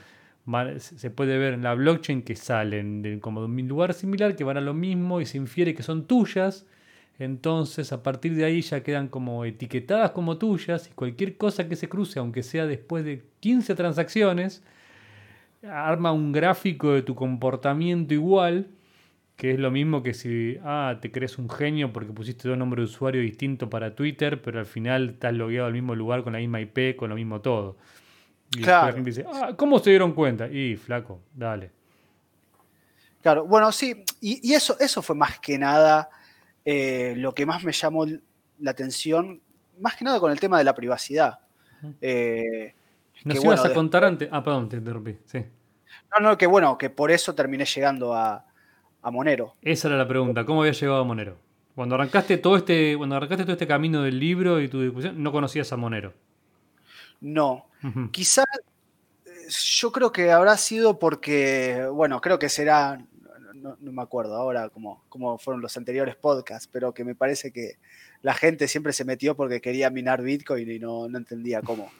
se 0.76 1.10
puede 1.10 1.36
ver 1.36 1.54
en 1.54 1.64
la 1.64 1.74
blockchain 1.74 2.22
que 2.22 2.36
salen 2.36 3.02
de, 3.02 3.18
como 3.18 3.40
de 3.40 3.46
un 3.46 3.66
lugar 3.66 3.92
similar, 3.92 4.36
que 4.36 4.44
van 4.44 4.56
a 4.56 4.60
lo 4.60 4.72
mismo 4.72 5.20
y 5.20 5.26
se 5.26 5.36
infiere 5.36 5.74
que 5.74 5.82
son 5.82 6.06
tuyas 6.06 6.64
entonces 7.18 7.92
a 7.92 8.02
partir 8.02 8.34
de 8.34 8.44
ahí 8.44 8.60
ya 8.60 8.82
quedan 8.82 9.08
como 9.08 9.44
etiquetadas 9.44 10.10
como 10.10 10.36
tuyas 10.36 10.88
y 10.90 10.94
cualquier 10.94 11.36
cosa 11.36 11.68
que 11.68 11.76
se 11.76 11.88
cruce, 11.88 12.18
aunque 12.18 12.42
sea 12.42 12.66
después 12.66 13.04
de 13.04 13.22
15 13.40 13.74
transacciones, 13.74 14.62
arma 15.62 16.12
un 16.12 16.32
gráfico 16.32 16.92
de 16.92 17.02
tu 17.02 17.14
comportamiento 17.14 18.14
igual, 18.14 18.68
que 19.36 19.52
es 19.52 19.58
lo 19.58 19.70
mismo 19.70 20.02
que 20.02 20.12
si 20.12 20.58
ah, 20.64 20.98
te 21.00 21.12
crees 21.12 21.38
un 21.38 21.48
genio 21.48 21.92
porque 21.92 22.12
pusiste 22.12 22.48
dos 22.48 22.58
nombres 22.58 22.88
de 22.88 22.94
usuario 22.94 23.20
distintos 23.20 23.68
para 23.68 23.94
Twitter, 23.94 24.42
pero 24.42 24.58
al 24.58 24.66
final 24.66 25.10
estás 25.10 25.34
logueado 25.34 25.68
al 25.68 25.72
mismo 25.72 25.94
lugar 25.94 26.24
con 26.24 26.32
la 26.32 26.40
misma 26.40 26.60
IP, 26.60 26.96
con 26.96 27.10
lo 27.10 27.16
mismo 27.16 27.40
todo. 27.40 27.76
Y 28.56 28.62
claro. 28.62 28.88
la 28.88 28.92
gente 28.92 29.10
dice, 29.10 29.24
ah, 29.32 29.54
¿cómo 29.56 29.78
se 29.78 29.90
dieron 29.90 30.12
cuenta? 30.12 30.48
Y 30.48 30.76
flaco, 30.76 31.20
dale. 31.32 31.70
Claro, 33.22 33.46
bueno, 33.46 33.72
sí, 33.72 34.04
y, 34.20 34.50
y 34.50 34.54
eso, 34.54 34.76
eso 34.78 35.00
fue 35.00 35.16
más 35.16 35.38
que 35.38 35.56
nada 35.58 36.10
eh, 36.64 37.14
lo 37.16 37.34
que 37.34 37.46
más 37.46 37.62
me 37.64 37.72
llamó 37.72 38.06
la 38.58 38.70
atención, 38.70 39.40
más 39.80 39.96
que 39.96 40.04
nada 40.04 40.20
con 40.20 40.30
el 40.30 40.40
tema 40.40 40.58
de 40.58 40.64
la 40.64 40.74
privacidad. 40.74 41.40
Eh, 42.00 42.74
Nos 43.24 43.44
ibas 43.44 43.64
a 43.64 43.72
contar 43.72 44.04
antes. 44.04 44.28
Ah, 44.32 44.42
perdón, 44.42 44.68
te 44.68 44.76
interrumpí. 44.76 45.16
Sí. 45.26 45.44
No, 46.12 46.28
no, 46.28 46.38
que 46.38 46.46
bueno, 46.46 46.78
que 46.78 46.90
por 46.90 47.10
eso 47.10 47.34
terminé 47.34 47.64
llegando 47.64 48.14
a, 48.14 48.44
Monero. 49.12 49.54
Esa 49.60 49.88
era 49.88 49.98
la 49.98 50.08
pregunta, 50.08 50.46
¿cómo 50.46 50.62
había 50.62 50.72
llegado 50.72 51.00
a 51.00 51.04
Monero? 51.04 51.36
Cuando 51.74 51.94
arrancaste 51.96 52.38
todo 52.38 52.56
este, 52.56 52.96
cuando 52.96 53.16
arrancaste 53.16 53.44
todo 53.44 53.52
este 53.52 53.66
camino 53.66 54.02
del 54.02 54.18
libro 54.18 54.60
y 54.60 54.68
tu 54.68 54.80
discusión, 54.80 55.22
no 55.22 55.30
conocías 55.30 55.70
a 55.72 55.76
Monero. 55.76 56.14
No. 57.20 57.66
Quizás 58.12 58.46
eh, 59.26 59.30
yo 59.48 59.92
creo 59.92 60.10
que 60.10 60.32
habrá 60.32 60.56
sido 60.56 60.98
porque, 60.98 61.86
bueno, 61.92 62.20
creo 62.22 62.38
que 62.38 62.48
será, 62.48 62.98
no, 63.64 63.92
me 63.92 64.02
acuerdo 64.02 64.36
ahora 64.36 64.68
cómo, 64.68 65.02
cómo, 65.08 65.38
fueron 65.38 65.62
los 65.62 65.76
anteriores 65.76 66.16
podcasts, 66.16 66.68
pero 66.70 66.92
que 66.92 67.04
me 67.04 67.14
parece 67.14 67.50
que 67.50 67.78
la 68.20 68.34
gente 68.34 68.68
siempre 68.68 68.92
se 68.92 69.04
metió 69.04 69.34
porque 69.34 69.62
quería 69.62 69.90
minar 69.90 70.22
Bitcoin 70.22 70.70
y 70.70 70.78
no, 70.78 71.06
entendía 71.06 71.62
cómo. 71.62 71.90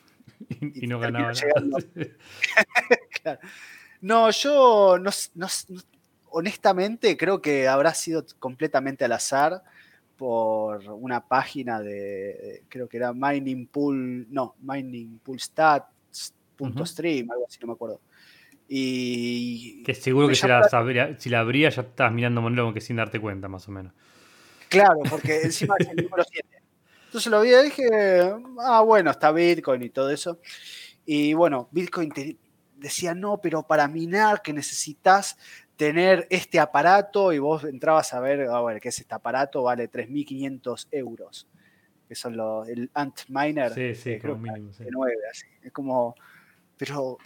y, 0.75 0.87
no 0.87 1.01
ganaba 1.01 1.33
No, 4.01 4.31
yo 4.31 4.97
honestamente 6.29 7.17
creo 7.17 7.41
que 7.41 7.67
habrá 7.67 7.95
sido 7.95 8.27
completamente 8.39 9.07
al 9.07 9.13
azar 9.13 9.63
por 10.19 10.85
una 10.91 11.27
página 11.27 11.81
de, 11.81 12.63
creo 12.69 12.89
que 12.89 12.99
era 12.99 13.15
Mining 13.15 13.67
Pool, 13.67 14.27
no, 14.31 14.55
Mining 14.61 15.19
Pool 15.21 15.41
Stats.stream, 15.41 17.31
algo 17.31 17.47
así, 17.49 17.59
no 17.63 17.69
me 17.69 17.73
acuerdo 17.73 18.01
Y. 18.69 19.83
Que 19.85 19.95
seguro 19.95 20.29
que 20.29 20.35
si 20.35 20.47
la, 20.47 20.69
si 21.19 21.29
la 21.31 21.41
abría 21.41 21.69
ya 21.69 21.83
estás 21.83 22.13
mirando 22.13 22.41
Monero 22.41 22.73
que 22.73 22.81
sin 22.81 22.97
darte 22.97 23.21
cuenta, 23.21 23.49
más 23.49 23.69
o 23.69 23.73
menos. 23.73 23.93
Claro, 24.69 25.01
porque 25.09 25.43
encima 25.43 25.77
es 25.79 25.89
el 25.89 25.97
número 25.97 26.25
7. 26.25 26.49
Entonces 27.07 27.31
lo 27.31 27.43
vi 27.43 27.55
y 27.55 27.63
dije, 27.63 27.85
ah, 28.61 28.81
bueno, 28.81 29.13
está 29.13 29.31
Bitcoin 29.31 29.83
y 29.83 29.91
todo 29.91 30.11
eso. 30.11 30.41
Y 31.07 31.33
bueno, 31.35 31.69
Bitcoin 31.71 32.11
decía, 32.77 33.15
no, 33.15 33.41
pero 33.41 33.63
para 33.63 33.87
minar 33.87 34.43
que 34.43 34.53
necesitas 34.53 35.37
tener 35.77 36.27
este 36.31 36.59
aparato 36.59 37.33
y 37.33 37.39
vos 37.39 37.65
entrabas 37.65 38.13
a 38.15 38.21
ver, 38.21 38.49
a 38.49 38.61
ver, 38.63 38.81
qué 38.81 38.89
es 38.89 38.99
este 38.99 39.15
aparato, 39.15 39.63
vale 39.63 39.91
3.500 39.91 40.89
euros, 40.91 41.49
que 42.09 42.15
son 42.15 42.37
los, 42.37 42.69
el 42.69 42.91
Antminer. 42.95 43.73
Sí, 43.73 43.95
sí, 43.95 44.19
como 44.19 44.37
mínimo. 44.37 44.73
Sí. 44.73 44.85
Es 45.63 45.73
como, 45.73 46.15
pero, 46.77 47.19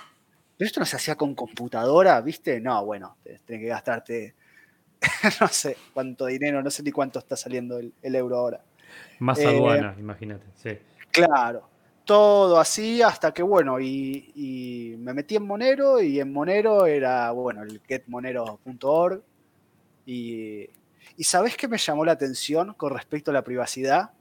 esto 0.67 0.81
no 0.81 0.87
se 0.87 0.97
hacía 0.97 1.17
con 1.17 1.35
computadora, 1.35 2.21
¿viste? 2.21 2.61
No, 2.61 2.85
bueno, 2.85 3.17
tenés 3.23 3.63
que 3.63 3.67
gastarte, 3.67 4.35
no 5.41 5.49
sé 5.49 5.77
cuánto 5.93 6.27
dinero, 6.27 6.63
no 6.63 6.71
sé 6.71 6.83
ni 6.83 6.91
cuánto 6.91 7.19
está 7.19 7.37
saliendo 7.37 7.79
el, 7.79 7.93
euro 8.03 8.39
ahora. 8.39 8.61
Más 9.19 9.39
aduana, 9.41 9.95
eh, 9.97 10.01
imagínate, 10.01 10.47
sí. 10.55 10.79
Claro 11.11 11.69
todo 12.09 12.59
así 12.59 13.03
hasta 13.03 13.35
que, 13.35 13.43
bueno, 13.43 13.79
y, 13.79 14.97
me 14.99 15.13
metí 15.13 15.37
en 15.37 15.47
Monero 15.47 16.01
y 16.01 16.19
en 16.21 16.33
Monero 16.33 16.87
era, 16.87 17.31
bueno, 17.33 17.63
el 17.63 17.83
getmonero.org 17.87 19.23
y, 20.07 20.71
y 21.19 21.25
¿sabés 21.25 21.55
qué 21.59 21.69
me 21.69 21.77
llamó 21.77 22.07
la 22.07 22.13
atención 22.13 22.73
con 22.73 22.95
respecto 22.95 23.31
a 23.31 23.35
la 23.35 23.45
privacidad? 23.45 24.13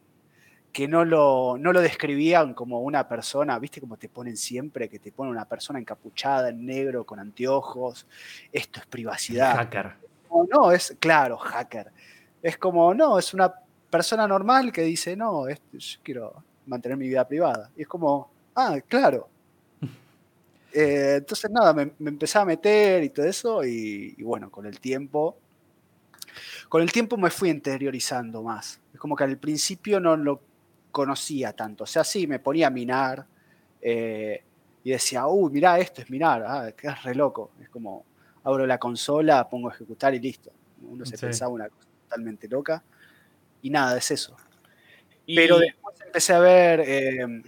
Que 0.71 0.87
no 0.87 1.05
lo, 1.05 1.57
no 1.59 1.73
lo 1.73 1.81
describían 1.81 2.53
como 2.53 2.81
una 2.81 3.07
persona, 3.07 3.57
¿viste 3.57 3.81
cómo 3.81 3.97
te 3.97 4.09
ponen 4.09 4.37
siempre? 4.37 4.89
Que 4.89 4.99
te 4.99 5.11
ponen 5.11 5.31
una 5.31 5.45
persona 5.45 5.79
encapuchada 5.79 6.49
en 6.49 6.65
negro 6.65 7.03
con 7.03 7.19
anteojos. 7.19 8.05
Esto 8.51 8.79
es 8.79 8.85
privacidad. 8.85 9.55
Hacker. 9.55 9.93
No, 10.29 10.47
no, 10.51 10.71
es, 10.71 10.95
claro, 10.99 11.37
hacker. 11.37 11.91
Es 12.41 12.57
como, 12.57 12.93
no, 12.93 13.17
es 13.17 13.33
una 13.33 13.53
persona 13.89 14.27
normal 14.27 14.71
que 14.71 14.81
dice, 14.81 15.15
no, 15.15 15.49
yo 15.49 15.99
quiero 16.03 16.43
mantener 16.65 16.97
mi 16.97 17.07
vida 17.07 17.27
privada. 17.27 17.71
Y 17.75 17.83
es 17.83 17.87
como, 17.87 18.29
ah, 18.55 18.77
claro. 18.87 19.29
Eh, 20.73 21.15
entonces, 21.19 21.49
nada, 21.49 21.73
me, 21.73 21.91
me, 21.97 22.09
empecé 22.09 22.37
a 22.37 22.45
meter 22.45 23.01
y 23.03 23.09
todo 23.09 23.25
eso, 23.25 23.65
y, 23.65 24.13
bueno, 24.21 24.51
con 24.51 24.67
el 24.67 24.79
tiempo, 24.79 25.37
con 26.69 26.83
el 26.83 26.91
tiempo 26.91 27.17
me 27.17 27.31
fui 27.31 27.49
interiorizando 27.49 28.43
más. 28.43 28.79
Es 28.93 28.99
como 28.99 29.15
que 29.15 29.23
al 29.23 29.37
principio 29.37 29.99
no 29.99 30.15
lo 30.17 30.39
conocía 30.91 31.53
tanto. 31.53 31.83
O 31.83 31.87
sea, 31.87 32.03
sí, 32.03 32.27
me 32.27 32.39
ponía 32.39 32.67
a 32.67 32.69
minar 32.69 33.25
eh, 33.81 34.43
y 34.83 34.91
decía, 34.91 35.27
uy, 35.27 35.51
mirá, 35.51 35.79
esto 35.79 36.01
es 36.01 36.09
minar, 36.09 36.43
ah, 36.47 36.71
que 36.71 36.87
es 36.87 37.03
re 37.03 37.15
loco. 37.15 37.51
Es 37.61 37.69
como, 37.69 38.05
abro 38.43 38.65
la 38.65 38.77
consola, 38.77 39.47
pongo 39.49 39.69
a 39.69 39.73
ejecutar 39.73 40.13
y 40.13 40.19
listo. 40.19 40.51
Uno 40.81 41.05
se 41.05 41.17
pensaba 41.17 41.51
una 41.51 41.69
cosa 41.69 41.87
totalmente 42.03 42.47
loca. 42.47 42.83
Y 43.61 43.69
nada, 43.69 43.97
es 43.97 44.11
eso. 44.11 44.35
Pero 45.25 45.59
después 45.59 45.95
empecé 46.01 46.33
a 46.33 46.39
ver 46.39 46.81
eh, 46.85 47.43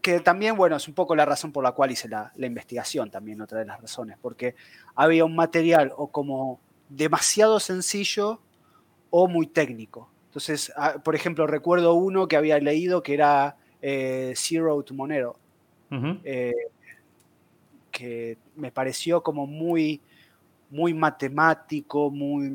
que 0.00 0.20
también, 0.20 0.56
bueno, 0.56 0.76
es 0.76 0.88
un 0.88 0.94
poco 0.94 1.14
la 1.14 1.24
razón 1.24 1.52
por 1.52 1.62
la 1.62 1.72
cual 1.72 1.90
hice 1.90 2.08
la, 2.08 2.32
investigación, 2.36 3.10
también 3.10 3.40
otra 3.40 3.58
de 3.58 3.66
las 3.66 3.80
razones, 3.80 4.16
porque 4.20 4.54
había 4.94 5.24
un 5.24 5.36
material 5.36 5.92
o 5.96 6.10
como 6.10 6.60
demasiado 6.88 7.60
sencillo 7.60 8.40
o 9.10 9.28
muy 9.28 9.46
técnico. 9.46 10.10
Entonces, 10.32 10.72
ah, 10.76 10.94
por 11.04 11.14
ejemplo, 11.14 11.46
recuerdo 11.46 11.92
uno 11.92 12.26
que 12.26 12.38
había 12.38 12.58
leído 12.58 13.02
que 13.02 13.12
era 13.12 13.54
eh, 13.82 14.32
Zero 14.34 14.82
to 14.82 14.94
Monero, 14.94 15.36
eh, 16.24 16.54
que 17.90 18.38
me 18.56 18.72
pareció 18.72 19.22
como 19.22 19.46
muy, 19.46 20.00
muy 20.70 20.94
matemático, 20.94 22.10
muy, 22.10 22.48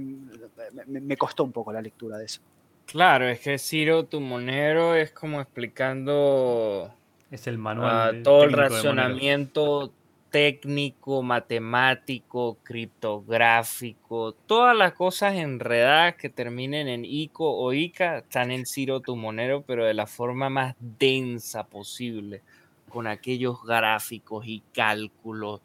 me 0.88 1.18
costó 1.18 1.44
un 1.44 1.52
poco 1.52 1.72
la 1.72 1.84
lectura 1.84 2.18
de 2.18 2.26
eso. 2.26 2.42
Claro, 2.88 3.28
es 3.28 3.42
que 3.42 3.60
Ciro, 3.60 4.06
tu 4.06 4.22
monero, 4.22 4.96
es 4.96 5.12
como 5.12 5.40
explicando. 5.40 6.92
Es 7.30 7.46
el 7.46 7.60
manual. 7.60 8.18
Ah, 8.22 8.24
todo 8.24 8.44
el 8.44 8.54
razonamiento 8.54 9.94
técnico, 10.30 11.24
matemático, 11.24 12.58
criptográfico, 12.64 14.34
todas 14.34 14.76
las 14.76 14.94
cosas 14.94 15.36
enredadas 15.36 16.16
que 16.16 16.30
terminen 16.30 16.88
en 16.88 17.06
ICO 17.06 17.58
o 17.58 17.74
ICA 17.74 18.20
están 18.20 18.52
en 18.52 18.66
Ciro 18.66 19.00
tu 19.00 19.16
monero, 19.16 19.64
pero 19.66 19.86
de 19.86 19.94
la 19.94 20.08
forma 20.08 20.50
más 20.50 20.76
densa 20.80 21.66
posible, 21.66 22.42
con 22.90 23.08
aquellos 23.08 23.64
gráficos 23.64 24.46
y 24.48 24.62
cálculos. 24.74 25.62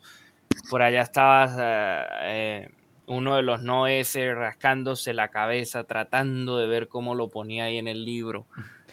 Por 0.71 0.83
allá 0.83 1.03
estabas. 1.03 1.57
Ah, 1.59 2.07
eh, 2.23 2.69
uno 3.07 3.37
de 3.37 3.43
los 3.43 3.63
no 3.63 3.87
rascándose 3.87 5.13
la 5.13 5.29
cabeza, 5.29 5.85
tratando 5.85 6.59
de 6.59 6.67
ver 6.67 6.89
cómo 6.89 7.15
lo 7.15 7.29
ponía 7.29 7.65
ahí 7.65 7.79
en 7.79 7.89
el 7.89 8.05
libro. 8.05 8.47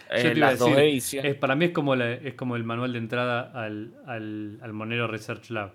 Eh, 0.09 0.33
las 0.35 0.59
ediciones. 0.61 1.35
para 1.35 1.55
mí 1.55 1.65
es 1.65 1.71
como, 1.71 1.95
es 1.95 2.33
como 2.33 2.55
el 2.55 2.63
manual 2.63 2.93
de 2.93 2.99
entrada 2.99 3.51
al, 3.53 3.93
al, 4.07 4.73
Monero 4.73 5.07
Research 5.07 5.49
Lab. 5.51 5.73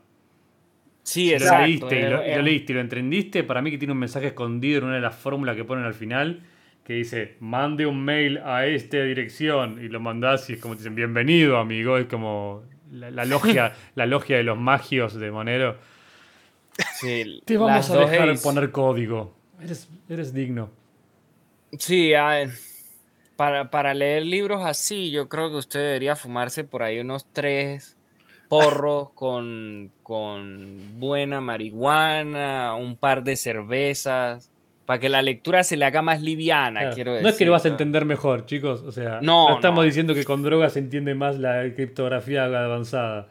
Sí, 1.02 1.32
exacto. 1.32 1.61
Lo 1.61 1.66
leíste, 1.66 2.01
y 2.01 2.35
lo, 2.36 2.43
leíste 2.43 2.73
y 2.73 2.74
lo 2.74 2.81
entendiste, 2.81 3.44
para 3.44 3.62
mí 3.62 3.70
que 3.70 3.78
tiene 3.78 3.93
un 3.93 3.98
mensaje 3.98 4.28
escondido 4.28 4.78
en 4.78 4.85
una 4.85 4.94
de 4.94 5.01
las 5.02 5.15
fórmulas 5.15 5.55
que 5.55 5.65
ponen 5.65 5.85
al 5.85 5.94
final, 5.94 6.43
que 6.82 6.94
dice, 6.94 7.36
mande 7.40 7.86
un 7.86 8.05
mail 8.05 8.39
a 8.39 8.66
esta 8.66 9.02
dirección, 9.02 9.78
y 9.85 9.89
lo 9.89 10.01
mandás 10.01 10.48
y 10.51 10.55
es 10.55 10.61
como 10.61 10.74
te 10.74 10.81
dicen, 10.81 10.94
bienvenido 10.94 11.59
amigo, 11.59 11.98
es 11.98 12.06
como 12.06 12.65
la, 12.90 13.24
logia, 13.24 13.74
la 13.94 14.06
logia 14.06 14.36
de 14.36 14.44
los 14.44 14.59
magios 14.59 15.15
de 15.15 15.31
Monero. 15.31 15.77
Te 17.44 17.56
vamos 17.56 17.90
a 17.90 17.98
dejar 17.98 18.39
poner 18.43 18.70
código. 18.70 19.35
Eres, 20.09 20.35
digno. 20.35 20.70
Sí, 21.78 22.12
para, 23.36 23.70
para, 23.70 23.94
leer 23.94 24.24
libros 24.24 24.62
así, 24.65 25.11
yo 25.11 25.28
creo 25.28 25.51
que 25.51 25.56
usted 25.56 25.81
debería 25.81 26.16
fumarse 26.16 26.65
por 26.65 26.82
ahí 26.82 27.01
unos 27.01 27.27
tres 27.32 27.97
porros 28.48 29.11
con, 29.15 29.90
con 30.02 30.98
buena 30.98 31.40
marihuana, 31.40 32.74
un 32.74 32.97
par 32.97 33.24
de 33.24 33.36
cervezas, 33.36 34.51
para 34.86 35.01
que 35.01 35.09
la 35.09 35.23
lectura 35.23 35.65
se 35.65 35.77
le 35.77 35.85
haga 35.85 36.02
más 36.02 36.20
liviana, 36.20 36.90
quiero 36.90 37.12
decir. 37.12 37.24
No 37.24 37.31
es 37.31 37.36
que 37.36 37.47
lo 37.47 37.52
vas 37.52 37.65
a 37.65 37.69
entender 37.69 38.05
mejor, 38.05 38.47
chicos. 38.47 38.82
O 38.82 38.93
sea, 38.93 39.20
no, 39.23 39.55
estamos 39.55 39.85
diciendo 39.85 40.15
que 40.15 40.24
con 40.24 40.43
drogas 40.43 40.74
se 40.74 40.81
entiende 40.81 41.15
más 41.15 41.39
la 41.39 41.62
criptografía 41.74 42.44
avanzada 42.44 43.28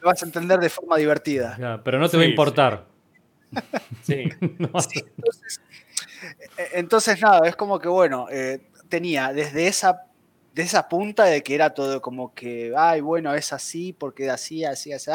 lo 0.00 0.08
vas 0.08 0.22
a 0.22 0.26
entender 0.26 0.58
de 0.58 0.68
forma 0.68 0.96
divertida. 0.96 1.80
pero 1.84 1.98
no 1.98 2.08
te 2.08 2.16
va 2.16 2.22
a 2.22 2.26
importar. 2.26 2.84
Sí. 4.02 4.28
entonces, 6.74 7.20
nada, 7.20 7.48
es 7.48 7.56
como 7.56 7.78
que, 7.78 7.88
bueno, 7.88 8.26
eh, 8.30 8.60
tenía 8.88 9.32
desde 9.32 9.66
esa, 9.66 10.06
de 10.54 10.62
esa 10.62 10.88
punta 10.88 11.24
de 11.24 11.42
que 11.42 11.54
era 11.54 11.74
todo 11.74 12.00
como 12.02 12.34
que, 12.34 12.72
ay, 12.76 13.00
bueno, 13.00 13.34
es 13.34 13.52
así, 13.52 13.92
porque 13.92 14.30
así, 14.30 14.64
así, 14.64 14.92
así, 14.92 15.10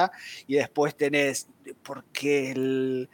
y 0.47 0.55
después 0.55 0.95
tenés, 0.95 1.47
porque 1.83 3.07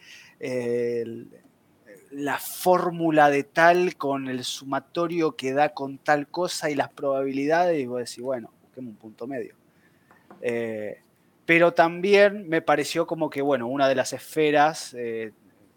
la 2.11 2.39
fórmula 2.39 3.29
de 3.29 3.43
tal 3.43 3.95
con 3.95 4.27
el 4.27 4.43
sumatorio 4.43 5.35
que 5.35 5.53
da 5.53 5.69
con 5.69 5.97
tal 5.97 6.27
cosa 6.27 6.69
y 6.69 6.75
las 6.75 6.89
probabilidades, 6.89 7.79
y 7.79 7.85
vos 7.85 7.99
decís, 7.99 8.21
bueno, 8.21 8.51
busquemos 8.63 8.91
un 8.91 8.97
punto 8.97 9.27
medio. 9.27 9.55
Eh, 10.41 11.01
pero 11.45 11.73
también 11.73 12.47
me 12.47 12.61
pareció 12.61 13.07
como 13.07 13.29
que, 13.29 13.41
bueno, 13.41 13.67
una 13.67 13.87
de 13.87 13.95
las 13.95 14.13
esferas 14.13 14.93
eh, 14.93 15.31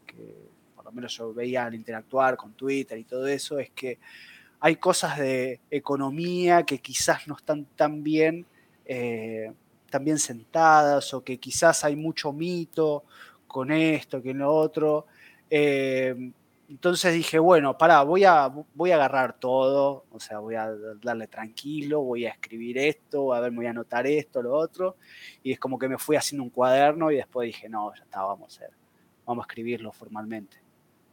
que 0.07 0.37
por 0.77 0.85
lo 0.85 0.93
menos 0.93 1.17
yo 1.17 1.33
veía 1.33 1.65
al 1.65 1.75
interactuar 1.75 2.37
con 2.37 2.53
Twitter 2.53 2.99
y 2.99 3.05
todo 3.05 3.27
eso, 3.27 3.59
es 3.59 3.71
que 3.71 3.99
hay 4.65 4.77
cosas 4.77 5.19
de 5.19 5.61
economía 5.73 6.63
que 6.63 6.79
quizás 6.79 7.27
no 7.27 7.35
están 7.35 7.65
tan 7.65 8.05
bien, 8.05 8.47
eh, 8.85 9.53
sentadas 10.17 11.13
o 11.13 11.25
que 11.25 11.39
quizás 11.39 11.85
hay 11.85 11.97
mucho 11.97 12.33
mito 12.33 13.03
con 13.49 13.73
esto, 13.73 14.23
que 14.23 14.31
en 14.31 14.39
lo 14.39 14.55
otro. 14.55 15.07
Eh, 15.51 16.15
entonces 16.69 17.13
dije, 17.13 17.41
bueno, 17.41 17.77
pará, 17.77 18.03
voy 18.03 18.23
a, 18.23 18.53
voy 18.73 18.93
a 18.93 18.95
agarrar 18.95 19.37
todo, 19.41 20.05
o 20.13 20.21
sea, 20.21 20.39
voy 20.39 20.55
a 20.55 20.71
darle 21.03 21.27
tranquilo, 21.27 22.01
voy 22.01 22.27
a 22.27 22.31
escribir 22.31 22.79
esto, 22.79 23.35
a 23.35 23.41
ver, 23.41 23.51
voy 23.51 23.67
a 23.67 23.71
anotar 23.71 24.07
esto, 24.07 24.43
lo 24.43 24.55
otro, 24.55 24.97
y 25.43 25.51
es 25.51 25.59
como 25.59 25.77
que 25.77 25.89
me 25.89 25.99
fui 25.99 26.15
haciendo 26.15 26.45
un 26.45 26.51
cuaderno 26.51 27.11
y 27.11 27.17
después 27.17 27.47
dije, 27.47 27.69
no, 27.69 27.93
ya 27.97 28.05
está, 28.05 28.23
vamos 28.23 28.45
a, 28.45 28.65
hacer, 28.65 28.77
vamos 29.27 29.43
a 29.43 29.47
escribirlo 29.47 29.91
formalmente. 29.91 30.57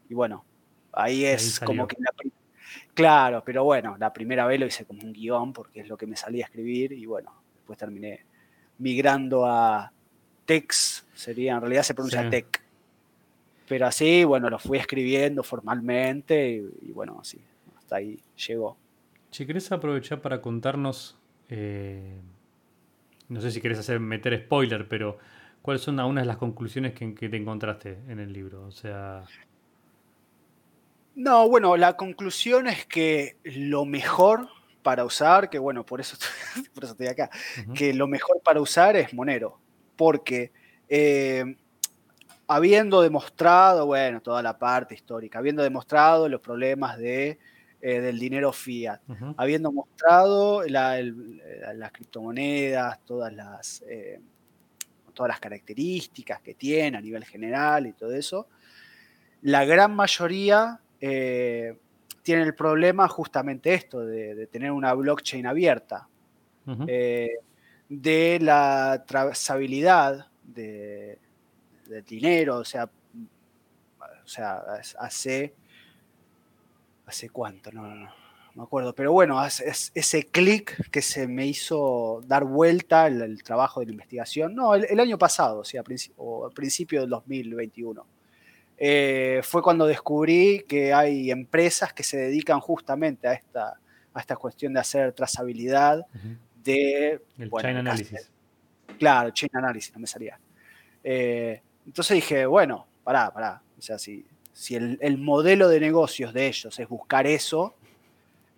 Y 0.07 0.13
bueno, 0.13 0.45
ahí 0.93 1.25
es 1.25 1.59
como 1.59 1.87
que 1.87 1.97
la 1.99 2.11
Claro, 2.93 3.43
pero 3.45 3.63
bueno, 3.63 3.95
la 3.97 4.11
primera 4.11 4.45
vez 4.45 4.59
lo 4.59 4.65
hice 4.65 4.85
como 4.85 5.01
un 5.01 5.13
guion 5.13 5.53
porque 5.53 5.81
es 5.81 5.87
lo 5.87 5.97
que 5.97 6.07
me 6.07 6.15
salía 6.15 6.45
a 6.45 6.47
escribir 6.47 6.93
y 6.93 7.05
bueno, 7.05 7.33
después 7.55 7.77
terminé 7.77 8.25
migrando 8.77 9.45
a 9.45 9.91
Tex, 10.45 11.05
sería, 11.13 11.55
en 11.55 11.61
realidad 11.61 11.83
se 11.83 11.93
pronuncia 11.93 12.29
Tech 12.29 12.69
pero 13.69 13.85
así, 13.85 14.23
bueno, 14.23 14.49
lo 14.49 14.57
fui 14.57 14.79
escribiendo 14.79 15.43
formalmente 15.43 16.63
y, 16.81 16.91
bueno, 16.91 17.19
así, 17.21 17.39
hasta 17.77 17.97
ahí 17.97 18.19
llegó. 18.47 18.75
Si 19.29 19.45
querés 19.45 19.71
aprovechar 19.71 20.21
para 20.21 20.41
contarnos, 20.41 21.19
eh, 21.49 22.19
no 23.29 23.39
sé 23.39 23.51
si 23.51 23.61
querés 23.61 23.77
hacer 23.77 23.99
meter 23.99 24.35
spoiler, 24.43 24.87
pero 24.87 25.19
¿cuáles 25.61 25.83
son 25.83 25.99
algunas 25.99 26.23
de 26.23 26.27
las 26.27 26.37
conclusiones 26.37 26.93
que, 26.93 27.11
te 27.11 27.37
encontraste 27.37 27.99
en 28.07 28.19
el 28.19 28.33
libro? 28.33 28.65
O 28.65 28.71
sea... 28.71 29.23
No, 31.19 31.49
bueno, 31.49 31.75
la 31.75 31.97
conclusión 31.97 32.67
es 32.67 32.85
que 32.85 33.35
lo 33.43 33.83
mejor 33.83 34.47
para 34.81 35.03
usar, 35.03 35.49
que 35.49 35.59
bueno, 35.59 35.85
por 35.85 35.99
eso, 35.99 36.15
por 36.73 36.85
eso 36.85 36.93
estoy 36.93 37.07
acá, 37.07 37.29
que 37.75 37.93
lo 37.93 38.07
mejor 38.07 38.39
para 38.41 38.61
usar 38.61 38.95
es 38.95 39.13
Monero, 39.13 39.59
porque 39.97 40.53
eh, 40.87 41.57
habiendo 42.47 43.01
demostrado, 43.01 43.85
bueno, 43.85 44.21
toda 44.21 44.41
la 44.41 44.57
parte 44.57 44.95
histórica, 44.95 45.39
habiendo 45.39 45.61
demostrado 45.61 46.29
los 46.29 46.39
problemas 46.39 46.97
de 46.97 47.37
eh, 47.81 47.99
del 47.99 48.17
dinero 48.17 48.53
fiat, 48.53 49.01
habiendo 49.35 49.73
mostrado 49.73 50.63
las 50.69 51.91
criptomonedas, 51.91 52.97
todas 53.03 53.33
las, 53.33 53.83
eh, 53.89 54.21
todas 55.13 55.27
las 55.27 55.41
características 55.41 56.39
que 56.41 56.53
tiene 56.53 56.97
a 56.97 57.01
nivel 57.01 57.25
general 57.25 57.87
y 57.87 57.91
todo 57.91 58.13
eso, 58.13 58.47
la 59.41 59.65
gran 59.65 59.93
mayoría 59.93 60.79
eh, 61.01 61.77
tiene 62.21 62.43
el 62.43 62.55
problema 62.55 63.07
justamente 63.07 63.73
esto, 63.73 64.01
de, 64.01 64.47
tener 64.47 64.71
una 64.71 64.93
blockchain 64.93 65.45
abierta, 65.47 66.07
de 67.89 68.39
la 68.39 69.03
trazabilidad 69.07 70.27
del 70.43 71.17
dinero, 72.05 72.57
o 72.57 72.65
sea, 72.65 72.89
o 74.23 74.27
sea, 74.27 74.61
hace 74.99 75.55
hace 77.09 77.29
cuánto, 77.29 77.71
no, 77.71 77.87
no, 77.87 77.95
no, 77.95 78.13
me 78.53 78.63
acuerdo, 78.63 78.93
pero 78.93 79.11
bueno, 79.11 79.43
es, 79.43 79.91
ese 79.95 80.23
clic 80.27 80.89
que 80.91 81.01
se 81.01 81.27
me 81.27 81.47
hizo 81.47 82.21
dar 82.27 82.45
vuelta 82.45 83.07
el, 83.07 83.43
trabajo 83.43 83.79
de 83.79 83.87
la 83.87 83.93
investigación, 83.93 84.53
no, 84.53 84.75
el, 84.75 84.99
año 84.99 85.17
pasado, 85.17 85.59
o 85.59 85.63
sea, 85.63 85.81
al 85.81 86.53
principio 86.53 87.01
del 87.01 87.09
2021. 87.09 88.05
Eh, 88.81 89.41
fue 89.43 89.61
cuando 89.61 89.85
descubrí 89.85 90.63
que 90.65 90.93
hay 90.93 91.31
empresas 91.31 91.91
que 91.91 92.03
se 92.03 92.15
dedican 92.15 92.61
justamente 92.61 93.27
a 93.27 93.33
esta, 93.33 93.77
a 94.13 94.19
esta 94.19 94.37
cuestión 94.37 94.73
de 94.73 94.79
hacer 94.79 95.11
trazabilidad 95.11 96.05
de... 96.63 97.21
El 97.37 97.51
chain 97.51 97.77
analysis. 97.77 98.31
Claro, 98.97 99.31
chain 99.31 99.49
analysis, 99.53 99.93
no 99.93 99.99
me 99.99 100.07
salía. 100.07 100.39
Eh, 101.03 101.61
entonces 101.85 102.15
dije, 102.15 102.45
bueno, 102.45 102.87
pará, 103.03 103.31
pará. 103.33 103.61
O 103.77 103.81
sea, 103.81 103.99
si, 103.99 104.25
si 104.53 104.75
el, 104.75 105.17
modelo 105.17 105.67
de 105.67 105.81
negocios 105.81 106.33
de 106.33 106.47
ellos 106.47 106.79
es 106.79 106.87
buscar 106.87 107.27
eso, 107.27 107.75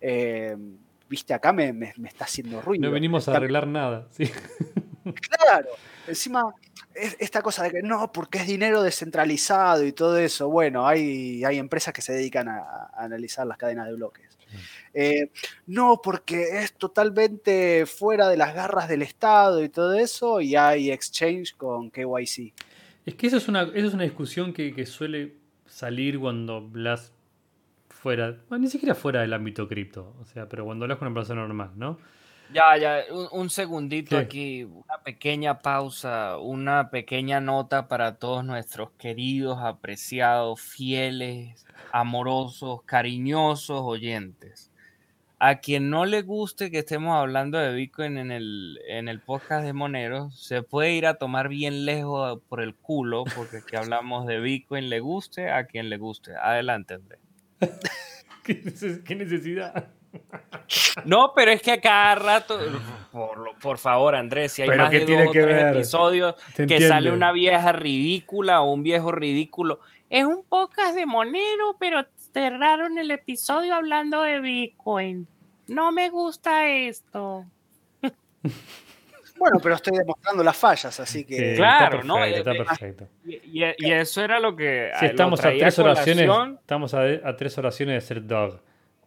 eh, 0.00 0.56
viste, 1.08 1.34
acá 1.34 1.52
me, 1.52 1.92
está 2.06 2.26
haciendo 2.26 2.60
ruido. 2.60 2.86
No 2.86 2.92
venimos 2.92 3.28
a 3.28 3.36
arreglar 3.36 3.66
nada. 3.66 4.06
¿sí? 4.10 4.24
Claro, 5.04 5.68
encima 6.06 6.54
esta 6.94 7.42
cosa 7.42 7.64
de 7.64 7.70
que 7.70 7.82
no, 7.82 8.12
porque 8.12 8.38
es 8.38 8.46
dinero 8.46 8.82
descentralizado 8.82 9.84
y 9.84 9.92
todo 9.92 10.18
eso. 10.18 10.48
Bueno, 10.48 10.86
hay, 10.86 11.44
hay 11.44 11.58
empresas 11.58 11.94
que 11.94 12.02
se 12.02 12.12
dedican 12.12 12.48
a, 12.48 12.90
analizar 12.94 13.46
las 13.46 13.58
cadenas 13.58 13.86
de 13.86 13.94
bloques. 13.94 14.38
Eh, 14.92 15.30
no, 15.66 16.00
porque 16.02 16.60
es 16.60 16.74
totalmente 16.74 17.86
fuera 17.86 18.28
de 18.28 18.36
las 18.36 18.54
garras 18.54 18.88
del 18.88 19.00
Estado 19.00 19.62
y 19.64 19.70
todo 19.70 19.94
eso, 19.94 20.40
y 20.40 20.56
hay 20.56 20.90
exchange 20.90 21.54
con 21.56 21.90
KYC. 21.90 22.52
Es 23.06 23.14
que 23.14 23.26
eso 23.26 23.38
es 23.38 23.48
una, 23.48 23.62
eso 23.62 23.86
es 23.86 23.94
una 23.94 24.04
discusión 24.04 24.52
que, 24.52 24.74
que 24.74 24.84
suele 24.84 25.36
salir 25.66 26.18
cuando 26.18 26.60
Blas 26.60 27.12
fuera, 27.88 28.36
ni 28.50 28.68
siquiera 28.68 28.94
fuera 28.94 29.22
del 29.22 29.32
ámbito 29.32 29.66
cripto, 29.66 30.14
o 30.20 30.24
sea, 30.26 30.48
pero 30.48 30.64
cuando 30.64 30.84
hablas 30.84 30.98
con 30.98 31.08
una 31.08 31.14
persona 31.14 31.40
normal, 31.40 31.70
¿no? 31.76 31.98
Ya, 32.52 32.76
ya, 32.76 33.04
un, 33.30 33.50
segundito 33.50 34.18
aquí, 34.18 34.64
una 34.64 34.98
pequeña 35.02 35.60
pausa, 35.60 36.38
una 36.38 36.90
pequeña 36.90 37.40
nota 37.40 37.88
para 37.88 38.16
todos 38.16 38.44
nuestros 38.44 38.90
queridos, 38.92 39.58
apreciados, 39.60 40.60
fieles, 40.60 41.64
amorosos, 41.92 42.82
cariñosos 42.84 43.80
oyentes 43.82 44.72
a 45.44 45.56
quien 45.56 45.90
no 45.90 46.06
le 46.06 46.22
guste 46.22 46.70
que 46.70 46.78
estemos 46.78 47.16
hablando 47.16 47.58
de 47.58 47.74
Bitcoin 47.74 48.16
en 48.16 48.30
el, 48.30 48.78
en 48.86 49.08
el 49.08 49.18
podcast 49.18 49.64
de 49.64 49.72
Monero, 49.72 50.30
se 50.30 50.62
puede 50.62 50.92
ir 50.92 51.04
a 51.04 51.14
tomar 51.14 51.48
bien 51.48 51.84
lejos 51.84 52.40
por 52.48 52.62
el 52.62 52.76
culo, 52.76 53.24
porque 53.34 53.60
que 53.66 53.76
hablamos 53.76 54.24
de 54.28 54.38
Bitcoin 54.38 54.88
le 54.88 55.00
guste 55.00 55.50
a 55.50 55.66
quien 55.66 55.90
le 55.90 55.98
guste. 55.98 56.36
Adelante, 56.36 56.94
Andrés. 56.94 57.18
¿Qué 58.44 59.16
necesidad? 59.16 59.88
No, 61.04 61.32
pero 61.34 61.50
es 61.50 61.62
que 61.62 61.72
a 61.72 61.80
cada 61.80 62.14
rato, 62.14 62.58
por, 63.60 63.78
favor, 63.78 64.14
Andrés, 64.14 64.52
si 64.52 64.62
hay 64.62 64.68
más 64.68 64.90
de 64.90 65.04
dos 65.04 65.28
o 65.28 65.30
tres 65.32 65.74
episodios 65.74 66.34
que 66.56 66.80
sale 66.88 67.10
una 67.10 67.32
vieja 67.32 67.72
ridícula 67.72 68.62
o 68.62 68.72
un 68.72 68.82
viejo 68.82 69.12
ridículo, 69.12 69.80
es 70.08 70.24
un 70.24 70.44
podcast 70.44 70.94
de 70.94 71.06
Monero, 71.06 71.76
pero 71.78 72.06
cerraron 72.32 72.98
el 72.98 73.10
episodio 73.10 73.74
hablando 73.74 74.22
de 74.22 74.40
Bitcoin 74.40 75.26
no 75.72 75.92
me 75.92 76.10
gusta 76.10 76.68
esto. 76.68 77.46
Bueno, 79.34 79.58
pero 79.60 79.74
estoy 79.74 79.96
demostrando 79.96 80.44
las 80.44 80.56
fallas, 80.56 81.00
así 81.00 81.24
que. 81.24 81.54
claro, 81.56 82.04
¿no? 82.04 82.22
Está 82.24 82.52
perfecto. 82.52 83.08
Y, 83.24 83.64
eso 83.90 84.22
era 84.22 84.38
lo 84.38 84.54
que. 84.54 84.92
Si 85.00 85.06
estamos 85.06 85.44
a 85.44 85.48
tres 85.48 85.78
oraciones. 85.80 86.30
Estamos 86.60 86.94
a, 86.94 87.36
tres 87.36 87.58
oraciones 87.58 87.94
de 87.96 88.00
ser 88.06 88.24
dog. 88.24 88.60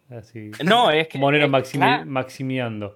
Así. 0.10 0.52
No, 0.64 0.92
es 0.92 1.08
que. 1.08 1.18
Monero 1.18 1.50
maximiando. 1.50 2.96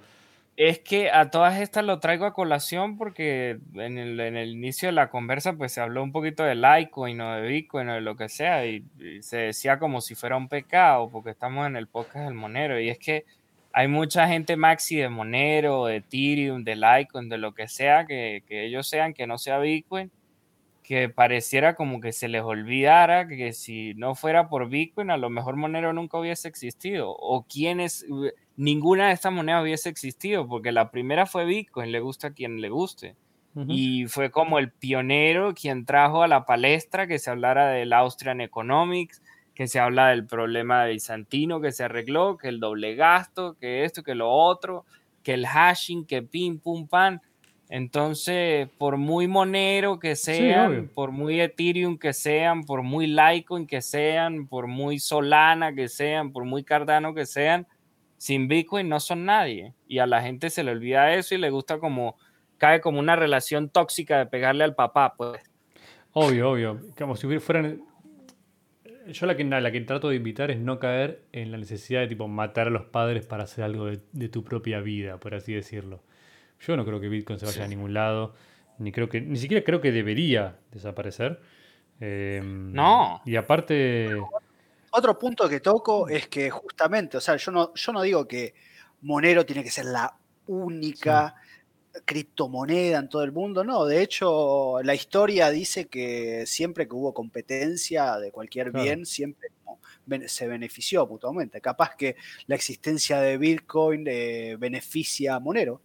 Es 0.56 0.80
que 0.80 1.10
a 1.10 1.31
todas 1.31 1.61
estas 1.61 1.86
lo 1.86 1.99
traigo 1.99 2.26
a 2.26 2.34
colación 2.34 2.98
porque 2.98 3.60
en 3.76 3.98
el, 3.98 4.19
en 4.19 4.36
el, 4.36 4.49
inicio 4.49 4.90
de 4.90 4.91
la 4.91 5.10
conversa 5.10 5.53
pues 5.53 5.72
se 5.72 5.80
habló 5.80 6.03
un 6.03 6.11
poquito 6.11 6.44
de 6.44 6.56
Litecoin 6.56 7.22
o 7.22 7.36
de 7.36 7.48
Bitcoin 7.48 7.88
o 7.88 7.94
de 7.94 8.02
lo 8.02 8.18
que 8.18 8.27
sea 8.27 8.65
y, 8.65 8.84
y 8.99 9.22
se 9.22 9.38
decía 9.38 9.80
como 9.80 10.02
si 10.02 10.15
fuera 10.15 10.36
un 10.36 10.49
pecado 10.49 11.07
porque 11.10 11.30
estamos 11.30 11.65
en 11.65 11.77
el 11.77 11.88
podcast 11.88 12.26
del 12.26 12.34
Monero 12.34 12.77
y 12.77 12.90
es 12.90 12.99
que 12.99 13.23
hay 13.72 13.88
mucha 13.88 14.27
gente 14.27 14.57
maxi 14.57 14.98
de 14.98 15.10
Monero, 15.10 15.86
de 15.86 15.98
Ethereum, 15.98 16.64
de 16.64 16.76
Litecoin, 16.76 17.30
de 17.30 17.38
lo 17.38 17.53
que 17.53 17.68
sea, 17.68 18.06
que, 18.06 18.44
ellos 18.49 18.88
sean, 18.88 19.14
que 19.14 19.27
no 19.27 19.38
sea 19.38 19.60
Bitcoin, 19.60 20.11
que 20.90 21.07
pareciera 21.07 21.76
como 21.76 22.02
que 22.02 22.11
se 22.11 22.28
les 22.28 22.41
olvidara 22.41 23.28
que 23.28 23.53
si 23.53 23.94
no 23.94 24.16
fuera 24.16 24.49
por 24.49 24.70
Bitcoin, 24.70 25.11
a 25.11 25.18
lo 25.18 25.30
mejor 25.30 25.56
Monero 25.56 25.94
nunca 25.94 26.18
hubiese 26.18 26.48
existido, 26.48 27.11
o 27.11 27.45
quienes, 27.48 28.07
ninguna 28.56 29.10
de 29.10 29.14
estas 29.14 29.32
monedas 29.32 29.61
hubiese 29.61 29.90
existido, 29.90 30.48
porque 30.48 30.72
la 30.72 30.90
primera 30.90 31.28
fue 31.28 31.45
Bitcoin, 31.45 31.91
le 31.91 31.99
gusta 31.99 32.30
a 32.30 32.34
quien 32.34 32.60
le 32.60 32.70
guste. 32.70 33.16
Y 33.68 34.07
fue 34.07 34.32
como 34.32 34.57
el 34.57 34.72
pionero 34.72 35.53
quien 35.53 35.86
trajo 35.86 36.24
a 36.24 36.28
la 36.28 36.45
palestra 36.45 37.06
que 37.06 37.20
se 37.20 37.30
hablara 37.30 37.68
del 37.68 37.94
Austrian 37.94 38.41
Economics, 38.41 39.22
que 39.53 39.68
se 39.68 39.80
habla 39.80 40.07
del 40.07 40.26
problema 40.26 40.86
de 40.86 40.94
bizantino 40.94 41.61
que 41.61 41.72
se 41.72 41.84
arregló, 41.84 42.36
que 42.36 42.48
el 42.48 42.60
doble 42.60 42.95
gasto, 42.95 43.57
que 43.60 43.84
esto, 43.84 44.02
que 44.02 44.16
lo 44.16 44.32
otro, 44.32 44.86
que 45.22 45.36
el 45.36 45.45
hashing, 45.45 46.07
que 46.07 46.24
pim, 46.24 46.57
pum, 46.57 46.88
pan. 46.88 47.22
Entonces, 47.70 48.68
por 48.80 48.98
muy 48.98 49.28
monero 49.28 50.00
que 50.00 50.16
sean, 50.16 50.90
por 50.94 51.12
muy 51.12 51.40
Ethereum 51.40 51.98
que 51.98 52.14
sean, 52.14 52.64
por 52.64 52.82
muy 52.82 53.06
Litecoin 53.06 53.68
que 53.68 53.82
sean, 53.82 54.48
por 54.48 54.66
muy 54.66 55.00
Solana 55.00 55.74
que 55.74 55.88
sean, 55.88 56.32
por 56.32 56.46
muy 56.46 56.64
Cardano 56.64 57.14
que 57.14 57.28
sean, 57.28 57.68
sin 58.18 58.48
Bitcoin 58.48 58.90
no 58.90 59.00
son 59.00 59.26
nadie. 59.26 59.74
Y 59.88 60.00
a 60.00 60.08
la 60.08 60.22
gente 60.24 60.50
se 60.50 60.64
le 60.64 60.72
olvida 60.72 61.14
eso 61.14 61.36
y 61.36 61.38
le 61.38 61.52
gusta 61.52 61.78
como, 61.78 62.18
cae 62.58 62.82
como 62.82 63.00
una 63.00 63.16
relación 63.16 63.70
tóxica 63.70 64.18
de 64.18 64.26
pegarle 64.26 64.64
al 64.64 64.74
papá, 64.74 65.14
pues. 65.16 65.40
Obvio, 66.12 66.50
obvio. 66.50 66.80
Como 66.98 67.16
si 67.16 67.38
fueran 67.38 67.84
yo 69.12 69.26
la 69.26 69.36
que, 69.36 69.44
la 69.44 69.72
que 69.72 69.82
trato 69.82 70.10
de 70.10 70.16
invitar 70.16 70.52
es 70.52 70.60
no 70.60 70.80
caer 70.80 71.22
en 71.32 71.52
la 71.52 71.58
necesidad 71.58 72.02
de 72.02 72.08
tipo 72.08 72.28
matar 72.28 72.68
a 72.68 72.72
los 72.72 72.86
padres 72.86 73.26
para 73.26 73.44
hacer 73.44 73.64
algo 73.64 73.86
de, 73.86 74.30
tu 74.30 74.44
propia 74.44 74.82
vida, 74.82 75.20
por 75.20 75.36
así 75.36 75.54
decirlo. 75.54 76.02
Yo 76.60 76.76
no 76.76 76.86
creo 76.86 76.99
que 76.99 77.07
Bitcoin 77.07 77.40
se 77.40 77.45
vaya 77.45 77.64
a 77.64 77.68
ningún 77.68 77.94
lado, 77.94 78.34
ni 78.77 78.91
creo 78.91 79.10
que, 79.10 79.22
ni 79.22 79.38
siquiera 79.38 79.64
creo 79.64 79.81
que 79.81 79.91
debería 79.91 80.60
desaparecer. 80.72 81.40
Em, 81.99 82.72
no. 82.73 83.22
Y 83.26 83.36
aparte. 83.36 84.10
Otro 84.91 85.18
punto 85.18 85.48
que 85.48 85.60
toco 85.60 86.07
es 86.10 86.27
que 86.27 86.49
justamente, 86.49 87.18
o 87.18 87.22
sea, 87.22 87.36
yo 87.36 87.52
no, 87.52 87.73
yo 87.73 87.94
no 87.94 88.02
digo 88.02 88.27
que 88.27 88.56
Monero 89.02 89.45
tiene 89.45 89.64
que 89.64 89.69
ser 89.69 89.86
la 89.86 90.18
única 90.48 91.36
criptomoneda 92.06 92.99
en 92.99 93.10
todo 93.10 93.23
el 93.23 93.31
mundo, 93.31 93.64
no, 93.64 93.86
de 93.86 94.02
hecho 94.02 94.81
la 94.84 94.94
historia 94.94 95.49
dice 95.49 95.88
que 95.88 96.45
siempre 96.45 96.88
que 96.88 96.95
hubo 96.95 97.14
competencia 97.14 98.18
de 98.18 98.31
cualquier 98.31 98.72
bien, 98.72 99.06
siempre 99.06 99.49
se 100.27 100.48
benefició 100.48 101.06
mutuamente. 101.06 101.61
Capaz 101.61 101.95
que 101.95 102.15
la 102.48 102.56
existencia 102.56 103.19
de 103.19 103.38
Bitcoin 103.38 104.06
eh, 104.07 104.56
beneficia 104.60 105.36
a 105.36 105.40
Monero. 105.40 105.81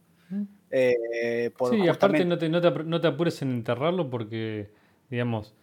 Eh, 0.76 1.52
sí, 1.70 1.86
aparte 1.86 2.24
no 2.24 2.36
te, 2.36 2.48
no, 2.48 3.00
te, 3.00 3.06
apures 3.06 3.40
en 3.42 3.52
enterrarlo 3.52 4.10
porque, 4.10 4.72
digamos, 5.08 5.54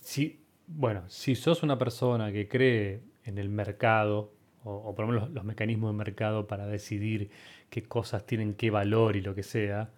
si, 0.00 0.40
bueno, 0.66 1.02
si 1.08 1.34
sos 1.34 1.62
una 1.62 1.76
persona 1.76 2.32
que 2.32 2.48
cree 2.48 3.02
en 3.26 3.36
el 3.36 3.50
mercado, 3.50 4.32
o, 4.64 4.94
por 4.94 5.04
lo 5.04 5.12
menos 5.12 5.30
los 5.32 5.44
mecanismos 5.44 5.92
de 5.92 5.98
mercado 5.98 6.46
para 6.46 6.66
decidir 6.66 7.28
qué 7.68 7.82
cosas 7.82 8.24
tienen 8.24 8.54
qué 8.54 8.70
valor 8.70 9.16
y 9.16 9.20
lo 9.20 9.34
que 9.34 9.42
sea, 9.42 9.90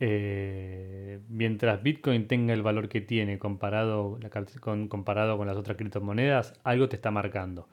eh, 0.00 1.20
mientras 1.28 1.82
Bitcoin 1.82 2.26
tenga 2.26 2.54
el 2.54 2.62
valor 2.62 2.88
que 2.88 3.02
tiene 3.02 3.38
comparado, 3.38 4.18
con, 4.60 4.88
comparado 4.88 5.36
con 5.36 5.46
las 5.46 5.56
otras 5.58 5.76
criptomonedas, 5.76 6.54
algo 6.64 6.88
te 6.88 6.96
está 6.96 7.10
marcando. 7.10 7.68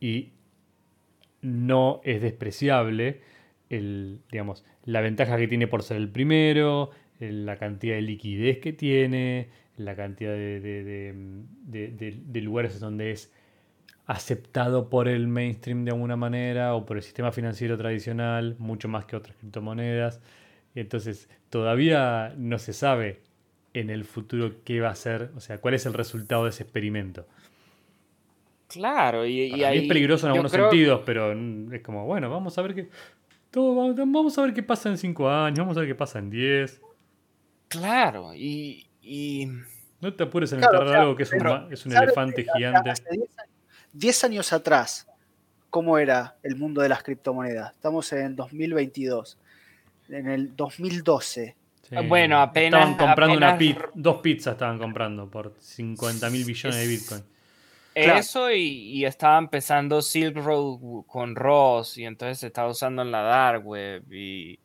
Y 0.00 0.32
no 1.42 2.00
es 2.02 2.20
despreciable 2.20 3.37
el, 3.70 4.20
digamos, 4.30 4.64
la 4.84 5.00
ventaja 5.00 5.36
que 5.36 5.48
tiene 5.48 5.66
por 5.66 5.82
ser 5.82 5.96
el 5.96 6.08
primero, 6.08 6.90
la 7.20 7.56
cantidad 7.56 7.96
de 7.96 8.02
liquidez 8.02 8.58
que 8.58 8.72
tiene, 8.72 9.48
la 9.76 9.94
cantidad 9.96 10.32
de, 10.32 10.60
de, 11.66 12.40
lugares 12.40 12.80
donde 12.80 13.12
es 13.12 13.32
aceptado 14.06 14.88
por 14.88 15.08
el 15.08 15.28
mainstream 15.28 15.84
de 15.84 15.90
alguna 15.90 16.16
manera 16.16 16.74
o 16.74 16.86
por 16.86 16.96
el 16.96 17.02
sistema 17.02 17.30
financiero 17.30 17.76
tradicional, 17.76 18.56
mucho 18.58 18.88
más 18.88 19.04
que 19.04 19.16
otras 19.16 19.36
criptomonedas. 19.36 20.20
Entonces, 20.74 21.28
todavía 21.50 22.34
no 22.36 22.58
se 22.58 22.72
sabe 22.72 23.20
en 23.74 23.90
el 23.90 24.04
futuro 24.04 24.52
qué 24.64 24.80
va 24.80 24.90
a 24.90 24.94
ser, 24.94 25.30
o 25.36 25.40
sea, 25.40 25.58
cuál 25.58 25.74
es 25.74 25.86
el 25.86 25.94
resultado 25.94 26.44
de 26.44 26.50
ese 26.50 26.62
experimento. 26.62 27.26
Claro, 28.68 29.26
y, 29.26 29.62
es 29.62 29.88
peligroso 29.88 30.26
en 30.26 30.32
algunos 30.32 30.52
sentidos, 30.52 31.02
pero 31.06 31.32
es 31.72 31.80
como, 31.82 32.04
bueno, 32.04 32.28
vamos 32.28 32.56
a 32.58 32.62
ver 32.62 32.74
qué. 32.74 32.88
Todo, 33.50 33.74
vamos 33.74 34.36
a 34.38 34.42
ver 34.42 34.52
qué 34.52 34.62
pasa 34.62 34.88
en 34.88 34.98
cinco 34.98 35.30
años, 35.30 35.60
vamos 35.60 35.76
a 35.76 35.80
ver 35.80 35.88
qué 35.88 35.94
pasa 35.94 36.18
en 36.18 36.30
10. 36.30 36.82
Claro, 37.68 38.34
y, 38.34 38.86
No 40.00 40.12
te 40.14 40.24
apures 40.24 40.52
en 40.52 40.62
enterrar 40.62 40.96
algo 40.96 41.16
que 41.16 41.22
es 41.22 41.32
un, 41.32 41.72
es 41.72 41.86
un 41.86 41.96
elefante 41.96 42.46
gigante. 42.54 42.92
10 43.92 44.24
años 44.24 44.52
atrás, 44.52 45.08
¿cómo 45.70 45.98
era 45.98 46.36
el 46.42 46.56
mundo 46.56 46.82
de 46.82 46.90
las 46.90 47.02
criptomonedas? 47.02 47.72
Estamos 47.72 48.12
en 48.12 48.36
2022 48.36 49.38
en 50.08 50.28
el 50.28 50.56
2012. 50.56 51.56
Bueno, 52.06 52.40
apenas. 52.40 52.80
Estaban 52.80 52.96
comprando 52.98 53.36
una 53.36 53.58
dos 53.94 54.20
pizzas, 54.20 54.52
estaban 54.52 54.78
comprando 54.78 55.28
por 55.28 55.54
50 55.58 56.30
mil 56.30 56.44
billones 56.44 56.78
de 56.78 56.86
Bitcoin. 56.86 57.22
Eso 57.98 58.50
y, 58.50 59.04
estaba 59.04 59.38
empezando 59.38 60.02
Silk 60.02 60.36
Road 60.36 61.04
con 61.06 61.34
Ross 61.34 61.98
y 61.98 62.04
entonces 62.04 62.38
se 62.38 62.46
estaba 62.48 62.68
usando 62.68 63.02
en 63.02 63.10
la 63.10 63.22
dark 63.22 63.66
web, 63.66 64.04
y, 64.12 64.58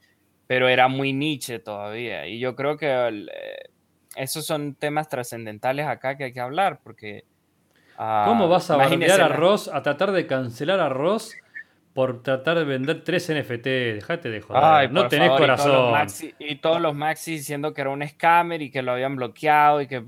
pero 0.48 0.68
era 0.68 0.88
muy 0.88 1.14
niche 1.14 1.60
todavía. 1.60 2.28
Y 2.28 2.40
yo 2.40 2.56
creo 2.56 2.78
que 2.78 2.88
eh, 2.88 3.70
esos 4.16 4.46
son 4.46 4.76
temas 4.76 5.10
trascendentales 5.10 5.88
acá 5.88 6.18
que 6.18 6.26
hay 6.26 6.34
que 6.34 6.40
hablar 6.42 6.80
porque... 6.84 7.26
Ah, 7.98 8.26
¿Cómo 8.28 8.48
vas 8.48 8.70
a 8.72 8.78
bardear 8.78 9.22
a 9.22 9.28
Ross, 9.28 9.68
a 9.68 9.84
tratar 9.84 10.12
de 10.12 10.26
cancelar 10.26 10.80
a 10.80 10.90
Ross 10.90 11.36
por 11.94 12.24
tratar 12.24 12.58
de 12.58 12.64
vender 12.66 13.04
tres 13.04 13.32
NFT. 13.32 13.66
Dejate 13.66 14.30
de 14.30 14.42
joder. 14.42 14.92
no 14.92 15.08
tenés 15.08 15.30
corazón. 15.30 15.94
Y 16.40 16.56
todos, 16.56 16.82
los 16.82 16.96
maxi 16.96 17.34
diciendo 17.34 17.74
que 17.74 17.82
era 17.82 17.92
un 17.92 18.06
scammer 18.08 18.62
y 18.62 18.72
que 18.72 18.82
lo 18.82 18.94
habían 18.94 19.16
bloqueado 19.16 19.82
y 19.82 19.88
que. 19.88 20.04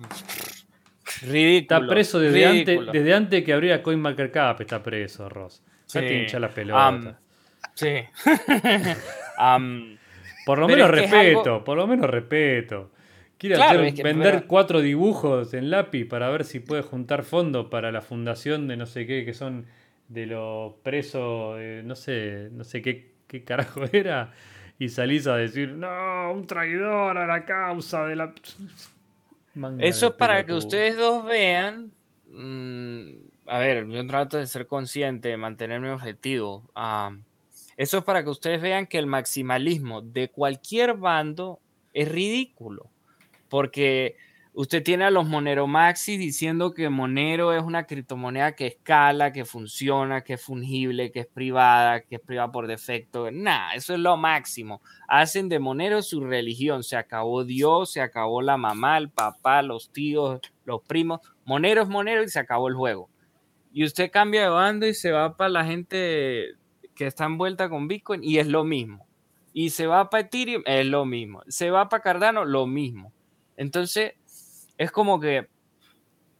Ridículo. 1.22 1.78
Está 1.78 1.88
preso 1.88 2.20
desde, 2.20 2.46
antes, 2.46 2.80
desde 2.92 3.14
antes 3.14 3.44
que 3.44 3.54
abriera 3.54 3.82
CoinMarketCap. 3.82 4.62
Está 4.62 4.82
preso, 4.82 5.30
Ross. 5.30 5.62
Ya 5.90 6.02
te 6.02 6.22
hincha 6.22 6.40
la 6.40 6.50
pelota. 6.50 7.20
sí. 7.74 7.96
por 10.46 10.60
lo 10.60 10.68
menos 10.68 10.90
respeto, 10.90 11.64
por 11.64 11.78
lo 11.78 11.88
menos 11.88 12.10
respeto. 12.10 12.92
Quiere 13.38 13.62
hacer, 13.62 13.94
vender 14.02 14.46
cuatro 14.48 14.82
dibujos 14.82 15.54
en 15.54 15.70
lápiz 15.70 16.06
para 16.06 16.30
ver 16.30 16.46
si 16.46 16.62
puede 16.62 16.84
juntar 16.84 17.24
fondos 17.24 17.68
para 17.68 17.92
la 17.92 18.02
fundación 18.02 18.68
de 18.68 18.78
no 18.78 18.86
sé 18.86 19.06
qué, 19.06 19.26
que 19.26 19.34
son 19.34 19.66
de 20.08 20.26
los 20.26 20.74
presos, 20.84 21.60
no 21.84 21.96
sé, 21.96 22.50
no 22.52 22.64
sé 22.64 22.82
qué, 22.82 23.12
qué 23.28 23.44
carajo 23.44 23.82
era, 23.92 24.32
y 24.80 24.90
salís 24.90 25.28
a 25.28 25.36
decir, 25.36 25.70
no, 25.70 26.32
un 26.32 26.48
traidor 26.48 27.18
a 27.18 27.28
la 27.28 27.46
causa 27.46 28.06
de 28.06 28.16
la... 28.16 28.34
Eso 29.80 30.08
es 30.08 30.14
para 30.14 30.46
que 30.46 30.54
ustedes 30.54 30.98
dos 30.98 31.26
vean, 31.26 31.92
mm, 32.28 33.10
a 33.48 33.60
ver, 33.60 33.88
yo 33.88 34.06
trato 34.08 34.38
de 34.38 34.48
ser 34.48 34.68
consciente, 34.68 35.30
de 35.30 35.38
mantener 35.38 35.80
mi 35.80 35.90
objetivo. 35.90 36.70
Ah, 36.76 37.16
eso 37.78 37.98
es 37.98 38.04
para 38.04 38.24
que 38.24 38.30
ustedes 38.30 38.62
vean 38.62 38.88
que 38.88 38.98
el 38.98 39.08
maximalismo 39.08 40.02
de 40.02 40.30
cualquier 40.30 40.96
bando 40.96 41.60
es 41.94 42.10
ridículo, 42.10 42.90
porque 43.50 44.18
Usted 44.58 44.84
tiene 44.84 45.04
a 45.04 45.12
los 45.12 45.28
Monero 45.28 45.68
Maxi 45.68 46.16
diciendo 46.16 46.74
que 46.74 46.88
Monero 46.88 47.52
es 47.52 47.62
una 47.62 47.86
criptomoneda 47.86 48.56
que 48.56 48.68
escala, 48.68 49.34
que 49.34 49.44
funciona, 49.44 50.22
que 50.22 50.36
es 50.36 50.42
fungible, 50.42 51.12
que 51.12 51.20
es 51.20 51.28
privada, 51.28 52.00
que 52.00 52.16
es 52.16 52.22
privada 52.22 52.54
por 52.54 52.66
defecto. 52.66 53.30
Nada, 53.32 53.74
eso 53.74 53.94
es 53.94 54.00
lo 54.00 54.16
máximo. 54.16 54.82
Hacen 55.10 55.50
de 55.50 55.60
Monero 55.60 56.02
su 56.02 56.22
religión. 56.22 56.84
Se 56.84 56.96
acabó 56.96 57.44
Dios, 57.44 57.92
se 57.92 58.00
acabó 58.00 58.42
la 58.42 58.56
mamá, 58.56 58.98
el 58.98 59.10
papá, 59.10 59.62
los 59.62 59.92
tíos, 59.92 60.40
los 60.64 60.82
primos. 60.84 61.20
Monero 61.44 61.82
es 61.82 61.90
Monero 61.90 62.24
y 62.24 62.30
se 62.30 62.40
acabó 62.40 62.70
el 62.70 62.76
juego. 62.76 63.10
Y 63.74 63.84
usted 63.84 64.10
cambia 64.10 64.44
de 64.44 64.48
bando 64.48 64.88
y 64.88 64.94
se 64.94 65.12
va 65.12 65.36
para 65.36 65.50
la 65.50 65.66
gente 65.66 66.52
que 66.96 67.08
está 67.08 67.26
envuelta 67.26 67.68
con 67.68 67.90
Bitcoin 67.90 68.24
y 68.24 68.38
es 68.38 68.48
lo 68.48 68.64
mismo. 68.64 69.06
Y 69.52 69.72
se 69.72 69.86
va 69.86 70.10
para 70.10 70.22
Ethereum, 70.22 70.64
es 70.66 70.86
lo 70.86 71.04
mismo. 71.04 71.44
Se 71.50 71.72
va 71.72 71.90
para 71.90 72.02
Cardano, 72.02 72.46
lo 72.46 72.68
mismo. 72.68 73.12
Entonces, 73.58 74.14
es 74.78 74.92
como 74.92 75.20
que 75.20 75.48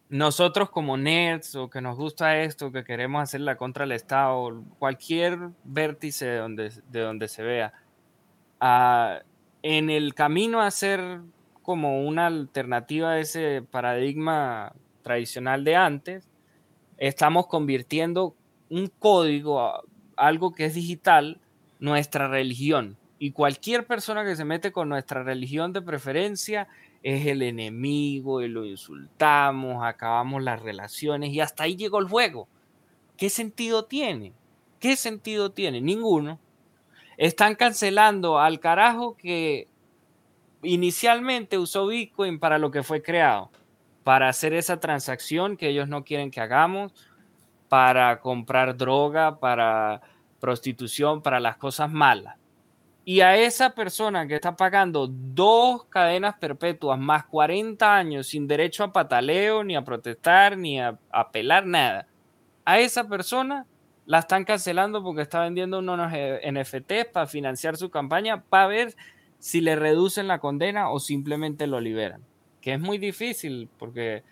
nosotros 0.10 0.70
como 0.70 0.98
nerds 0.98 1.56
o 1.56 1.70
que 1.70 1.82
nos 1.82 1.98
gusta 1.98 2.42
esto, 2.42 2.72
que 2.72 2.84
queremos 2.84 3.24
hacer 3.24 3.42
la 3.42 3.58
contra 3.58 3.84
del 3.84 3.94
Estado, 3.94 4.64
cualquier 4.78 5.50
vértice 5.64 6.26
de 6.26 6.38
donde, 6.38 6.72
de 6.90 7.00
donde 7.00 7.28
se 7.28 7.44
vea, 7.44 7.74
ah, 8.60 9.20
en 9.64 9.90
el 9.90 10.14
camino 10.14 10.62
a 10.62 10.70
ser 10.70 11.22
como 11.64 12.06
una 12.06 12.28
alternativa 12.28 13.12
a 13.12 13.20
ese 13.20 13.64
paradigma 13.64 14.74
tradicional 15.02 15.64
de 15.64 15.76
antes, 15.76 16.30
estamos 16.98 17.48
convirtiendo 17.48 18.36
un 18.70 18.92
código, 19.00 19.84
algo 20.16 20.54
que 20.54 20.66
es 20.66 20.76
digital, 20.76 21.40
nuestra 21.80 22.28
religión. 22.28 22.98
Y 23.18 23.32
cualquier 23.32 23.88
persona 23.88 24.24
que 24.24 24.36
se 24.36 24.46
mete 24.46 24.72
con 24.72 24.90
nuestra 24.90 25.24
religión 25.24 25.74
de 25.74 25.82
preferencia 25.82 26.68
es 27.06 27.28
el 27.28 27.44
enemigo 27.44 28.42
y 28.42 28.48
lo 28.48 28.66
insultamos, 28.66 29.84
acabamos 29.84 30.42
las 30.42 30.60
relaciones 30.64 31.32
y 31.32 31.40
hasta 31.40 31.66
ahí 31.66 31.76
llegó 31.76 32.00
el 32.00 32.10
juego. 32.10 32.48
¿Qué 33.16 33.30
sentido 33.30 33.86
tiene? 33.86 34.34
¿Qué 34.80 34.96
sentido 34.96 35.52
tiene? 35.52 35.82
Ninguno. 35.82 36.40
Están 37.18 37.54
cancelando 37.54 38.40
al 38.40 38.60
carajo 38.60 39.16
que 39.18 39.68
inicialmente 40.64 41.60
usó 41.60 41.86
Bitcoin 41.86 42.40
para 42.40 42.58
lo 42.58 42.72
que 42.72 42.82
fue 42.82 43.04
creado, 43.04 43.52
para 44.04 44.28
hacer 44.28 44.54
esa 44.54 44.80
transacción 44.80 45.58
que 45.58 45.70
ellos 45.70 45.88
no 45.88 46.04
quieren 46.04 46.32
que 46.32 46.42
hagamos, 46.42 46.92
para 47.70 48.20
comprar 48.20 48.78
droga, 48.78 49.40
para 49.40 50.02
prostitución, 50.40 51.22
para 51.22 51.40
las 51.40 51.58
cosas 51.58 51.92
malas. 51.92 52.36
Y 53.08 53.22
a 53.22 53.38
esa 53.38 53.76
persona 53.76 54.28
que 54.28 54.34
está 54.34 54.56
pagando 54.56 55.08
dos 55.08 55.86
cadenas 55.86 56.38
perpetuas 56.40 56.98
más 56.98 57.26
40 57.26 57.96
años 57.96 58.26
sin 58.26 58.48
derecho 58.48 58.84
a 58.84 58.92
pataleo, 58.92 59.64
ni 59.64 59.76
a 59.76 59.84
protestar, 59.84 60.58
ni 60.58 60.82
a 60.82 60.98
apelar, 61.12 61.68
nada. 61.68 62.08
A 62.66 62.80
esa 62.80 63.08
persona 63.08 63.68
la 64.08 64.20
están 64.20 64.44
cancelando 64.44 65.04
porque 65.04 65.22
está 65.22 65.42
vendiendo 65.42 65.78
unos 65.80 66.12
NFTs 66.12 67.06
para 67.14 67.28
financiar 67.28 67.78
su 67.78 67.92
campaña, 67.92 68.42
para 68.42 68.66
ver 68.66 68.96
si 69.38 69.62
le 69.62 69.76
reducen 69.76 70.28
la 70.28 70.40
condena 70.40 70.90
o 70.90 71.00
simplemente 71.00 71.68
lo 71.68 71.80
liberan. 71.80 72.22
Que 72.60 72.74
es 72.74 72.80
muy 72.80 72.98
difícil 72.98 73.70
porque 73.78 74.24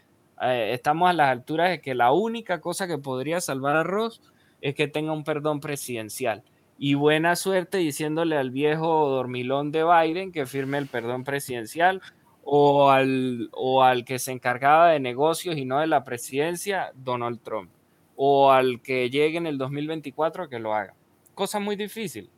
eh, 0.41 0.71
estamos 0.73 1.11
a 1.11 1.13
las 1.13 1.29
alturas 1.29 1.69
de 1.69 1.79
que 1.79 1.93
la 1.93 2.11
única 2.11 2.59
cosa 2.59 2.87
que 2.87 2.97
podría 2.97 3.39
salvar 3.39 3.75
a 3.75 3.83
Ross 3.83 4.19
es 4.61 4.73
que 4.73 4.87
tenga 4.87 5.11
un 5.11 5.23
perdón 5.23 5.59
presidencial 5.59 6.41
y 6.77 6.95
buena 6.95 7.35
suerte 7.35 7.77
diciéndole 7.77 8.37
al 8.37 8.51
viejo 8.51 9.07
dormilón 9.09 9.71
de 9.71 9.83
Biden 9.83 10.31
que 10.31 10.45
firme 10.45 10.77
el 10.77 10.87
perdón 10.87 11.23
presidencial 11.23 12.01
o 12.43 12.89
al, 12.89 13.49
o 13.53 13.83
al 13.83 14.05
que 14.05 14.19
se 14.19 14.31
encargaba 14.31 14.89
de 14.89 14.99
negocios 14.99 15.57
y 15.57 15.65
no 15.65 15.79
de 15.79 15.87
la 15.87 16.03
presidencia, 16.03 16.91
Donald 16.95 17.41
Trump, 17.41 17.69
o 18.15 18.51
al 18.51 18.81
que 18.81 19.09
llegue 19.09 19.37
en 19.37 19.47
el 19.47 19.57
2024 19.57 20.49
que 20.49 20.59
lo 20.59 20.73
haga. 20.73 20.93
Cosa 21.35 21.59
muy 21.59 21.75
difícil. 21.75 22.29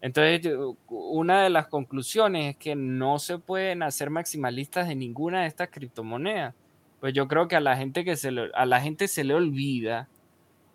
Entonces, 0.00 0.52
una 0.86 1.42
de 1.42 1.50
las 1.50 1.66
conclusiones 1.66 2.50
es 2.50 2.56
que 2.56 2.76
no 2.76 3.18
se 3.18 3.38
pueden 3.38 3.82
hacer 3.82 4.10
maximalistas 4.10 4.86
de 4.86 4.94
ninguna 4.94 5.42
de 5.42 5.48
estas 5.48 5.70
criptomonedas. 5.70 6.54
Pues 7.00 7.14
yo 7.14 7.26
creo 7.26 7.48
que 7.48 7.56
a 7.56 7.60
la 7.60 7.76
gente 7.76 8.04
que 8.04 8.16
se 8.16 8.30
a 8.54 8.66
la 8.66 8.80
gente 8.80 9.08
se 9.08 9.24
le 9.24 9.34
olvida 9.34 10.08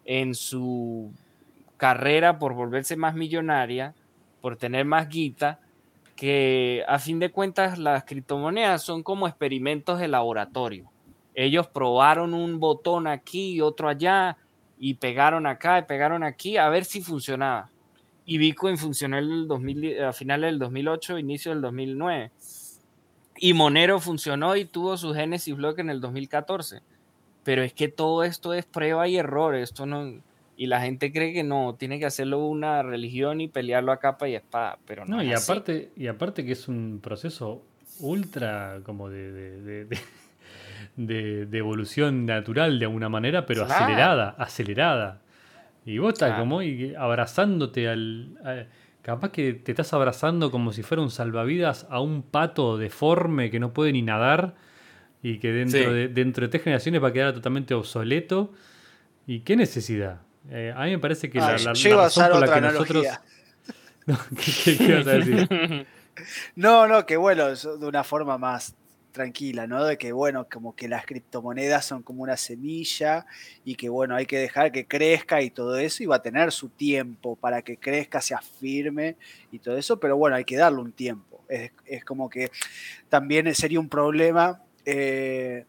en 0.05 0.35
su 0.35 1.13
carrera 1.83 2.39
por 2.39 2.53
volverse 2.53 2.95
más 2.95 3.13
millonaria, 3.13 3.93
por 4.39 4.55
tener 4.55 4.85
más 4.85 5.09
guita, 5.09 5.59
que 6.15 6.81
a 6.87 6.97
fin 6.97 7.19
de 7.19 7.29
cuentas 7.29 7.77
las 7.77 8.05
criptomonedas 8.05 8.81
son 8.81 9.03
como 9.03 9.27
experimentos 9.27 9.99
de 9.99 10.07
laboratorio. 10.07 10.89
Ellos 11.35 11.67
probaron 11.67 12.33
un 12.33 12.57
botón 12.61 13.05
aquí 13.05 13.55
y 13.55 13.59
otro 13.59 13.89
allá 13.89 14.37
y 14.79 14.93
pegaron 14.93 15.45
acá 15.45 15.79
y 15.79 15.81
pegaron 15.81 16.23
aquí 16.23 16.55
a 16.55 16.69
ver 16.69 16.85
si 16.85 17.01
funcionaba. 17.01 17.69
y 18.25 18.37
Bitcoin 18.37 18.77
funcionó 18.77 19.17
el 19.17 19.45
2000, 19.49 20.05
a 20.05 20.13
finales 20.13 20.51
del 20.51 20.59
2008, 20.59 21.19
inicio 21.19 21.51
del 21.51 21.59
2009. 21.59 22.31
Y 23.39 23.53
Monero 23.53 23.99
funcionó 23.99 24.55
y 24.55 24.63
tuvo 24.63 24.95
su 24.95 25.13
Genesis 25.13 25.53
Block 25.53 25.79
en 25.79 25.89
el 25.89 25.99
2014. 25.99 26.81
Pero 27.43 27.61
es 27.61 27.73
que 27.73 27.89
todo 27.89 28.23
esto 28.23 28.53
es 28.53 28.63
prueba 28.63 29.05
y 29.09 29.17
error, 29.17 29.55
esto 29.55 29.85
no 29.85 30.23
y 30.55 30.67
la 30.67 30.81
gente 30.81 31.11
cree 31.11 31.33
que 31.33 31.43
no, 31.43 31.75
tiene 31.75 31.99
que 31.99 32.05
hacerlo 32.05 32.45
una 32.45 32.83
religión 32.83 33.41
y 33.41 33.47
pelearlo 33.47 33.91
a 33.91 33.99
capa 33.99 34.27
y 34.27 34.35
espada, 34.35 34.77
pero 34.85 35.05
no. 35.05 35.23
y 35.23 35.33
aparte 35.33 35.91
y 35.95 36.07
aparte 36.07 36.45
que 36.45 36.51
es 36.51 36.67
un 36.67 36.99
proceso 37.01 37.63
ultra 37.99 38.79
como 38.83 39.09
de, 39.09 39.87
de, 40.95 41.57
evolución 41.57 42.25
natural 42.25 42.79
de 42.79 42.85
alguna 42.85 43.09
manera, 43.09 43.45
pero 43.45 43.65
acelerada, 43.65 44.35
acelerada. 44.37 45.21
Y 45.85 45.97
vos 45.97 46.13
estás 46.13 46.39
como 46.39 46.61
y 46.61 46.95
abrazándote 46.95 47.89
al, 47.89 48.69
Capaz 49.01 49.31
que 49.31 49.53
te 49.53 49.73
estás 49.73 49.91
abrazando 49.91 50.49
como 50.49 50.71
si 50.71 50.81
fuera 50.81 51.03
un 51.03 51.11
salvavidas 51.11 51.85
a 51.89 51.99
un 51.99 52.23
pato 52.23 52.77
deforme 52.77 53.51
que 53.51 53.59
no 53.59 53.73
puede 53.73 53.91
ni 53.91 54.01
nadar 54.01 54.55
y 55.21 55.39
que 55.39 55.51
dentro, 55.51 55.93
de, 55.93 56.07
dentro 56.07 56.45
de 56.45 56.49
tres 56.49 56.63
generaciones 56.63 57.03
va 57.03 57.09
a 57.09 57.13
quedar 57.13 57.33
totalmente 57.33 57.73
obsoleto. 57.73 58.53
¿Y 59.27 59.41
qué 59.41 59.57
necesidad? 59.57 60.21
Eh, 60.49 60.73
a 60.75 60.83
mí 60.83 60.91
me 60.91 60.99
parece 60.99 61.29
que 61.29 61.39
la, 61.39 61.57
la, 61.57 61.73
razón 61.73 62.29
por 62.31 62.47
la 62.47 62.53
que 62.53 62.61
nosotros. 62.61 63.05
No, 64.05 64.19
¿qué, 64.35 64.77
qué, 64.77 64.93
a 64.95 65.01
decir? 65.01 65.47
no, 66.57 66.87
no, 66.87 67.05
que 67.05 67.15
bueno, 67.15 67.55
de 67.55 67.87
una 67.87 68.03
forma 68.03 68.37
más 68.37 68.75
tranquila, 69.13 69.65
¿no? 69.65 69.85
De 69.85 69.97
que, 69.97 70.11
bueno, 70.11 70.45
como 70.51 70.75
que 70.75 70.89
las 70.89 71.05
criptomonedas 71.05 71.85
son 71.85 72.03
como 72.03 72.23
una 72.23 72.35
semilla 72.35 73.25
y 73.63 73.75
que, 73.75 73.87
bueno, 73.87 74.15
hay 74.15 74.25
que 74.25 74.37
dejar 74.37 74.73
que 74.73 74.85
crezca 74.85 75.41
y 75.41 75.51
todo 75.51 75.77
eso 75.77 76.03
y 76.03 76.07
va 76.07 76.17
a 76.17 76.21
tener 76.21 76.51
su 76.51 76.67
tiempo 76.67 77.37
para 77.37 77.61
que 77.61 77.77
crezca, 77.77 78.19
sea 78.19 78.41
firme 78.41 79.15
y 79.51 79.59
todo 79.59 79.77
eso, 79.77 79.97
pero 79.97 80.17
bueno, 80.17 80.35
hay 80.35 80.43
que 80.43 80.57
darle 80.57 80.79
un 80.79 80.91
tiempo. 80.91 81.45
Es, 81.47 82.03
como 82.03 82.29
que 82.29 82.51
también 83.07 83.53
sería 83.55 83.79
un 83.79 83.87
problema 83.87 84.61
eh, 84.85 85.65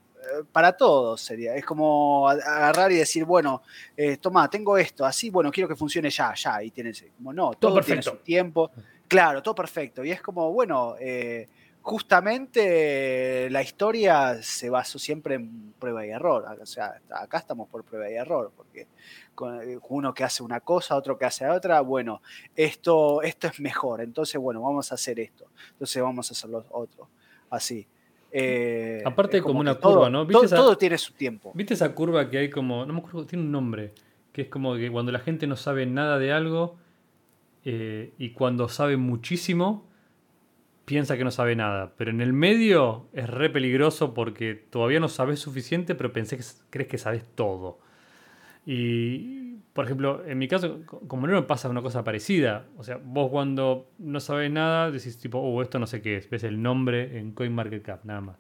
para 0.53 0.77
todos, 0.77 1.21
sería. 1.21 1.55
Es 1.55 1.65
como 1.65 2.29
agarrar 2.29 2.93
y 2.93 2.97
decir, 2.97 3.25
bueno, 3.25 3.63
eh, 3.97 4.17
toma, 4.19 4.49
tengo 4.49 4.77
esto, 4.79 5.05
así, 5.05 5.31
bueno, 5.31 5.51
quiero 5.51 5.69
que 5.69 5.77
funcione 5.77 6.11
ya, 6.11 6.35
ya, 6.35 6.63
y 6.63 6.71
tienes, 6.71 7.05
como 7.17 7.33
no, 7.33 7.55
todo, 7.55 7.81
tiene 7.81 8.03
su 8.03 8.17
tiempo. 8.17 8.71
Claro, 9.09 9.43
todo 9.43 9.55
perfecto. 9.55 10.05
Y 10.05 10.11
es 10.11 10.21
como, 10.21 10.53
bueno, 10.53 10.97
eh, 10.99 11.47
justamente 11.85 13.51
la 13.51 13.63
historia 13.63 14.43
se 14.43 14.71
basó 14.71 14.99
siempre 14.99 15.35
en 15.35 15.75
prueba 15.79 16.07
y 16.07 16.11
error. 16.11 16.45
O 16.61 16.67
sea, 16.67 16.99
acá 17.11 17.39
estamos 17.39 17.69
por 17.69 17.85
prueba 17.85 18.11
y 18.11 18.15
error, 18.15 18.53
porque 18.57 18.89
eh, 19.63 19.79
uno 19.91 20.15
que 20.15 20.25
hace 20.25 20.43
una 20.43 20.61
cosa, 20.61 20.97
otro 20.97 21.19
que 21.19 21.27
hace 21.27 21.47
otra, 21.47 21.83
bueno, 21.83 22.23
esto, 22.57 23.21
esto 23.21 23.49
es 23.49 23.61
mejor, 23.61 24.01
entonces, 24.01 24.41
bueno, 24.41 24.63
vamos 24.63 24.93
a 24.93 24.95
hacer 24.95 25.21
esto, 25.21 25.47
entonces 25.73 26.03
vamos 26.03 26.31
a 26.31 26.33
hacer 26.33 26.51
lo 26.51 26.65
otro, 26.71 27.11
así. 27.51 27.87
Eh, 28.37 29.01
Aparte 29.05 29.41
como, 29.41 29.61
una 29.61 29.77
curva, 29.77 30.11
¿no? 30.11 30.27
todo, 30.27 30.77
tiene 30.77 30.99
su 30.99 31.13
tiempo. 31.13 31.53
¿Viste 31.55 31.75
esa 31.75 31.95
curva 31.95 32.29
que 32.29 32.39
hay 32.39 32.51
como, 32.51 32.85
no 32.85 32.93
me 32.93 32.99
acuerdo, 32.99 33.27
tiene 33.27 33.45
un 33.45 33.53
nombre, 33.53 33.95
que 34.33 34.43
es 34.43 34.49
como 34.49 34.75
que 34.75 34.91
cuando 34.91 35.13
la 35.13 35.21
gente 35.21 35.47
no 35.47 35.55
sabe 35.55 35.87
nada 35.87 36.19
de 36.19 36.33
algo 36.33 36.77
eh, 37.65 38.13
y 38.19 38.31
cuando 38.31 38.69
sabe 38.69 38.97
muchísimo, 38.97 39.87
piensa 40.85 41.17
que 41.17 41.23
no 41.23 41.31
sabe 41.31 41.55
nada. 41.55 41.95
Pero 41.97 42.11
en 42.11 42.21
el 42.21 42.33
medio 42.33 43.07
es 43.13 43.31
re 43.31 43.51
peligroso 43.51 44.15
porque 44.15 44.55
todavía 44.57 44.99
no 44.99 45.09
sabes 45.09 45.39
suficiente, 45.39 45.95
pero 45.95 46.13
pensé 46.13 46.37
que 46.37 46.43
crees 46.71 46.89
que 46.89 46.99
sabes 46.99 47.25
todo. 47.37 47.79
Y, 48.67 49.54
por 49.75 49.85
ejemplo, 49.87 50.23
en 50.25 50.39
mi 50.39 50.47
caso, 50.47 50.83
como 50.87 51.27
no 51.27 51.33
me 51.35 51.43
pasa 51.43 51.69
una 51.69 51.83
cosa 51.83 52.05
parecida. 52.05 52.67
O 52.79 52.85
sea, 52.85 52.97
vos 53.03 53.29
cuando 53.29 53.91
no 53.99 54.21
sabes 54.21 54.49
nada, 54.51 54.93
decís 54.93 55.19
tipo, 55.19 55.41
oh, 55.41 55.61
esto 55.63 55.81
no 55.81 55.89
sé 55.89 56.01
qué 56.01 56.17
es. 56.17 56.31
Ves 56.31 56.45
el 56.45 56.63
nombre 56.63 57.19
en 57.19 57.33
CoinMarketCap, 57.33 58.05
nada 58.05 58.21
más. 58.21 58.37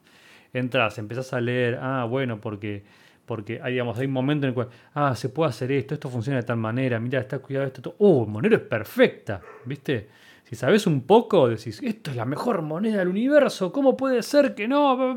Entras, 0.52 0.96
empezás 0.98 1.32
a 1.32 1.40
leer, 1.40 1.80
ah, 1.82 2.06
bueno, 2.08 2.40
porque, 2.40 2.84
porque 3.26 3.60
hay, 3.60 3.72
digamos, 3.72 3.98
hay 3.98 4.06
un 4.06 4.12
momento 4.12 4.46
en 4.46 4.50
el 4.50 4.54
cual, 4.54 4.68
ah, 4.94 5.16
se 5.16 5.28
puede 5.28 5.50
hacer 5.50 5.72
esto, 5.72 5.94
esto 5.94 6.08
funciona 6.08 6.38
de 6.38 6.44
tal 6.44 6.58
manera, 6.58 7.00
mira, 7.00 7.18
está 7.18 7.40
cuidado 7.40 7.66
esto, 7.66 7.96
oh, 7.98 8.24
Monero 8.26 8.54
es 8.54 8.62
perfecta, 8.62 9.40
¿viste? 9.64 10.08
Sabes 10.54 10.86
un 10.86 11.02
poco, 11.02 11.48
decís, 11.48 11.80
esto 11.82 12.10
es 12.10 12.16
la 12.16 12.24
mejor 12.24 12.62
moneda 12.62 12.98
del 12.98 13.08
universo, 13.08 13.72
¿cómo 13.72 13.96
puede 13.96 14.22
ser 14.22 14.54
que 14.54 14.68
no? 14.68 15.16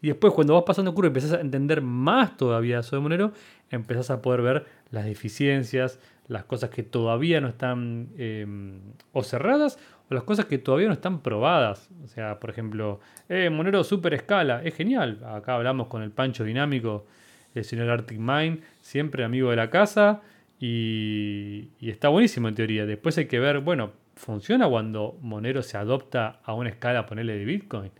Y 0.00 0.08
después 0.08 0.32
cuando 0.32 0.54
vas 0.54 0.64
pasando 0.64 0.94
curva 0.94 1.08
y 1.08 1.10
empezás 1.10 1.32
a 1.32 1.40
entender 1.40 1.82
más 1.82 2.36
todavía 2.36 2.80
eso 2.80 2.96
de 2.96 3.02
Monero, 3.02 3.32
empezás 3.70 4.10
a 4.10 4.22
poder 4.22 4.42
ver 4.42 4.66
las 4.90 5.04
deficiencias, 5.04 5.98
las 6.28 6.44
cosas 6.44 6.70
que 6.70 6.82
todavía 6.82 7.40
no 7.40 7.48
están 7.48 8.08
em, 8.16 8.80
o 9.12 9.22
cerradas 9.22 9.78
o 10.10 10.14
las 10.14 10.24
cosas 10.24 10.46
que 10.46 10.58
todavía 10.58 10.88
no 10.88 10.94
están 10.94 11.20
probadas. 11.20 11.90
O 12.04 12.08
sea, 12.08 12.38
por 12.40 12.50
ejemplo, 12.50 13.00
eh, 13.28 13.50
Monero 13.50 13.84
super 13.84 14.14
escala, 14.14 14.62
es 14.62 14.74
genial. 14.74 15.20
Acá 15.24 15.54
hablamos 15.54 15.88
con 15.88 16.02
el 16.02 16.10
Pancho 16.10 16.44
Dinámico, 16.44 17.06
el 17.54 17.64
señor 17.64 17.90
Arctic 17.90 18.18
Mind, 18.18 18.62
siempre 18.80 19.24
amigo 19.24 19.50
de 19.50 19.56
la 19.56 19.70
casa. 19.70 20.22
Y, 20.64 21.70
está 21.80 22.08
buenísimo 22.08 22.46
en 22.46 22.54
teoría. 22.54 22.86
Después 22.86 23.18
hay 23.18 23.26
que 23.26 23.40
ver, 23.40 23.58
bueno, 23.58 23.92
¿funciona 24.14 24.68
cuando 24.68 25.18
Monero 25.20 25.62
se 25.62 25.76
adopta 25.76 26.40
a 26.44 26.54
una 26.54 26.70
escala, 26.70 27.06
ponerle 27.06 27.38
de 27.38 27.44
Bitcoin? 27.44 27.90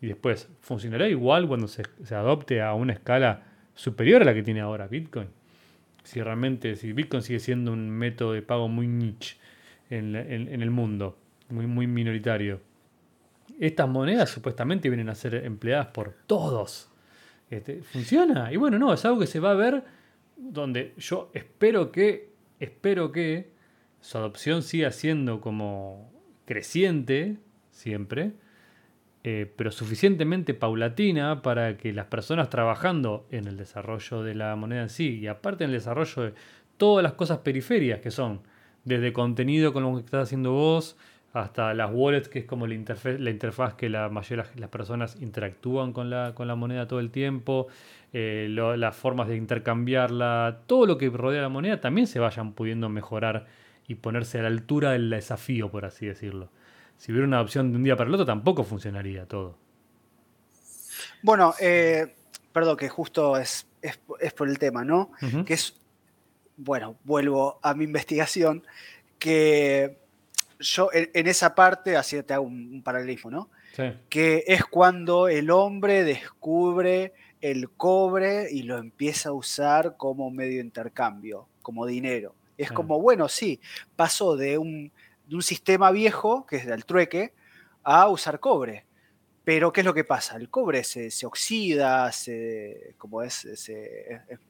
Y 0.00 0.06
después, 0.06 0.48
¿funcionará 0.60 1.08
igual 1.08 1.46
cuando 1.46 1.68
se, 1.68 1.82
se 2.04 2.14
adopte 2.14 2.62
a 2.62 2.74
una 2.74 2.92
escala 2.92 3.44
superior 3.80 4.20
a 4.20 4.24
la 4.26 4.34
que 4.34 4.42
tiene 4.42 4.60
ahora 4.60 4.86
Bitcoin. 4.86 5.28
Si 6.04 6.20
realmente, 6.22 6.76
si 6.76 6.92
Bitcoin 6.92 7.22
sigue 7.22 7.40
siendo 7.40 7.72
un 7.72 7.88
método 7.88 8.32
de 8.32 8.42
pago 8.42 8.68
muy 8.68 8.86
niche 8.86 9.36
en, 9.88 10.14
el 10.14 10.70
mundo, 10.70 11.18
muy, 11.48 11.66
muy 11.66 11.86
minoritario. 11.86 12.60
Estas 13.58 13.88
monedas 13.88 14.30
supuestamente 14.30 14.88
vienen 14.88 15.08
a 15.08 15.14
ser 15.14 15.34
empleadas 15.34 15.88
por 15.88 16.14
todos. 16.26 16.90
Este, 17.48 17.82
¿Funciona? 17.82 18.52
Y 18.52 18.56
bueno, 18.56 18.78
no, 18.78 18.92
es 18.92 19.04
algo 19.04 19.18
que 19.18 19.26
se 19.26 19.40
va 19.40 19.52
a 19.52 19.54
ver 19.54 19.82
donde 20.36 20.94
yo 20.98 21.30
espero 21.34 21.90
que, 21.90 22.30
espero 22.60 23.12
que 23.12 23.50
su 24.00 24.18
adopción 24.18 24.62
siga 24.62 24.90
siendo 24.90 25.40
como 25.40 26.12
creciente 26.46 27.36
siempre 27.70 28.32
eh, 29.22 29.52
pero 29.54 29.70
suficientemente 29.70 30.54
paulatina 30.54 31.42
para 31.42 31.76
que 31.76 31.92
las 31.92 32.06
personas 32.06 32.48
trabajando 32.48 33.26
en 33.30 33.46
el 33.46 33.58
desarrollo 33.58 34.22
de 34.22 34.34
la 34.34 34.56
moneda 34.56 34.80
en 34.80 34.88
sí 34.88 35.18
y 35.18 35.26
aparte 35.26 35.64
en 35.64 35.70
el 35.70 35.76
desarrollo 35.76 36.22
de 36.22 36.34
todas 36.78 37.02
las 37.02 37.12
cosas 37.12 37.38
periferias 37.38 38.00
que 38.00 38.10
son, 38.10 38.40
desde 38.86 39.12
contenido 39.12 39.74
con 39.74 39.82
lo 39.82 39.92
que 39.92 40.06
estás 40.06 40.22
haciendo 40.22 40.52
vos, 40.52 40.96
hasta 41.34 41.74
las 41.74 41.90
wallets, 41.92 42.30
que 42.30 42.38
es 42.40 42.44
como 42.46 42.66
la 42.66 42.72
interfaz, 42.72 43.20
la 43.20 43.28
interfaz 43.28 43.74
que 43.74 43.90
la 43.90 44.08
mayoría 44.08 44.46
las 44.56 44.70
personas 44.70 45.20
interactúan 45.20 45.92
con 45.92 46.08
la, 46.08 46.34
con 46.34 46.48
la 46.48 46.54
moneda 46.54 46.88
todo 46.88 46.98
el 46.98 47.10
tiempo, 47.10 47.66
eh, 48.14 48.46
las 48.48 48.96
formas 48.96 49.28
de 49.28 49.36
intercambiarla, 49.36 50.60
todo 50.66 50.86
lo 50.86 50.96
que 50.96 51.10
rodea 51.10 51.42
la 51.42 51.50
moneda 51.50 51.78
también 51.78 52.06
se 52.06 52.20
vayan 52.20 52.54
pudiendo 52.54 52.88
mejorar 52.88 53.46
y 53.90 53.96
ponerse 53.96 54.38
a 54.38 54.42
la 54.42 54.48
altura 54.48 54.92
del 54.92 55.10
desafío, 55.10 55.70
por 55.70 55.84
así 55.84 56.06
decirlo 56.06 56.50
si 57.00 57.12
hubiera 57.12 57.26
una 57.26 57.40
opción 57.40 57.70
de 57.70 57.78
un 57.78 57.82
día 57.82 57.96
para 57.96 58.08
el 58.08 58.14
otro, 58.14 58.26
tampoco 58.26 58.62
funcionaría 58.62 59.24
todo. 59.24 59.56
Bueno, 61.22 61.54
eh, 61.58 62.14
perdón, 62.52 62.76
que 62.76 62.90
justo 62.90 63.38
es, 63.38 63.66
es, 63.80 63.98
por 64.34 64.50
el 64.50 64.58
tema, 64.58 64.84
¿no? 64.84 65.10
Que 65.46 65.54
es, 65.54 65.80
bueno, 66.58 66.98
vuelvo 67.04 67.58
a 67.62 67.72
mi 67.72 67.84
investigación, 67.84 68.66
que 69.18 69.96
yo 70.58 70.90
en, 70.92 71.26
esa 71.26 71.54
parte, 71.54 71.96
así 71.96 72.22
te 72.22 72.34
hago 72.34 72.44
un, 72.44 72.82
paralelismo, 72.82 73.30
¿no? 73.30 73.48
Sí. 73.74 73.84
Que 74.10 74.44
es 74.46 74.66
cuando 74.66 75.28
el 75.28 75.50
hombre 75.50 76.04
descubre 76.04 77.14
el 77.40 77.70
cobre 77.70 78.48
y 78.50 78.64
lo 78.64 78.76
empieza 78.76 79.30
a 79.30 79.32
usar 79.32 79.96
como 79.96 80.30
medio 80.30 80.58
de 80.58 80.64
intercambio, 80.64 81.48
como 81.62 81.86
dinero. 81.86 82.34
Es 82.60 82.72
como, 82.72 83.00
bueno, 83.00 83.28
sí, 83.28 83.58
pasó 83.96 84.36
de 84.36 84.58
un, 84.58 84.92
de 85.26 85.34
un 85.34 85.42
sistema 85.42 85.90
viejo, 85.90 86.44
que 86.44 86.56
es 86.56 86.66
del 86.66 86.84
trueque, 86.84 87.32
a 87.82 88.08
usar 88.08 88.38
cobre. 88.38 88.84
Pero, 89.44 89.72
¿qué 89.72 89.80
es 89.80 89.86
lo 89.86 89.94
que 89.94 90.04
pasa? 90.04 90.36
El 90.36 90.50
cobre 90.50 90.84
se, 90.84 91.10
oxida, 91.24 92.10
como 92.98 93.22
es, 93.22 93.46
es, 93.46 93.72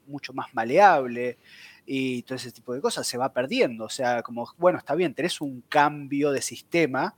mucho 0.07 0.33
más 0.33 0.53
maleable 0.53 1.39
y 1.87 2.23
todo 2.23 2.35
ese 2.35 2.51
tipo 2.51 2.75
de 2.75 2.81
cosas 2.81 3.07
se 3.07 3.17
va 3.17 3.33
perdiendo. 3.33 3.85
O 3.85 3.89
sea, 3.89 4.23
como, 4.23 4.53
bueno, 4.59 4.79
está 4.79 4.97
bien, 4.97 5.15
tenés 5.15 5.41
un 5.41 5.61
cambio 5.69 6.33
de 6.33 6.43
sistema, 6.43 7.15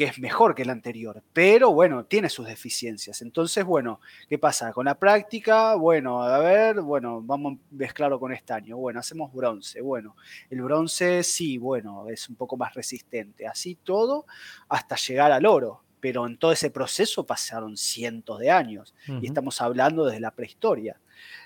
que 0.00 0.06
es 0.06 0.18
mejor 0.18 0.54
que 0.54 0.62
el 0.62 0.70
anterior, 0.70 1.22
pero 1.34 1.74
bueno, 1.74 2.06
tiene 2.06 2.30
sus 2.30 2.46
deficiencias. 2.46 3.20
Entonces, 3.20 3.66
bueno, 3.66 4.00
¿qué 4.30 4.38
pasa? 4.38 4.72
Con 4.72 4.86
la 4.86 4.94
práctica, 4.94 5.74
bueno, 5.74 6.22
a 6.22 6.38
ver, 6.38 6.80
bueno, 6.80 7.20
vamos 7.20 7.52
a 7.52 7.58
mezclarlo 7.70 8.18
con 8.18 8.32
estaño, 8.32 8.78
bueno, 8.78 8.98
hacemos 8.98 9.30
bronce, 9.30 9.82
bueno, 9.82 10.16
el 10.48 10.62
bronce 10.62 11.22
sí, 11.22 11.58
bueno, 11.58 12.08
es 12.08 12.30
un 12.30 12.36
poco 12.36 12.56
más 12.56 12.72
resistente, 12.72 13.46
así 13.46 13.74
todo 13.74 14.24
hasta 14.70 14.96
llegar 14.96 15.32
al 15.32 15.44
oro, 15.44 15.82
pero 16.00 16.26
en 16.26 16.38
todo 16.38 16.52
ese 16.52 16.70
proceso 16.70 17.26
pasaron 17.26 17.76
cientos 17.76 18.38
de 18.38 18.50
años 18.50 18.94
y 19.20 19.26
estamos 19.26 19.60
hablando 19.60 20.06
desde 20.06 20.20
la 20.20 20.30
prehistoria. 20.30 20.98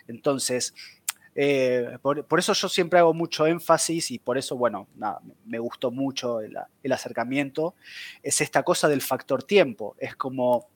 Entonces, 0.06 0.74
Eh, 1.36 1.98
por, 2.00 2.38
eso 2.38 2.52
yo 2.52 2.68
siempre 2.68 3.00
hago 3.00 3.12
mucho 3.12 3.46
énfasis 3.46 4.12
y 4.12 4.18
por 4.18 4.38
eso, 4.38 4.56
bueno, 4.56 4.86
me 5.44 5.58
gustó 5.58 5.90
mucho 5.90 6.40
el, 6.40 6.92
acercamiento, 6.92 7.74
es 8.22 8.40
esta 8.40 8.62
cosa 8.62 8.88
del 8.88 9.02
factor 9.02 9.42
tiempo. 9.42 9.96
Es 9.98 10.14
como 10.14 10.68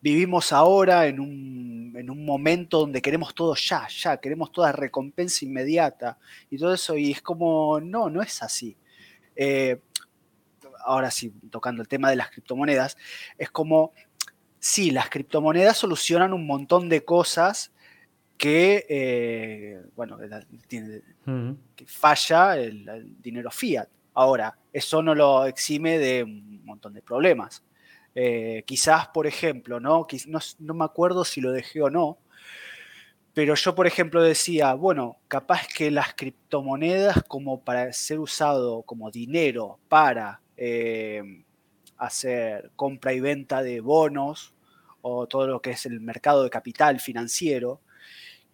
vivimos 0.00 0.52
ahora 0.52 1.06
en 1.06 1.20
un, 1.20 1.94
en 1.96 2.10
un, 2.10 2.24
momento 2.24 2.80
donde 2.80 3.00
queremos 3.00 3.34
todo 3.34 3.54
ya, 3.54 3.86
ya, 3.88 4.16
queremos 4.16 4.50
toda 4.50 4.72
recompensa 4.72 5.44
inmediata 5.44 6.18
y 6.50 6.58
todo 6.58 6.74
eso, 6.74 6.96
y 6.96 7.12
es 7.12 7.22
como, 7.22 7.78
no, 7.80 8.10
no 8.10 8.20
es 8.20 8.42
así. 8.42 8.76
Eh, 9.36 9.80
ahora 10.84 11.12
sí, 11.12 11.32
tocando 11.50 11.82
el 11.82 11.88
tema 11.88 12.10
de 12.10 12.16
las 12.16 12.30
criptomonedas, 12.30 12.96
es 13.38 13.50
como, 13.50 13.92
sí, 14.58 14.90
las 14.90 15.08
criptomonedas 15.08 15.76
solucionan 15.76 16.32
un 16.32 16.46
montón 16.46 16.88
de 16.88 17.04
cosas 17.04 17.72
que, 18.36 18.86
eh, 18.88 19.82
bueno, 19.94 20.18
que 21.76 21.86
falla 21.86 22.56
el, 22.56 23.16
dinero 23.20 23.50
fiat. 23.50 23.88
Ahora, 24.14 24.58
eso 24.72 25.02
no 25.02 25.14
lo 25.14 25.46
exime 25.46 25.98
de 25.98 26.24
un 26.24 26.64
montón 26.64 26.92
de 26.94 27.02
problemas. 27.02 27.62
Eh, 28.14 28.62
quizás, 28.66 29.08
por 29.08 29.26
ejemplo, 29.26 29.80
¿no? 29.80 30.06
No, 30.26 30.38
no 30.58 30.74
me 30.74 30.84
acuerdo 30.84 31.24
si 31.24 31.40
lo 31.40 31.50
dejé 31.52 31.82
o 31.82 31.90
no, 31.90 32.18
pero 33.34 33.54
yo, 33.54 33.74
por 33.74 33.86
ejemplo, 33.86 34.22
decía, 34.22 34.74
bueno, 34.74 35.16
capaz 35.28 35.66
que 35.66 35.90
las 35.90 36.14
criptomonedas 36.14 37.22
como 37.28 37.62
para 37.64 37.92
ser 37.92 38.18
usado 38.18 38.82
como 38.82 39.10
dinero 39.10 39.78
para 39.88 40.42
eh, 40.58 41.42
hacer 41.96 42.72
compra 42.76 43.14
y 43.14 43.20
venta 43.20 43.62
de 43.62 43.80
bonos 43.80 44.54
o 45.00 45.26
todo 45.26 45.46
lo 45.46 45.62
que 45.62 45.70
es 45.70 45.86
el 45.86 46.00
mercado 46.00 46.44
de 46.44 46.50
capital 46.50 47.00
financiero, 47.00 47.80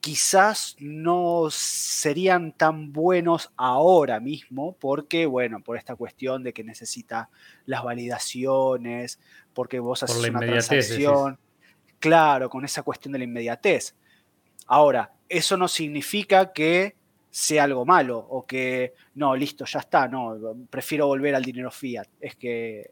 quizás 0.08 0.74
no 0.78 1.48
serían 1.50 2.52
tan 2.52 2.94
buenos 2.94 3.52
ahora 3.58 4.20
mismo 4.20 4.74
porque, 4.80 5.26
bueno, 5.26 5.62
por 5.62 5.76
esta 5.76 5.96
cuestión 5.96 6.42
de 6.42 6.54
que 6.54 6.64
necesita 6.64 7.28
las 7.66 7.84
validaciones, 7.84 9.20
porque 9.52 9.80
vos 9.80 10.02
haces 10.02 10.16
una 10.30 10.40
transacción. 10.40 11.38
Claro, 11.98 12.48
con 12.48 12.64
esa 12.64 12.82
cuestión 12.82 13.12
de 13.12 13.18
la 13.18 13.24
inmediatez. 13.24 13.96
Ahora, 14.66 15.12
eso 15.28 15.58
no 15.58 15.68
significa 15.68 16.54
que 16.54 16.96
sea 17.28 17.64
algo 17.64 17.84
malo 17.84 18.18
o 18.18 18.46
que 18.46 18.94
no, 19.14 19.36
listo, 19.36 19.66
ya 19.66 19.80
está, 19.80 20.08
no, 20.08 20.56
prefiero 20.70 21.06
volver 21.06 21.34
al 21.34 21.44
dinero 21.44 21.70
fiat. 21.70 22.08
Es 22.18 22.34
que 22.34 22.90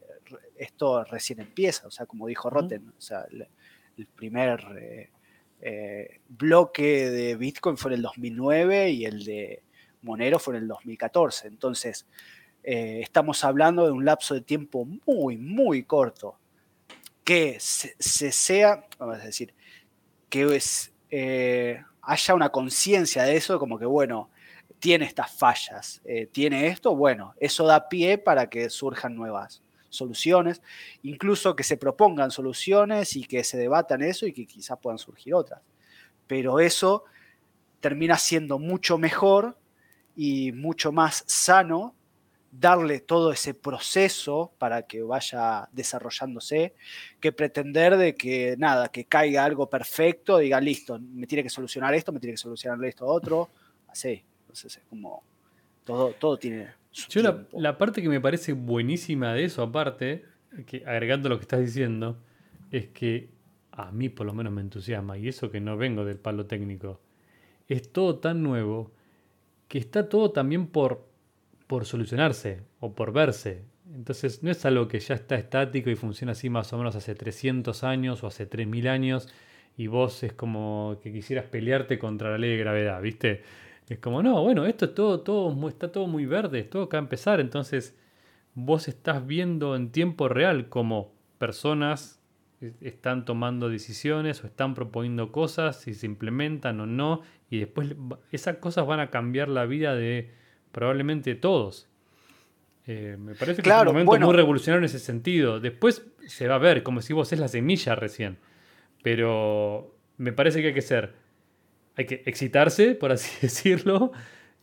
esto 0.55 1.03
recién 1.03 1.39
empieza, 1.39 1.87
o 1.87 1.91
sea, 1.91 2.05
como 2.05 2.27
dijo 2.27 2.47
Rotten, 2.51 2.93
o 2.95 3.01
sea, 3.01 3.25
el, 3.31 4.05
primer 4.05 4.63
eh, 4.79 5.09
eh, 5.61 6.21
bloque 6.27 7.09
de 7.09 7.35
Bitcoin 7.35 7.77
fue 7.77 7.91
en 7.91 7.95
el 7.95 8.01
2009 8.03 8.91
y 8.91 9.05
el 9.05 9.25
de 9.25 9.63
Monero 10.01 10.39
fue 10.39 10.55
en 10.55 10.63
el 10.63 10.67
2014. 10.67 11.47
Entonces, 11.47 12.07
eh, 12.63 12.99
estamos 13.01 13.43
hablando 13.43 13.85
de 13.85 13.91
un 13.91 14.05
lapso 14.05 14.33
de 14.33 14.41
tiempo 14.41 14.85
muy, 15.05 15.37
muy 15.37 15.83
corto. 15.83 16.37
Que 17.23 17.57
se, 17.59 17.95
sea, 18.31 18.85
vamos 18.97 19.19
a 19.19 19.25
decir, 19.25 19.53
que 20.29 20.59
eh, 21.09 21.83
haya 22.01 22.33
una 22.33 22.49
conciencia 22.49 23.23
de 23.23 23.35
eso, 23.35 23.59
como 23.59 23.77
que, 23.77 23.85
bueno, 23.85 24.29
tiene 24.79 25.05
estas 25.05 25.31
fallas, 25.31 26.01
tiene 26.31 26.67
esto, 26.67 26.95
bueno, 26.95 27.33
eso 27.39 27.65
da 27.65 27.89
pie 27.89 28.17
para 28.17 28.47
que 28.47 28.69
surjan 28.69 29.15
nuevas 29.15 29.61
soluciones, 29.89 30.61
incluso 31.03 31.55
que 31.55 31.63
se 31.63 31.77
propongan 31.77 32.31
soluciones 32.31 33.15
y 33.15 33.23
que 33.23 33.43
se 33.43 33.57
debatan 33.57 34.01
eso 34.01 34.25
y 34.25 34.33
que 34.33 34.45
quizás 34.45 34.77
puedan 34.81 34.97
surgir 34.97 35.33
otras. 35.33 35.61
Pero 36.27 36.59
eso 36.59 37.05
termina 37.79 38.17
siendo 38.17 38.59
mucho 38.59 38.97
mejor 38.97 39.57
y 40.15 40.51
mucho 40.51 40.91
más 40.91 41.23
sano 41.27 41.95
darle 42.51 43.01
todo 43.01 43.31
ese 43.31 43.53
proceso 43.53 44.51
para 44.57 44.83
que 44.83 45.03
vaya 45.03 45.69
desarrollándose, 45.71 46.73
que 47.19 47.31
pretender 47.31 47.97
de 47.97 48.15
que 48.15 48.55
nada, 48.57 48.89
que 48.89 49.05
caiga 49.05 49.43
algo 49.43 49.69
perfecto, 49.69 50.37
diga, 50.37 50.59
listo, 50.59 50.99
me 50.99 51.27
tiene 51.27 51.43
que 51.43 51.49
solucionar 51.49 51.93
esto, 51.93 52.11
me 52.11 52.19
tiene 52.19 52.33
que 52.33 52.37
solucionar 52.37 52.83
esto 52.85 53.05
otro, 53.05 53.49
así. 53.87 54.23
Entonces 54.41 54.77
es 54.77 54.83
como, 54.89 55.23
todo, 55.83 56.13
todo 56.13 56.37
tiene 56.37 56.69
yo 57.09 57.47
la, 57.53 57.77
parte 57.77 58.01
que 58.01 58.09
me 58.09 58.21
parece 58.21 58.53
buenísima 58.53 59.33
de 59.33 59.45
eso, 59.45 59.61
aparte, 59.61 60.25
que 60.65 60.83
agregando 60.85 61.29
lo 61.29 61.37
que 61.37 61.43
estás 61.43 61.59
diciendo, 61.59 62.21
es 62.71 62.87
que 62.87 63.29
a 63.71 63.91
mí 63.91 64.09
por 64.09 64.25
lo 64.25 64.33
menos 64.33 64.51
me 64.51 64.61
entusiasma, 64.61 65.17
y 65.17 65.27
eso 65.27 65.51
que 65.51 65.59
no 65.59 65.77
vengo 65.77 66.05
del 66.05 66.17
palo 66.17 66.45
técnico, 66.45 66.99
es 67.67 67.91
todo 67.91 68.19
tan 68.19 68.41
nuevo 68.41 68.91
que 69.67 69.77
está 69.77 70.09
todo 70.09 70.31
también 70.31 70.67
por, 70.67 71.07
por 71.67 71.85
solucionarse 71.85 72.61
o 72.79 72.95
por 72.95 73.11
verse. 73.11 73.65
Entonces 73.93 74.43
no 74.43 74.51
es 74.51 74.65
algo 74.65 74.87
que 74.87 74.99
ya 74.99 75.15
está 75.15 75.35
estático 75.35 75.89
y 75.89 75.95
funciona 75.95 76.31
así 76.31 76.49
más 76.49 76.71
o 76.73 76.77
menos 76.77 76.95
hace 76.95 77.15
300 77.15 77.83
años 77.83 78.23
o 78.23 78.27
hace 78.27 78.45
3000 78.45 78.87
años 78.87 79.29
y 79.77 79.87
vos 79.87 80.23
es 80.23 80.33
como 80.33 80.99
que 81.01 81.11
quisieras 81.13 81.45
pelearte 81.45 81.99
contra 81.99 82.31
la 82.31 82.37
ley 82.37 82.51
de 82.51 82.57
gravedad, 82.57 83.01
¿viste? 83.01 83.43
Es 83.87 83.99
como, 83.99 84.21
no, 84.21 84.41
bueno, 84.43 84.65
esto 84.65 84.85
es 84.85 84.95
todo, 84.95 85.21
todo, 85.21 85.69
está 85.69 85.91
todo 85.91 86.07
muy 86.07 86.25
verde, 86.25 86.63
todo 86.63 86.83
acá 86.83 86.97
a 86.97 86.99
empezar. 86.99 87.39
Entonces, 87.39 87.95
vos 88.53 88.87
estás 88.87 89.25
viendo 89.25 89.75
en 89.75 89.91
tiempo 89.91 90.27
real 90.27 90.67
como 90.67 91.13
personas 91.37 92.17
están 92.81 93.23
tomando 93.25 93.69
decisiones 93.69 94.43
o 94.43 94.47
están 94.47 94.73
proponiendo 94.73 95.31
cosas, 95.31 95.79
si 95.79 95.93
se 95.93 96.07
implementan 96.07 96.79
o 96.79 96.85
no, 96.85 97.21
y 97.49 97.59
después 97.59 97.95
esas 98.31 98.57
cosas 98.57 98.87
van 98.87 98.99
a 98.99 99.09
cambiar 99.09 99.47
la 99.47 99.65
vida 99.65 99.95
de 99.95 100.31
probablemente 100.71 101.35
todos. 101.35 101.87
Eh, 102.87 103.17
me 103.19 103.35
parece 103.35 103.61
que 103.61 103.69
es 103.69 103.75
un 103.75 103.85
momento 103.85 104.19
muy 104.19 104.35
revolucionario 104.35 104.79
en 104.79 104.85
ese 104.85 104.99
sentido. 104.99 105.59
Después 105.59 106.05
se 106.25 106.47
va 106.47 106.55
a 106.55 106.59
ver, 106.59 106.83
como 106.83 107.01
si 107.01 107.13
vos 107.13 107.31
es 107.33 107.39
la 107.39 107.47
semilla 107.47 107.95
recién. 107.95 108.37
Pero 109.03 109.93
me 110.17 110.31
parece 110.31 110.61
que 110.61 110.67
hay 110.67 110.73
que 110.73 110.81
ser 110.81 111.13
hay 111.97 112.05
que 112.05 112.23
excitarse, 112.25 112.95
por 112.95 113.11
así 113.11 113.29
decirlo, 113.41 114.11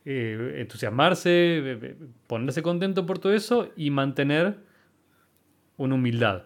eh, 0.05 0.57
entusiasmarse, 0.59 1.31
eh, 1.33 1.97
ponerse 2.27 2.63
contento 2.63 3.05
por 3.05 3.19
todo 3.19 3.35
eso 3.35 3.71
y 3.77 3.91
mantener 3.91 4.59
una 5.77 5.97
humildad 5.97 6.45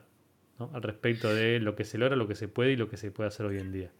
al 0.58 0.82
respecto 0.82 1.32
de 1.32 1.60
lo 1.60 1.76
que 1.76 1.84
se 1.84 1.98
logra, 1.98 2.16
lo 2.16 2.26
que 2.26 2.34
se 2.34 2.48
puede 2.48 2.72
y 2.72 2.76
lo 2.76 2.88
que 2.88 2.96
se 2.96 3.12
puede 3.12 3.28
hacer 3.28 3.46
hoy 3.46 3.58
en 3.58 3.70
día. 3.70 3.92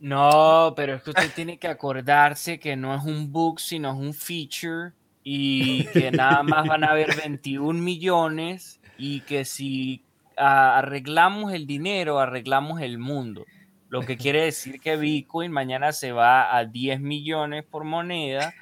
No, 0.00 0.72
pero 0.74 0.94
es 0.94 1.02
que 1.02 1.10
usted 1.10 1.30
tiene 1.34 1.58
que 1.58 1.68
acordarse 1.68 2.58
que 2.58 2.74
no 2.74 2.94
es 2.94 3.04
un 3.04 3.30
bug, 3.30 3.60
sino 3.60 3.92
es 3.92 3.96
un 3.96 4.12
feature 4.12 4.92
y 5.22 5.84
que 5.86 6.10
nada 6.10 6.42
más 6.42 6.66
van 6.66 6.82
a 6.82 6.88
haber 6.88 7.14
21 7.22 7.80
millones 7.80 8.80
y 8.98 9.20
que 9.20 9.44
si 9.44 10.02
arreglamos 10.36 11.52
el 11.52 11.66
dinero, 11.66 12.18
arreglamos 12.18 12.80
el 12.80 12.98
mundo. 12.98 13.44
Lo 13.88 14.00
que 14.02 14.16
quiere 14.18 14.44
decir 14.44 14.80
que 14.80 14.96
Bitcoin 14.96 15.52
mañana 15.52 15.92
se 15.92 16.12
va 16.12 16.56
a 16.56 16.64
10 16.64 17.00
millones 17.00 17.64
por 17.64 17.84
moneda 17.84 18.54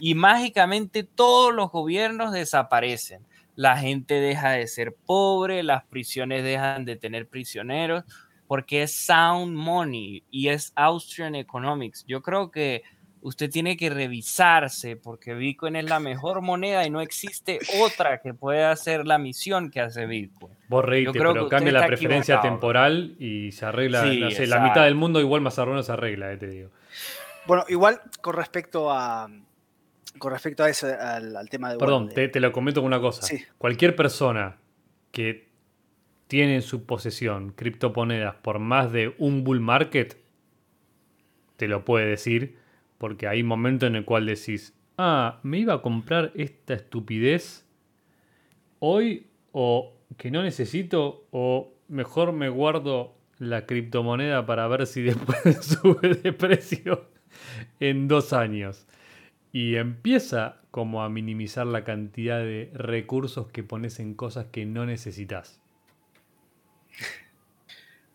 y 0.00 0.14
mágicamente 0.14 1.04
todos 1.04 1.54
los 1.54 1.70
gobiernos 1.70 2.32
desaparecen. 2.32 3.24
La 3.56 3.78
gente 3.78 4.14
deja 4.14 4.50
de 4.50 4.66
ser 4.66 4.94
pobre, 4.94 5.62
las 5.62 5.84
prisiones 5.84 6.42
dejan 6.42 6.84
de 6.84 6.96
tener 6.96 7.28
prisioneros, 7.28 8.04
porque 8.48 8.82
es 8.82 8.92
sound 8.92 9.56
money 9.56 10.24
y 10.30 10.48
es 10.48 10.72
Austrian 10.74 11.34
Economics. 11.34 12.04
Yo 12.06 12.22
creo 12.22 12.50
que 12.50 12.82
usted 13.24 13.50
tiene 13.50 13.76
que 13.78 13.88
revisarse 13.88 14.96
porque 14.96 15.34
Bitcoin 15.34 15.76
es 15.76 15.86
la 15.86 15.98
mejor 15.98 16.42
moneda 16.42 16.86
y 16.86 16.90
no 16.90 17.00
existe 17.00 17.58
otra 17.80 18.20
que 18.20 18.34
pueda 18.34 18.70
hacer 18.70 19.06
la 19.06 19.16
misión 19.16 19.70
que 19.70 19.80
hace 19.80 20.04
Bitcoin. 20.04 20.52
Vos 20.68 20.84
reíte, 20.84 21.12
pero 21.12 21.48
cambia 21.48 21.72
la 21.72 21.86
preferencia 21.86 22.42
temporal 22.42 23.16
y 23.18 23.50
se 23.52 23.64
arregla, 23.64 24.04
la 24.04 24.60
mitad 24.60 24.84
del 24.84 24.94
mundo 24.94 25.20
igual 25.20 25.40
más 25.40 25.58
o 25.58 25.82
se 25.82 25.92
arregla, 25.92 26.32
eh, 26.32 26.36
te 26.36 26.48
digo. 26.48 26.70
Bueno, 27.46 27.64
igual 27.68 28.02
con 28.20 28.34
respecto 28.34 28.90
a 28.90 29.28
con 30.18 30.30
respecto 30.30 30.62
a 30.62 30.68
ese, 30.68 30.92
al, 30.92 31.48
tema 31.48 31.72
de... 31.72 31.78
Perdón, 31.78 32.10
te, 32.10 32.28
lo 32.38 32.52
comento 32.52 32.82
con 32.82 32.86
una 32.86 33.00
cosa. 33.00 33.26
Cualquier 33.58 33.96
persona 33.96 34.58
que 35.10 35.48
tiene 36.28 36.56
en 36.56 36.62
su 36.62 36.84
posesión 36.84 37.52
criptomonedas 37.52 38.36
por 38.36 38.58
más 38.58 38.92
de 38.92 39.14
un 39.18 39.44
bull 39.44 39.60
market, 39.60 40.18
te 41.56 41.68
lo 41.68 41.84
puede 41.84 42.06
decir 42.06 42.63
porque 42.98 43.26
hay 43.26 43.42
momentos 43.42 43.86
en 43.88 43.96
el 43.96 44.04
cual 44.04 44.26
decís, 44.26 44.74
ah, 44.98 45.40
me 45.42 45.58
iba 45.58 45.74
a 45.74 45.82
comprar 45.82 46.32
esta 46.34 46.74
estupidez 46.74 47.66
hoy 48.78 49.26
o 49.52 49.94
que 50.16 50.30
no 50.30 50.42
necesito 50.42 51.26
o 51.30 51.72
mejor 51.88 52.32
me 52.32 52.48
guardo 52.48 53.14
la 53.38 53.66
criptomoneda 53.66 54.46
para 54.46 54.66
ver 54.68 54.86
si 54.86 55.02
después 55.02 55.64
sube 55.64 56.14
de 56.14 56.32
precio 56.32 57.08
en 57.80 58.08
dos 58.08 58.32
años. 58.32 58.86
Y 59.52 59.76
empieza 59.76 60.60
como 60.70 61.02
a 61.02 61.08
minimizar 61.08 61.66
la 61.66 61.84
cantidad 61.84 62.40
de 62.40 62.70
recursos 62.74 63.48
que 63.48 63.62
pones 63.62 64.00
en 64.00 64.14
cosas 64.14 64.46
que 64.46 64.66
no 64.66 64.84
necesitas. 64.84 65.60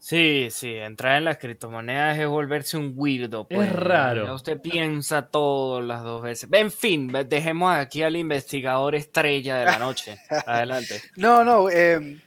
Sí, 0.10 0.48
sí, 0.50 0.74
entrar 0.74 1.18
en 1.18 1.26
las 1.26 1.38
criptomonedas 1.38 2.18
es 2.18 2.28
volverse 2.28 2.78
un 2.78 2.94
weirdo. 2.96 3.48
Pues. 3.48 3.68
Es 3.68 3.76
raro. 3.76 4.34
Usted 4.34 4.60
piensa 4.60 5.28
todo 5.28 5.84
las 5.84 6.02
dos 6.02 6.24
veces. 6.24 6.50
En 6.52 6.72
fin, 6.72 7.14
dejemos 7.28 7.76
aquí 7.76 8.02
al 8.02 8.16
investigador 8.16 8.96
estrella 8.96 9.58
de 9.60 9.66
la 9.66 9.78
noche. 9.78 10.18
Adelante. 10.48 11.00
No, 11.16 11.44
no, 11.44 11.70
em, 11.70 12.20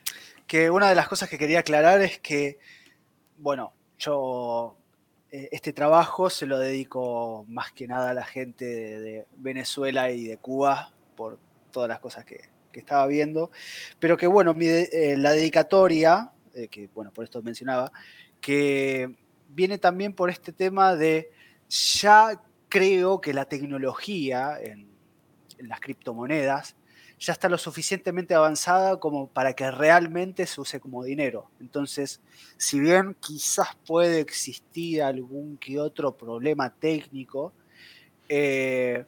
que 0.46 0.70
una 0.70 0.90
de 0.90 0.94
las 0.94 1.08
cosas 1.08 1.28
que 1.28 1.36
quería 1.36 1.58
aclarar 1.58 2.00
es 2.02 2.20
que, 2.20 2.60
bueno, 3.38 3.72
yo 3.98 4.76
eh, 5.32 5.48
este 5.50 5.72
trabajo 5.72 6.30
se 6.30 6.46
lo 6.46 6.60
dedico 6.60 7.44
más 7.48 7.72
que 7.72 7.88
nada 7.88 8.10
a 8.10 8.14
la 8.14 8.24
gente 8.24 8.64
de, 8.64 9.26
Venezuela 9.38 10.08
y 10.12 10.28
de 10.28 10.36
Cuba 10.36 10.92
por 11.16 11.40
todas 11.72 11.88
las 11.88 11.98
cosas 11.98 12.24
que, 12.24 12.42
estaba 12.74 13.06
viendo, 13.08 13.50
pero 13.98 14.16
que 14.16 14.26
bueno, 14.26 14.54
eh, 14.58 15.16
la 15.18 15.32
dedicatoria 15.32 16.30
eh, 16.54 16.68
que 16.68 16.88
bueno, 16.94 17.12
por 17.12 17.24
esto 17.24 17.42
mencionaba, 17.42 17.92
que 18.40 19.16
viene 19.48 19.78
también 19.78 20.12
por 20.12 20.30
este 20.30 20.52
tema 20.52 20.96
de 20.96 21.30
ya 21.68 22.42
creo 22.68 23.20
que 23.20 23.34
la 23.34 23.44
tecnología 23.44 24.58
en, 24.60 24.90
las 25.58 25.80
criptomonedas 25.80 26.74
ya 27.20 27.32
está 27.32 27.48
lo 27.48 27.56
suficientemente 27.56 28.34
avanzada 28.34 28.98
como 28.98 29.28
para 29.28 29.52
que 29.52 29.70
realmente 29.70 30.44
se 30.46 30.60
use 30.60 30.80
como 30.80 31.04
dinero. 31.04 31.50
Entonces, 31.60 32.20
si 32.56 32.80
bien 32.80 33.14
quizás 33.20 33.68
puede 33.86 34.18
existir 34.20 35.02
algún 35.02 35.56
que 35.56 35.78
otro 35.78 36.16
problema 36.16 36.70
técnico, 36.70 37.52
eh, 38.28 39.04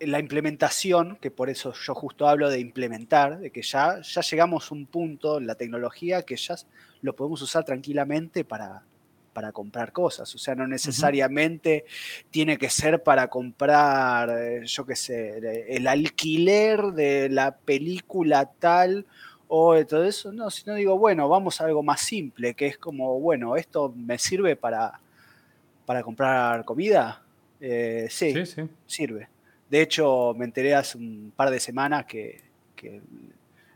la 0.00 0.18
implementación, 0.18 1.16
que 1.20 1.30
por 1.30 1.50
eso 1.50 1.72
yo 1.72 1.94
justo 1.94 2.28
hablo 2.28 2.50
de 2.50 2.60
implementar, 2.60 3.38
de 3.38 3.50
que 3.50 3.62
ya, 3.62 4.00
ya 4.02 4.20
llegamos 4.20 4.70
a 4.70 4.74
un 4.74 4.86
punto 4.86 5.38
en 5.38 5.46
la 5.46 5.54
tecnología 5.54 6.22
que 6.22 6.36
ya 6.36 6.56
lo 7.02 7.14
podemos 7.14 7.40
usar 7.42 7.64
tranquilamente 7.64 8.44
para, 8.44 8.82
para 9.32 9.52
comprar 9.52 9.92
cosas. 9.92 10.34
O 10.34 10.38
sea, 10.38 10.54
no 10.54 10.66
necesariamente 10.66 11.84
tiene 12.30 12.56
que 12.56 12.70
ser 12.70 13.02
para 13.02 13.28
comprar, 13.28 14.30
eh, 14.30 14.62
yo 14.64 14.86
qué 14.86 14.96
sé, 14.96 15.66
el 15.68 15.86
alquiler 15.86 16.82
de 16.92 17.28
la 17.28 17.54
película 17.54 18.50
tal 18.58 19.06
o 19.48 19.74
de 19.74 19.84
todo 19.84 20.04
eso. 20.04 20.32
No, 20.32 20.50
sino 20.50 20.74
digo, 20.74 20.98
bueno, 20.98 21.28
vamos 21.28 21.60
a 21.60 21.66
algo 21.66 21.82
más 21.82 22.00
simple, 22.00 22.54
que 22.54 22.66
es 22.66 22.78
como, 22.78 23.20
bueno, 23.20 23.56
esto 23.56 23.92
me 23.94 24.18
sirve 24.18 24.56
para, 24.56 25.00
para 25.84 26.02
comprar 26.02 26.64
comida. 26.64 27.22
Eh, 27.60 28.08
sí, 28.10 28.34
sirve. 28.86 29.28
De 29.68 29.82
hecho, 29.82 30.34
me 30.36 30.44
enteré 30.44 30.74
hace 30.74 30.96
un 30.98 31.32
par 31.34 31.50
de 31.50 31.60
semanas 31.60 32.06
que, 32.06 32.44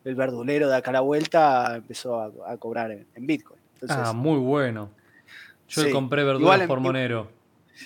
el 0.04 0.14
verdulero 0.14 0.68
de 0.68 0.76
acá 0.76 0.90
a 0.90 0.94
la 0.94 1.00
vuelta 1.00 1.76
empezó 1.76 2.20
a, 2.20 2.56
cobrar 2.58 2.90
en, 2.92 3.26
Bitcoin. 3.26 3.60
ah, 3.88 4.12
muy 4.12 4.38
bueno. 4.38 4.90
Yo 5.68 5.90
compré 5.90 6.24
verduras 6.24 6.66
por 6.66 6.80
Monero. 6.80 7.30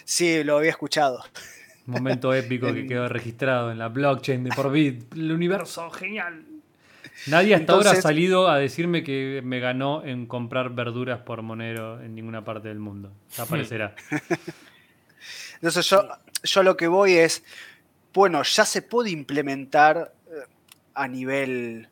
Sí, 0.05 0.43
lo 0.43 0.59
había 0.59 0.71
escuchado. 0.71 1.23
Momento 1.87 2.33
épico 2.33 2.73
que 2.73 2.87
quedó 2.89 3.09
registrado 3.09 3.71
en 3.71 3.79
la 3.79 3.89
blockchain 3.89 4.45
de 4.45 4.51
por 4.51 4.73
Bit. 4.73 5.15
El 5.15 5.33
universo, 5.33 5.91
genial. 5.91 6.45
Nadie 7.27 7.55
hasta 7.55 7.75
ahora 7.75 7.93
ha 7.93 7.97
salido 7.97 8.49
a 8.49 8.59
decirme 8.59 9.05
que 9.05 9.41
me 9.45 9.61
ganó 9.61 10.05
en 10.05 10.27
comprar 10.27 10.71
verduras 10.71 11.21
por 11.21 11.43
Monero 11.43 12.01
en 12.01 12.15
ninguna 12.15 12.45
parte 12.45 12.69
del 12.69 12.79
mundo. 12.79 13.13
Aparecerá. 13.39 13.95
Entonces 15.55 15.89
yo, 15.89 16.09
yo 16.43 16.63
lo 16.63 16.77
que 16.77 16.89
voy 16.89 17.13
es, 17.13 17.45
bueno, 18.15 18.43
ya 18.45 18.65
se 18.65 18.81
puede 18.81 19.11
implementar 19.11 20.15
eh, 20.29 20.47
a 20.95 21.09
nivel, 21.09 21.89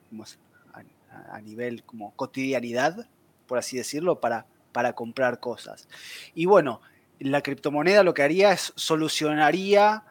a, 1.31 1.41
nivel 1.41 1.83
como 1.83 2.15
cotidianidad, 2.15 3.09
por 3.47 3.59
así 3.59 3.77
decirlo, 3.77 4.21
para, 4.21 4.47
para 4.71 4.93
comprar 4.93 5.41
cosas. 5.41 5.89
Y 6.35 6.47
bueno, 6.47 6.81
la 7.19 7.43
criptomoneda 7.43 8.05
lo 8.05 8.15
que 8.15 8.23
haría 8.23 8.53
es 8.53 8.73
solucionaría, 8.77 10.05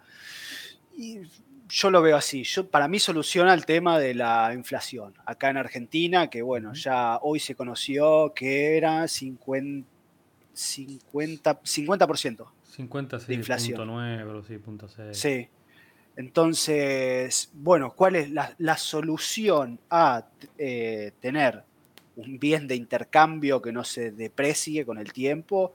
y 0.98 1.22
yo 1.70 1.90
lo 1.90 2.02
veo 2.02 2.18
así, 2.18 2.44
yo, 2.44 2.70
para 2.70 2.90
mí 2.90 3.00
soluciona 3.00 3.54
el 3.54 3.66
tema 3.66 3.98
de 3.98 4.14
la 4.14 4.52
inflación. 4.54 5.14
Acá 5.26 5.50
en 5.50 5.58
Argentina, 5.58 6.30
que 6.30 6.42
bueno, 6.42 6.74
ya 6.74 7.20
hoy 7.22 7.40
se 7.40 7.56
conoció 7.56 8.34
que 8.36 8.76
era 8.76 9.08
50, 9.08 9.88
50, 10.54 11.62
50%. 11.62 12.46
50, 12.76 13.18
de 13.20 13.34
inflación. 13.34 13.88
9, 13.88 14.42
sí, 14.48 14.58
punto 14.58 14.90
Sí. 15.14 15.48
Entonces, 16.16 17.52
bueno, 17.54 17.94
¿cuál 17.96 18.16
es 18.16 18.30
la, 18.30 18.78
solución 18.78 19.80
a 19.90 20.28
eh, 20.58 21.12
tener 21.20 21.64
un 22.16 22.38
bien 22.38 22.68
de 22.68 22.76
intercambio 22.76 23.62
que 23.62 23.72
no 23.72 23.84
se 23.84 24.12
deprecie 24.12 24.86
con 24.86 24.98
el 24.98 25.14
tiempo? 25.14 25.74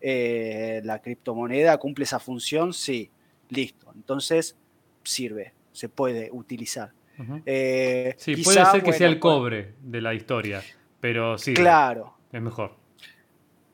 Eh, 0.00 0.80
la 0.84 1.00
criptomoneda 1.00 1.78
cumple 1.78 2.04
esa 2.04 2.20
función, 2.20 2.72
sí, 2.72 3.10
listo. 3.48 3.92
Entonces, 3.94 4.56
sirve, 5.02 5.52
se 5.72 5.88
puede 5.88 6.30
utilizar. 6.32 6.92
Eh, 7.46 8.14
sí, 8.16 8.36
puede 8.36 8.64
ser 8.66 8.82
que 8.82 8.92
sea 8.92 9.06
el 9.06 9.18
cobre 9.18 9.74
de 9.80 10.00
la 10.00 10.14
historia, 10.14 10.62
pero 11.00 11.38
sí. 11.38 11.54
Claro. 11.54 12.14
Es 12.32 12.40
mejor. 12.40 12.76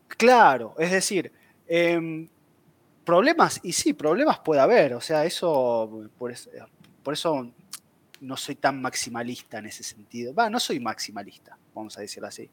Claro, 0.08 0.74
es 0.78 0.90
decir, 0.90 1.32
em, 1.66 2.28
problemas, 3.08 3.58
y 3.62 3.72
sí, 3.72 3.94
problemas 3.94 4.38
puede 4.40 4.60
haber, 4.60 4.92
o 4.92 5.00
sea, 5.00 5.24
eso, 5.24 6.10
por, 6.18 6.30
eso, 6.30 7.50
no 8.20 8.36
soy 8.36 8.56
tan 8.56 8.82
maximalista 8.82 9.60
en 9.60 9.64
ese 9.64 9.82
sentido. 9.82 10.34
Va, 10.34 10.50
no 10.50 10.60
soy 10.60 10.78
maximalista, 10.78 11.56
vamos 11.74 11.96
a 11.96 12.02
decirlo 12.02 12.28
así. 12.28 12.50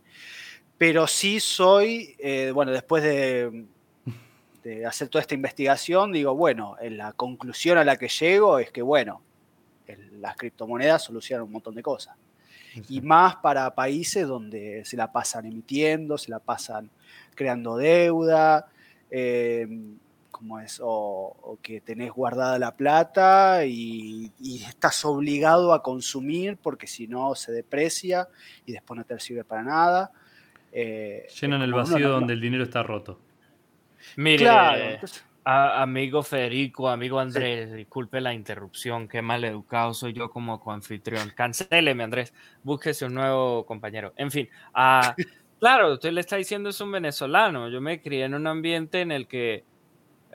Pero 0.78 1.08
sí 1.08 1.42
soy, 1.42 2.16
eh, 2.20 2.52
bueno, 2.54 2.72
después 2.72 3.04
de, 3.04 3.66
hacer 4.88 5.10
toda 5.10 5.24
esta 5.24 5.36
investigación, 5.36 6.14
digo, 6.14 6.34
bueno, 6.34 6.78
la 6.84 7.12
conclusión 7.12 7.78
a 7.78 7.84
la 7.84 7.98
que 7.98 8.08
llego 8.08 8.58
es 8.58 8.72
que, 8.72 8.82
bueno, 8.82 9.22
las 10.14 10.38
criptomonedas 10.38 11.04
solucionan 11.04 11.48
un 11.48 11.52
montón 11.52 11.76
de 11.76 11.84
cosas. 11.84 12.16
Y 12.88 13.02
más 13.02 13.36
para 13.36 13.76
países 13.76 14.26
donde 14.26 14.86
se 14.86 14.96
la 14.96 15.12
pasan 15.12 15.48
emitiendo, 15.48 16.18
se 16.18 16.32
la 16.32 16.40
pasan 16.40 16.90
creando 17.36 17.76
deuda, 17.76 18.70
eh, 19.12 19.68
como 20.36 20.60
es, 20.60 20.82
o, 20.84 21.58
que 21.62 21.80
tenés 21.80 22.12
guardada 22.12 22.60
la 22.60 22.76
plata 22.76 23.66
y, 23.66 24.34
estás 24.68 25.06
obligado 25.06 25.74
a 25.74 25.82
consumir 25.82 26.58
porque 26.58 26.88
si 26.88 27.08
no 27.08 27.36
se 27.36 27.54
deprecia 27.54 28.28
y 28.66 28.74
después 28.74 28.98
no 28.98 29.06
te 29.06 29.18
sirve 29.18 29.46
para 29.46 29.64
nada. 29.64 30.12
Eh, 30.74 31.26
Llenan 31.40 31.62
el 31.62 31.72
vacío 31.72 32.10
donde 32.10 32.34
el 32.34 32.42
dinero 32.42 32.64
está 32.64 32.84
roto. 32.84 33.22
Mire, 34.18 34.50
amigo 35.46 36.22
Federico, 36.22 36.90
amigo 36.90 37.18
Andrés, 37.18 37.72
disculpe 37.74 38.20
la 38.20 38.34
interrupción, 38.34 39.08
qué 39.08 39.22
mal 39.22 39.46
educado 39.46 39.94
soy 39.94 40.12
yo 40.12 40.30
como 40.30 40.60
coanfitrión. 40.60 41.32
Cancéleme, 41.34 42.04
Andrés, 42.04 42.34
búsquese 42.62 43.06
un 43.06 43.14
nuevo 43.14 43.66
compañero. 43.66 44.12
En 44.18 44.32
fin, 44.32 44.50
ah, 44.74 45.16
claro, 45.62 45.94
usted 45.94 46.12
le 46.12 46.20
está 46.20 46.36
diciendo 46.36 46.72
es 46.72 46.82
un 46.82 46.92
venezolano. 46.92 47.70
Yo 47.70 47.80
me 47.80 48.02
crié 48.02 48.26
en 48.26 48.34
un 48.34 48.48
ambiente 48.48 49.00
en 49.00 49.14
el 49.14 49.28
que 49.28 49.64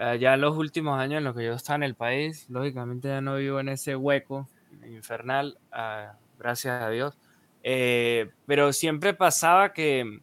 eh, 0.00 0.18
ya 0.18 0.38
los 0.38 0.56
últimos 0.56 0.98
años 0.98 1.18
en 1.18 1.24
los 1.24 1.36
que 1.36 1.44
yo 1.44 1.52
estaba 1.52 1.76
en 1.76 1.82
el 1.82 1.94
país, 1.94 2.46
lógicamente 2.48 3.08
ya 3.08 3.20
no 3.20 3.36
vivo 3.36 3.60
en 3.60 3.68
ese 3.68 3.96
hueco 3.96 4.48
infernal, 4.88 5.58
ah, 5.72 6.14
gracias 6.38 6.82
a 6.82 6.88
Dios. 6.88 7.18
Eh, 7.62 8.30
pero 8.46 8.72
siempre 8.72 9.12
pasaba 9.12 9.74
que, 9.74 10.20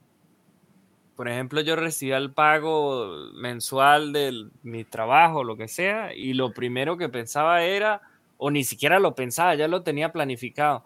por 1.16 1.30
ejemplo, 1.30 1.62
yo 1.62 1.76
recibía 1.76 2.18
el 2.18 2.32
pago 2.32 3.30
mensual 3.36 4.14
de 4.14 4.48
mi 4.64 4.84
trabajo, 4.84 5.44
lo 5.44 5.58
que 5.58 5.68
sea, 5.68 6.12
y 6.12 6.34
lo 6.34 6.54
primero 6.54 6.98
que 6.98 7.08
pensaba 7.08 7.62
era, 7.62 8.02
o 8.38 8.50
ni 8.50 8.64
siquiera 8.64 9.00
lo 9.00 9.14
pensaba, 9.14 9.54
ya 9.54 9.68
lo 9.68 9.84
tenía 9.84 10.12
planificado 10.12 10.86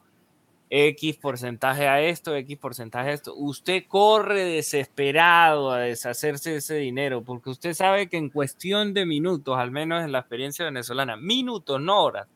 X 0.74 1.18
porcentaje 1.18 1.90
a 1.90 2.02
esto, 2.02 2.34
X 2.34 2.58
porcentaje 2.58 3.10
a 3.10 3.14
esto. 3.14 3.36
Usted 3.36 3.84
corre 3.90 4.46
desesperado 4.46 5.70
a 5.70 5.80
deshacerse 5.80 6.52
de 6.52 6.58
ese 6.58 6.76
dinero 6.76 7.24
porque 7.24 7.50
usted 7.50 7.74
sabe 7.74 8.08
que 8.08 8.16
en 8.16 8.30
cuestión 8.30 8.94
de 8.94 9.06
minutos, 9.06 9.58
al 9.58 9.70
menos 9.70 10.02
en 10.06 10.14
la 10.14 10.20
experiencia 10.20 10.64
venezolana, 10.64 11.18
minutos, 11.18 11.82
no 11.82 12.02
horas, 12.02 12.28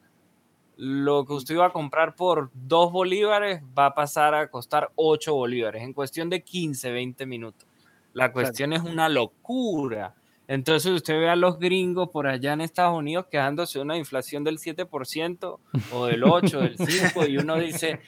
lo 0.76 1.26
que 1.26 1.32
usted 1.32 1.56
iba 1.56 1.68
a 1.68 1.72
comprar 1.72 2.16
por 2.16 2.52
dos 2.53 2.91
bolívares 2.91 3.64
va 3.78 3.86
a 3.86 3.95
pasar 3.95 4.36
a 4.36 4.49
costar 4.49 4.91
8 4.95 5.34
bolívares 5.34 5.82
en 5.82 5.94
cuestión 5.94 6.30
de 6.30 6.44
15, 6.44 6.91
20 6.91 7.26
minutos. 7.26 7.66
La 8.12 8.34
cuestión 8.34 8.74
es 8.74 8.82
una 8.82 9.07
locura. 9.07 10.14
Entonces 10.48 10.92
usted 10.92 11.20
ve 11.20 11.30
a 11.30 11.36
los 11.36 11.60
gringos 11.60 12.10
por 12.10 12.28
allá 12.28 12.54
en 12.54 12.62
Estados 12.62 12.98
Unidos 12.98 13.26
quejándose 13.32 13.80
de 13.80 13.84
una 13.84 13.98
inflación 13.98 14.44
del 14.44 14.60
7% 14.60 15.60
o 15.92 16.06
del 16.06 16.24
8, 16.24 16.60
del 16.62 16.78
5, 16.78 17.26
y 17.28 17.38
uno 17.38 17.58
dice, 17.58 18.00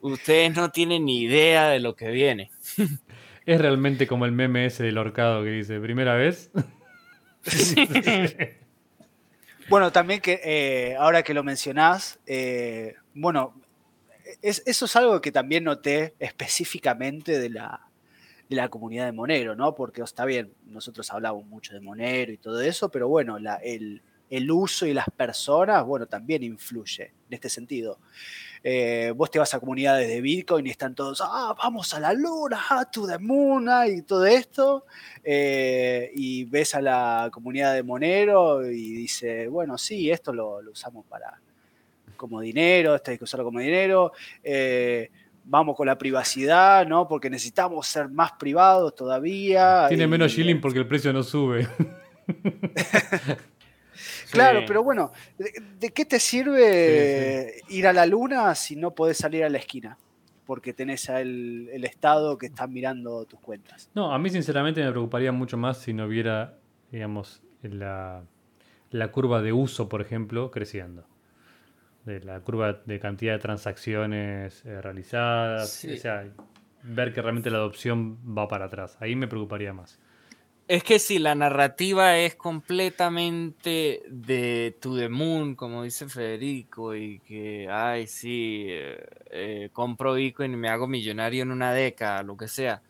ustedes 0.00 0.54
no 0.54 0.70
tienen 0.70 1.06
ni 1.06 1.22
idea 1.22 1.68
de 1.68 1.80
lo 1.80 1.96
que 1.96 2.10
viene. 2.10 2.50
Es 3.44 3.60
realmente 3.60 4.06
como 4.06 4.24
el 4.24 4.30
meme 4.30 4.66
ese 4.66 4.84
del 4.84 4.98
horcado 4.98 5.42
que 5.42 5.50
dice, 5.50 5.80
primera 5.80 6.14
vez. 6.14 6.52
bueno, 9.68 9.90
también 9.90 10.20
que 10.20 10.40
eh, 10.44 10.94
ahora 10.96 11.24
que 11.24 11.34
lo 11.34 11.42
mencionás, 11.42 12.20
eh, 12.24 12.94
bueno, 13.14 13.60
eso 14.42 14.84
es 14.84 14.96
algo 14.96 15.20
que 15.20 15.32
también 15.32 15.64
noté 15.64 16.14
específicamente 16.20 17.40
de 17.40 17.50
la, 17.50 17.80
de 18.56 18.62
la 18.62 18.68
comunidad 18.68 19.06
de 19.06 19.12
Monero, 19.12 19.54
¿no? 19.54 19.74
Porque 19.74 20.02
está 20.02 20.24
bien, 20.24 20.52
nosotros 20.66 21.10
hablamos 21.12 21.46
mucho 21.46 21.74
de 21.74 21.80
Monero 21.80 22.32
y 22.32 22.38
todo 22.38 22.60
eso, 22.60 22.88
pero 22.90 23.08
bueno, 23.08 23.36
el, 23.36 24.02
el 24.30 24.50
uso 24.50 24.86
y 24.86 24.94
las 24.94 25.06
personas, 25.16 25.84
bueno, 25.84 26.06
también 26.06 26.42
influye 26.42 27.12
en 27.28 27.34
este 27.34 27.48
sentido. 27.48 27.98
Eh, 28.64 29.12
vos 29.16 29.30
te 29.30 29.38
vas 29.38 29.52
a 29.54 29.60
comunidades 29.60 30.08
de 30.08 30.20
Bitcoin 30.20 30.66
y 30.66 30.70
están 30.70 30.94
todos, 30.94 31.20
ah, 31.22 31.54
vamos 31.58 31.92
a 31.94 32.00
la 32.00 32.12
luna, 32.12 32.58
ah, 32.70 32.84
to 32.90 33.06
the 33.06 33.18
moon, 33.18 33.68
ah", 33.68 33.88
y 33.88 34.02
todo 34.02 34.24
esto, 34.24 34.86
eh, 35.24 36.10
y 36.14 36.44
ves 36.44 36.74
a 36.74 36.80
la 36.80 37.28
comunidad 37.32 37.74
de 37.74 37.82
Monero 37.82 38.64
y 38.70 38.92
dice, 38.94 39.48
bueno, 39.48 39.76
sí, 39.76 40.10
esto 40.10 40.32
lo, 40.32 40.60
usamos 40.70 41.04
para 41.06 41.40
como 42.16 42.40
dinero, 42.40 42.94
esto 42.94 43.10
hay 43.10 43.18
que 43.18 43.24
usarlo 43.24 43.44
como 43.44 43.58
dinero, 43.58 44.12
eh, 44.44 45.10
vamos 45.44 45.76
con 45.76 45.86
la 45.86 45.98
privacidad, 45.98 46.86
¿no? 46.86 47.08
Porque 47.08 47.30
necesitamos 47.30 47.86
ser 47.86 48.08
más 48.08 48.32
privados 48.32 48.94
todavía. 48.94 49.86
Tiene 49.88 50.06
menos 50.06 50.32
shilling 50.32 50.60
porque 50.60 50.78
el 50.78 50.86
precio 50.86 51.12
no 51.12 51.22
sube. 51.22 51.68
Claro, 54.30 54.62
pero 54.66 54.82
bueno, 54.82 55.12
¿de, 55.38 55.90
qué 55.90 56.06
te 56.06 56.18
sirve 56.18 57.60
ir 57.68 57.86
a 57.86 57.92
la 57.92 58.06
luna 58.06 58.54
si 58.54 58.76
no 58.76 58.92
podés 58.92 59.18
salir 59.18 59.44
a 59.44 59.50
la 59.50 59.58
esquina? 59.58 59.98
Porque 60.46 60.72
tenés 60.72 61.08
el, 61.10 61.68
el 61.70 61.84
Estado 61.84 62.38
que 62.38 62.46
está 62.46 62.66
mirando 62.66 63.26
tus 63.26 63.38
cuentas. 63.40 63.90
No, 63.94 64.12
a 64.12 64.18
mí 64.18 64.30
sinceramente 64.30 64.82
me 64.82 64.90
preocuparía 64.90 65.32
mucho 65.32 65.58
más 65.58 65.78
si 65.78 65.92
no 65.92 66.08
viera, 66.08 66.58
digamos, 66.90 67.42
la, 67.62 68.24
curva 69.12 69.42
de 69.42 69.52
uso, 69.52 69.88
por 69.88 70.00
ejemplo, 70.00 70.50
creciendo. 70.50 71.04
De 72.04 72.20
la 72.20 72.40
curva 72.40 72.80
de 72.84 72.98
cantidad 72.98 73.34
de 73.34 73.38
transacciones 73.38 74.64
eh, 74.64 74.80
realizadas. 74.80 75.84
O 75.84 75.96
sea, 75.96 76.24
ver 76.82 77.12
que 77.12 77.22
realmente 77.22 77.50
la 77.50 77.58
adopción 77.58 78.18
va 78.36 78.48
para 78.48 78.66
atrás. 78.66 78.96
Ahí 79.00 79.14
me 79.14 79.28
preocuparía 79.28 79.72
más. 79.72 80.00
Es 80.68 80.84
que 80.84 80.98
si 80.98 81.18
la 81.18 81.34
narrativa 81.34 82.16
es 82.18 82.36
completamente 82.36 84.02
de 84.08 84.76
To 84.80 84.96
the 84.96 85.08
Moon, 85.08 85.54
como 85.54 85.82
dice 85.82 86.08
Federico, 86.08 86.94
y 86.94 87.18
que, 87.18 87.68
ay, 87.70 88.06
sí, 88.06 88.66
eh, 88.68 89.04
eh, 89.30 89.68
compro 89.72 90.14
Bitcoin 90.14 90.54
y 90.54 90.56
me 90.56 90.68
hago 90.68 90.86
millonario 90.86 91.42
en 91.42 91.50
una 91.50 91.72
década, 91.72 92.22
lo 92.22 92.36
que 92.36 92.48
sea. 92.48 92.80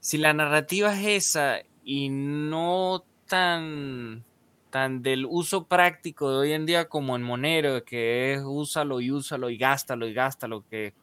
Si 0.00 0.18
la 0.18 0.32
narrativa 0.32 0.94
es 0.94 1.26
esa 1.26 1.60
y 1.82 2.08
no 2.10 3.04
tan, 3.26 4.22
tan 4.70 5.02
del 5.02 5.26
uso 5.26 5.66
práctico 5.66 6.30
de 6.30 6.38
hoy 6.38 6.52
en 6.52 6.66
día 6.66 6.88
como 6.88 7.16
en 7.16 7.22
Monero, 7.22 7.84
que 7.84 8.32
es 8.32 8.42
úsalo 8.44 9.00
y 9.00 9.10
úsalo 9.10 9.50
y 9.50 9.56
gástalo 9.56 10.06
y 10.06 10.14
gástalo, 10.14 10.64
que 10.68 10.94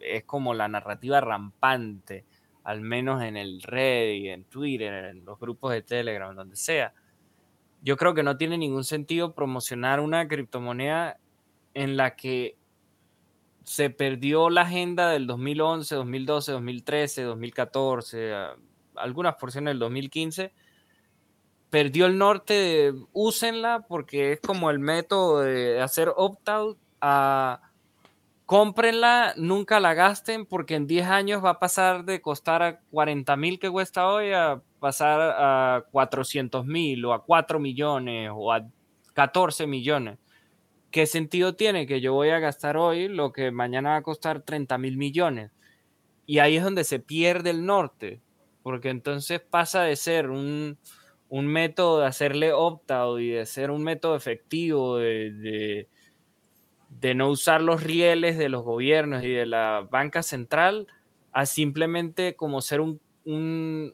es 0.00 0.24
como 0.24 0.54
la 0.54 0.68
narrativa 0.68 1.20
rampante 1.20 2.24
al 2.68 2.82
menos 2.82 3.22
en 3.22 3.38
el 3.38 3.62
Reddit, 3.62 4.26
en 4.26 4.44
Twitter, 4.44 5.06
en 5.06 5.24
los 5.24 5.40
grupos 5.40 5.72
de 5.72 5.80
Telegram, 5.80 6.36
donde 6.36 6.54
sea. 6.54 6.92
Yo 7.80 7.96
creo 7.96 8.12
que 8.12 8.22
no 8.22 8.36
tiene 8.36 8.58
ningún 8.58 8.84
sentido 8.84 9.34
promocionar 9.34 10.00
una 10.00 10.28
criptomoneda 10.28 11.18
en 11.72 11.96
la 11.96 12.14
que 12.14 12.58
se 13.64 13.88
perdió 13.88 14.50
la 14.50 14.62
agenda 14.62 15.08
del 15.08 15.26
2011, 15.26 15.94
2012, 15.94 16.52
2013, 16.52 17.22
2014, 17.22 18.32
algunas 18.96 19.36
porciones 19.36 19.70
del 19.72 19.78
2015. 19.78 20.52
Perdió 21.70 22.06
el 22.06 22.16
norte, 22.16 22.92
úsenla 23.12 23.84
porque 23.88 24.32
es 24.32 24.40
como 24.40 24.70
el 24.70 24.78
método 24.78 25.40
de 25.40 25.80
hacer 25.80 26.12
opt-out 26.16 26.78
a 27.00 27.60
cómprenla, 28.48 29.34
nunca 29.36 29.78
la 29.78 29.92
gasten 29.92 30.46
porque 30.46 30.74
en 30.74 30.86
10 30.86 31.06
años 31.08 31.44
va 31.44 31.50
a 31.50 31.58
pasar 31.58 32.06
de 32.06 32.22
costar 32.22 32.62
a 32.62 32.80
40 32.90 33.36
mil 33.36 33.58
que 33.58 33.70
cuesta 33.70 34.08
hoy 34.08 34.32
a 34.32 34.62
pasar 34.80 35.20
a 35.20 35.84
400 35.90 36.64
mil 36.64 37.04
o 37.04 37.12
a 37.12 37.24
4 37.24 37.60
millones 37.60 38.30
o 38.34 38.50
a 38.50 38.66
14 39.12 39.66
millones. 39.66 40.18
¿Qué 40.90 41.04
sentido 41.04 41.56
tiene 41.56 41.86
que 41.86 42.00
yo 42.00 42.14
voy 42.14 42.30
a 42.30 42.38
gastar 42.38 42.78
hoy 42.78 43.08
lo 43.08 43.32
que 43.32 43.50
mañana 43.50 43.90
va 43.90 43.96
a 43.96 44.02
costar 44.02 44.40
30 44.40 44.78
mil 44.78 44.96
millones? 44.96 45.50
Y 46.24 46.38
ahí 46.38 46.56
es 46.56 46.64
donde 46.64 46.84
se 46.84 47.00
pierde 47.00 47.50
el 47.50 47.66
norte, 47.66 48.22
porque 48.62 48.88
entonces 48.88 49.40
pasa 49.40 49.82
de 49.82 49.96
ser 49.96 50.30
un, 50.30 50.78
método 51.30 52.00
de 52.00 52.06
hacerle 52.06 52.52
opt-out 52.52 53.20
y 53.20 53.30
de 53.30 53.46
ser 53.46 53.70
un 53.70 53.82
método 53.82 54.16
efectivo 54.16 54.98
de 54.98 55.88
de 56.88 57.14
no 57.14 57.28
usar 57.28 57.62
los 57.62 57.82
rieles 57.82 58.38
de 58.38 58.48
los 58.48 58.62
gobiernos 58.64 59.22
y 59.24 59.30
de 59.30 59.46
la 59.46 59.86
banca 59.90 60.22
central 60.22 60.86
a 61.32 61.46
simplemente 61.46 62.34
como 62.34 62.60
ser 62.62 62.80
un, 62.80 63.00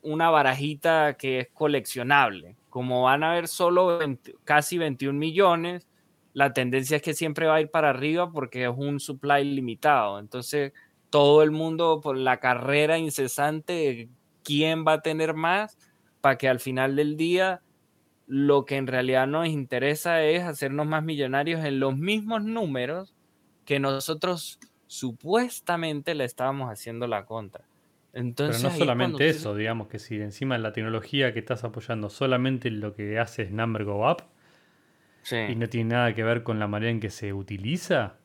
una 0.02 0.30
barajita 0.30 1.16
que 1.18 1.40
es 1.40 1.48
coleccionable. 1.52 2.56
Como 2.70 3.02
van 3.02 3.24
a 3.24 3.32
haber 3.32 3.48
solo 3.48 3.98
casi 4.44 4.78
21 4.78 5.18
millones, 5.18 5.86
la 6.32 6.52
tendencia 6.52 6.96
es 6.96 7.02
que 7.02 7.14
siempre 7.14 7.46
va 7.46 7.56
a 7.56 7.60
ir 7.60 7.70
para 7.70 7.90
arriba 7.90 8.30
porque 8.30 8.64
es 8.64 8.72
un 8.74 9.00
supply 9.00 9.44
limitado. 9.44 10.18
Entonces, 10.18 10.72
todo 11.10 11.42
el 11.42 11.50
mundo 11.50 12.00
por 12.00 12.16
la 12.16 12.38
carrera 12.38 12.98
incesante 12.98 14.08
quién 14.42 14.84
va 14.86 14.94
a 14.94 15.02
tener 15.02 15.34
más 15.34 15.76
para 16.24 16.38
que 16.38 16.48
al 16.48 16.58
final 16.58 16.96
del 16.96 17.18
día 17.18 17.60
lo 18.26 18.64
que 18.64 18.78
en 18.78 18.86
realidad 18.86 19.26
nos 19.26 19.46
interesa 19.46 20.22
es 20.22 20.42
hacernos 20.42 20.86
más 20.86 21.04
millonarios 21.04 21.62
en 21.66 21.80
los 21.80 21.98
mismos 21.98 22.42
números 22.42 23.12
que 23.66 23.78
nosotros 23.78 24.58
supuestamente 24.86 26.14
le 26.14 26.24
estábamos 26.24 26.70
haciendo 26.70 27.06
la 27.08 27.26
contra. 27.26 27.66
Entonces, 28.14 28.62
Pero 28.62 28.72
no 28.72 28.78
solamente 28.78 29.28
eso, 29.28 29.54
digamos 29.54 29.88
que 29.88 29.98
si 29.98 30.18
encima 30.18 30.56
la 30.56 30.72
tecnología 30.72 31.34
que 31.34 31.40
estás 31.40 31.62
apoyando 31.62 32.08
solamente 32.08 32.70
lo 32.70 32.94
que 32.94 33.18
hace 33.18 33.42
es 33.42 33.50
number 33.50 33.84
go 33.84 34.10
up 34.10 34.22
y 35.30 35.54
no 35.56 35.68
tiene 35.68 35.90
nada 35.90 36.14
que 36.14 36.24
ver 36.24 36.42
con 36.42 36.58
la 36.58 36.68
manera 36.68 36.90
en 36.90 37.00
que 37.00 37.10
se 37.10 37.34
utiliza, 37.34 38.16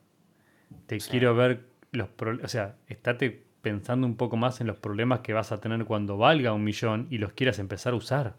te 0.86 0.96
quiero 0.96 1.34
ver 1.34 1.66
los 1.92 2.08
problemas, 2.08 2.46
o 2.46 2.48
sea, 2.48 2.76
estate 2.86 3.44
pensando 3.62 4.06
un 4.06 4.16
poco 4.16 4.36
más 4.36 4.60
en 4.60 4.66
los 4.66 4.76
problemas 4.76 5.20
que 5.20 5.32
vas 5.32 5.52
a 5.52 5.60
tener 5.60 5.84
cuando 5.84 6.16
valga 6.16 6.52
un 6.52 6.64
millón 6.64 7.06
y 7.10 7.18
los 7.18 7.32
quieras 7.32 7.58
empezar 7.58 7.92
a 7.92 7.96
usar. 7.96 8.34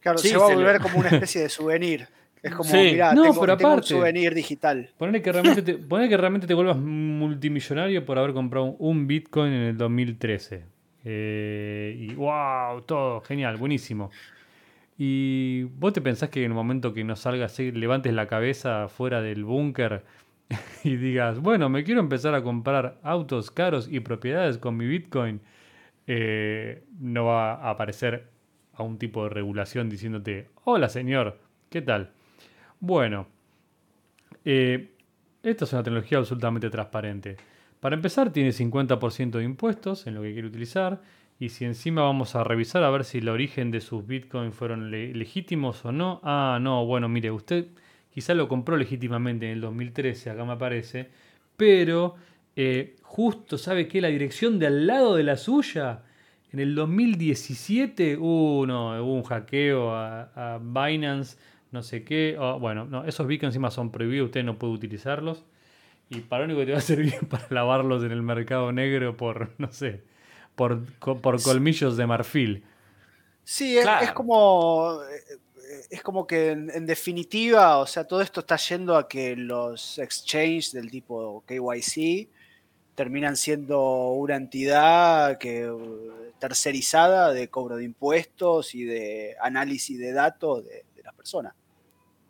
Claro, 0.00 0.18
se 0.18 0.36
va 0.36 0.46
a 0.46 0.54
volver 0.54 0.80
como 0.80 0.98
una 0.98 1.08
especie 1.08 1.42
de 1.42 1.48
souvenir. 1.48 2.08
Es 2.42 2.54
como, 2.54 2.72
mira, 2.72 3.14
no, 3.14 3.22
tengo, 3.22 3.40
pero 3.40 3.74
un 3.74 3.82
souvenir 3.82 4.32
digital. 4.32 4.90
Ponele 4.96 5.20
que, 5.22 5.32
realmente 5.32 5.62
te, 5.62 5.76
que 5.76 6.16
realmente 6.16 6.46
te 6.46 6.54
vuelvas 6.54 6.76
multimillonario 6.76 8.04
por 8.04 8.16
haber 8.18 8.32
comprado 8.32 8.76
un 8.78 9.08
Bitcoin 9.08 9.52
en 9.52 9.62
el 9.62 9.76
2013. 9.76 10.62
Eh, 11.04 11.96
y 11.98 12.14
wow, 12.14 12.82
todo, 12.82 13.20
genial, 13.22 13.56
buenísimo. 13.56 14.10
Y 14.96 15.64
vos 15.78 15.92
te 15.92 16.00
pensás 16.00 16.28
que 16.28 16.44
en 16.44 16.50
el 16.50 16.54
momento 16.54 16.92
que 16.94 17.02
no 17.02 17.16
salgas, 17.16 17.58
levantes 17.58 18.12
la 18.12 18.26
cabeza 18.26 18.88
fuera 18.88 19.20
del 19.20 19.44
búnker 19.44 20.04
y 20.84 20.96
digas, 20.96 21.40
bueno, 21.40 21.68
me 21.68 21.84
quiero 21.84 22.00
empezar 22.00 22.34
a 22.34 22.42
comprar 22.42 22.98
autos 23.02 23.50
caros 23.50 23.88
y 23.90 24.00
propiedades 24.00 24.58
con 24.58 24.76
mi 24.76 24.86
Bitcoin, 24.86 25.40
eh, 26.06 26.84
no 26.98 27.26
va 27.26 27.54
a 27.54 27.70
aparecer 27.70 28.28
a 28.74 28.82
un 28.82 28.98
tipo 28.98 29.24
de 29.24 29.30
regulación 29.30 29.90
diciéndote, 29.90 30.48
hola 30.64 30.88
señor, 30.88 31.38
¿qué 31.68 31.82
tal? 31.82 32.12
Bueno, 32.80 33.26
eh, 34.44 34.92
esta 35.42 35.64
es 35.64 35.72
una 35.72 35.82
tecnología 35.82 36.18
absolutamente 36.18 36.70
transparente. 36.70 37.36
Para 37.80 37.94
empezar, 37.94 38.32
tiene 38.32 38.50
50% 38.50 39.38
de 39.38 39.44
impuestos 39.44 40.06
en 40.06 40.14
lo 40.14 40.22
que 40.22 40.32
quiere 40.32 40.48
utilizar. 40.48 41.00
Y 41.38 41.50
si 41.50 41.64
encima 41.64 42.02
vamos 42.02 42.34
a 42.34 42.42
revisar 42.42 42.82
a 42.82 42.90
ver 42.90 43.04
si 43.04 43.18
el 43.18 43.28
origen 43.28 43.70
de 43.70 43.80
sus 43.80 44.04
bitcoins 44.06 44.54
fueron 44.54 44.90
legítimos 44.90 45.84
o 45.84 45.92
no. 45.92 46.20
Ah, 46.24 46.58
no, 46.60 46.84
bueno, 46.86 47.08
mire, 47.08 47.30
usted 47.30 47.68
quizá 48.18 48.34
lo 48.34 48.48
compró 48.48 48.76
legítimamente 48.76 49.46
en 49.46 49.52
el 49.52 49.60
2013, 49.60 50.30
acá 50.30 50.44
me 50.44 50.54
aparece. 50.54 51.08
Pero 51.56 52.16
eh, 52.56 52.96
justo, 53.02 53.56
¿sabe 53.56 53.86
qué? 53.86 54.00
La 54.00 54.08
dirección 54.08 54.58
de 54.58 54.66
al 54.66 54.88
lado 54.88 55.14
de 55.14 55.22
la 55.22 55.36
suya 55.36 56.02
en 56.52 56.58
el 56.58 56.74
2017 56.74 58.16
uh, 58.16 58.20
hubo 58.20 59.14
un 59.14 59.22
hackeo 59.22 59.94
a, 59.94 60.58
Binance, 60.60 61.38
no 61.70 61.84
sé 61.84 62.02
qué. 62.02 62.34
Oh, 62.40 62.58
bueno, 62.58 62.86
no, 62.86 63.04
esos 63.04 63.24
bitcoins 63.28 63.54
encima 63.54 63.70
son 63.70 63.92
prohibidos, 63.92 64.26
usted 64.26 64.42
no 64.42 64.58
puede 64.58 64.72
utilizarlos. 64.72 65.44
Y 66.10 66.18
para 66.18 66.40
lo 66.40 66.46
único 66.46 66.58
que 66.58 66.66
te 66.66 66.72
va 66.72 66.78
a 66.78 66.80
servir 66.80 67.14
para 67.30 67.46
lavarlos 67.50 68.02
en 68.02 68.10
el 68.10 68.22
mercado 68.22 68.72
negro 68.72 69.16
por, 69.16 69.52
no 69.58 69.70
sé, 69.70 70.02
por, 70.56 70.84
por 70.98 71.40
colmillos 71.40 71.96
de 71.96 72.04
marfil. 72.08 72.64
Sí, 73.44 73.78
es, 73.78 74.10
como. 74.10 74.98
Es 75.90 76.02
como 76.02 76.26
que 76.26 76.50
en, 76.50 76.86
definitiva, 76.86 77.78
o 77.78 77.86
sea, 77.86 78.04
todo 78.04 78.20
esto 78.20 78.40
está 78.40 78.56
yendo 78.56 78.96
a 78.96 79.08
que 79.08 79.34
los 79.36 79.98
exchanges 79.98 80.72
del 80.72 80.90
tipo 80.90 81.42
KYC 81.46 82.28
terminan 82.94 83.36
siendo 83.36 84.10
una 84.12 84.36
entidad 84.36 85.38
que 85.38 85.72
tercerizada 86.38 87.32
de 87.32 87.48
cobro 87.48 87.76
de 87.76 87.84
impuestos 87.84 88.74
y 88.74 88.84
de 88.84 89.36
análisis 89.40 89.98
de 89.98 90.12
datos 90.12 90.64
de, 90.64 90.84
las 91.02 91.14
personas. 91.14 91.54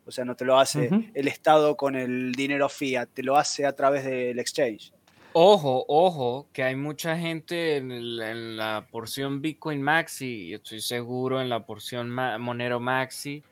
O 0.06 0.10
sea, 0.10 0.24
no 0.24 0.36
te 0.36 0.44
lo 0.44 0.59
hace 0.59 0.89
el 1.14 1.28
Estado 1.28 1.76
con 1.76 1.97
el 1.97 2.32
dinero 2.32 2.68
fiat, 2.68 3.09
te 3.12 3.22
lo 3.22 3.36
hace 3.36 3.66
a 3.66 3.74
través 3.74 4.05
del 4.05 4.39
exchange. 4.39 4.93
Ojo, 5.40 5.85
ojo, 5.86 6.48
que 6.52 6.65
hay 6.65 6.74
mucha 6.74 7.16
gente 7.16 7.77
en, 7.77 8.56
la 8.56 8.89
porción 8.90 9.40
Bitcoin 9.40 9.81
Maxi, 9.81 10.48
y 10.48 10.55
estoy 10.55 10.81
seguro 10.81 11.40
en 11.40 11.48
la 11.48 11.65
porción 11.65 12.10
Monero 12.10 12.81
Maxi, 12.81 13.44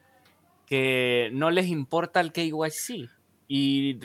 que 0.66 1.30
no 1.32 1.48
les 1.52 1.68
importa 1.68 2.18
el 2.18 2.32
KYC. 2.32 3.08
Y 3.46 4.00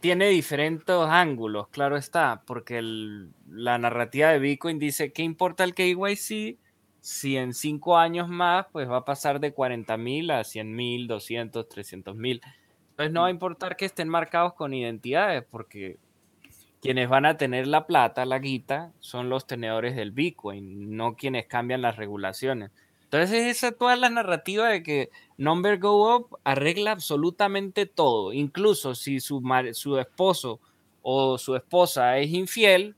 tiene 0.00 0.26
diferentes 0.30 0.96
ángulos, 0.96 1.68
claro 1.68 1.96
está, 1.96 2.42
porque 2.44 2.82
la 2.82 3.78
narrativa 3.78 4.30
de 4.30 4.40
Bitcoin 4.40 4.80
dice, 4.80 5.12
¿qué 5.12 5.22
importa 5.22 5.62
el 5.62 5.76
KYC? 5.76 6.58
Si 6.98 7.36
en 7.36 7.54
cinco 7.54 7.96
años 7.96 8.28
más, 8.28 8.66
pues 8.72 8.90
va 8.90 8.96
a 8.96 9.04
pasar 9.04 9.38
de 9.38 9.52
40 9.52 9.96
mil 9.96 10.28
a 10.32 10.42
100 10.42 10.74
mil, 10.74 11.06
200, 11.06 11.68
300 11.68 12.16
mil. 12.16 12.42
Entonces 12.90 13.12
no 13.12 13.20
va 13.20 13.28
a 13.28 13.30
mm. 13.30 13.36
importar 13.36 13.76
que 13.76 13.84
estén 13.84 14.08
marcados 14.08 14.54
con 14.54 14.74
identidades, 14.74 15.44
porque 15.48 15.98
quienes 16.84 17.08
van 17.08 17.24
a 17.24 17.38
tener 17.38 17.66
la 17.66 17.86
plata, 17.86 18.26
la 18.26 18.38
guita, 18.38 18.92
son 19.00 19.30
los 19.30 19.46
tenedores 19.46 19.96
del 19.96 20.10
Bitcoin, 20.10 20.94
no 20.94 21.16
quienes 21.16 21.46
cambian 21.46 21.80
las 21.80 21.96
regulaciones. 21.96 22.72
Entonces 23.04 23.46
esa 23.56 23.68
es 23.68 23.78
toda 23.78 23.96
la 23.96 24.10
narrativa 24.10 24.68
de 24.68 24.82
que 24.82 25.08
Number 25.38 25.78
Go 25.78 26.14
Up 26.14 26.38
arregla 26.44 26.90
absolutamente 26.90 27.86
todo, 27.86 28.34
incluso 28.34 28.94
si 28.94 29.18
su, 29.20 29.42
su 29.72 29.98
esposo 29.98 30.60
o 31.00 31.38
su 31.38 31.56
esposa 31.56 32.18
es 32.18 32.30
infiel, 32.34 32.94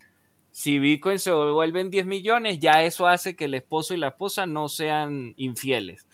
si 0.50 0.80
Bitcoin 0.80 1.20
se 1.20 1.30
vuelven 1.30 1.88
10 1.88 2.06
millones, 2.06 2.58
ya 2.58 2.82
eso 2.82 3.06
hace 3.06 3.36
que 3.36 3.44
el 3.44 3.54
esposo 3.54 3.94
y 3.94 3.98
la 3.98 4.08
esposa 4.08 4.46
no 4.46 4.68
sean 4.68 5.32
infieles. 5.36 6.08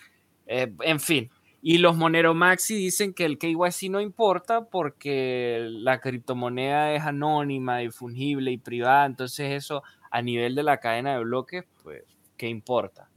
Eh, 0.47 0.71
en 0.81 1.01
fin, 1.01 1.31
y 1.65 1.79
los 1.79 1.97
Monero 1.97 2.35
Maxi 2.35 2.75
dicen 2.75 3.15
que 3.15 3.25
el 3.25 3.39
KYC 3.39 3.89
no 3.89 4.01
importa 4.01 4.65
porque 4.65 5.61
la 5.71 6.01
criptomoneda 6.01 6.93
es 6.93 7.05
anónima, 7.05 7.85
y 7.85 7.91
fungible 7.91 8.51
y 8.51 8.59
privada, 8.59 9.07
entonces 9.07 9.53
eso 9.53 9.85
a 10.11 10.21
nivel 10.23 10.57
de 10.57 10.65
la 10.65 10.79
cadena 10.79 11.15
de 11.15 11.23
bloques, 11.23 11.65
pues, 11.85 12.03
¿qué 12.37 12.49
importa? 12.49 13.09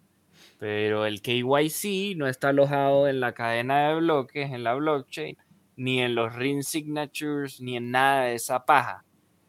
Pero 0.60 1.08
el 1.08 1.24
KYC 1.24 2.16
no 2.16 2.28
está 2.28 2.50
alojado 2.50 3.08
en 3.08 3.20
la 3.20 3.34
cadena 3.34 3.90
de 3.90 3.96
bloques, 3.96 4.52
en 4.52 4.64
la 4.64 4.76
blockchain, 4.76 5.36
ni 5.76 6.02
en 6.02 6.14
los 6.14 6.36
ring 6.36 6.62
signatures, 6.62 7.60
ni 7.60 7.78
en 7.78 7.90
nada 7.90 8.26
de 8.26 8.36
esa 8.36 8.64
paja, 8.64 9.04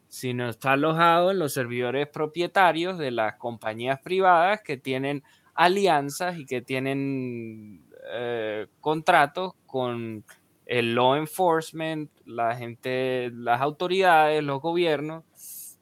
sino 0.07 0.49
está 0.49 0.71
alojado 0.71 1.29
en 1.29 1.37
los 1.37 1.53
servidores 1.53 2.07
propietarios 2.07 2.97
de 2.97 3.11
las 3.11 3.35
compañías 3.35 3.99
privadas 3.99 4.61
que 4.63 4.75
tienen 4.77 5.23
alianzas 5.53 6.39
y 6.39 6.45
que 6.47 6.61
tienen 6.61 7.86
eh, 8.11 8.67
contratos 8.79 9.53
con 9.65 10.23
el 10.65 10.95
law 10.95 11.15
enforcement, 11.15 12.11
la 12.25 12.55
gente, 12.55 13.31
las 13.33 13.61
autoridades, 13.61 14.43
los 14.43 14.61
gobiernos, 14.61 15.23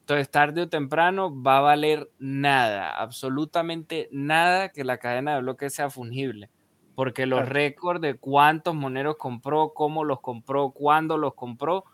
entonces, 0.06 0.30
tarde 0.30 0.62
o 0.62 0.68
temprano 0.68 1.42
va 1.42 1.58
a 1.58 1.62
valer 1.62 2.08
nada, 2.20 2.90
absolutamente 2.90 4.08
nada 4.12 4.68
que 4.68 4.84
la 4.84 4.98
cadena 4.98 5.34
de 5.34 5.40
bloques 5.40 5.74
sea 5.74 5.90
fungible. 5.90 6.48
Porque 6.94 7.26
los 7.26 7.48
récords 7.48 8.00
de 8.00 8.16
cuántos 8.16 8.76
moneros 8.76 9.16
compró, 9.16 9.72
cómo 9.74 10.04
los 10.04 10.20
compró, 10.20 10.70
cuándo 10.70 11.18
los 11.18 11.34
compró, 11.34 11.86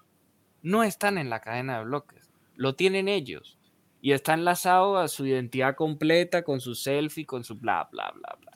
no 0.61 0.83
están 0.85 1.17
en 1.17 1.31
la 1.31 1.41
cadena 1.41 1.79
de 1.79 1.85
bloques. 1.85 2.31
Lo 2.55 2.75
tienen 2.75 3.09
ellos. 3.09 3.59
Y 4.03 4.13
está 4.13 4.35
enlazado 4.35 4.99
a 4.99 5.09
su 5.09 5.25
identidad 5.25 5.75
completa, 5.75 6.43
con 6.43 6.61
su 6.61 6.75
selfie, 6.75 7.25
con 7.25 7.45
su 7.45 7.57
bla, 7.57 7.89
bla, 7.91 8.13
bla, 8.15 8.37
bla. 8.39 8.52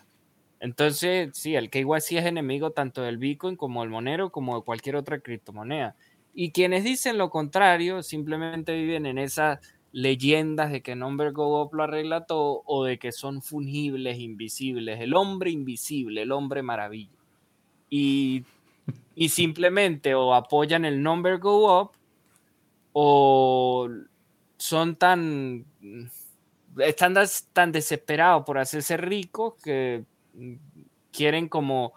Entonces, 0.60 1.30
sí, 1.34 1.54
el 1.54 1.70
KYC 1.70 2.12
es 2.12 2.26
enemigo 2.26 2.70
tanto 2.70 3.02
del 3.02 3.18
Bitcoin 3.18 3.56
como 3.56 3.82
del 3.82 3.90
Monero, 3.90 4.30
como 4.30 4.56
de 4.56 4.64
cualquier 4.64 4.96
otra 4.96 5.20
criptomoneda. 5.20 5.96
Y 6.34 6.50
quienes 6.50 6.84
dicen 6.84 7.18
lo 7.18 7.30
contrario 7.30 8.02
simplemente 8.02 8.74
viven 8.74 9.06
en 9.06 9.18
esas 9.18 9.58
leyendas 9.92 10.70
de 10.70 10.82
que 10.82 10.94
Number 10.94 11.32
Go 11.32 11.62
Up 11.62 11.74
lo 11.74 11.84
arregla 11.84 12.26
todo 12.26 12.62
o 12.66 12.84
de 12.84 12.98
que 12.98 13.12
son 13.12 13.40
fungibles, 13.40 14.18
invisibles, 14.18 15.00
el 15.00 15.14
hombre 15.14 15.50
invisible, 15.50 16.22
el 16.22 16.32
hombre 16.32 16.62
maravilla. 16.62 17.10
Y, 17.88 18.44
y 19.14 19.30
simplemente 19.30 20.14
o 20.14 20.34
apoyan 20.34 20.84
el 20.84 21.02
Number 21.02 21.38
Go 21.38 21.92
o 22.92 23.88
son 24.58 24.96
tan 24.96 25.64
están 26.78 27.14
tan 27.52 27.72
desesperados 27.72 28.44
por 28.44 28.58
hacerse 28.58 28.96
ricos 28.96 29.54
que 29.62 30.04
quieren 31.12 31.48
como 31.48 31.94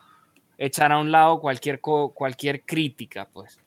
echar 0.58 0.92
a 0.92 1.00
un 1.00 1.12
lado 1.12 1.40
cualquier, 1.40 1.80
cualquier 1.80 2.62
crítica, 2.64 3.28
pues. 3.32 3.60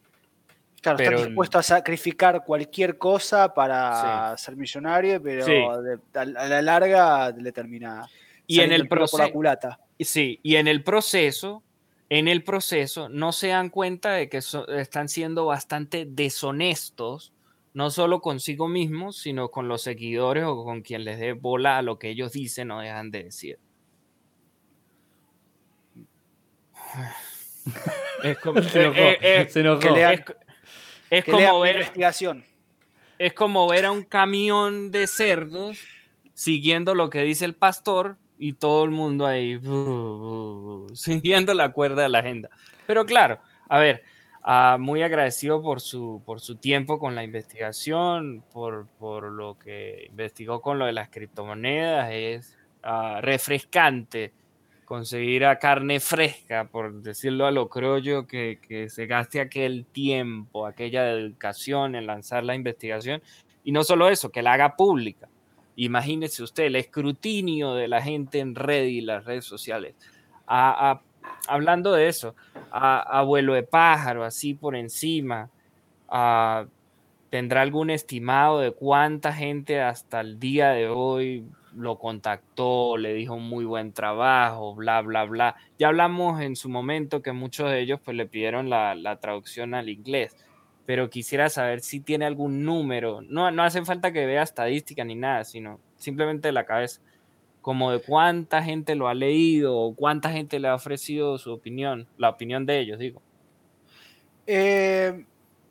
Claro, 0.81 0.99
está 0.99 1.27
dispuesto 1.27 1.59
a 1.59 1.63
sacrificar 1.63 2.45
cualquier 2.45 2.99
cosa 2.99 3.55
para 3.55 4.37
ser 4.37 4.57
millonario, 4.57 5.23
pero 5.23 5.71
a, 6.15 6.25
la 6.25 6.61
larga 6.61 7.31
le 7.31 7.53
termina 7.53 8.09
y 8.49 8.61
en 8.61 8.73
el 8.73 8.89
proceso 8.89 9.31
culata. 9.31 9.79
Sí, 10.01 10.41
y 10.43 10.57
en 10.57 10.67
el 10.67 10.83
proceso, 10.83 11.63
en 12.09 12.27
el 12.27 12.43
proceso 12.43 13.09
no 13.09 13.31
se 13.31 13.49
dan 13.49 13.71
cuenta 13.71 14.13
de 14.13 14.29
que 14.29 14.41
están 14.77 15.09
siendo 15.09 15.47
bastante 15.47 16.05
deshonestos, 16.05 17.33
no 17.75 17.91
solo 17.91 18.21
consigo 18.21 18.69
mismos, 18.69 19.17
sino 19.19 19.51
con 19.51 19.69
los 19.69 19.83
seguidores 19.83 20.45
o 20.45 20.65
con 20.65 20.83
quien 20.83 21.05
les 21.05 21.21
dé 21.21 21.33
bola 21.33 21.79
a 21.79 21.83
lo 21.83 21.99
que 21.99 22.11
ellos 22.11 22.33
dicen 22.33 22.73
o 22.73 22.81
dejan 22.81 23.13
de 23.13 23.25
decir. 23.25 23.59
Es 28.23 28.39
como, 28.39 28.63
se 28.63 28.87
eh, 28.87 29.19
eh, 29.21 29.49
es 31.11 31.25
como 31.25 31.61
ver 31.61 31.77
investigación. 31.77 32.45
Es 33.19 33.35
como 33.35 33.69
ver 33.69 33.85
a 33.85 33.93
un 33.93 34.03
camión 34.03 34.91
de 34.91 35.07
cerdos 35.07 35.79
siguiendo 36.35 36.95
lo 36.95 37.11
que 37.11 37.23
dice 37.23 37.45
el 37.45 37.55
pastor 37.55 38.17
y 38.39 38.55
todo 38.55 38.85
el 38.85 38.91
mundo 38.91 39.27
ahí 39.27 39.61
siguiendo 40.95 41.55
la 41.55 41.73
cuerda 41.73 42.03
de 42.03 42.09
la 42.09 42.19
agenda. 42.21 42.51
Pero 42.87 43.07
claro, 43.07 43.39
a 43.69 43.79
ver, 43.79 44.03
ah, 44.43 44.77
muy 44.81 45.03
agradecido 45.03 45.63
por 45.63 45.81
su, 45.81 46.23
por 46.25 46.41
su 46.41 46.57
tiempo 46.57 46.99
con 46.99 47.15
la 47.15 47.23
investigación, 47.23 48.43
por, 48.53 48.87
por 48.99 49.31
lo 49.31 49.59
que 49.59 50.07
investigó 50.09 50.61
con 50.61 50.79
lo 50.79 50.87
de 50.87 50.93
las 50.93 51.09
criptomonedas. 51.11 52.09
Es 52.11 52.59
ah, 52.83 53.21
refrescante 53.23 54.33
conseguir 54.93 55.47
a 55.47 55.59
carne 55.59 56.01
fresca, 56.01 56.69
por 56.71 57.01
decirlo 57.01 57.47
a 57.47 57.51
lo 57.51 57.71
yo 58.01 58.27
que, 58.27 58.59
que 58.61 58.91
se 58.91 59.07
gaste 59.07 59.41
aquel 59.41 59.87
tiempo, 59.87 60.67
aquella 60.67 61.05
dedicación 61.05 61.95
en 61.95 62.07
lanzar 62.07 62.45
la 62.45 62.55
investigación. 62.55 63.23
Y 63.65 63.73
no 63.73 63.85
solo 63.85 64.11
eso, 64.11 64.31
que 64.31 64.43
la 64.43 64.53
haga 64.53 64.77
pública. 64.77 65.31
Imagínese 65.77 66.43
usted 66.43 66.65
el 66.65 66.77
escrutinio 66.77 67.73
de 67.73 67.89
la 67.89 68.03
gente 68.03 68.41
en 68.41 68.55
red 68.55 68.85
y 68.85 69.01
las 69.01 69.25
redes 69.25 69.47
sociales. 69.47 69.95
hablando 70.47 71.93
de 71.93 72.09
eso, 72.09 72.35
a, 72.71 73.01
abuelo 73.19 73.55
de 73.55 73.63
pájaro, 73.63 74.25
así 74.25 74.53
por 74.53 74.77
encima, 74.77 75.49
¿tendrá 77.31 77.63
algún 77.63 77.89
estimado 77.89 78.61
de 78.61 78.73
cuánta 78.73 79.33
gente 79.33 79.81
hasta 79.81 80.21
el 80.21 80.39
día 80.39 80.73
de 80.73 80.91
hoy 80.91 81.47
lo 81.77 81.99
contactó, 81.99 82.97
le 82.97 83.15
dijo 83.15 83.39
muy 83.39 83.65
buen 83.65 83.93
trabajo, 83.93 84.75
bla, 84.75 85.01
bla, 85.03 85.25
bla. 85.25 85.57
Ya 85.79 85.89
hablamos 85.89 86.41
en 86.41 86.57
su 86.57 86.69
momento 86.69 87.23
que 87.23 87.33
muchos 87.33 87.71
de 87.71 87.81
ellos 87.81 88.01
pues 88.05 88.17
le 88.17 88.27
pidieron 88.27 88.71
la, 88.71 89.19
traducción 89.21 89.75
al 89.75 89.89
inglés, 89.89 90.37
pero 90.87 91.11
quisiera 91.11 91.49
saber 91.49 91.81
si 91.81 92.01
tiene 92.01 92.25
algún 92.25 92.65
número. 92.65 93.23
No, 93.23 93.51
no 93.51 93.63
hace 93.63 93.85
falta 93.85 94.13
que 94.13 94.27
vea 94.27 94.43
estadística 94.43 95.05
ni 95.05 95.15
nada, 95.15 95.45
sino 95.45 95.81
simplemente 95.97 96.53
la 96.53 96.65
cabeza, 96.65 97.01
como 97.61 97.93
de 97.93 98.01
cuánta 98.01 98.63
gente 98.63 98.95
lo 98.95 99.09
ha 99.09 99.15
leído 99.15 99.77
o 99.77 99.95
cuánta 99.95 100.31
gente 100.31 100.59
le 100.59 100.69
ha 100.69 100.75
ofrecido 100.75 101.39
su 101.39 101.53
opinión, 101.53 102.09
la 102.19 102.31
opinión 102.31 102.67
de 102.67 102.81
ellos, 102.81 102.99
digo. 102.99 103.23
Eh, 104.47 105.25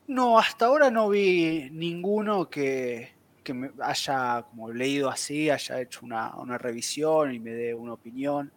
no, 0.07 0.39
hasta 0.39 0.65
ahora 0.65 0.89
no 0.89 1.09
vi 1.09 1.69
ninguno 1.71 2.49
que, 2.49 3.11
que 3.43 3.53
me 3.53 3.71
haya 3.81 4.45
como 4.49 4.71
leído 4.71 5.09
así, 5.09 5.49
haya 5.49 5.81
hecho 5.81 6.01
una, 6.03 6.57
revisión 6.57 7.33
y 7.33 7.39
me 7.39 7.51
dé 7.51 7.73
una 7.73 7.93
opinión. 7.93 8.51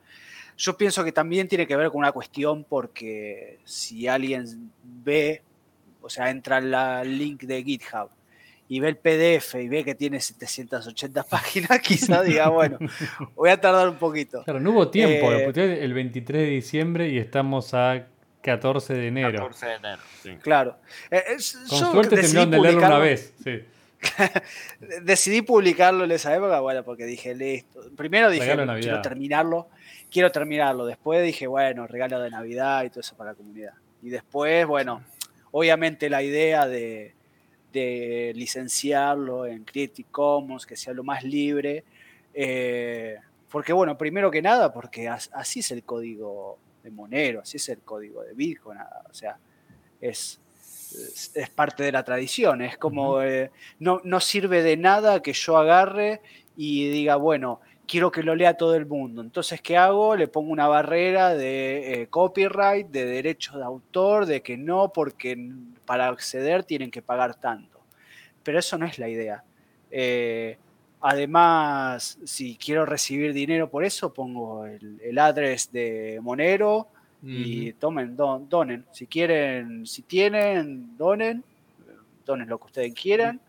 Yo 0.57 0.77
pienso 0.77 1.03
que 1.03 1.13
también 1.13 1.49
tiene 1.49 1.67
que 1.67 1.77
ver 1.77 1.89
con 1.89 1.99
una 1.99 2.13
cuestión 2.13 2.65
porque 2.65 3.59
si 3.65 4.07
alguien 4.07 4.71
ve, 4.83 5.43
o 6.01 6.09
sea, 6.09 6.31
entra 6.31 6.59
al 6.59 7.19
link 7.19 7.43
de 7.43 7.63
GitHub 7.63 8.11
y 8.69 8.81
ve 8.81 8.89
el 8.89 8.97
PDF 8.97 9.57
y 9.57 9.69
ve 9.69 9.85
que 9.85 9.95
tiene 9.95 10.21
780 10.21 11.23
páginas, 11.31 11.81
quizá 11.81 12.23
diga, 12.23 12.49
bueno, 12.49 12.79
voy 13.35 13.51
a 13.51 13.61
tardar 13.61 13.89
un 13.89 13.97
poquito. 13.97 14.43
Claro, 14.45 14.61
no 14.61 14.71
hubo 14.71 14.89
tiempo, 14.91 15.33
eh, 15.33 15.85
el 15.85 15.93
23 15.93 16.43
de 16.43 16.49
diciembre 16.49 17.09
y 17.09 17.19
estamos 17.19 17.75
a 17.75 18.07
14 18.43 18.95
de 18.95 19.09
enero. 19.09 19.33
14 19.33 19.67
de 19.67 19.75
enero, 19.75 20.03
sí. 20.23 20.37
Claro. 20.43 20.77
Eh, 21.11 21.23
Con 21.69 21.79
suerte 21.79 22.17
terminaron 22.17 22.51
de 22.51 22.61
leerlo 22.61 22.87
una 22.87 22.99
vez, 22.99 23.35
sí. 23.43 23.63
decidí 25.03 25.43
publicarlo 25.43 26.05
en 26.05 26.13
esa 26.13 26.35
época, 26.35 26.61
bueno, 26.61 26.85
porque 26.85 27.05
dije, 27.05 27.35
listo. 27.35 27.81
Primero 27.97 28.31
dije, 28.31 28.57
quiero 28.81 29.03
terminarlo, 29.03 29.69
quiero 30.11 30.31
terminarlo. 30.33 30.87
Después 30.87 31.25
dije, 31.25 31.47
bueno, 31.47 31.87
regalo 31.87 32.21
de 32.21 32.31
Navidad 32.31 32.85
y 32.85 32.91
todo 32.91 33.01
eso 33.01 33.17
para 33.17 33.31
la 33.31 33.37
comunidad. 33.37 33.75
Y 34.03 34.11
después, 34.11 34.67
bueno, 34.67 35.03
obviamente 35.51 36.11
la 36.11 36.23
idea 36.23 36.67
de, 36.67 37.15
de 37.73 38.33
licenciarlo 38.35 39.47
en 39.47 39.65
Creative 39.65 40.09
Commons, 40.11 40.67
que 40.67 40.77
sea 40.77 40.93
lo 40.93 41.05
más 41.05 41.25
libre. 41.25 41.85
Eh, 42.33 43.19
porque 43.51 43.73
bueno, 43.73 43.97
primero 43.97 44.31
que 44.31 44.43
nada, 44.43 44.73
porque 44.73 45.09
así 45.09 45.61
es 45.61 45.71
el 45.71 45.85
código 45.85 46.59
de 46.83 46.91
Monero, 46.91 47.41
así 47.41 47.57
es 47.57 47.69
el 47.69 47.79
código 47.79 48.23
de 48.23 48.35
Bitcoin, 48.35 48.79
o 48.79 49.15
sea, 49.15 49.39
es, 50.01 50.41
es, 51.35 51.51
parte 51.51 51.83
de 51.83 51.93
la 51.93 52.05
tradición, 52.05 52.63
es 52.63 52.79
como, 52.79 53.23
eh, 53.23 53.51
no, 53.79 54.01
no 54.05 54.21
sirve 54.21 54.63
de 54.63 54.77
nada 54.77 55.23
que 55.23 55.33
yo 55.33 55.57
agarre 55.57 56.21
y 56.57 56.89
diga, 56.89 57.17
bueno, 57.17 57.61
quiero 57.87 58.11
que 58.11 58.23
lo 58.23 58.35
lea 58.35 58.57
todo 58.57 58.75
el 58.75 58.87
mundo. 58.87 59.23
Entonces, 59.23 59.61
¿qué 59.61 59.77
hago? 59.77 60.17
Le 60.17 60.29
pongo 60.29 60.53
una 60.53 60.69
barrera 60.69 61.35
de 61.35 62.03
eh, 62.03 62.07
copyright, 62.09 62.89
de 62.89 63.07
derechos 63.07 63.57
de 63.57 63.65
autor, 63.65 64.27
de 64.27 64.43
que 64.43 64.57
no, 64.57 64.93
porque 64.93 65.37
para 65.85 66.09
acceder 66.09 66.65
tienen 66.65 66.91
que 66.91 67.03
pagar 67.03 67.35
tanto. 67.35 67.81
Pero 68.43 68.59
eso 68.59 68.79
no 68.79 68.87
es 68.87 68.99
la 68.99 69.09
idea. 69.09 69.45
Eh, 69.91 70.59
además, 71.01 72.19
si 72.25 72.57
quiero 72.57 72.87
recibir 72.87 73.33
dinero 73.33 73.71
por 73.71 73.85
eso, 73.85 74.13
pongo 74.13 74.67
el, 74.67 75.01
el 75.03 75.19
address 75.19 75.71
de 75.73 76.19
Monero 76.23 76.89
y 77.27 77.73
tomen, 77.75 78.17
donen. 78.17 78.85
Si 78.93 79.07
quieren, 79.07 79.87
si 79.87 80.03
tienen, 80.03 80.97
donen. 80.97 81.43
Donen 82.25 82.49
lo 82.49 82.59
que 82.59 82.65
ustedes 82.65 82.95
quieran. 82.95 83.41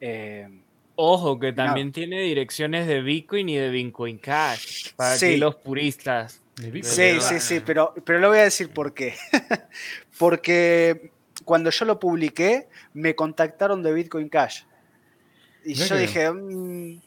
Eh, 0.00 0.48
Ojo, 0.96 1.38
que 1.38 1.52
también 1.52 1.92
tiene 1.92 2.22
direcciones 2.22 2.86
de 2.86 3.02
Bitcoin 3.02 3.48
y 3.48 3.56
de 3.56 3.68
Bitcoin 3.70 4.18
Cash. 4.18 4.92
Para 4.94 5.18
que 5.18 5.36
los 5.38 5.56
puristas. 5.56 6.40
Sí, 6.82 7.20
sí, 7.20 7.40
sí, 7.40 7.60
pero, 7.64 7.92
pero 8.04 8.20
lo 8.20 8.28
voy 8.28 8.38
a 8.38 8.44
decir 8.44 8.68
por 8.70 8.94
qué. 8.94 9.14
Porque 10.18 11.10
cuando 11.44 11.70
yo 11.70 11.84
lo 11.84 11.98
publiqué, 11.98 12.68
me 12.92 13.16
contactaron 13.16 13.82
de 13.82 13.92
Bitcoin 13.92 14.28
Cash. 14.28 14.62
Y 15.64 15.74
yo 15.74 15.96
dije, 15.96 16.30
mm, 16.30 17.00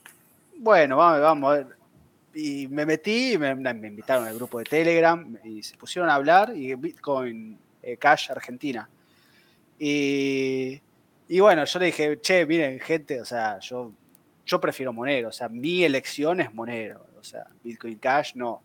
bueno, 0.58 0.98
vamos, 0.98 1.22
vamos 1.22 1.52
a 1.52 1.54
ver. 1.56 1.77
Y 2.40 2.68
me 2.68 2.86
metí, 2.86 3.36
me, 3.40 3.56
me, 3.56 3.88
invitaron 3.88 4.28
al 4.28 4.36
grupo 4.36 4.60
de 4.60 4.66
Telegram 4.66 5.40
y 5.44 5.64
se 5.64 5.76
pusieron 5.76 6.08
a 6.08 6.14
hablar 6.14 6.54
y 6.56 6.76
Bitcoin 6.76 7.58
eh, 7.82 7.98
Cash 7.98 8.30
Argentina. 8.30 8.88
Y, 9.80 10.80
y, 11.28 11.40
bueno, 11.40 11.66
yo 11.66 11.80
le 11.80 11.88
dije, 11.88 12.20
che, 12.22 12.46
miren, 12.46 12.80
gente, 12.80 13.20
o 13.20 13.26
sea, 13.26 13.58
yo, 13.58 13.92
yo 14.46 14.62
prefiero 14.62 14.94
Monero, 14.94 15.30
o 15.30 15.32
sea, 15.32 15.50
mi 15.50 15.84
elección 15.84 16.40
es 16.40 16.54
Monero, 16.54 17.08
o 17.20 17.24
sea, 17.24 17.48
Bitcoin 17.64 17.98
Cash 17.98 18.36
no. 18.36 18.62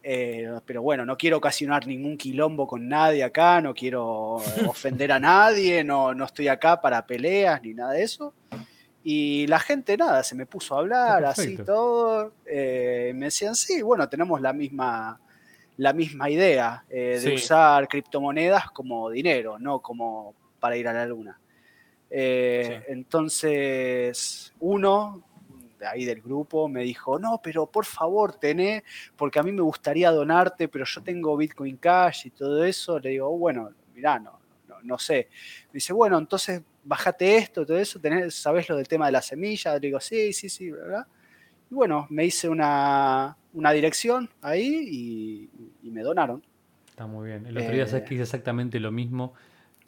Eh, 0.00 0.48
pero 0.64 0.80
bueno, 0.80 1.04
no 1.04 1.16
quiero 1.16 1.38
ocasionar 1.38 1.84
ningún 1.84 2.16
quilombo 2.16 2.68
con 2.68 2.86
nadie 2.86 3.24
acá, 3.24 3.60
no 3.60 3.74
quiero 3.74 4.34
ofender 4.68 5.10
a 5.10 5.18
nadie, 5.18 5.82
no, 5.82 6.14
no 6.14 6.24
estoy 6.24 6.46
acá 6.46 6.80
para 6.80 7.04
peleas 7.04 7.60
ni 7.60 7.74
nada 7.74 7.94
de 7.94 8.04
eso. 8.04 8.32
Y 9.10 9.46
la 9.46 9.58
gente, 9.58 9.96
nada, 9.96 10.22
se 10.22 10.34
me 10.34 10.44
puso 10.44 10.74
a 10.74 10.80
hablar, 10.80 11.24
así 11.24 11.56
todo. 11.56 12.34
Eh, 12.44 13.12
me 13.14 13.24
decían, 13.24 13.54
sí, 13.54 13.80
bueno, 13.80 14.06
tenemos 14.06 14.38
la 14.38 14.52
misma, 14.52 15.18
la 15.78 15.94
misma 15.94 16.28
idea 16.28 16.84
eh, 16.90 17.18
de 17.18 17.34
usar 17.34 17.88
criptomonedas 17.88 18.70
como 18.70 19.08
dinero, 19.08 19.58
no 19.58 19.80
como 19.80 20.34
para 20.60 20.76
ir 20.76 20.86
a 20.88 20.92
la 20.92 21.06
luna. 21.06 21.40
Eh, 22.10 22.84
entonces, 22.88 24.52
uno 24.60 25.24
de 25.78 25.86
ahí 25.86 26.04
del 26.04 26.20
grupo 26.20 26.68
me 26.68 26.82
dijo, 26.82 27.18
no, 27.18 27.40
pero 27.42 27.64
por 27.64 27.86
favor, 27.86 28.34
tené, 28.34 28.84
porque 29.16 29.38
a 29.38 29.42
mí 29.42 29.52
me 29.52 29.62
gustaría 29.62 30.10
donarte, 30.10 30.68
pero 30.68 30.84
yo 30.84 31.02
tengo 31.02 31.34
Bitcoin 31.34 31.78
Cash 31.78 32.26
y 32.26 32.30
todo 32.30 32.62
eso. 32.62 32.98
Le 32.98 33.08
digo, 33.08 33.34
bueno, 33.38 33.70
mirá, 33.94 34.18
no, 34.18 34.38
no, 34.82 34.98
sé. 34.98 35.28
Me 35.68 35.78
dice, 35.78 35.94
bueno, 35.94 36.18
entonces 36.18 36.60
bájate 36.88 37.36
esto, 37.36 37.66
todo 37.66 37.78
eso, 37.78 38.00
tenés, 38.00 38.34
sabés 38.34 38.68
lo 38.68 38.76
del 38.76 38.88
tema 38.88 39.06
de 39.06 39.12
la 39.12 39.22
semilla. 39.22 39.74
Le 39.74 39.80
digo, 39.80 40.00
sí, 40.00 40.32
sí, 40.32 40.48
sí, 40.48 40.70
¿verdad? 40.70 41.06
Y 41.70 41.74
bueno, 41.74 42.06
me 42.08 42.24
hice 42.24 42.48
una, 42.48 43.36
dirección 43.52 44.28
ahí 44.40 45.48
y, 45.82 45.90
me 45.90 46.02
donaron. 46.02 46.42
Está 46.88 47.06
muy 47.06 47.28
bien. 47.28 47.46
El 47.46 47.58
otro 47.58 47.72
día 47.72 47.86
sabes 47.86 48.08
que 48.08 48.14
hice 48.14 48.22
exactamente 48.22 48.80
lo 48.80 48.90
mismo. 48.90 49.34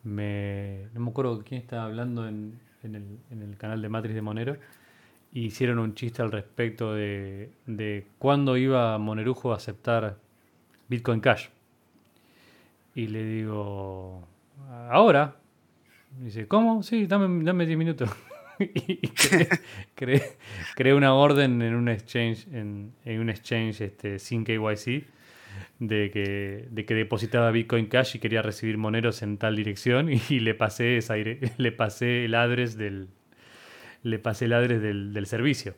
Me, 0.03 0.89
no 0.95 1.01
me 1.01 1.11
acuerdo 1.11 1.43
quién 1.43 1.61
estaba 1.61 1.85
hablando 1.85 2.29
en, 2.29 2.61
el, 2.83 3.57
canal 3.57 3.81
de 3.81 3.89
Matrix 3.89 4.15
de 4.15 4.23
Monero. 4.23 4.57
Y 5.33 5.47
hicieron 5.47 5.79
un 5.79 5.95
chiste 5.95 6.23
al 6.23 6.33
respecto 6.33 6.93
de, 6.93 7.51
de 7.67 8.07
cuándo 8.19 8.57
iba 8.57 8.99
Monerujo 8.99 9.53
a 9.53 9.57
aceptar 9.57 10.17
Bitcoin 10.89 11.21
Cash. 11.21 11.49
Y 12.95 13.07
le 13.07 13.25
digo, 13.25 14.27
ahora. 14.91 15.40
Dice, 16.19 16.47
¿cómo? 16.47 16.83
Sí, 16.83 17.07
dame, 17.07 17.45
dame 17.45 17.67
10 17.67 17.79
minutos. 17.79 18.11
y 18.61 19.09
creé, 19.95 20.95
una 20.95 21.15
orden 21.15 21.63
en 21.63 21.75
un 21.75 21.89
exchange, 21.89 22.47
en, 22.53 22.93
un 23.07 23.31
exchange 23.31 23.81
este, 23.81 24.19
sin 24.19 24.45
KYC 24.45 25.07
de 25.79 26.11
que, 26.11 26.69
de 26.71 26.85
que 26.85 26.95
depositaba 26.95 27.51
Bitcoin 27.51 27.87
Cash 27.87 28.17
y 28.17 28.19
quería 28.19 28.43
recibir 28.43 28.79
moneros 28.79 29.23
en 29.23 29.39
tal 29.39 29.57
dirección 29.57 30.11
y, 30.11 30.41
le 30.41 30.55
pasé 30.55 30.99
esa, 30.99 31.17
le 31.57 31.73
pasé 31.73 32.25
el 32.27 32.35
address 32.35 32.77
del 32.77 33.09
le 34.03 34.19
pasé 34.19 34.47
el 34.47 34.55
address 34.55 34.81
del 34.81 35.27
servicio. 35.27 35.75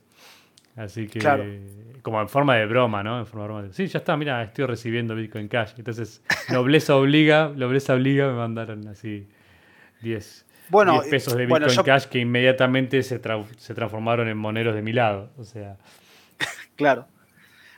Así 0.77 1.07
que, 1.07 1.21
como 2.03 2.21
en 2.21 2.29
forma 2.29 2.57
de 2.57 2.67
broma, 2.67 3.03
¿no? 3.03 3.19
En 3.19 3.27
forma 3.27 3.43
de 3.43 3.53
broma. 3.53 3.73
sí, 3.73 3.89
ya 3.89 3.99
está, 3.99 4.17
mira, 4.17 4.43
estoy 4.43 4.65
recibiendo 4.65 5.15
Bitcoin 5.15 5.49
Cash. 5.49 5.73
Entonces, 5.77 6.23
nobleza 6.51 6.97
obliga, 6.97 7.53
nobleza 7.55 7.95
obliga, 7.95 8.29
me 8.29 8.35
mandaron 8.35 8.87
así 8.89 9.27
10, 10.03 10.47
bueno, 10.69 11.03
pesos 11.09 11.37
de 11.37 11.47
Bitcoin 11.47 11.83
Cash 11.85 12.07
que 12.07 12.19
inmediatamente 12.19 13.03
se, 13.03 13.21
se 13.59 13.75
transformaron 13.75 14.29
en 14.29 14.37
moneros 14.37 14.75
de 14.75 14.83
mi 14.83 14.93
lado. 14.93 15.31
O 15.39 15.45
sea. 15.45 15.77
Claro. 16.77 17.07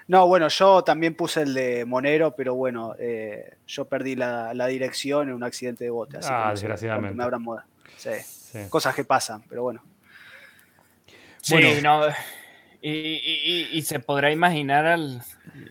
No, 0.07 0.27
bueno, 0.29 0.49
yo 0.49 0.85
también 0.85 1.15
puse 1.15 1.43
el 1.43 1.53
de 1.53 1.85
Monero, 1.85 2.35
pero 2.37 2.55
bueno, 2.55 2.95
eh, 2.99 3.57
yo 3.67 3.87
perdí 3.87 4.15
la, 4.15 4.67
dirección 4.69 5.29
en 5.29 5.35
un 5.35 5.43
accidente 5.43 5.85
de 5.85 5.91
bote. 5.91 6.19
Así 6.19 6.29
ah, 6.31 6.51
desgraciadamente. 6.53 7.17
me 7.17 7.39
moda. 7.39 7.67
Sí. 7.97 8.11
Cosas 8.69 8.95
que 8.95 9.05
pasan, 9.05 9.43
pero 9.49 9.63
bueno. 9.63 9.83
Sí, 11.43 11.57
no 11.83 12.03
y, 12.81 13.83
se 13.83 13.99
podrá 13.99 14.31
imaginar 14.31 14.87
al. 14.87 15.23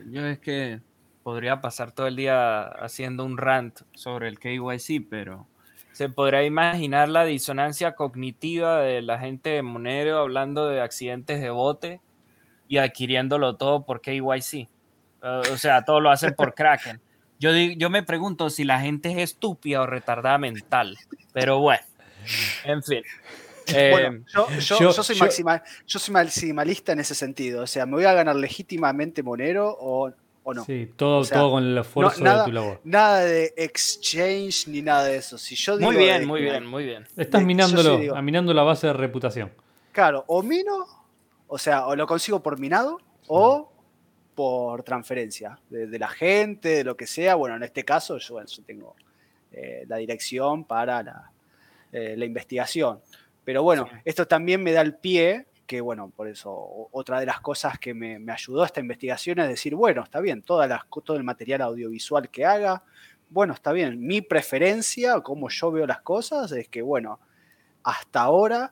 Yo 0.09 0.25
es 0.25 0.39
que 0.39 0.81
podría 1.21 1.61
pasar 1.61 1.91
todo 1.91 2.07
el 2.07 2.15
día 2.15 2.63
haciendo 2.63 3.23
un 3.23 3.37
rant 3.37 3.81
sobre 3.93 4.27
el 4.27 4.39
KYC, 4.39 5.07
pero 5.09 5.47
se 5.93 6.09
podrá 6.09 6.43
imaginar 6.43 7.07
la 7.07 7.23
disonancia 7.23 7.93
cognitiva 7.95 8.81
de 8.81 9.01
la 9.01 9.19
gente 9.19 9.51
de 9.51 9.61
Monero 9.61 10.17
hablando 10.17 10.67
de 10.67 10.81
accidentes 10.81 11.39
de 11.39 11.51
bote 11.51 12.01
y 12.67 12.77
adquiriéndolo 12.77 13.55
todo 13.55 13.85
por 13.85 14.01
KYC. 14.01 14.67
o 15.21 15.57
sea, 15.57 15.83
todo 15.85 16.01
lo 16.01 16.09
hacen 16.09 16.33
por 16.33 16.53
Kraken. 16.55 16.99
Yo, 17.39 17.51
yo 17.51 17.89
me 17.89 18.03
pregunto 18.03 18.49
si 18.49 18.63
la 18.63 18.81
gente 18.81 19.11
es 19.11 19.17
estúpida 19.17 19.81
o 19.81 19.85
retardada 19.85 20.37
mental, 20.37 20.97
pero 21.31 21.59
bueno, 21.59 21.83
en 22.65 22.83
fin. 22.83 23.03
Eh, 23.67 24.21
yo, 24.59 24.91
soy 24.91 26.11
maximalista 26.11 26.91
en 26.91 26.99
ese 26.99 27.15
sentido. 27.15 27.63
O 27.63 27.67
sea, 27.67 27.85
¿me 27.85 27.93
voy 27.93 28.03
a 28.03 28.11
ganar 28.11 28.35
legítimamente 28.35 29.23
Monero 29.23 29.77
o, 29.79 30.11
no? 30.51 30.65
Sí, 30.65 30.91
todo, 30.95 31.23
todo 31.25 31.51
con 31.51 31.63
el 31.63 31.77
esfuerzo 31.77 32.23
de 32.23 32.43
tu 32.45 32.51
labor. 32.51 32.81
Nada 32.83 33.19
de 33.19 33.53
exchange 33.55 34.67
ni 34.67 34.81
nada 34.81 35.05
de 35.05 35.17
eso. 35.17 35.37
Si 35.37 35.55
yo 35.55 35.79
muy 35.79 35.95
bien, 35.95 36.27
muy 36.27 36.41
bien, 36.41 36.65
muy 36.65 36.83
bien. 36.83 37.07
Estás 37.15 37.43
minándolo, 37.43 38.21
minando 38.21 38.53
la 38.53 38.63
base 38.63 38.87
de 38.87 38.93
reputación. 38.93 39.51
Claro, 39.91 40.25
o 40.27 40.41
mino, 40.41 40.85
o 41.47 41.57
sea, 41.57 41.85
o 41.85 41.95
lo 41.95 42.07
consigo 42.07 42.41
por 42.41 42.59
minado 42.59 42.99
o 43.27 43.71
por 44.35 44.83
transferencia 44.83 45.59
de, 45.69 45.99
la 45.99 46.07
gente, 46.07 46.69
de 46.69 46.83
lo 46.83 46.97
que 46.97 47.07
sea. 47.07 47.35
Bueno, 47.35 47.55
en 47.55 47.63
este 47.63 47.85
caso 47.85 48.17
yo, 48.17 48.39
tengo 48.65 48.95
eh, 49.51 49.85
la 49.87 49.97
dirección 49.97 50.63
para 50.63 51.03
la, 51.03 51.31
eh, 51.91 52.15
la 52.17 52.25
investigación. 52.25 52.99
Pero 53.45 53.61
bueno, 53.61 53.87
esto 54.05 54.27
también 54.27 54.63
me 54.63 54.71
da 54.71 54.81
el 54.81 54.95
pie, 54.95 55.45
que 55.73 55.81
bueno, 55.81 56.11
por 56.15 56.27
eso 56.27 56.87
otra 56.91 57.19
de 57.19 57.25
las 57.25 57.41
cosas 57.41 57.79
que 57.79 57.95
me, 57.95 58.31
ayudó 58.31 58.61
a 58.61 58.67
esta 58.67 58.79
investigación 58.79 59.39
es 59.39 59.47
decir, 59.47 59.73
bueno, 59.73 60.03
está 60.03 60.19
bien, 60.19 60.43
todo 60.43 60.61
el 60.61 61.23
material 61.23 61.63
audiovisual 61.63 62.29
que 62.29 62.45
haga, 62.45 62.83
bueno, 63.31 63.53
está 63.53 63.71
bien, 63.71 63.99
mi 63.99 64.21
preferencia, 64.21 65.21
como 65.21 65.49
yo 65.49 65.71
veo 65.71 65.87
las 65.87 66.01
cosas, 66.01 66.51
es 66.51 66.67
que 66.67 66.83
bueno, 66.83 67.19
hasta 67.81 68.21
ahora 68.21 68.71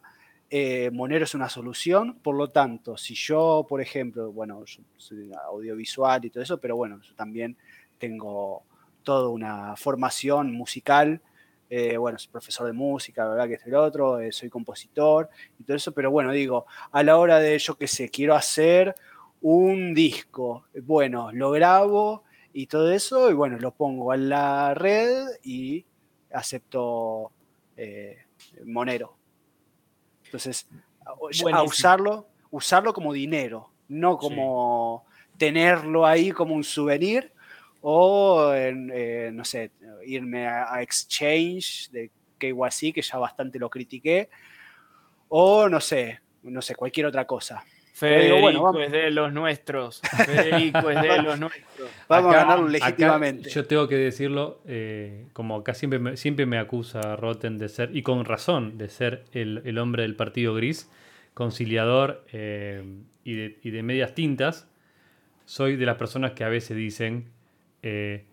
eh, 0.51 0.91
Monero 0.93 1.23
es 1.23 1.33
una 1.33 1.49
solución, 1.49 2.19
por 2.21 2.35
lo 2.35 2.51
tanto, 2.51 2.95
si 2.97 3.15
yo, 3.15 3.65
por 3.67 3.81
ejemplo, 3.81 4.31
bueno, 4.31 4.63
yo 4.65 4.83
soy 4.97 5.31
audiovisual 5.47 6.23
y 6.23 6.29
todo 6.29 6.43
eso, 6.43 6.59
pero 6.59 6.75
bueno, 6.75 7.01
yo 7.01 7.15
también 7.15 7.57
tengo 7.97 8.61
toda 9.01 9.27
una 9.29 9.75
formación 9.75 10.53
musical 10.53 11.19
eh, 11.73 11.95
bueno, 11.95 12.19
soy 12.19 12.29
profesor 12.29 12.67
de 12.67 12.73
música, 12.73 13.25
verdad 13.29 13.47
que 13.47 13.53
es 13.53 13.65
el 13.65 13.75
otro, 13.75 14.19
eh, 14.19 14.33
soy 14.33 14.49
compositor 14.49 15.29
y 15.57 15.63
todo 15.63 15.77
eso, 15.77 15.93
pero 15.93 16.11
bueno, 16.11 16.33
digo, 16.33 16.65
a 16.91 17.01
la 17.01 17.17
hora 17.17 17.39
de, 17.39 17.57
yo 17.57 17.77
qué 17.77 17.87
sé, 17.87 18.09
quiero 18.09 18.35
hacer 18.35 18.93
un 19.39 19.93
disco, 19.93 20.65
bueno, 20.83 21.31
lo 21.31 21.51
grabo 21.51 22.25
y 22.51 22.67
todo 22.67 22.91
eso, 22.91 23.31
y 23.31 23.33
bueno, 23.33 23.57
lo 23.57 23.71
pongo 23.71 24.13
en 24.13 24.27
la 24.27 24.73
red 24.73 25.27
y 25.43 25.85
acepto 26.33 27.31
eh, 27.77 28.25
Monero. 28.65 29.15
Entonces, 30.25 30.67
a 31.05 31.63
usarlo, 31.63 32.27
usarlo 32.49 32.93
como 32.93 33.13
dinero, 33.13 33.71
no 33.87 34.17
como 34.17 35.05
tenerlo 35.37 36.05
ahí 36.05 36.31
como 36.31 36.53
un 36.53 36.65
souvenir 36.65 37.30
o, 37.81 38.53
eh, 38.53 39.31
no 39.33 39.43
sé, 39.43 39.71
irme 40.05 40.47
a, 40.47 40.81
Exchange 40.81 41.89
de 41.91 42.11
KYC, 42.37 42.93
que 42.93 43.01
ya 43.01 43.17
bastante 43.17 43.59
lo 43.59 43.69
critiqué, 43.69 44.29
o 45.29 45.67
no 45.69 45.79
sé, 45.79 46.19
no 46.43 46.61
sé, 46.61 46.75
cualquier 46.75 47.07
otra 47.07 47.25
cosa. 47.25 47.63
Federico 47.93 48.79
es 48.79 48.91
de 48.91 49.11
los 49.11 49.31
nuestros. 49.31 50.01
Federico 50.25 50.89
es 50.89 51.01
de 51.01 51.17
los 51.21 51.39
nuestros. 51.39 51.89
Vamos 52.07 52.33
a 52.33 52.37
ganarlo 52.39 52.67
legítimamente. 52.67 53.49
yo 53.49 53.65
tengo 53.67 53.87
que 53.87 53.95
decirlo, 53.95 54.61
eh, 54.65 55.27
como 55.33 55.57
acá 55.57 55.75
siempre 55.75 55.99
me, 55.99 56.17
siempre 56.17 56.47
me 56.47 56.57
acusa 56.57 57.15
Rotten 57.15 57.59
de 57.59 57.69
ser, 57.69 57.95
y 57.95 58.01
con 58.01 58.25
razón, 58.25 58.79
de 58.79 58.89
ser 58.89 59.25
el, 59.33 59.77
hombre 59.77 60.01
del 60.01 60.15
partido 60.15 60.55
gris, 60.55 60.89
conciliador 61.35 62.25
eh, 62.31 62.83
y, 63.23 63.35
de, 63.69 63.83
medias 63.83 64.15
tintas. 64.15 64.67
Soy 65.45 65.75
de 65.75 65.85
las 65.85 65.97
personas 65.97 66.31
que 66.31 66.43
a 66.43 66.49
veces 66.49 66.75
dicen, 66.75 67.29
eh, 67.83 68.25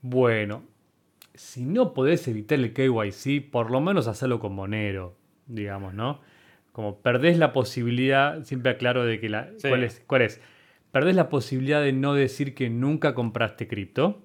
bueno, 0.00 0.64
si 1.34 1.64
no 1.64 1.94
podés 1.94 2.26
evitar 2.28 2.58
el 2.58 2.72
KYC, 2.72 3.50
por 3.50 3.70
lo 3.70 3.80
menos 3.80 4.06
hacerlo 4.06 4.38
con 4.38 4.54
Monero, 4.54 5.16
digamos, 5.46 5.94
¿no? 5.94 6.20
Como 6.72 7.00
perdés 7.00 7.38
la 7.38 7.52
posibilidad, 7.52 8.44
siempre 8.44 8.72
aclaro 8.72 9.04
de 9.04 9.20
que 9.20 9.28
la... 9.28 9.50
¿cuál, 9.60 9.84
es, 9.84 10.02
¿Cuál 10.06 10.22
es? 10.22 10.40
Perdés 10.90 11.14
la 11.14 11.28
posibilidad 11.28 11.82
de 11.82 11.92
no 11.92 12.14
decir 12.14 12.54
que 12.54 12.70
nunca 12.70 13.14
compraste 13.14 13.68
cripto. 13.68 14.22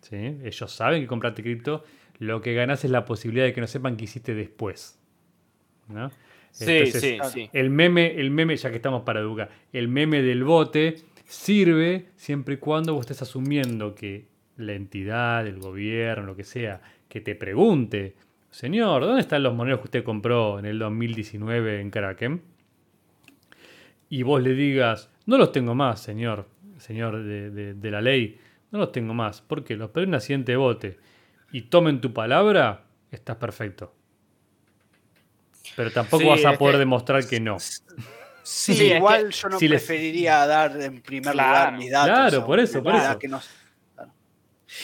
¿sí? 0.00 0.38
Ellos 0.44 0.72
saben 0.72 1.02
que 1.02 1.06
compraste 1.06 1.42
cripto. 1.42 1.84
Lo 2.18 2.40
que 2.40 2.54
ganás 2.54 2.84
es 2.84 2.90
la 2.90 3.04
posibilidad 3.04 3.46
de 3.46 3.52
que 3.52 3.60
no 3.60 3.66
sepan 3.66 3.96
qué 3.96 4.04
hiciste 4.04 4.34
después. 4.34 5.00
¿no? 5.88 6.10
Sí, 6.50 6.86
sí, 6.86 7.18
sí. 7.32 7.50
El 7.52 7.70
meme, 7.70 8.20
el 8.20 8.30
meme, 8.30 8.56
ya 8.56 8.70
que 8.70 8.76
estamos 8.76 9.02
para 9.02 9.20
educar, 9.20 9.50
el 9.72 9.88
meme 9.88 10.22
del 10.22 10.44
bote 10.44 10.96
sirve 11.24 12.10
siempre 12.16 12.54
y 12.54 12.58
cuando 12.58 12.94
vos 12.94 13.02
estés 13.02 13.22
asumiendo 13.22 13.94
que 13.94 14.28
la 14.56 14.74
entidad, 14.74 15.46
el 15.46 15.58
gobierno, 15.58 16.26
lo 16.26 16.36
que 16.36 16.44
sea, 16.44 16.80
que 17.08 17.20
te 17.20 17.34
pregunte 17.34 18.14
Señor, 18.54 19.04
¿dónde 19.04 19.20
están 19.20 19.42
los 19.42 19.52
moneros 19.52 19.80
que 19.80 19.86
usted 19.86 20.04
compró 20.04 20.60
en 20.60 20.64
el 20.64 20.78
2019 20.78 21.80
en 21.80 21.90
Kraken? 21.90 22.40
Y 24.08 24.22
vos 24.22 24.40
le 24.40 24.54
digas, 24.54 25.10
no 25.26 25.38
los 25.38 25.50
tengo 25.50 25.74
más, 25.74 26.00
señor, 26.00 26.46
señor 26.78 27.24
de, 27.24 27.90
la 27.90 28.00
ley, 28.00 28.38
no 28.70 28.78
los 28.78 28.92
tengo 28.92 29.12
más, 29.12 29.42
porque 29.42 29.74
los 29.74 29.90
perdí 29.90 30.04
en 30.04 30.10
un 30.10 30.14
accidente 30.14 30.54
bote. 30.54 30.98
Y 31.50 31.62
tomen 31.62 32.00
tu 32.00 32.12
palabra, 32.12 32.84
estás 33.10 33.38
perfecto. 33.38 33.92
Pero 35.74 35.90
tampoco 35.90 36.28
vas 36.28 36.44
a 36.44 36.56
poder 36.56 36.78
demostrar 36.78 37.26
que 37.26 37.40
no. 37.40 37.56
Sí, 38.44 38.92
igual 38.92 39.30
yo 39.30 39.48
no 39.48 39.58
preferiría 39.58 40.46
dar 40.46 40.80
en 40.80 41.00
primer 41.00 41.34
lugar 41.34 41.72
mis 41.72 41.90
datos. 41.90 42.10
Claro, 42.30 42.46
por 42.46 42.60
eso, 42.60 42.82
por 42.82 42.94
eso. 42.94 43.18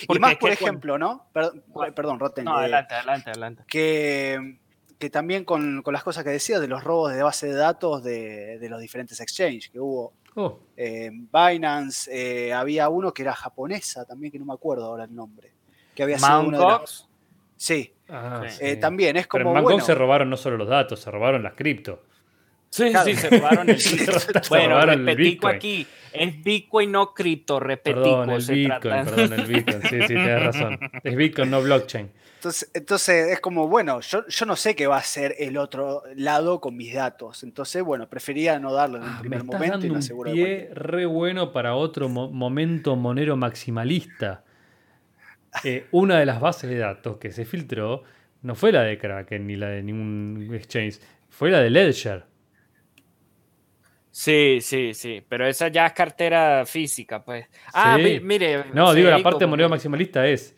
Y 0.08 0.18
más, 0.18 0.36
por 0.36 0.50
ejemplo, 0.50 0.98
¿no? 0.98 1.26
Perdón, 1.32 2.18
Rotten. 2.18 2.44
No, 2.44 2.56
adelante, 2.56 2.94
adelante, 2.94 3.30
adelante. 3.30 3.64
Que, 3.66 4.58
que 4.98 5.10
también 5.10 5.44
con, 5.44 5.82
las 5.84 6.02
cosas 6.02 6.24
que 6.24 6.30
decías 6.30 6.60
de 6.60 6.68
los 6.68 6.82
robos 6.82 7.12
de 7.12 7.22
base 7.22 7.48
de 7.48 7.54
datos 7.54 8.02
de, 8.02 8.66
los 8.68 8.80
diferentes 8.80 9.20
exchanges 9.20 9.68
que 9.68 9.80
hubo. 9.80 10.14
Oh. 10.36 10.60
Eh, 10.76 11.10
Binance, 11.10 12.08
eh, 12.12 12.52
había 12.52 12.88
uno 12.88 13.12
que 13.12 13.22
era 13.22 13.34
japonesa 13.34 14.04
también, 14.04 14.30
que 14.30 14.38
no 14.38 14.44
me 14.44 14.54
acuerdo 14.54 14.86
ahora 14.86 15.04
el 15.04 15.14
nombre. 15.14 15.52
Que 15.94 16.04
había 16.04 16.18
sido 16.18 16.40
uno 16.40 16.78
de 16.78 16.86
Sí. 17.56 17.92
Ah, 18.08 18.42
eh, 18.60 18.76
también 18.76 19.18
es 19.18 19.26
como. 19.26 19.52
Pero 19.52 19.70
en 19.70 19.80
se 19.82 19.94
robaron 19.94 20.30
no 20.30 20.38
solo 20.38 20.56
los 20.56 20.68
datos, 20.68 21.00
se 21.00 21.10
robaron 21.10 21.42
las 21.42 21.52
cripto. 21.52 22.04
Sí, 22.70 22.92
sí, 23.04 23.16
se 23.16 23.30
robaron 23.30 23.68
el 23.68 23.76
Bitcoin. 23.76 24.42
bueno, 24.48 24.80
repetico 24.86 25.48
aquí. 25.48 25.86
Es 26.12 26.42
Bitcoin, 26.42 26.90
no 26.90 27.12
cripto, 27.12 27.60
repetico. 27.60 28.02
Perdón, 28.02 28.30
el 28.30 28.46
Bitcoin, 28.46 29.04
perdón, 29.04 29.32
el 29.32 29.46
Bitcoin. 29.46 29.82
Sí, 29.82 30.00
sí, 30.02 30.06
tienes 30.06 30.42
razón. 30.42 30.78
Es 31.02 31.16
Bitcoin, 31.16 31.50
no 31.50 31.62
blockchain. 31.62 32.10
Entonces, 32.40 32.70
entonces 32.72 33.32
es 33.32 33.40
como, 33.40 33.68
bueno, 33.68 34.00
yo, 34.00 34.26
yo 34.26 34.46
no 34.46 34.56
sé 34.56 34.74
qué 34.74 34.86
va 34.86 34.96
a 34.96 35.02
ser 35.02 35.34
el 35.38 35.58
otro 35.58 36.02
lado 36.16 36.58
con 36.60 36.74
mis 36.74 36.94
datos. 36.94 37.42
Entonces, 37.42 37.82
bueno, 37.82 38.08
prefería 38.08 38.58
no 38.58 38.72
darlo 38.72 38.96
en 38.96 39.02
el 39.02 39.10
ah, 39.10 39.18
primer 39.20 39.44
me 39.44 39.52
momento 39.52 39.86
y 39.86 39.90
un 39.90 40.24
pie 40.24 40.70
re 40.72 41.04
bueno 41.04 41.52
para 41.52 41.74
otro 41.74 42.08
momento 42.08 42.96
monero 42.96 43.36
maximalista. 43.36 44.42
Eh, 45.64 45.86
una 45.90 46.18
de 46.18 46.24
las 46.24 46.40
bases 46.40 46.70
de 46.70 46.78
datos 46.78 47.18
que 47.18 47.30
se 47.30 47.44
filtró 47.44 48.04
no 48.40 48.54
fue 48.54 48.72
la 48.72 48.84
de 48.84 48.96
Kraken 48.96 49.46
ni 49.46 49.56
la 49.56 49.68
de 49.68 49.82
ningún 49.82 50.48
exchange, 50.54 50.98
fue 51.28 51.50
la 51.50 51.60
de 51.60 51.68
Ledger. 51.68 52.29
Sí, 54.10 54.58
sí, 54.60 54.92
sí, 54.94 55.22
pero 55.28 55.46
esa 55.46 55.68
ya 55.68 55.86
es 55.86 55.92
cartera 55.92 56.66
física, 56.66 57.24
pues. 57.24 57.46
Ah, 57.72 57.96
mire. 57.98 58.64
No, 58.74 58.92
digo, 58.92 59.08
la 59.08 59.22
parte 59.22 59.44
de 59.44 59.46
moneda 59.46 59.68
maximalista 59.68 60.26
es. 60.26 60.56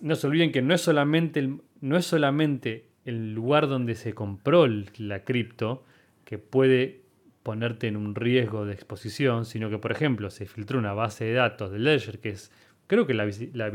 No 0.00 0.16
se 0.16 0.26
olviden 0.26 0.50
que 0.50 0.62
no 0.62 0.74
es 0.74 0.80
solamente 0.80 1.40
el, 1.40 1.60
no 1.80 1.96
es 1.96 2.06
solamente 2.06 2.88
el 3.04 3.32
lugar 3.32 3.68
donde 3.68 3.94
se 3.94 4.12
compró 4.12 4.66
la 4.66 5.24
cripto 5.24 5.84
que 6.24 6.38
puede 6.38 7.02
ponerte 7.42 7.86
en 7.86 7.96
un 7.96 8.14
riesgo 8.14 8.66
de 8.66 8.74
exposición, 8.74 9.46
sino 9.46 9.70
que, 9.70 9.78
por 9.78 9.92
ejemplo, 9.92 10.30
se 10.30 10.46
filtró 10.46 10.78
una 10.78 10.92
base 10.92 11.24
de 11.24 11.32
datos 11.32 11.70
de 11.72 11.78
Ledger, 11.78 12.18
que 12.18 12.30
es, 12.30 12.52
creo 12.86 13.06
que 13.06 13.14
la, 13.14 13.28
la, 13.54 13.68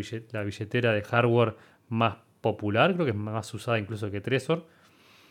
billetera 0.44 0.94
de 0.94 1.02
hardware 1.02 1.56
más 1.90 2.18
popular, 2.42 2.94
creo 2.94 3.06
que 3.06 3.12
es 3.12 3.18
más 3.18 3.52
usada 3.54 3.80
incluso 3.80 4.12
que 4.12 4.22
Trezor. 4.22 4.68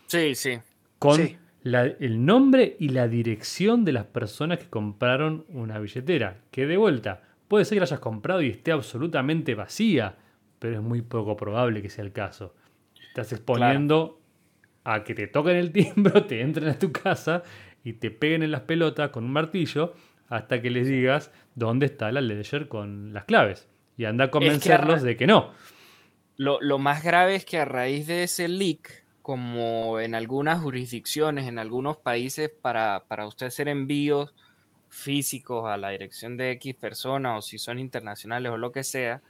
Sí, 0.06 0.34
sí. 0.34 0.58
Con 0.98 1.20
el 1.64 2.24
nombre 2.24 2.76
y 2.78 2.88
la 2.88 3.08
dirección 3.08 3.84
de 3.84 3.92
las 3.92 4.06
personas 4.06 4.58
que 4.58 4.68
compraron 4.68 5.44
una 5.48 5.78
billetera. 5.78 6.38
Que 6.50 6.66
de 6.66 6.76
vuelta, 6.76 7.22
puede 7.48 7.64
ser 7.64 7.76
que 7.76 7.80
la 7.80 7.84
hayas 7.84 8.00
comprado 8.00 8.42
y 8.42 8.48
esté 8.48 8.72
absolutamente 8.72 9.54
vacía, 9.54 10.16
pero 10.58 10.76
es 10.76 10.82
muy 10.82 11.02
poco 11.02 11.36
probable 11.36 11.82
que 11.82 11.90
sea 11.90 12.04
el 12.04 12.12
caso. 12.12 12.54
Estás 13.08 13.32
exponiendo 13.32 14.20
a 14.84 15.04
que 15.04 15.14
te 15.14 15.26
toquen 15.26 15.56
el 15.56 15.70
timbro, 15.72 16.24
te 16.24 16.40
entren 16.40 16.68
a 16.68 16.78
tu 16.78 16.92
casa 16.92 17.42
y 17.84 17.94
te 17.94 18.10
peguen 18.10 18.42
en 18.42 18.50
las 18.50 18.62
pelotas 18.62 19.10
con 19.10 19.24
un 19.24 19.32
martillo 19.32 19.94
hasta 20.28 20.62
que 20.62 20.70
les 20.70 20.88
digas 20.88 21.30
dónde 21.54 21.86
está 21.86 22.10
la 22.10 22.20
ledger 22.20 22.68
con 22.68 23.12
las 23.12 23.24
claves. 23.24 23.68
Y 23.96 24.06
anda 24.06 24.24
a 24.24 24.30
convencerlos 24.30 25.02
de 25.02 25.16
que 25.16 25.26
no. 25.26 25.52
Lo, 26.36 26.60
lo 26.60 26.78
más 26.78 27.04
grave 27.04 27.34
es 27.34 27.44
que 27.44 27.58
a 27.58 27.66
raíz 27.66 28.06
de 28.06 28.22
ese 28.22 28.48
leak, 28.48 29.01
como 29.22 30.00
en 30.00 30.14
algunas 30.14 30.60
jurisdicciones, 30.60 31.46
en 31.48 31.58
algunos 31.58 31.96
países, 31.96 32.50
para, 32.50 33.04
usted 33.26 33.46
hacer 33.46 33.68
envíos 33.68 34.34
físicos 34.88 35.70
a 35.70 35.76
la 35.76 35.90
dirección 35.90 36.36
de 36.36 36.50
X 36.52 36.74
persona 36.74 37.36
o 37.36 37.42
si 37.42 37.58
son 37.58 37.78
internacionales 37.78 38.52
o 38.52 38.58
lo 38.58 38.72
que 38.72 38.84
sea, 38.84 39.22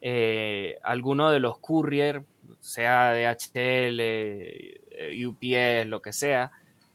eh, 0.00 0.78
alguno 0.82 1.30
de 1.30 1.40
los 1.40 1.58
courier, 1.58 2.24
sea 2.60 3.12
DHL, 3.12 4.00
eh, 4.00 5.26
UPS, 5.26 5.86
lo 5.86 6.02
que 6.02 6.12
sea, 6.12 6.50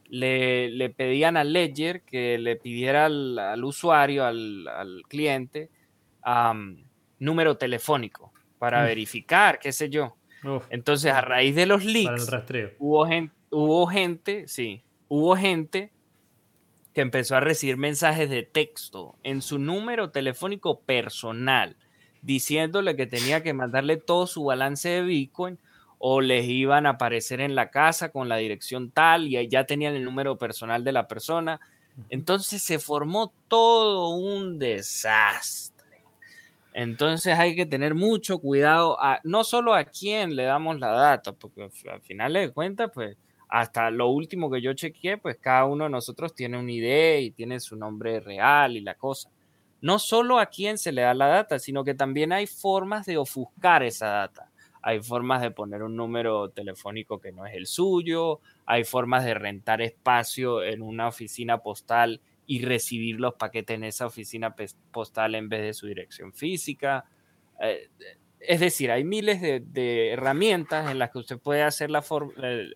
le, 0.08 0.94
pedían 0.96 1.36
a 1.36 1.44
Ledger 1.44 2.02
que 2.02 2.38
le 2.38 2.56
pidiera 2.56 3.06
al, 3.06 3.64
usuario, 3.64 4.24
al, 4.24 5.02
cliente, 5.08 5.70
número 7.18 7.56
telefónico 7.56 8.32
para 8.58 8.82
mm. 8.82 8.86
verificar, 8.86 9.58
qué 9.58 9.72
sé 9.72 9.88
yo. 9.88 10.16
Entonces, 10.70 11.12
a 11.12 11.20
raíz 11.20 11.54
de 11.54 11.66
los 11.66 11.84
leaks, 11.84 12.26
Hubo, 12.78 13.06
gente, 13.06 13.34
hubo 13.50 13.86
gente, 13.86 14.48
sí, 14.48 14.82
hubo 15.08 15.36
gente 15.36 15.90
que 16.92 17.00
empezó 17.00 17.36
a 17.36 17.40
recibir 17.40 17.76
mensajes 17.76 18.30
de 18.30 18.44
texto 18.44 19.16
en 19.22 19.42
su 19.42 19.58
número 19.58 20.10
telefónico 20.10 20.80
personal, 20.80 21.76
diciéndole 22.22 22.94
que 22.96 23.06
tenía 23.06 23.42
que 23.42 23.52
mandarle 23.52 23.96
todo 23.96 24.26
su 24.26 24.44
balance 24.44 24.88
de 24.88 25.02
Bitcoin 25.02 25.58
o 25.98 26.20
les 26.20 26.46
iban 26.46 26.86
a 26.86 26.90
aparecer 26.90 27.40
en 27.40 27.54
la 27.54 27.70
casa 27.70 28.10
con 28.10 28.28
la 28.28 28.36
dirección 28.36 28.90
tal 28.90 29.26
y 29.26 29.48
ya 29.48 29.64
tenían 29.64 29.94
el 29.94 30.04
número 30.04 30.36
personal 30.38 30.84
de 30.84 30.92
la 30.92 31.08
persona. 31.08 31.60
Entonces 32.10 32.62
se 32.62 32.78
formó 32.78 33.32
todo 33.48 34.10
un 34.10 34.58
desastre. 34.58 35.73
Entonces 36.74 37.38
hay 37.38 37.54
que 37.54 37.66
tener 37.66 37.94
mucho 37.94 38.40
cuidado, 38.40 38.98
no 39.22 39.44
solo 39.44 39.74
a 39.74 39.84
quién 39.84 40.34
le 40.34 40.42
damos 40.42 40.80
la 40.80 40.90
data, 40.90 41.32
porque 41.32 41.70
al 41.88 42.00
final 42.00 42.32
de 42.32 42.50
cuentas, 42.50 42.90
pues 42.92 43.16
hasta 43.48 43.92
lo 43.92 44.08
último 44.08 44.50
que 44.50 44.60
yo 44.60 44.72
chequeé, 44.72 45.16
pues 45.16 45.36
cada 45.40 45.66
uno 45.66 45.84
de 45.84 45.90
nosotros 45.90 46.34
tiene 46.34 46.58
una 46.58 46.72
idea 46.72 47.20
y 47.20 47.30
tiene 47.30 47.60
su 47.60 47.76
nombre 47.76 48.18
real 48.18 48.76
y 48.76 48.80
la 48.80 48.96
cosa. 48.96 49.30
No 49.80 50.00
solo 50.00 50.40
a 50.40 50.46
quién 50.46 50.76
se 50.76 50.90
le 50.90 51.02
da 51.02 51.14
la 51.14 51.28
data, 51.28 51.60
sino 51.60 51.84
que 51.84 51.94
también 51.94 52.32
hay 52.32 52.48
formas 52.48 53.06
de 53.06 53.18
ofuscar 53.18 53.84
esa 53.84 54.08
data. 54.08 54.50
Hay 54.82 55.00
formas 55.00 55.42
de 55.42 55.52
poner 55.52 55.84
un 55.84 55.94
número 55.94 56.48
telefónico 56.50 57.20
que 57.20 57.30
no 57.30 57.46
es 57.46 57.54
el 57.54 57.68
suyo, 57.68 58.40
hay 58.66 58.82
formas 58.82 59.24
de 59.24 59.34
rentar 59.34 59.80
espacio 59.80 60.64
en 60.64 60.82
una 60.82 61.06
oficina 61.06 61.58
postal 61.58 62.20
y 62.46 62.64
recibir 62.64 63.20
los 63.20 63.34
paquetes 63.34 63.74
en 63.74 63.84
esa 63.84 64.06
oficina 64.06 64.54
postal 64.90 65.34
en 65.34 65.48
vez 65.48 65.62
de 65.62 65.74
su 65.74 65.86
dirección 65.86 66.32
física. 66.32 67.04
Eh, 67.60 67.88
es 68.40 68.60
decir, 68.60 68.90
hay 68.90 69.04
miles 69.04 69.40
de, 69.40 70.10
herramientas 70.10 70.90
en 70.90 70.98
las 70.98 71.10
que 71.10 71.18
usted 71.18 71.38
puede 71.38 71.62
hacer 71.62 71.90
la 71.90 72.04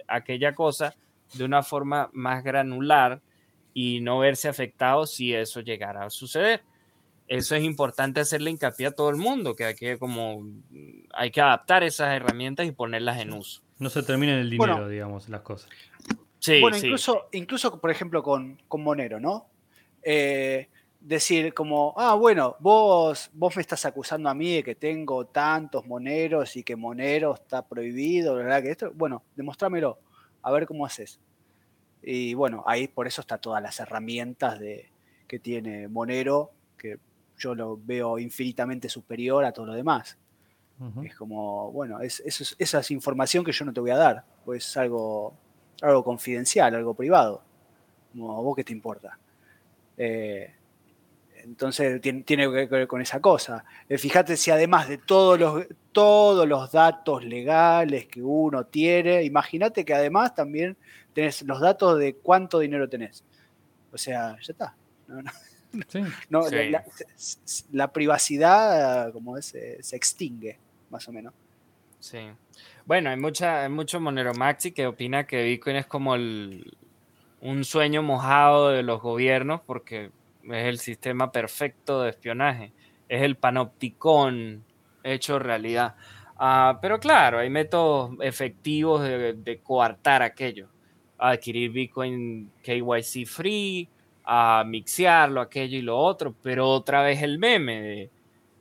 aquella 0.07 0.55
cosa 0.55 0.95
de 1.35 1.45
una 1.45 1.62
forma 1.62 2.09
más 2.12 2.43
granular 2.43 3.20
y 3.74 4.01
no 4.01 4.19
verse 4.19 4.49
afectado 4.49 5.07
si 5.07 5.35
eso 5.35 5.61
llegara 5.61 6.05
a 6.05 6.11
suceder. 6.11 6.62
Eso 7.27 7.55
es 7.55 7.62
importante 7.62 8.20
hacerle 8.20 8.51
hincapié 8.51 8.86
a 8.86 8.90
todo 8.93 9.11
el 9.11 9.16
mundo, 9.16 9.55
que 9.55 9.66
hay 9.66 9.74
que, 9.74 9.99
como, 9.99 10.47
hay 11.12 11.31
que 11.31 11.43
adaptar 11.43 11.85
esas 11.85 12.15
herramientas 12.15 12.66
y 12.66 12.73
ponerlas 12.73 13.20
en 13.20 13.35
uso. 13.35 13.62
No 13.78 13.90
se 13.90 14.03
termina 14.03 14.32
en 14.32 14.39
el 14.39 14.51
dinero, 14.51 14.89
digamos, 14.89 15.28
las 15.28 15.43
cosas. 15.43 15.69
Sí, 16.39 16.61
bueno, 16.62 16.78
Incluso, 16.78 17.28
incluso, 17.32 17.78
por 17.81 17.90
ejemplo, 17.90 18.23
con, 18.23 18.61
con 18.66 18.82
Monero, 18.82 19.20
¿no? 19.20 19.49
Eh, 20.03 20.69
decir 21.01 21.55
como, 21.55 21.95
ah, 21.97 22.15
bueno, 22.15 22.57
vos, 22.61 23.31
vos 23.33 23.57
me 23.57 23.62
estás 23.62 23.85
acusando 23.85 24.29
a 24.29 24.35
mí 24.35 24.57
de 24.57 24.62
que 24.62 24.75
tengo 24.75 25.27
tantos 25.27 25.87
moneros 25.87 26.57
y 26.57 26.62
que 26.62 26.77
Monero 26.77 27.35
está 27.35 27.66
prohibido, 27.66 28.35
¿verdad? 28.35 28.62
Que 28.62 28.70
esto, 28.73 28.93
bueno, 28.95 29.23
demostrámelo, 29.37 29.99
a 30.43 30.51
ver 30.51 30.66
cómo 30.66 30.85
haces. 30.85 31.20
Y 32.03 32.35
bueno, 32.35 32.62
ahí 32.66 32.89
por 32.89 33.07
eso 33.07 33.20
está 33.20 33.39
todas 33.39 33.62
las 33.62 33.79
herramientas 33.81 34.59
de, 34.59 34.91
que 35.27 35.39
tiene 35.39 35.89
Monero, 35.89 36.51
que 36.77 36.99
yo 37.37 37.55
lo 37.55 37.79
veo 37.79 38.19
infinitamente 38.19 38.89
superior 38.89 39.45
a 39.45 39.53
todo 39.53 39.66
lo 39.66 39.75
demás. 39.75 40.19
Es 41.03 41.16
como, 41.16 41.73
bueno, 41.73 42.01
es, 42.01 42.23
esa 42.57 42.79
es 42.79 42.91
información 42.93 43.45
que 43.45 43.51
yo 43.51 43.65
no 43.65 43.73
te 43.73 43.81
voy 43.81 43.91
a 43.91 43.97
dar, 43.97 44.25
pues 44.45 44.65
es 44.65 44.77
algo, 44.77 45.35
algo 45.83 46.05
confidencial, 46.05 46.73
algo 46.73 46.95
privado. 46.95 47.43
Como, 48.12 48.41
¿vos 48.45 48.55
qué 48.55 48.62
te 48.62 48.73
importa? 48.73 49.19
Eh, 49.99 50.55
entonces 51.43 52.01
tiene, 52.01 52.25
que 52.25 52.66
ver 52.66 52.87
con 52.87 53.01
esa 53.01 53.20
cosa. 53.20 53.65
Eh, 53.89 53.99
fíjate 53.99 54.37
si 54.37 54.51
además 54.51 54.89
de 54.89 54.99
todos 54.99 55.39
los, 55.39 55.66
todos 55.93 56.47
los 56.47 56.70
datos 56.70 57.25
legales 57.25 58.07
que 58.07 58.23
uno 58.23 58.65
tiene, 58.66 59.25
imagínate 59.25 59.85
que 59.85 59.95
además 59.95 60.35
también 60.35 60.77
tenés 61.12 61.43
los 61.43 61.61
datos 61.61 61.99
de 61.99 62.15
cuánto 62.15 62.59
dinero 62.59 62.89
tenés. 62.89 63.25
O 63.93 63.99
sea, 63.99 64.37
ya 64.41 64.53
está. 64.53 64.77
La, 67.73 67.93
privacidad, 67.93 69.12
como 69.12 69.37
es, 69.37 69.47
se, 69.47 69.97
extingue, 69.97 70.59
más 70.91 71.09
o 71.09 71.12
menos. 71.12 71.35
Sí. 71.99 72.19
Bueno, 72.85 73.11
hay, 73.11 73.16
mucha, 73.16 73.62
hay 73.62 73.69
mucho 73.69 74.01
Monero 74.01 74.35
Maxi 74.35 74.73
que 74.73 74.87
opina 74.87 75.27
que 75.27 75.43
Bitcoin 75.43 75.77
es 75.77 75.87
como 75.87 76.15
un 77.40 77.65
sueño 77.65 78.02
mojado 78.02 78.70
de 78.70 78.82
los 78.82 79.01
gobiernos 79.01 79.60
porque 79.66 80.10
es 80.44 80.66
el 80.66 80.78
sistema 80.78 81.31
perfecto 81.31 82.02
de 82.02 82.10
espionaje, 82.10 82.73
es 83.09 83.23
el 83.23 83.36
panopticón 83.36 84.65
hecho 85.02 85.39
realidad. 85.39 85.94
Ah, 86.39 86.78
pero 86.81 87.01
claro, 87.01 87.39
hay 87.39 87.51
métodos 87.51 88.12
efectivos 88.20 89.02
de, 89.02 89.60
coartar 89.62 90.23
aquello, 90.23 90.69
adquirir 91.19 91.73
Bitcoin 91.73 92.51
KYC 92.62 93.27
free, 93.27 93.89
a 94.24 94.62
mixearlo, 94.66 95.40
aquello 95.40 95.78
y 95.78 95.82
lo 95.82 95.98
otro, 95.98 96.35
pero 96.43 96.69
otra 96.69 97.02
vez 97.02 97.23
el 97.23 97.39
meme 97.39 97.81
de 97.81 98.10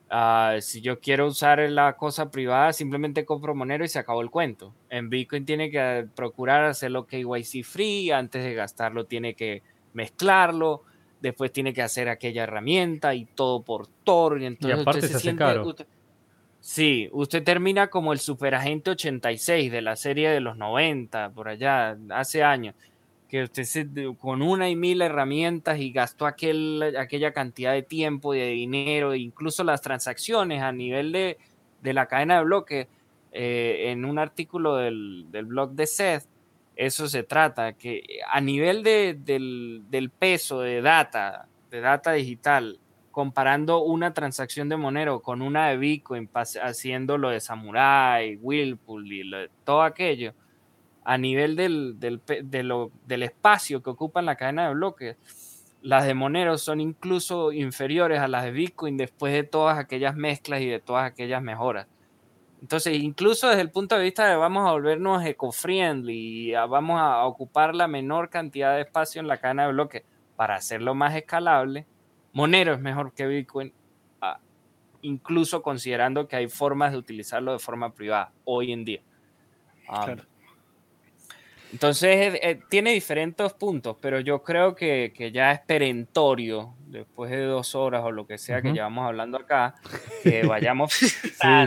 ah, 0.10 0.58
si 0.62 0.82
yo 0.82 1.00
quiero 1.00 1.28
usar 1.28 1.60
la 1.70 1.96
cosa 1.98 2.32
privada, 2.32 2.74
simplemente 2.74 3.26
compro 3.26 3.56
Monero 3.56 3.86
y 3.86 3.88
se 3.88 4.00
acabó 4.00 4.22
el 4.22 4.30
cuento. 4.30 4.74
En 4.90 5.10
Bitcoin 5.10 5.46
tiene 5.46 5.70
que 5.70 6.08
procurar 6.16 6.66
hacerlo 6.66 7.06
KYC 7.06 7.64
free, 7.64 8.12
antes 8.12 8.44
de 8.44 8.54
gastarlo 8.54 9.06
tiene 9.06 9.34
que 9.34 9.64
mezclarlo, 9.94 10.84
después 11.22 11.52
tiene 11.52 11.74
que 11.74 11.82
hacer 11.82 12.10
aquella 12.10 12.44
herramienta 12.44 13.16
y 13.16 13.26
todo 13.26 13.62
por 13.64 13.88
Tor. 13.88 14.42
Y, 14.42 14.46
entonces 14.46 14.80
aparte 14.80 15.08
se, 15.08 15.16
hace 15.16 15.36
caro. 15.36 15.76
sí, 16.60 17.10
usted 17.12 17.44
termina 17.44 17.88
como 17.88 18.14
el 18.14 18.20
superagente 18.20 18.92
86 18.92 19.72
de 19.72 19.82
la 19.82 19.96
serie 19.96 20.30
de 20.30 20.40
los 20.40 20.58
90, 20.58 21.32
por 21.32 21.50
allá, 21.50 21.98
hace 22.10 22.44
años, 22.44 22.76
que 23.28 23.44
usted 23.44 23.64
se, 23.64 23.88
con 24.20 24.42
una 24.42 24.70
y 24.70 24.76
mil 24.76 25.02
herramientas 25.02 25.80
y 25.80 25.92
gastó 25.92 26.26
aquel, 26.26 26.96
aquella 26.98 27.34
cantidad 27.34 27.74
de 27.74 27.84
tiempo 27.84 28.34
y 28.34 28.40
de 28.40 28.50
dinero, 28.50 29.14
e 29.14 29.20
incluso 29.20 29.64
las 29.64 29.82
transacciones 29.82 30.62
a 30.62 30.72
nivel 30.72 31.12
de, 31.12 31.38
de 31.82 31.94
la 31.94 32.08
cadena 32.08 32.38
de 32.38 32.44
bloques. 32.46 32.88
Eh, 33.34 33.92
en 33.92 34.06
un 34.06 34.18
artículo 34.18 34.78
del, 34.78 35.26
del 35.30 35.46
blog 35.46 35.72
de 35.74 35.86
Seth, 35.86 36.26
eso 36.78 37.08
se 37.08 37.24
trata, 37.24 37.74
que 37.74 38.04
a 38.32 38.40
nivel 38.40 38.84
del, 38.84 40.12
peso 40.18 40.62
de 40.62 40.82
data, 40.82 41.48
de 41.72 41.82
data 41.82 42.14
digital, 42.14 42.80
comparando 43.12 43.84
una 43.84 44.14
transacción 44.14 44.70
de 44.70 44.78
Monero 44.78 45.22
con 45.22 45.42
una 45.42 45.70
de 45.70 45.78
Bitcoin, 45.78 46.30
haciendo 46.34 47.18
lo 47.18 47.30
de 47.30 47.42
Samurai, 47.42 48.38
Whirlpool 48.38 49.12
y 49.12 49.32
todo 49.64 49.82
aquello, 49.82 50.34
a 51.10 51.18
nivel 51.18 51.56
del, 51.56 51.98
del, 51.98 53.24
espacio 53.24 53.82
que 53.82 53.90
ocupan 53.90 54.26
la 54.26 54.36
cadena 54.36 54.68
de 54.68 54.74
bloques, 54.74 55.16
las 55.82 56.06
de 56.06 56.14
Monero 56.14 56.58
son 56.58 56.82
incluso 56.82 57.54
inferiores 57.54 58.20
a 58.20 58.28
las 58.28 58.44
de 58.44 58.52
Bitcoin 58.52 58.98
después 58.98 59.34
de 59.34 59.44
todas 59.44 59.78
aquellas 59.78 60.18
mezclas 60.18 60.60
y 60.60 60.66
de 60.66 60.82
todas 60.82 61.10
aquellas 61.10 61.42
mejoras. 61.42 61.88
Entonces, 62.62 62.98
incluso 62.98 63.48
desde 63.48 63.62
el 63.62 63.72
punto 63.72 63.96
de 63.96 64.04
vista 64.04 64.28
de 64.28 64.36
vamos 64.36 64.68
a 64.68 64.74
volvernos 64.74 65.24
eco-friendly, 65.24 66.52
vamos 66.68 67.00
a 67.00 67.24
ocupar 67.24 67.74
la 67.74 67.88
menor 67.88 68.30
cantidad 68.30 68.76
de 68.76 68.82
espacio 68.82 69.22
en 69.22 69.30
la 69.30 69.38
cadena 69.38 69.66
de 69.66 69.72
bloques 69.72 70.04
para 70.36 70.56
hacerlo 70.56 70.94
más 70.94 71.16
escalable, 71.16 71.86
Monero 72.34 72.74
es 72.74 72.82
mejor 72.82 73.14
que 73.14 73.28
Bitcoin, 73.28 73.72
incluso 75.04 75.62
considerando 75.62 76.28
que 76.28 76.36
hay 76.36 76.50
formas 76.50 76.92
de 76.92 76.98
utilizarlo 76.98 77.54
de 77.54 77.60
forma 77.60 77.94
privada 77.94 78.34
hoy 78.44 78.74
en 78.74 78.84
día. 78.84 79.02
Ah, 79.88 80.18
entonces, 81.72 82.36
eh, 82.36 82.40
eh, 82.42 82.60
tiene 82.70 82.92
diferentes 82.92 83.54
puntos, 83.54 83.98
pero 84.02 84.20
yo 84.20 84.42
creo 84.42 84.76
que, 84.76 85.32
ya 85.34 85.52
es 85.52 85.60
perentorio, 85.62 86.74
después 86.88 87.30
de 87.32 87.44
dos 87.44 87.76
horas 87.76 88.04
o 88.04 88.12
lo 88.12 88.26
que 88.26 88.38
sea 88.38 88.62
que 88.62 88.72
llevamos 88.72 89.06
hablando 89.06 89.38
acá, 89.38 89.76
que 90.24 90.46
vayamos 90.48 90.94
sí, 90.94 91.18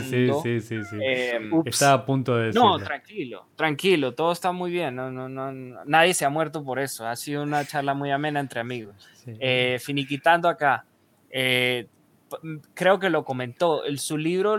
sí, 0.01 0.59
sí, 0.61 0.83
sí, 0.83 0.97
em, 0.99 1.61
está 1.65 1.93
a 1.93 2.05
punto 2.05 2.35
de 2.35 2.51
No, 2.51 2.79
tranquilo, 2.79 3.47
tranquilo, 3.55 4.13
todo 4.13 4.31
está 4.31 4.51
muy 4.51 4.71
bien, 4.71 4.95
no, 4.95 5.11
no, 5.11 5.29
no, 5.29 5.51
nadie 5.85 6.13
se 6.13 6.25
ha 6.25 6.29
muerto 6.29 6.63
por 6.63 6.79
eso, 6.79 7.07
ha 7.07 7.15
sido 7.15 7.43
una 7.43 7.65
charla 7.65 7.93
muy 7.93 8.11
amena 8.11 8.39
entre 8.39 8.59
amigos. 8.59 8.95
Eh, 9.27 9.77
finiquitando 9.79 10.49
acá, 10.49 10.85
Mm, 11.33 11.85
creo 12.73 12.99
que 12.99 13.09
lo 13.09 13.25
comentó, 13.25 13.83
el, 13.83 13.99
su 13.99 14.17
libro, 14.17 14.57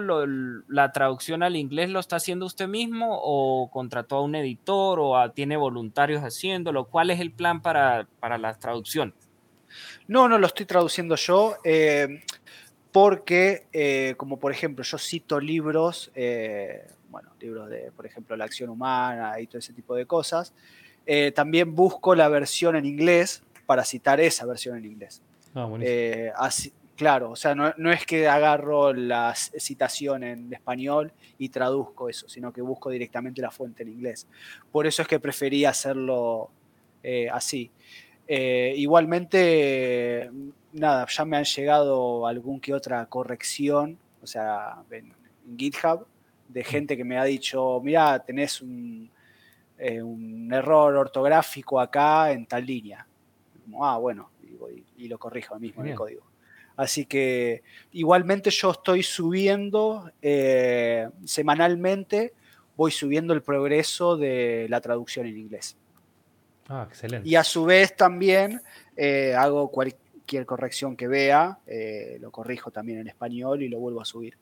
la 0.68 0.92
traducción 0.92 1.42
al 1.42 1.56
inglés 1.56 1.90
lo 1.90 2.00
está 2.00 2.16
haciendo 2.16 2.46
usted 2.46 2.68
mismo 2.68 3.18
o 3.22 3.70
contrató 3.70 4.16
a 4.16 4.22
un 4.22 4.34
editor 4.34 4.98
o 5.00 5.30
tiene 5.32 5.56
voluntarios 5.56 6.22
haciéndolo. 6.22 6.86
¿Cuál 6.86 7.10
es 7.10 7.20
el 7.20 7.32
plan 7.32 7.62
para, 7.62 8.06
para 8.20 8.38
la 8.38 8.54
traducción? 8.54 9.14
No, 10.08 10.28
no 10.28 10.38
lo 10.38 10.46
estoy 10.46 10.66
traduciendo 10.66 11.16
yo. 11.16 11.56
Eh, 11.64 12.22
porque, 12.90 13.66
eh, 13.72 14.14
como 14.18 14.38
por 14.38 14.52
ejemplo, 14.52 14.84
yo 14.84 14.98
cito 14.98 15.40
libros, 15.40 16.10
eh, 16.14 16.86
bueno, 17.08 17.30
libros 17.40 17.70
de, 17.70 17.90
por 17.92 18.04
ejemplo, 18.04 18.36
la 18.36 18.44
acción 18.44 18.68
humana 18.68 19.40
y 19.40 19.46
todo 19.46 19.58
ese 19.58 19.72
tipo 19.72 19.94
de 19.94 20.06
cosas, 20.06 20.52
también 21.34 21.74
busco 21.74 22.14
la 22.14 22.28
versión 22.28 22.76
en 22.76 22.84
inglés 22.84 23.42
para 23.66 23.84
citar 23.84 24.20
esa 24.20 24.46
versión 24.46 24.76
en 24.76 24.84
inglés. 24.84 25.22
Ah, 25.54 25.68
así, 26.36 26.72
Claro, 27.02 27.30
o 27.30 27.36
sea, 27.36 27.52
no, 27.56 27.90
es 27.90 28.06
que 28.06 28.28
agarro 28.28 28.92
la 28.92 29.34
citación 29.34 30.22
en 30.22 30.52
español 30.52 31.12
y 31.36 31.48
traduzco 31.48 32.08
eso, 32.08 32.28
sino 32.28 32.52
que 32.52 32.62
busco 32.62 32.90
directamente 32.90 33.42
la 33.42 33.50
fuente 33.50 33.82
en 33.82 33.88
inglés. 33.88 34.28
Por 34.70 34.86
eso 34.86 35.02
es 35.02 35.08
que 35.08 35.18
prefería 35.18 35.70
hacerlo 35.70 36.48
eh, 37.02 37.28
así. 37.28 37.72
Eh, 38.28 38.74
igualmente, 38.76 40.30
nada, 40.74 41.04
ya 41.08 41.24
me 41.24 41.38
han 41.38 41.44
llegado 41.44 42.24
algún 42.24 42.60
que 42.60 42.72
otra 42.72 43.04
corrección, 43.06 43.98
o 44.22 44.26
sea, 44.28 44.84
en, 44.92 45.12
GitHub, 45.58 46.06
de 46.46 46.60
mm. 46.60 46.64
gente 46.64 46.96
que 46.96 47.02
me 47.02 47.18
ha 47.18 47.24
dicho, 47.24 47.80
mira, 47.82 48.20
tenés 48.20 48.62
un, 48.62 49.10
eh, 49.76 50.00
un 50.00 50.52
error 50.52 50.94
ortográfico 50.94 51.80
acá 51.80 52.30
en 52.30 52.46
tal 52.46 52.64
línea. 52.64 53.04
Como, 53.64 53.84
ah, 53.84 53.98
bueno, 53.98 54.30
y, 54.96 55.08
lo 55.08 55.18
corrijo 55.18 55.58
mismo 55.58 55.82
en 55.82 55.88
el 55.88 55.96
código. 55.96 56.31
Así 56.76 57.04
que 57.04 57.62
igualmente 57.92 58.50
yo 58.50 58.70
estoy 58.70 59.02
subiendo 59.02 60.10
eh, 60.22 61.08
semanalmente, 61.24 62.32
voy 62.76 62.90
subiendo 62.90 63.34
el 63.34 63.42
progreso 63.42 64.16
de 64.16 64.66
la 64.68 64.80
traducción 64.80 65.26
en 65.26 65.38
inglés. 65.38 65.76
Ah, 66.68 66.86
excelente. 66.88 67.28
Y 67.28 67.34
a 67.34 67.44
su 67.44 67.64
vez 67.64 67.94
también 67.96 68.62
eh, 68.96 69.34
hago 69.34 69.68
cualquier 69.68 70.46
corrección 70.46 70.96
que 70.96 71.08
vea, 71.08 71.58
eh, 71.66 72.18
lo 72.20 72.30
corrijo 72.30 72.70
también 72.70 73.00
en 73.00 73.08
español 73.08 73.62
y 73.62 73.68
lo 73.68 73.78
vuelvo 73.78 74.00
a 74.00 74.04
subir. 74.04 74.36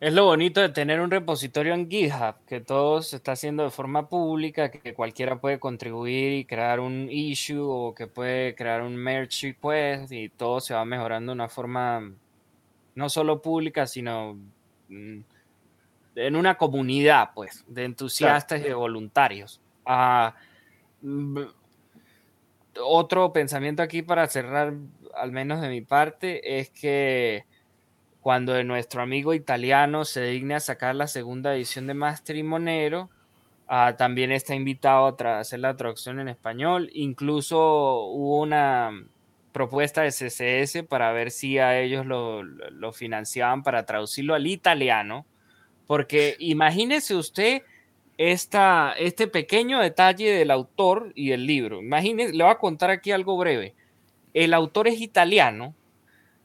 Es 0.00 0.14
lo 0.14 0.26
bonito 0.26 0.60
de 0.60 0.68
tener 0.68 1.00
un 1.00 1.10
repositorio 1.10 1.74
en 1.74 1.90
GitHub, 1.90 2.36
que 2.46 2.60
todo 2.60 3.02
se 3.02 3.16
está 3.16 3.32
haciendo 3.32 3.64
de 3.64 3.70
forma 3.70 4.08
pública, 4.08 4.70
que 4.70 4.94
cualquiera 4.94 5.40
puede 5.40 5.58
contribuir 5.58 6.34
y 6.34 6.44
crear 6.44 6.78
un 6.78 7.08
issue 7.10 7.58
o 7.60 7.92
que 7.96 8.06
puede 8.06 8.54
crear 8.54 8.82
un 8.82 8.94
merge 8.94 9.48
request 9.48 10.12
y 10.12 10.28
todo 10.28 10.60
se 10.60 10.72
va 10.72 10.84
mejorando 10.84 11.32
de 11.32 11.34
una 11.34 11.48
forma 11.48 12.12
no 12.94 13.08
solo 13.08 13.42
pública, 13.42 13.88
sino 13.88 14.38
mm, 14.88 15.18
en 16.14 16.36
una 16.36 16.56
comunidad, 16.56 17.30
pues, 17.34 17.64
de 17.66 17.84
entusiastas 17.84 18.60
y 18.60 18.64
de 18.64 18.74
voluntarios. 18.74 19.60
Ah, 19.84 20.32
mm, 21.02 21.40
otro 22.82 23.32
pensamiento 23.32 23.82
aquí 23.82 24.02
para 24.02 24.28
cerrar, 24.28 24.74
al 25.16 25.32
menos 25.32 25.60
de 25.60 25.68
mi 25.68 25.80
parte, 25.80 26.60
es 26.60 26.70
que 26.70 27.46
cuando 28.28 28.62
nuestro 28.62 29.00
amigo 29.00 29.32
italiano 29.32 30.04
se 30.04 30.20
digne 30.20 30.54
a 30.54 30.60
sacar 30.60 30.94
la 30.94 31.06
segunda 31.06 31.54
edición 31.54 31.86
de 31.86 31.94
Mastrimonero, 31.94 33.08
uh, 33.70 33.96
también 33.96 34.32
está 34.32 34.54
invitado 34.54 35.16
a 35.18 35.38
hacer 35.38 35.60
la 35.60 35.74
traducción 35.76 36.20
en 36.20 36.28
español. 36.28 36.90
Incluso 36.92 37.56
hubo 37.58 38.42
una 38.42 38.90
propuesta 39.52 40.02
de 40.02 40.12
CCS 40.12 40.86
para 40.86 41.10
ver 41.12 41.30
si 41.30 41.56
a 41.56 41.80
ellos 41.80 42.04
lo, 42.04 42.92
financiaban 42.92 43.62
para 43.62 43.86
traducirlo 43.86 44.34
al 44.34 44.46
italiano, 44.46 45.24
porque 45.86 46.36
imagínese 46.38 47.16
usted 47.16 47.62
esta, 48.18 48.92
este 48.98 49.26
pequeño 49.26 49.80
detalle 49.80 50.32
del 50.32 50.50
autor 50.50 51.12
y 51.14 51.32
el 51.32 51.46
libro. 51.46 51.80
Imagínese, 51.80 52.34
le 52.34 52.44
voy 52.44 52.52
a 52.52 52.58
contar 52.58 52.90
aquí 52.90 53.10
algo 53.10 53.38
breve. 53.38 53.74
El 54.34 54.52
autor 54.52 54.86
es 54.86 55.00
italiano, 55.00 55.74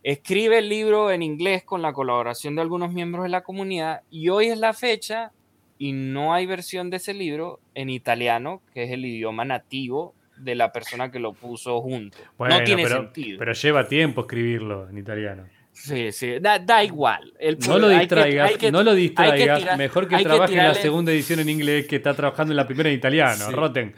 escribe 0.03 0.59
el 0.59 0.69
libro 0.69 1.11
en 1.11 1.23
inglés 1.23 1.63
con 1.63 1.81
la 1.81 1.93
colaboración 1.93 2.55
de 2.55 2.61
algunos 2.61 2.91
miembros 2.91 3.23
de 3.23 3.29
la 3.29 3.41
comunidad 3.41 4.01
y 4.11 4.29
hoy 4.29 4.47
es 4.47 4.59
la 4.59 4.73
fecha 4.73 5.31
y 5.77 5.93
no 5.93 6.33
hay 6.33 6.45
versión 6.45 6.89
de 6.89 6.97
ese 6.97 7.13
libro 7.13 7.59
en 7.73 7.89
italiano, 7.89 8.61
que 8.73 8.83
es 8.83 8.91
el 8.91 9.05
idioma 9.05 9.45
nativo 9.45 10.13
de 10.37 10.55
la 10.55 10.71
persona 10.71 11.11
que 11.11 11.19
lo 11.19 11.33
puso 11.33 11.81
junto. 11.81 12.17
no 12.37 12.63
tiene 12.63 12.83
pero, 12.83 12.97
sentido. 12.97 13.39
Pero 13.39 13.53
lleva 13.53 13.87
tiempo 13.87 14.21
escribirlo 14.21 14.89
en 14.89 14.97
italiano. 14.97 15.45
Sí, 15.71 16.11
sí, 16.11 16.35
da, 16.39 16.83
igual. 16.83 17.33
no 17.67 17.79
lo 17.79 17.89
distraigas, 17.89 18.71
no 18.71 18.83
lo 18.83 18.93
distraigas. 18.93 19.77
Mejor 19.77 20.07
que 20.07 20.17
trabaje 20.23 20.53
en 20.53 20.63
la 20.63 20.75
segunda 20.75 21.11
edición 21.11 21.39
en 21.39 21.49
inglés 21.49 21.87
que 21.87 21.95
está 21.95 22.13
trabajando 22.13 22.53
en 22.53 22.57
la 22.57 22.67
primera 22.67 22.89
en 22.89 22.95
italiano, 22.95 23.49
Roten. 23.51 23.93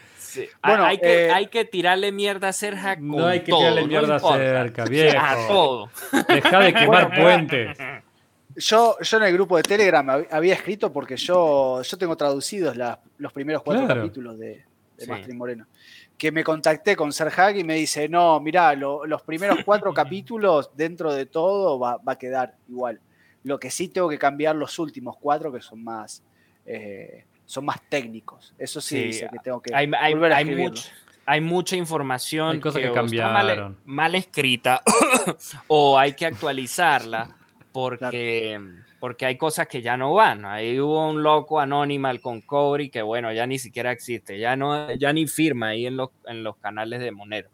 Bueno, 0.64 0.86
hay, 0.86 0.98
que, 0.98 1.26
eh, 1.26 1.32
hay 1.32 1.48
que 1.48 1.66
tirarle 1.66 2.12
mierda 2.12 2.50
a 2.50 2.54
Serja 2.54 2.96
con 2.96 3.08
No 3.08 3.28
hay 3.28 3.40
que 3.42 3.52
tirarle 3.52 3.88
mierda 3.88 4.16
a 4.16 4.20
Cerca, 4.20 4.86
viejo. 4.90 5.18
A 5.20 5.48
todo. 5.48 5.90
Deja 6.28 6.60
de 6.60 6.74
quemar 6.74 7.16
puentes. 7.16 7.78
Yo, 8.56 8.98
yo 9.02 9.18
en 9.18 9.24
el 9.24 9.34
grupo 9.34 9.58
de 9.58 9.64
Telegram 9.64 10.26
había 10.32 10.54
escrito 10.54 10.92
porque 10.92 11.18
yo, 11.18 11.82
yo 11.82 11.98
tengo 11.98 12.16
traducidos 12.16 12.78
los 13.18 13.34
primeros 13.34 13.64
cuatro 13.64 13.88
capítulos 13.88 14.40
de, 14.40 14.64
de 14.98 15.34
Moreno 15.34 15.68
que 16.18 16.32
me 16.32 16.44
contacté 16.44 16.96
con 16.96 17.12
Serhag 17.12 17.58
y 17.58 17.64
me 17.64 17.76
dice, 17.76 18.08
no, 18.08 18.40
mirá, 18.40 18.74
los 18.76 19.22
primeros 19.24 19.60
cuatro 19.66 19.94
capítulos 19.94 20.72
dentro 20.76 21.14
de 21.14 21.26
todo 21.26 21.78
va, 21.80 22.00
a 22.06 22.18
quedar 22.18 22.56
igual. 22.70 23.00
Lo 23.44 23.60
que 23.60 23.70
sí 23.70 23.90
tengo 23.90 24.10
que 24.10 24.18
cambiar 24.18 24.56
los 24.56 24.80
últimos 24.80 25.18
cuatro 25.18 25.52
que 25.52 25.62
son 25.62 25.84
más, 25.84 26.24
eh, 26.66 27.26
son 27.46 27.66
más 27.66 27.82
técnicos. 27.90 28.54
Eso 28.58 28.82
sí, 28.82 29.04
dice 29.04 29.28
que 29.32 29.40
tengo 29.40 29.62
que 29.62 29.74
hay, 29.74 29.88
volver 29.88 30.34
a 30.34 30.38
hay, 30.38 30.72
hay 31.26 31.42
mucha 31.42 31.76
información 31.76 32.62
que, 32.62 32.70
Está 32.70 33.76
mal, 33.86 34.16
escrita 34.16 34.82
o 35.68 35.98
hay 35.98 36.14
que 36.14 36.26
actualizarla 36.26 37.36
porque 37.72 38.60
porque 39.06 39.28
hay 39.28 39.38
cosas 39.38 39.68
que 39.68 39.84
ya 39.84 39.98
no 39.98 40.14
van. 40.14 40.46
Ahí 40.46 40.80
hubo 40.80 41.08
un 41.08 41.22
loco 41.22 41.60
Anonimal 41.60 42.22
con 42.22 42.42
Cobri 42.42 42.90
que, 42.90 43.04
bueno, 43.04 43.32
ya 43.32 43.46
ni 43.46 43.60
siquiera 43.60 43.92
existe, 43.92 44.40
ya, 44.40 44.56
no, 44.56 44.92
ya 44.96 45.14
ni 45.14 45.28
firma 45.28 45.68
ahí 45.68 45.86
en 45.86 45.96
los, 45.96 46.10
en 46.26 46.44
los 46.44 46.58
canales 46.58 47.02
de 47.02 47.12
Monero. 47.12 47.50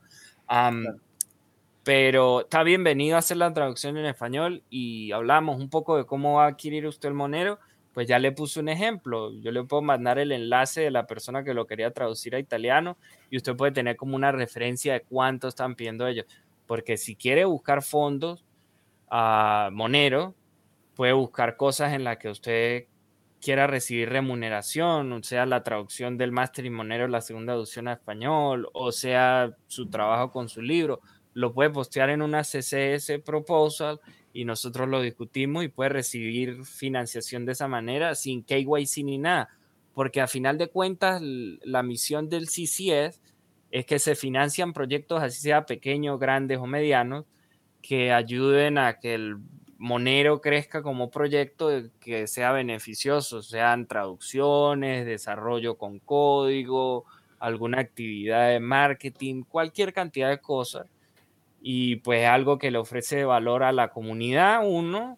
Pero 1.84 2.42
está 2.42 2.64
bienvenido 2.64 3.18
a 3.18 3.20
hacer 3.20 3.36
la 3.36 3.54
traducción 3.54 3.98
en 3.98 4.06
español 4.06 4.64
y 4.70 5.12
hablamos 5.12 5.60
un 5.60 5.70
poco 5.70 5.98
de 5.98 6.06
cómo 6.06 6.36
va 6.36 6.46
a 6.46 6.50
adquirir 6.50 6.88
usted 6.88 7.10
el 7.10 7.16
Monero. 7.16 7.60
Pues 7.94 8.08
ya 8.08 8.20
le 8.20 8.32
puse 8.32 8.60
un 8.60 8.70
ejemplo. 8.70 9.34
Yo 9.42 9.52
le 9.52 9.64
puedo 9.64 9.82
mandar 9.82 10.18
el 10.20 10.32
enlace 10.32 10.82
de 10.82 10.92
la 10.92 11.08
persona 11.08 11.44
que 11.44 11.54
lo 11.54 11.68
quería 11.68 11.92
traducir 11.92 12.36
a 12.36 12.40
italiano 12.40 12.98
y 13.30 13.38
usted 13.38 13.56
puede 13.56 13.74
tener 13.74 13.98
como 13.98 14.16
una 14.16 14.32
referencia 14.32 14.94
de 14.94 15.02
cuánto 15.02 15.48
están 15.48 15.76
pidiendo 15.76 16.08
ellos. 16.08 16.26
Porque 16.68 16.98
si 16.98 17.16
quiere 17.16 17.44
buscar 17.46 17.84
fondos 17.84 18.46
a 19.10 19.70
Monero, 19.74 20.36
puede 20.96 21.14
buscar 21.14 21.58
cosas 21.58 21.94
en 21.94 22.04
las 22.04 22.18
que 22.18 22.30
usted 22.30 22.86
quiera 23.42 23.68
recibir 23.68 24.10
remuneración, 24.10 25.12
o 25.12 25.24
sea 25.24 25.46
la 25.46 25.64
traducción 25.64 26.18
del 26.18 26.32
máster 26.32 26.70
monero 26.70 27.08
la 27.08 27.22
segunda 27.22 27.56
edición 27.56 27.88
a 27.88 27.94
español, 27.94 28.70
o 28.74 28.92
sea 28.92 29.52
su 29.68 29.90
trabajo 29.90 30.32
con 30.32 30.48
su 30.48 30.62
libro, 30.62 31.02
lo 31.34 31.54
puede 31.54 31.72
postear 31.72 32.12
en 32.12 32.22
una 32.22 32.44
CCS 32.44 33.20
proposal 33.26 34.00
y 34.34 34.46
nosotros 34.46 34.88
lo 34.88 35.02
discutimos 35.02 35.64
y 35.64 35.70
puede 35.70 35.90
recibir 35.90 36.66
financiación 36.66 37.46
de 37.46 37.52
esa 37.54 37.68
manera 37.68 38.16
sin 38.16 38.44
KYC 38.44 39.04
ni 39.04 39.18
nada, 39.18 39.50
porque 39.94 40.22
a 40.22 40.28
final 40.28 40.58
de 40.58 40.68
cuentas 40.68 41.22
la 41.22 41.84
misión 41.84 42.30
del 42.30 42.48
CCS 42.48 43.20
es 43.72 43.86
que 43.86 44.00
se 44.00 44.16
financian 44.16 44.74
proyectos, 44.74 45.22
así 45.22 45.42
sea 45.42 45.66
pequeños, 45.66 46.20
grandes 46.20 46.60
o 46.60 46.68
medianos, 46.68 47.26
que 47.82 48.12
ayuden 48.12 48.78
a 48.78 49.00
que 49.00 49.16
el 49.16 49.38
Monero 49.78 50.42
crezca 50.42 50.84
como 50.84 51.10
proyecto 51.10 51.70
que 52.00 52.28
sea 52.28 52.52
beneficioso, 52.52 53.42
sean 53.42 53.88
traducciones, 53.88 55.08
desarrollo 55.08 55.76
con 55.76 55.98
código, 55.98 57.06
alguna 57.40 57.80
actividad 57.80 58.50
de 58.50 58.60
marketing, 58.60 59.42
cualquier 59.42 59.92
cantidad 59.92 60.30
de 60.30 60.40
cosas. 60.40 60.86
Y 61.62 61.98
pues 61.98 62.28
algo 62.28 62.58
que 62.58 62.72
le 62.72 62.80
ofrece 62.80 63.24
valor 63.24 63.64
a 63.64 63.72
la 63.72 63.90
comunidad, 63.90 64.62
uno, 64.68 65.18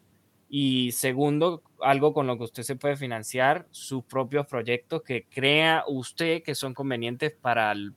y 0.50 0.92
segundo, 0.92 1.64
algo 1.82 2.14
con 2.14 2.28
lo 2.28 2.38
que 2.38 2.44
usted 2.44 2.64
se 2.64 2.76
puede 2.76 2.96
financiar 2.96 3.66
sus 3.72 4.04
propios 4.04 4.46
proyectos 4.46 5.02
que 5.02 5.26
crea 5.26 5.84
usted 5.88 6.44
que 6.44 6.54
son 6.54 6.74
convenientes 6.74 7.32
para 7.32 7.72
el 7.72 7.94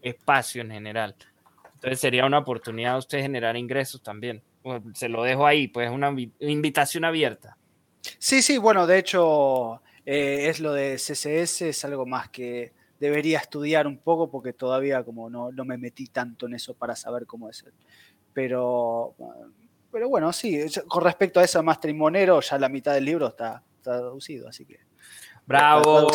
espacio 0.00 0.62
en 0.62 0.70
general. 0.70 1.16
Entonces 1.74 2.00
sería 2.00 2.24
una 2.24 2.38
oportunidad 2.38 2.92
de 2.92 2.98
usted 2.98 3.20
generar 3.20 3.56
ingresos 3.56 4.02
también. 4.02 4.42
Pues, 4.62 4.82
se 4.94 5.08
lo 5.08 5.22
dejo 5.22 5.46
ahí, 5.46 5.68
pues 5.68 5.88
es 5.88 5.94
una 5.94 6.14
invitación 6.40 7.04
abierta. 7.04 7.58
Sí, 8.18 8.42
sí, 8.42 8.56
bueno, 8.58 8.86
de 8.86 8.98
hecho 8.98 9.82
eh, 10.06 10.48
es 10.48 10.60
lo 10.60 10.72
de 10.72 10.96
CSS, 10.96 11.62
es 11.62 11.84
algo 11.84 12.06
más 12.06 12.30
que 12.30 12.72
debería 12.98 13.38
estudiar 13.38 13.86
un 13.86 13.98
poco 13.98 14.30
porque 14.30 14.52
todavía 14.52 15.04
como 15.04 15.28
no, 15.30 15.52
no 15.52 15.64
me 15.64 15.78
metí 15.78 16.06
tanto 16.08 16.46
en 16.46 16.54
eso 16.54 16.74
para 16.74 16.96
saber 16.96 17.26
cómo 17.26 17.48
es. 17.50 17.64
Pero, 18.32 19.14
pero 19.90 20.08
bueno, 20.08 20.32
sí, 20.32 20.64
con 20.88 21.04
respecto 21.04 21.40
a 21.40 21.44
eso 21.44 21.62
matrimonero, 21.62 22.40
ya 22.40 22.58
la 22.58 22.68
mitad 22.68 22.94
del 22.94 23.04
libro 23.04 23.28
está, 23.28 23.62
traducido, 23.82 24.48
así 24.48 24.64
que... 24.64 24.80
Bravo, 25.46 26.08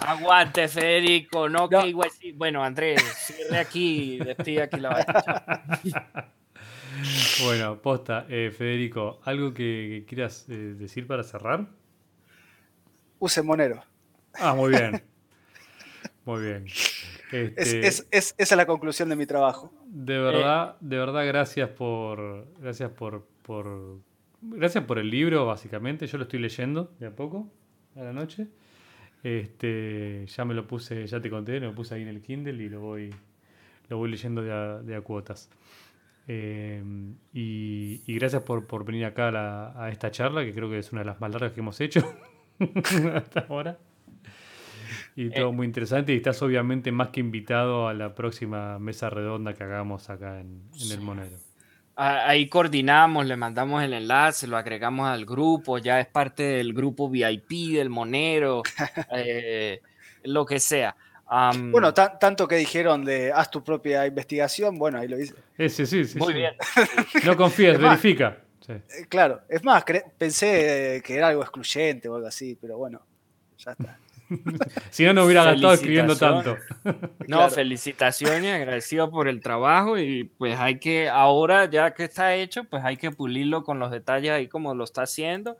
aguante 0.00 0.68
Federico, 0.68 1.48
no, 1.48 1.66
que 1.66 1.88
igual 1.88 2.10
sí. 2.10 2.32
Bueno, 2.32 2.62
Andrés, 2.62 3.02
cierre 3.16 3.58
aquí, 3.58 4.18
despide 4.18 4.62
aquí 4.64 4.78
la 4.78 4.90
batalla. 4.90 6.34
Bueno, 7.42 7.80
posta, 7.80 8.26
eh, 8.28 8.52
Federico, 8.56 9.20
¿algo 9.24 9.54
que, 9.54 10.04
quieras 10.06 10.46
eh, 10.48 10.74
decir 10.76 11.06
para 11.06 11.22
cerrar? 11.22 11.66
Use 13.18 13.42
Monero. 13.42 13.82
Ah, 14.34 14.54
muy 14.54 14.70
bien. 14.70 15.02
Muy 16.30 16.42
bien. 16.42 16.66
Este, 17.32 17.86
esa 17.86 18.34
es 18.38 18.56
la 18.56 18.66
conclusión 18.66 19.08
de 19.08 19.16
mi 19.16 19.26
trabajo. 19.26 19.72
De 19.86 20.18
verdad, 20.18 20.76
de 20.80 20.96
verdad, 20.96 21.26
gracias 21.26 21.68
por. 21.70 22.46
Gracias 22.58 22.90
por, 22.90 23.26
por. 23.42 23.98
Gracias 24.40 24.84
por 24.84 24.98
el 24.98 25.10
libro, 25.10 25.46
básicamente. 25.46 26.06
Yo 26.06 26.18
lo 26.18 26.24
estoy 26.24 26.38
leyendo 26.38 26.92
de 26.98 27.08
a 27.08 27.16
poco, 27.16 27.50
a 27.96 28.02
la 28.02 28.12
noche. 28.12 28.46
Este, 29.22 30.24
ya 30.26 30.44
me 30.44 30.54
lo 30.54 30.66
puse, 30.66 31.06
ya 31.06 31.20
te 31.20 31.28
conté, 31.28 31.60
lo 31.60 31.74
puse 31.74 31.94
ahí 31.94 32.02
en 32.02 32.08
el 32.08 32.22
Kindle 32.22 32.62
y 32.62 32.68
lo 32.68 32.80
voy, 32.80 33.14
lo 33.88 33.98
voy 33.98 34.10
leyendo 34.10 34.42
de 34.42 34.96
a 34.96 35.00
cuotas. 35.00 35.50
Em, 36.26 37.16
y, 37.32 38.02
gracias 38.06 38.42
por, 38.42 38.84
venir 38.84 39.04
acá 39.04 39.28
a, 39.74 39.90
esta 39.90 40.10
charla, 40.12 40.44
que 40.44 40.54
creo 40.54 40.70
que 40.70 40.78
es 40.78 40.92
una 40.92 41.00
de 41.00 41.06
las 41.06 41.20
más 41.20 41.32
largas 41.32 41.52
que 41.52 41.60
hemos 41.60 41.80
hecho 41.80 42.00
hasta 43.14 43.40
ahora. 43.40 43.78
Y 45.16 45.30
todo 45.30 45.48
eh. 45.48 45.52
muy 45.52 45.66
interesante. 45.66 46.12
Y 46.12 46.16
estás 46.16 46.40
obviamente 46.42 46.92
más 46.92 47.08
que 47.08 47.20
invitado 47.20 47.88
a 47.88 47.94
la 47.94 48.14
próxima 48.14 48.78
mesa 48.78 49.10
redonda 49.10 49.54
que 49.54 49.64
hagamos 49.64 50.10
acá 50.10 50.40
en, 50.40 50.62
el 50.90 51.00
Monero. 51.00 51.36
Ahí 51.96 52.48
coordinamos, 52.48 53.26
le 53.26 53.36
mandamos 53.36 53.82
el 53.82 53.92
enlace, 53.92 54.46
lo 54.46 54.56
agregamos 54.56 55.08
al 55.08 55.26
grupo, 55.26 55.76
ya 55.76 56.00
es 56.00 56.06
parte 56.06 56.42
del 56.42 56.72
grupo 56.72 57.10
VIP 57.10 57.74
del 57.74 57.90
Monero, 57.90 58.62
eh, 59.12 59.82
lo 60.24 60.46
que 60.46 60.60
sea 60.60 60.96
bueno, 61.70 61.94
tanto 61.94 62.48
que 62.48 62.56
dijeron 62.56 63.04
de 63.04 63.32
haz 63.32 63.50
tu 63.50 63.62
propia 63.62 64.06
investigación, 64.06 64.78
bueno, 64.78 64.98
ahí 64.98 65.06
lo 65.06 65.18
hice. 65.18 65.34
Sí, 65.68 65.86
sí, 65.86 66.04
sí. 66.04 66.18
Muy 66.18 66.34
bien. 66.34 66.54
No 67.24 67.36
confíes, 67.36 67.78
verifica. 67.80 68.38
Eh, 68.68 69.06
claro, 69.08 69.42
es 69.48 69.64
más, 69.64 69.84
pensé 70.18 71.00
que 71.04 71.16
era 71.16 71.28
algo 71.28 71.42
excluyente 71.42 72.08
o 72.08 72.16
algo 72.16 72.26
así, 72.26 72.56
pero 72.60 72.78
bueno, 72.78 73.00
ya 73.58 73.72
está. 73.72 73.98
si 74.90 75.04
no, 75.04 75.12
no 75.12 75.24
hubiera 75.24 75.44
gastado 75.44 75.72
escribiendo 75.72 76.16
tanto. 76.16 76.56
No, 77.26 77.48
felicitaciones, 77.48 78.54
agradecido 78.54 79.10
por 79.10 79.28
el 79.28 79.40
trabajo 79.40 79.98
y 79.98 80.24
pues 80.24 80.58
hay 80.58 80.78
que, 80.78 81.08
ahora 81.08 81.70
ya 81.70 81.94
que 81.94 82.04
está 82.04 82.34
hecho, 82.34 82.64
pues 82.64 82.84
hay 82.84 82.96
que 82.96 83.10
pulirlo 83.10 83.62
con 83.62 83.78
los 83.78 83.90
detalles 83.90 84.32
ahí 84.32 84.48
como 84.48 84.74
lo 84.74 84.84
está 84.84 85.02
haciendo 85.02 85.56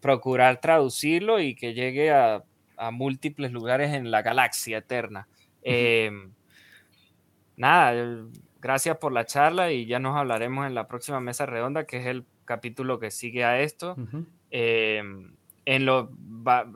procurar 0.00 0.60
traducirlo 0.60 1.40
y 1.40 1.54
que 1.54 1.74
llegue 1.74 2.10
a, 2.10 2.42
múltiples 2.92 3.50
lugares 3.50 3.92
en 3.92 4.12
la 4.12 4.22
galaxia 4.22 4.78
eterna. 4.78 5.26
Em, 5.62 6.30
nada, 7.56 8.22
gracias 8.60 8.96
por 8.98 9.12
la 9.12 9.24
charla 9.24 9.72
y 9.72 9.84
ya 9.84 9.98
nos 9.98 10.16
hablaremos 10.16 10.64
en 10.64 10.76
la 10.76 10.86
próxima 10.86 11.18
mesa 11.18 11.44
redonda, 11.44 11.86
que 11.86 11.96
es 11.96 12.06
el 12.06 12.24
capítulo 12.44 13.00
que 13.00 13.10
sigue 13.10 13.44
a 13.44 13.58
esto. 13.58 13.96
En 15.68 15.84
lo 15.84 16.10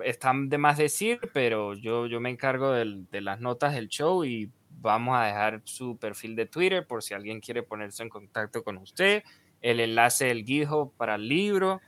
están 0.05 0.51
de 0.51 0.59
más 0.59 0.77
decir, 0.77 1.19
pero 1.33 1.73
yo, 1.73 2.07
yo 2.07 2.21
me 2.21 2.29
encargo 2.29 2.73
de 2.73 3.21
las 3.23 3.41
notas 3.41 3.75
del 3.75 3.89
show 3.89 4.23
y 4.23 4.51
vamos 4.69 5.17
a 5.17 5.25
dejar 5.25 5.63
su 5.65 5.97
perfil 5.97 6.37
de 6.37 6.45
Twitter 6.45 6.87
por 6.87 7.03
si 7.03 7.15
alguien 7.15 7.41
quiere 7.41 7.63
ponerse 7.63 8.03
en 8.03 8.11
contacto 8.11 8.63
con 8.63 8.77
usted, 8.77 9.23
el 9.63 9.81
enlace 9.81 10.27
del 10.27 10.45
GitHub 10.45 10.93
para 10.99 11.15
el 11.15 11.27
libro 11.27 11.81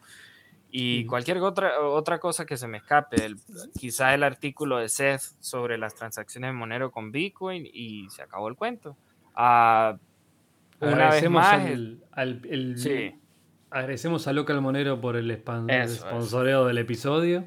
y 0.70 1.04
cualquier 1.04 1.36
otra, 1.38 1.78
otra 1.80 2.18
cosa 2.18 2.46
que 2.46 2.56
se 2.56 2.68
me 2.68 2.78
escape. 2.78 3.22
El, 3.22 3.36
quizá 3.78 4.14
el 4.14 4.22
artículo 4.22 4.78
de 4.78 4.88
Seth 4.88 5.20
sobre 5.40 5.76
las 5.76 5.94
transacciones 5.94 6.48
de 6.48 6.52
Monero 6.54 6.90
con 6.90 7.12
Bitcoin 7.12 7.68
y 7.70 8.08
se 8.08 8.22
acabó 8.22 8.48
el 8.48 8.56
cuento. 8.56 8.96
Uh, 9.36 9.98
una 10.80 11.10
vez 11.10 11.28
más, 11.28 11.66
el, 11.68 12.00
agradecemos 13.74 14.28
a 14.28 14.32
Local 14.32 14.60
Monero 14.60 15.00
por 15.00 15.16
el, 15.16 15.36
sponsoreo 15.88 16.64
del 16.64 16.78
episodio. 16.78 17.44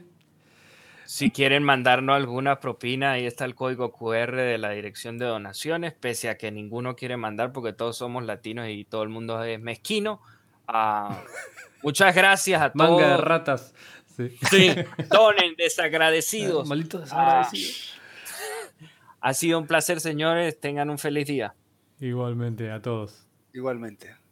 Si 1.06 1.32
quieren 1.32 1.64
mandarnos 1.64 2.18
alguna 2.18 2.60
propina, 2.60 3.14
ahí 3.14 3.26
está 3.26 3.46
el 3.46 3.56
código 3.56 3.94
QR 3.94 4.36
de 4.36 4.58
la 4.58 4.72
dirección 4.72 5.18
de 5.18 5.26
donaciones, 5.26 5.94
pese 5.94 6.28
a 6.28 6.38
que 6.38 6.52
ninguno 6.52 6.98
quiere 6.98 7.16
mandar 7.16 7.54
porque 7.54 7.72
todos 7.72 7.96
somos 7.96 8.26
latinos 8.26 8.68
y 8.68 8.84
todo 8.84 9.04
el 9.04 9.10
mundo 9.10 9.42
es 9.42 9.58
mezquino. 9.62 10.22
Ah, 10.68 11.24
muchas 11.82 12.14
gracias 12.14 12.62
a 12.62 12.74
todos. 12.74 12.92
Manga 12.92 13.12
de 13.12 13.18
ratas. 13.18 13.74
Sí, 14.50 14.76
donen, 15.10 15.56
desagradecidos. 15.56 16.68
Malitos 16.68 17.02
desagradecidos. 17.04 17.98
ha 19.22 19.34
sido 19.34 19.60
un 19.60 19.66
placer, 19.66 20.02
señores. 20.02 20.60
Tengan 20.60 20.90
un 20.90 20.98
feliz 20.98 21.26
día. 21.26 21.56
Igualmente, 22.02 22.70
a 22.70 22.82
todos. 22.82 23.26
Igualmente. 23.54 24.27